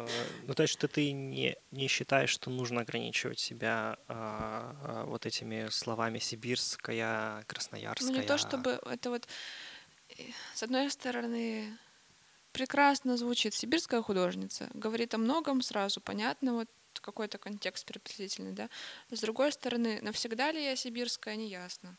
ну, 0.48 0.54
то 0.54 0.64
есть, 0.64 0.74
что 0.74 0.88
ты 0.88 1.12
не, 1.12 1.56
не 1.72 1.88
считаешь, 1.88 2.30
что 2.30 2.50
нужно 2.50 2.82
ограничивать 2.82 3.40
себя 3.40 3.98
а, 4.08 4.76
а, 4.84 5.06
вот 5.06 5.26
этими 5.26 5.70
словами 5.70 6.20
сибирская, 6.20 7.44
красноярская. 7.48 8.12
Ну, 8.12 8.20
не 8.20 8.28
то 8.28 8.38
чтобы 8.38 8.80
это 8.86 9.10
вот, 9.10 9.28
э, 10.18 10.24
с 10.54 10.64
одной 10.64 10.90
стороны, 10.90 11.78
прекрасно 12.52 13.18
звучит 13.18 13.54
сибирская 13.54 14.02
художница, 14.02 14.70
говорит 14.74 15.14
о 15.14 15.18
многом 15.18 15.62
сразу, 15.62 16.02
понятно, 16.02 16.54
вот 16.54 16.70
какой-то 17.02 17.38
контекст 17.38 17.86
приблизительный, 17.86 18.54
да. 18.54 18.70
С 19.10 19.20
другой 19.20 19.52
стороны, 19.52 20.00
навсегда 20.02 20.52
ли 20.52 20.64
я 20.64 20.76
сибирская, 20.76 21.36
не 21.36 21.50
ясно. 21.50 21.98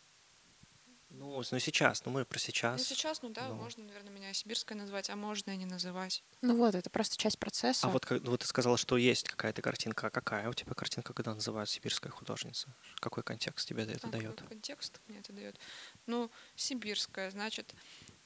Ну, 1.18 1.42
ну 1.50 1.58
сейчас, 1.58 2.04
ну 2.04 2.12
мы 2.12 2.24
про 2.24 2.38
сейчас. 2.38 2.78
Ну 2.78 2.84
сейчас, 2.84 3.22
ну 3.22 3.28
да, 3.28 3.48
ну. 3.48 3.54
можно, 3.54 3.84
наверное, 3.84 4.10
меня 4.10 4.32
сибирская 4.32 4.76
назвать, 4.76 5.10
а 5.10 5.16
можно 5.16 5.50
и 5.50 5.56
не 5.56 5.66
называть. 5.66 6.22
Ну 6.42 6.56
вот, 6.56 6.74
это 6.74 6.90
просто 6.90 7.16
часть 7.16 7.38
процесса. 7.38 7.86
А 7.86 7.90
вот, 7.90 8.06
ну, 8.10 8.30
вот 8.30 8.40
ты 8.40 8.46
сказала, 8.46 8.76
что 8.76 8.96
есть 8.96 9.28
какая-то 9.28 9.62
картинка. 9.62 10.08
А 10.08 10.10
какая 10.10 10.48
у 10.48 10.54
тебя 10.54 10.74
картинка, 10.74 11.12
когда 11.12 11.34
называют 11.34 11.70
сибирская 11.70 12.12
художница? 12.12 12.68
Какой 12.96 13.22
контекст 13.22 13.68
тебе 13.68 13.84
это 13.84 14.08
а, 14.08 14.10
дает? 14.10 14.34
Какой 14.34 14.48
контекст 14.48 15.00
мне 15.06 15.18
это 15.18 15.32
дает? 15.32 15.58
Ну, 16.06 16.30
сибирская, 16.56 17.30
значит, 17.30 17.74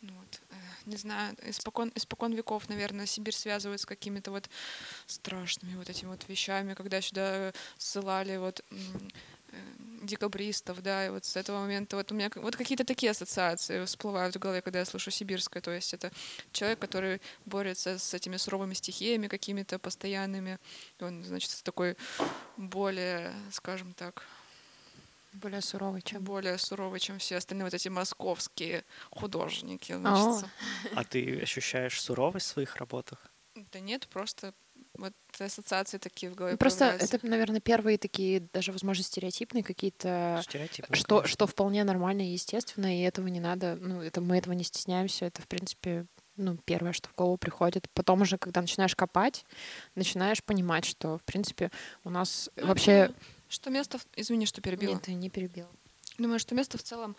ну 0.00 0.12
вот, 0.14 0.40
э, 0.50 0.54
не 0.86 0.96
знаю, 0.96 1.36
испокон, 1.42 1.90
испокон 1.94 2.32
веков, 2.32 2.68
наверное, 2.68 3.06
Сибирь 3.06 3.34
связывают 3.34 3.80
с 3.80 3.86
какими-то 3.86 4.30
вот 4.30 4.48
страшными 5.06 5.74
вот 5.74 5.90
этими 5.90 6.08
вот 6.08 6.28
вещами, 6.28 6.74
когда 6.74 7.00
сюда 7.00 7.52
ссылали 7.78 8.36
вот 8.36 8.64
э, 8.70 8.74
декабристов, 10.02 10.82
да, 10.82 11.06
и 11.06 11.10
вот 11.10 11.24
с 11.24 11.36
этого 11.36 11.60
момента 11.60 11.96
вот 11.96 12.12
у 12.12 12.14
меня 12.14 12.30
вот 12.34 12.56
какие-то 12.56 12.84
такие 12.84 13.10
ассоциации 13.10 13.84
всплывают 13.84 14.36
в 14.36 14.38
голове, 14.38 14.62
когда 14.62 14.78
я 14.78 14.84
слышу 14.84 15.10
сибирское, 15.10 15.60
то 15.60 15.70
есть 15.70 15.92
это 15.94 16.10
человек, 16.52 16.78
который 16.78 17.20
борется 17.44 17.98
с 17.98 18.14
этими 18.14 18.36
суровыми 18.36 18.74
стихиями 18.74 19.28
какими-то 19.28 19.78
постоянными, 19.78 20.58
он, 21.00 21.24
значит, 21.24 21.50
такой 21.62 21.96
более, 22.56 23.32
скажем 23.50 23.92
так, 23.94 24.24
более 25.34 25.60
суровый, 25.60 26.02
чем... 26.02 26.24
Более 26.24 26.58
суровый, 26.58 27.00
чем 27.00 27.18
все 27.18 27.36
остальные 27.36 27.64
вот 27.64 27.74
эти 27.74 27.88
московские 27.88 28.84
художники, 29.10 29.92
значит. 29.92 30.48
А 30.94 31.04
ты 31.04 31.40
ощущаешь 31.40 32.00
суровость 32.00 32.46
в 32.46 32.50
своих 32.50 32.76
работах? 32.76 33.30
Да 33.72 33.80
нет, 33.80 34.08
просто 34.08 34.54
вот 34.98 35.12
ассоциации 35.38 35.98
такие 35.98 36.30
в 36.30 36.34
голове 36.34 36.56
Просто 36.56 36.86
это, 36.86 37.24
наверное, 37.26 37.60
первые 37.60 37.98
такие, 37.98 38.40
даже, 38.52 38.72
возможно, 38.72 39.04
стереотипные 39.04 39.62
какие-то... 39.62 40.40
Стереотипные, 40.44 40.96
что, 40.96 41.24
что 41.24 41.46
вполне 41.46 41.84
нормально 41.84 42.22
и 42.22 42.32
естественно, 42.32 42.94
и 42.94 43.02
этого 43.02 43.28
не 43.28 43.40
надо, 43.40 43.76
ну, 43.80 44.02
это, 44.02 44.20
мы 44.20 44.36
этого 44.36 44.52
не 44.54 44.64
стесняемся, 44.64 45.26
это, 45.26 45.40
в 45.40 45.48
принципе, 45.48 46.06
ну, 46.36 46.56
первое, 46.64 46.92
что 46.92 47.08
в 47.08 47.14
голову 47.14 47.36
приходит. 47.36 47.88
Потом 47.94 48.22
уже, 48.22 48.38
когда 48.38 48.60
начинаешь 48.60 48.94
копать, 48.94 49.44
начинаешь 49.94 50.42
понимать, 50.42 50.84
что, 50.84 51.18
в 51.18 51.24
принципе, 51.24 51.70
у 52.04 52.10
нас 52.10 52.50
ну, 52.56 52.66
вообще... 52.66 53.12
Что 53.48 53.70
место... 53.70 53.98
Извини, 54.14 54.46
что 54.46 54.60
перебила. 54.60 54.92
Нет, 54.92 55.02
ты 55.02 55.14
не 55.14 55.30
перебила. 55.30 55.70
Думаю, 56.18 56.40
что 56.40 56.56
место 56.56 56.78
в 56.78 56.82
целом 56.82 57.16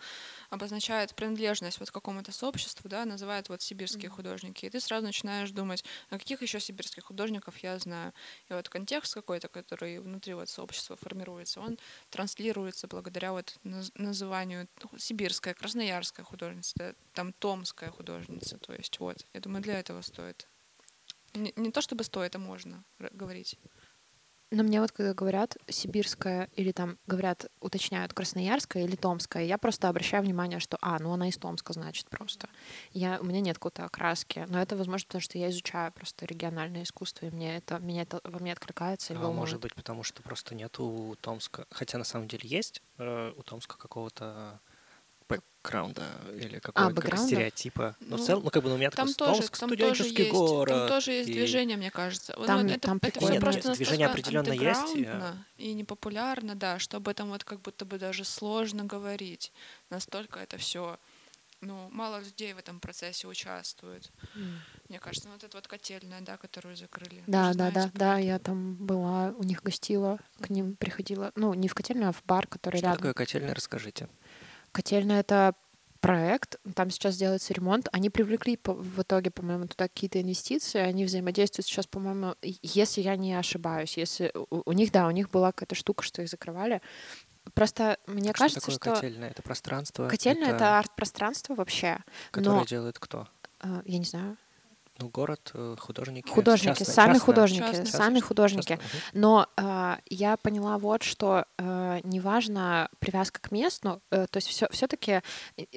обозначает 0.50 1.14
принадлежность 1.14 1.80
вот 1.80 1.90
к 1.90 1.94
какому-то 1.94 2.32
сообществу, 2.32 2.88
да, 2.88 3.06
называют 3.06 3.48
вот 3.48 3.62
сибирские 3.62 4.10
mm-hmm. 4.10 4.14
художники, 4.14 4.66
и 4.66 4.70
ты 4.70 4.78
сразу 4.78 5.06
начинаешь 5.06 5.50
думать, 5.52 5.84
а 6.10 6.18
каких 6.18 6.42
еще 6.42 6.60
сибирских 6.60 7.04
художников 7.04 7.56
я 7.58 7.78
знаю. 7.78 8.12
И 8.50 8.52
вот 8.52 8.68
контекст 8.68 9.14
какой-то, 9.14 9.48
который 9.48 10.00
внутри 10.00 10.34
вот 10.34 10.50
сообщества 10.50 10.96
формируется, 10.96 11.60
он 11.60 11.78
транслируется 12.10 12.88
благодаря 12.88 13.32
вот 13.32 13.58
называнию 13.62 14.68
сибирская, 14.98 15.54
красноярская 15.54 16.26
художница, 16.26 16.94
там 17.14 17.32
томская 17.32 17.90
художница, 17.90 18.58
то 18.58 18.74
есть 18.74 19.00
вот, 19.00 19.26
я 19.32 19.40
думаю, 19.40 19.62
для 19.62 19.80
этого 19.80 20.02
стоит. 20.02 20.46
Не, 21.32 21.54
не 21.56 21.70
то 21.70 21.80
чтобы 21.80 22.04
стоит, 22.04 22.34
а 22.34 22.38
можно 22.38 22.84
говорить. 22.98 23.56
Но 24.50 24.64
мне 24.64 24.80
вот 24.80 24.90
когда 24.90 25.14
говорят 25.14 25.56
сибирская 25.68 26.48
или 26.56 26.72
там 26.72 26.98
говорят, 27.06 27.46
уточняют 27.60 28.12
красноярская 28.12 28.84
или 28.84 28.96
томская, 28.96 29.44
я 29.44 29.58
просто 29.58 29.88
обращаю 29.88 30.24
внимание, 30.24 30.58
что, 30.58 30.76
а, 30.80 30.98
ну 30.98 31.12
она 31.12 31.28
из 31.28 31.38
Томска, 31.38 31.72
значит, 31.72 32.08
просто. 32.08 32.48
Я, 32.92 33.20
у 33.20 33.24
меня 33.24 33.40
нет 33.40 33.56
какой-то 33.56 33.84
окраски. 33.84 34.46
Но 34.48 34.60
это, 34.60 34.76
возможно, 34.76 35.06
потому 35.06 35.22
что 35.22 35.38
я 35.38 35.50
изучаю 35.50 35.92
просто 35.92 36.26
региональное 36.26 36.82
искусство, 36.82 37.26
и 37.26 37.30
мне 37.30 37.58
это, 37.58 37.78
меня 37.78 38.02
это 38.02 38.20
во 38.24 38.40
мне 38.40 38.52
откликается. 38.52 39.14
А 39.14 39.30
может 39.30 39.60
быть, 39.60 39.74
потому 39.74 40.02
что 40.02 40.22
просто 40.22 40.54
нету 40.54 40.84
у 40.84 41.14
Томска, 41.16 41.66
хотя 41.70 41.98
на 41.98 42.04
самом 42.04 42.26
деле 42.26 42.48
есть 42.48 42.82
э, 42.98 43.32
у 43.36 43.42
Томска 43.42 43.78
какого-то 43.78 44.60
бэкграунда 45.30 46.02
или 46.34 46.56
а, 46.56 46.60
какого-то 46.60 47.12
а, 47.12 47.16
стереотипа. 47.16 47.96
Но 48.00 48.16
ну, 48.16 48.22
в 48.22 48.26
целом, 48.26 48.44
ну 48.44 48.50
как 48.50 48.62
бы 48.62 48.68
ну, 48.68 48.74
у 48.74 48.78
меня 48.78 48.90
там 48.90 49.12
такой 49.12 49.34
тоже, 49.34 49.48
там 49.48 49.68
студенческий 49.68 50.12
тоже 50.12 50.22
есть, 50.22 50.32
город. 50.32 50.74
Там 50.74 50.88
тоже 50.88 51.12
есть 51.12 51.28
и... 51.28 51.32
движение, 51.32 51.76
мне 51.76 51.90
кажется. 51.90 52.32
Там, 52.46 52.66
ну, 52.66 52.72
это, 52.72 52.80
там 52.80 52.98
это 53.02 53.20
все 53.20 53.40
просто 53.40 53.72
движение 53.74 54.06
определенно 54.06 54.52
есть. 54.52 54.96
И 55.58 55.72
непопулярно, 55.72 56.54
да, 56.54 56.78
что 56.78 56.96
об 56.96 57.08
этом 57.08 57.28
вот 57.28 57.44
как 57.44 57.60
будто 57.60 57.84
бы 57.84 57.98
даже 57.98 58.24
сложно 58.24 58.84
говорить. 58.84 59.52
Настолько 59.90 60.40
это 60.40 60.56
все 60.56 60.98
ну, 61.60 61.88
мало 61.90 62.20
людей 62.20 62.54
в 62.54 62.58
этом 62.58 62.80
процессе 62.80 63.26
участвуют. 63.28 64.10
Mm. 64.34 64.56
Мне 64.88 64.98
кажется, 64.98 65.28
ну, 65.28 65.34
вот 65.34 65.44
эта 65.44 65.56
вот 65.56 65.68
котельная, 65.68 66.20
да, 66.20 66.36
которую 66.36 66.76
закрыли. 66.76 67.22
Да, 67.26 67.52
да, 67.54 67.70
да, 67.70 67.90
да, 67.94 68.18
я 68.18 68.38
там 68.38 68.74
была, 68.74 69.34
у 69.36 69.42
них 69.42 69.62
гостила, 69.62 70.18
к 70.40 70.48
ним 70.50 70.76
приходила, 70.76 71.32
ну, 71.34 71.52
не 71.54 71.68
в 71.68 71.74
котельную, 71.74 72.10
а 72.10 72.12
в 72.12 72.22
бар, 72.24 72.46
который 72.46 72.78
Что 72.78 72.86
рядом. 72.86 72.98
Что 72.98 73.08
такое 73.08 73.14
котельная, 73.14 73.54
расскажите. 73.54 74.08
Котельная— 74.72 75.20
это 75.22 75.54
проект, 76.00 76.56
там 76.74 76.90
сейчас 76.90 77.16
делается 77.16 77.52
ремонт. 77.52 77.88
Они 77.92 78.10
привлекли 78.10 78.58
в 78.64 79.02
итоге, 79.02 79.30
по-моему, 79.30 79.66
туда 79.66 79.88
какие-то 79.88 80.20
инвестиции, 80.20 80.78
они 80.78 81.04
взаимодействуют 81.04 81.66
сейчас, 81.66 81.86
по-моему, 81.86 82.34
если 82.42 83.02
я 83.02 83.16
не 83.16 83.34
ошибаюсь, 83.34 83.96
если 83.96 84.32
у, 84.50 84.72
них, 84.72 84.92
да, 84.92 85.06
у 85.06 85.10
них 85.10 85.30
была 85.30 85.52
какая-то 85.52 85.74
штука, 85.74 86.02
что 86.02 86.22
их 86.22 86.28
закрывали. 86.28 86.80
Просто 87.54 87.98
мне 88.06 88.32
кажется, 88.32 88.70
что... 88.70 88.78
Такое 88.78 88.94
что 88.94 89.02
котельная? 89.02 89.30
Это 89.30 89.42
пространство? 89.42 90.08
Котельная— 90.08 90.48
это, 90.48 90.56
это 90.56 90.78
арт-пространство 90.78 91.54
вообще. 91.54 91.98
Которое 92.30 92.60
но... 92.60 92.64
делает 92.64 92.98
кто? 92.98 93.28
Uh, 93.60 93.82
я 93.84 93.98
не 93.98 94.04
знаю. 94.04 94.38
Ну, 95.00 95.08
город, 95.08 95.50
э, 95.54 95.76
художники. 95.78 96.28
Художники, 96.28 96.80
частные, 96.80 96.94
сами 96.94 97.14
частные, 97.14 97.20
художники, 97.20 97.60
частные, 97.62 97.86
сами 97.86 98.20
художники. 98.20 98.68
Частные. 98.68 99.02
Но 99.14 99.48
э, 99.56 99.96
я 100.10 100.36
поняла 100.36 100.76
вот, 100.76 101.02
что 101.02 101.46
э, 101.56 102.00
неважно 102.04 102.90
привязка 102.98 103.40
к 103.40 103.50
месту, 103.50 104.02
э, 104.10 104.26
то 104.30 104.36
есть 104.36 104.48
все, 104.48 104.68
все-таки 104.70 105.22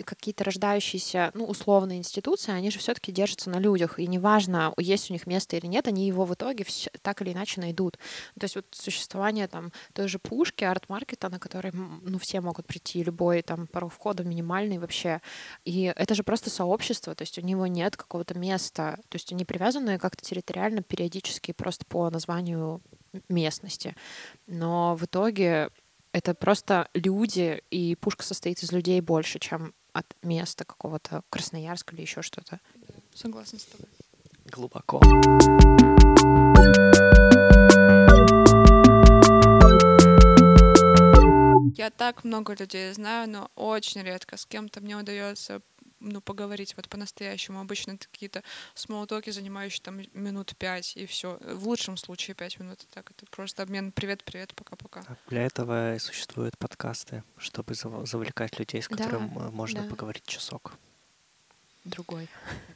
какие-то 0.04 0.44
рождающиеся, 0.44 1.32
ну, 1.36 1.46
условные 1.46 2.00
институции, 2.00 2.52
они 2.52 2.70
же 2.70 2.80
все-таки 2.80 3.14
держатся 3.14 3.50
на 3.50 3.60
людях, 3.60 3.98
и 3.98 4.08
неважно, 4.08 4.74
есть 4.78 5.10
у 5.10 5.14
них 5.14 5.26
место 5.26 5.56
или 5.56 5.68
нет, 5.68 5.88
они 5.88 6.06
его 6.06 6.26
в 6.26 6.34
итоге 6.34 6.66
все, 6.66 6.90
так 7.02 7.22
или 7.22 7.32
иначе 7.32 7.62
найдут. 7.62 7.98
То 8.38 8.44
есть 8.44 8.56
вот 8.56 8.66
существование 8.72 9.48
там 9.48 9.72
той 9.94 10.10
же 10.10 10.20
пушки, 10.20 10.66
арт-маркета, 10.66 11.30
на 11.30 11.40
который, 11.40 11.72
ну, 11.72 12.18
все 12.20 12.42
могут 12.42 12.68
прийти, 12.68 13.02
любой 13.04 13.42
там 13.42 13.68
порог 13.68 13.94
входа 13.94 14.26
минимальный 14.26 14.80
вообще, 14.80 15.22
и 15.64 15.94
это 15.96 16.14
же 16.14 16.24
просто 16.24 16.50
сообщество, 16.50 17.16
то 17.16 17.22
есть 17.22 17.38
у 17.38 17.42
него 17.42 17.68
нет 17.68 17.96
какого-то 17.96 18.38
места, 18.38 19.00
то 19.14 19.18
есть 19.18 19.32
они 19.32 19.46
привязаны 19.46 20.00
как-то 20.00 20.26
территориально, 20.26 20.82
периодически 20.82 21.52
просто 21.52 21.86
по 21.86 22.10
названию 22.10 22.82
местности. 23.30 23.96
Но 24.48 24.96
в 24.96 25.06
итоге 25.06 25.70
это 26.14 26.34
просто 26.34 26.90
люди, 26.96 27.62
и 27.70 27.96
пушка 27.96 28.24
состоит 28.24 28.64
из 28.64 28.72
людей 28.72 29.00
больше, 29.02 29.38
чем 29.38 29.76
от 29.92 30.08
места 30.24 30.66
какого-то 30.66 31.22
Красноярска 31.30 31.94
или 31.94 32.02
еще 32.02 32.24
что-то. 32.24 32.60
Согласна 33.14 33.60
с 33.60 33.66
тобой. 33.66 33.88
Глубоко. 34.46 35.00
Я 41.78 41.92
так 41.92 42.24
много 42.24 42.56
людей 42.56 42.92
знаю, 42.94 43.30
но 43.30 43.52
очень 43.56 44.02
редко 44.02 44.38
с 44.38 44.48
кем-то 44.48 44.82
мне 44.82 44.98
удается 44.98 45.62
ну, 46.04 46.22
поговорить 46.22 46.76
вот 46.76 46.90
по-настоящему. 46.90 47.60
Обычно 47.60 47.94
это 47.94 48.08
какие-то 48.08 48.44
смолтоки, 48.76 49.30
занимающие 49.30 49.82
там 49.82 50.02
минут 50.14 50.56
пять, 50.58 50.96
и 50.96 51.06
все. 51.06 51.38
В 51.42 51.68
лучшем 51.68 51.98
случае 51.98 52.36
пять 52.36 52.60
минут. 52.60 52.86
Так, 52.94 53.12
это 53.12 53.26
просто 53.32 53.64
обмен 53.64 53.92
привет-привет, 53.92 54.54
пока-пока. 54.56 55.04
Для 55.30 55.44
этого 55.46 55.96
и 55.96 56.00
существуют 56.00 56.58
подкасты, 56.58 57.24
чтобы 57.38 57.74
завлекать 57.74 58.60
людей, 58.60 58.82
с 58.82 58.88
которым 58.88 59.34
да, 59.34 59.50
можно 59.52 59.84
да. 59.84 59.90
поговорить 59.90 60.26
часок. 60.26 60.74
Другой. 61.86 62.30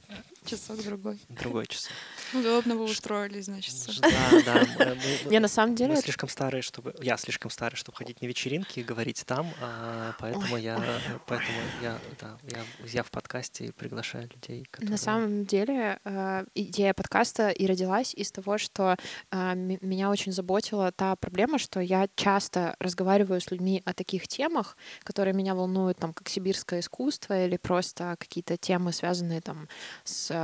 Часок 0.47 0.81
другой. 0.81 1.19
Другой 1.27 1.67
часок. 1.67 1.91
Удобно 2.33 2.75
вы 2.75 2.85
устроились, 2.85 3.45
значит. 3.45 3.73
Да, 4.01 4.65
да. 4.77 4.95
Не, 5.25 5.39
на 5.39 5.47
самом 5.47 5.75
деле... 5.75 5.95
Мы 5.95 6.01
слишком 6.01 6.29
старые, 6.29 6.61
чтобы... 6.61 6.95
Я 7.01 7.17
слишком 7.17 7.51
старый, 7.51 7.75
чтобы 7.75 7.97
ходить 7.97 8.21
на 8.21 8.27
вечеринки 8.27 8.79
и 8.79 8.83
говорить 8.83 9.25
там, 9.25 9.51
а, 9.61 10.13
поэтому 10.19 10.57
я... 10.57 10.79
Поэтому 11.25 11.57
я, 11.81 11.99
да, 12.21 12.37
я, 12.85 13.03
в 13.03 13.11
подкасте 13.11 13.73
приглашаю 13.73 14.29
людей, 14.33 14.65
которые... 14.71 14.91
На 14.91 14.97
самом 14.97 15.45
деле 15.45 15.99
э, 16.05 16.45
идея 16.55 16.93
подкаста 16.93 17.49
и 17.49 17.65
родилась 17.65 18.13
из 18.13 18.31
того, 18.31 18.57
что 18.57 18.95
э, 19.31 19.55
меня 19.55 20.09
очень 20.09 20.31
заботила 20.31 20.91
та 20.91 21.15
проблема, 21.17 21.59
что 21.59 21.81
я 21.81 22.07
часто 22.15 22.75
разговариваю 22.79 23.41
с 23.41 23.51
людьми 23.51 23.81
о 23.85 23.93
таких 23.93 24.27
темах, 24.27 24.77
которые 25.03 25.33
меня 25.33 25.55
волнуют, 25.55 25.97
там, 25.97 26.13
как 26.13 26.29
сибирское 26.29 26.79
искусство 26.79 27.45
или 27.45 27.57
просто 27.57 28.15
какие-то 28.17 28.55
темы, 28.57 28.93
связанные 28.93 29.41
там 29.41 29.67
с 30.03 30.36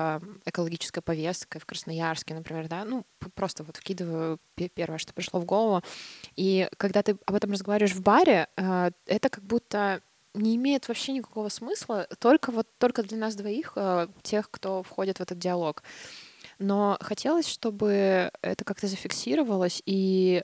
экологической 0.45 1.01
повесткой 1.01 1.59
в 1.59 1.65
Красноярске, 1.65 2.33
например, 2.33 2.67
да, 2.67 2.85
ну, 2.85 3.05
просто 3.35 3.63
вот 3.63 3.77
вкидываю 3.77 4.39
первое, 4.75 4.97
что 4.97 5.13
пришло 5.13 5.39
в 5.39 5.45
голову. 5.45 5.81
И 6.35 6.67
когда 6.77 7.01
ты 7.03 7.17
об 7.25 7.35
этом 7.35 7.51
разговариваешь 7.51 7.95
в 7.95 8.01
баре, 8.01 8.47
э, 8.57 8.91
это 9.05 9.29
как 9.29 9.43
будто 9.43 10.01
не 10.33 10.55
имеет 10.55 10.87
вообще 10.87 11.13
никакого 11.13 11.49
смысла, 11.49 12.07
только 12.19 12.51
вот 12.51 12.67
только 12.77 13.03
для 13.03 13.17
нас 13.17 13.35
двоих, 13.35 13.73
э, 13.75 14.07
тех, 14.23 14.49
кто 14.49 14.83
входит 14.83 15.19
в 15.19 15.21
этот 15.21 15.37
диалог. 15.37 15.83
Но 16.59 16.97
хотелось, 17.01 17.47
чтобы 17.47 18.31
это 18.41 18.63
как-то 18.63 18.87
зафиксировалось, 18.87 19.81
и 19.85 20.43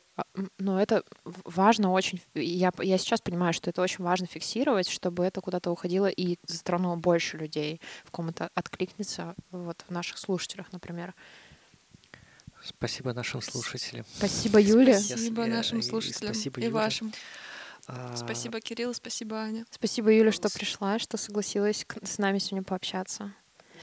ну, 0.57 0.77
это 0.77 1.03
важно 1.23 1.91
очень. 1.91 2.22
Я, 2.34 2.72
я 2.80 2.98
сейчас 2.98 3.22
понимаю, 3.22 3.53
что 3.53 3.69
это 3.69 3.81
очень 3.81 4.03
важно 4.03 4.27
фиксировать, 4.27 4.90
чтобы 4.90 5.26
это 5.26 5.41
куда-то 5.41 5.72
уходило 5.72 6.07
и 6.07 6.38
затронуло 6.45 6.95
больше 6.95 7.38
людей, 7.38 7.80
в 8.03 8.11
ком-то 8.11 8.49
откликнется 8.53 9.36
вот, 9.52 9.84
в 9.88 9.91
наших 9.91 10.18
слушателях, 10.18 10.72
например. 10.72 11.14
Спасибо 12.64 13.14
нашим 13.14 13.41
слушателям. 13.41 14.06
Спасибо, 14.18 14.60
Юля. 14.60 14.99
Спасибо 14.99 15.45
нашим 15.45 15.81
слушателям 15.81 16.31
и, 16.31 16.36
спасибо, 16.36 16.61
и 16.61 16.69
вашим. 16.69 17.14
А, 17.88 18.15
Спасибо, 18.15 18.60
Кирилл, 18.60 18.94
спасибо, 18.94 19.38
Аня. 19.38 19.65
Спасибо, 19.72 20.11
Юля, 20.11 20.31
что 20.31 20.49
пришла, 20.49 20.99
что 20.99 21.18
согласилась 21.18 21.86
с 22.03 22.18
нами 22.18 22.38
сегодня 22.40 22.64
пообщаться. 22.64 23.34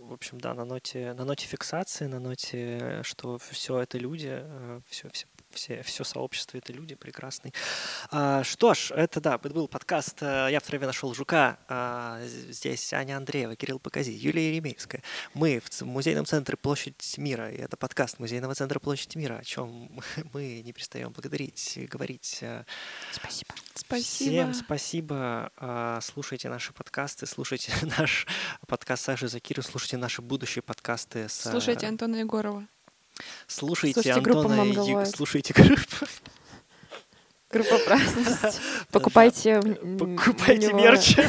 В 0.00 0.12
общем, 0.12 0.38
да, 0.40 0.54
на 0.54 0.64
ноте, 0.64 1.14
на 1.14 1.24
ноте 1.24 1.46
фиксации, 1.46 2.06
на 2.06 2.20
ноте, 2.20 3.02
что 3.02 3.38
все 3.38 3.80
это 3.80 3.98
люди, 3.98 4.42
все, 4.88 5.08
все, 5.10 5.26
все, 5.56 5.82
все 5.82 6.04
сообщество 6.04 6.58
это 6.58 6.72
люди 6.72 6.94
прекрасные. 6.94 7.52
А, 8.10 8.44
что 8.44 8.74
ж, 8.74 8.92
это 8.92 9.20
да, 9.20 9.34
это 9.34 9.48
был 9.50 9.68
подкаст 9.68 10.22
э, 10.22 10.48
«Я 10.50 10.60
в 10.60 10.62
траве 10.62 10.86
нашел 10.86 11.12
жука». 11.14 11.58
А, 11.68 12.20
здесь 12.24 12.92
Аня 12.92 13.16
Андреева, 13.16 13.56
Кирилл 13.56 13.78
Покази, 13.80 14.12
Юлия 14.12 14.50
Еремейская. 14.50 15.02
Мы 15.34 15.60
в 15.60 15.82
музейном 15.82 16.26
центре 16.26 16.56
Площадь 16.56 17.18
Мира, 17.18 17.50
и 17.50 17.56
это 17.56 17.76
подкаст 17.76 18.18
музейного 18.18 18.54
центра 18.54 18.78
Площадь 18.78 19.16
Мира, 19.16 19.38
о 19.38 19.44
чем 19.44 19.90
мы 20.32 20.62
не 20.62 20.72
перестаем 20.72 21.10
благодарить, 21.10 21.76
и 21.76 21.86
говорить. 21.86 22.38
э, 22.42 22.64
Спасибо. 23.12 23.54
Спасибо. 23.74 24.30
Всем 24.30 24.54
спасибо. 24.54 25.52
А, 25.56 26.00
Слушайте 26.02 26.48
наши 26.48 26.72
подкасты, 26.72 27.26
слушайте 27.26 27.72
наш 27.98 28.26
подкаст 28.66 29.04
Саши 29.04 29.28
Закиру, 29.28 29.62
слушайте 29.62 29.96
наши 29.96 30.22
будущие 30.22 30.62
подкасты. 30.62 31.28
С, 31.28 31.50
Слушайте 31.50 31.86
э, 31.86 31.88
Антона 31.88 32.16
Егорова. 32.16 32.66
Слушайте, 33.46 33.94
Слушайте 34.02 34.20
группу 34.20 34.48
Антона 34.48 34.88
Ю- 34.88 35.06
слушайте 35.06 35.52
группу. 35.54 36.06
Группа 37.50 37.78
праздности. 37.78 38.60
Покупайте 38.90 39.60
Покупайте 39.98 40.72
мерч. 40.72 41.16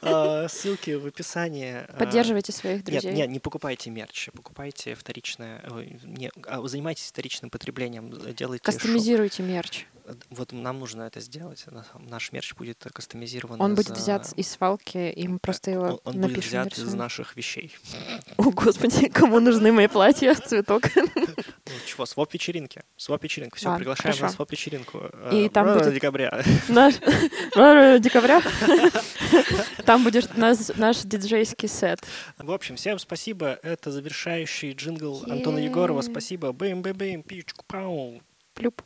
А, 0.00 0.46
Ссылки 0.48 0.92
в 0.92 1.06
описании. 1.06 1.84
А, 1.88 1.96
Поддерживайте 1.98 2.52
своих 2.52 2.84
друзей. 2.84 3.12
нет, 3.12 3.28
не 3.30 3.40
покупайте 3.40 3.90
мерч, 3.90 4.28
покупайте 4.32 4.94
вторичное, 4.94 5.60
не, 6.04 6.30
а 6.46 6.66
занимайтесь 6.68 7.08
вторичным 7.08 7.50
потреблением, 7.50 8.10
делайте 8.32 8.70
шоу. 8.70 8.72
Кастомизируйте 8.78 9.42
мерч. 9.42 9.86
Вот 10.30 10.52
нам 10.52 10.78
нужно 10.78 11.02
это 11.02 11.20
сделать. 11.20 11.64
На- 11.70 11.84
Наш 12.08 12.32
мерч 12.32 12.54
будет 12.54 12.84
кастомизирован. 12.92 13.60
Он 13.60 13.74
будет 13.74 13.88
за- 13.88 13.94
взят 13.94 14.32
из 14.36 14.48
свалки, 14.50 15.10
и 15.10 15.28
мы 15.28 15.38
просто 15.38 15.70
его 15.70 16.00
Он, 16.04 16.14
он 16.16 16.20
будет 16.22 16.44
взят 16.44 16.66
из 16.72 16.78
нарисуем. 16.78 16.98
наших 16.98 17.36
вещей. 17.36 17.76
О, 18.36 18.44
господи, 18.50 19.08
кому 19.08 19.40
нужны 19.40 19.72
мои 19.72 19.86
платья, 19.88 20.34
цветок. 20.34 20.84
Ну, 20.96 21.74
чего, 21.86 22.06
своп-вечеринки. 22.06 22.82
Своп-вечеринка. 22.96 23.56
Все, 23.56 23.68
Ладно, 23.68 23.78
приглашаем 23.80 24.14
на 24.14 24.18
хорошо. 24.18 24.34
своп-вечеринку. 24.36 24.98
И 25.32 25.46
э, 25.46 25.50
там 25.50 25.66
будет- 25.74 25.92
декабря. 25.94 26.42
Наш 26.68 26.94
2 27.54 27.98
декабря. 27.98 28.42
Там 29.84 30.04
будет 30.04 30.36
наш, 30.36 30.68
наш 30.76 31.02
диджейский 31.02 31.68
сет. 31.68 32.00
В 32.38 32.50
общем, 32.52 32.76
всем 32.76 32.98
спасибо. 32.98 33.58
Это 33.62 33.90
завершающий 33.90 34.72
джингл 34.72 35.24
Антона 35.28 35.58
Егорова. 35.58 36.02
Спасибо. 36.02 36.52
Бэм-бэм-бэм, 36.52 37.22
пичку-пау. 37.22 38.22
Плюп. 38.54 38.82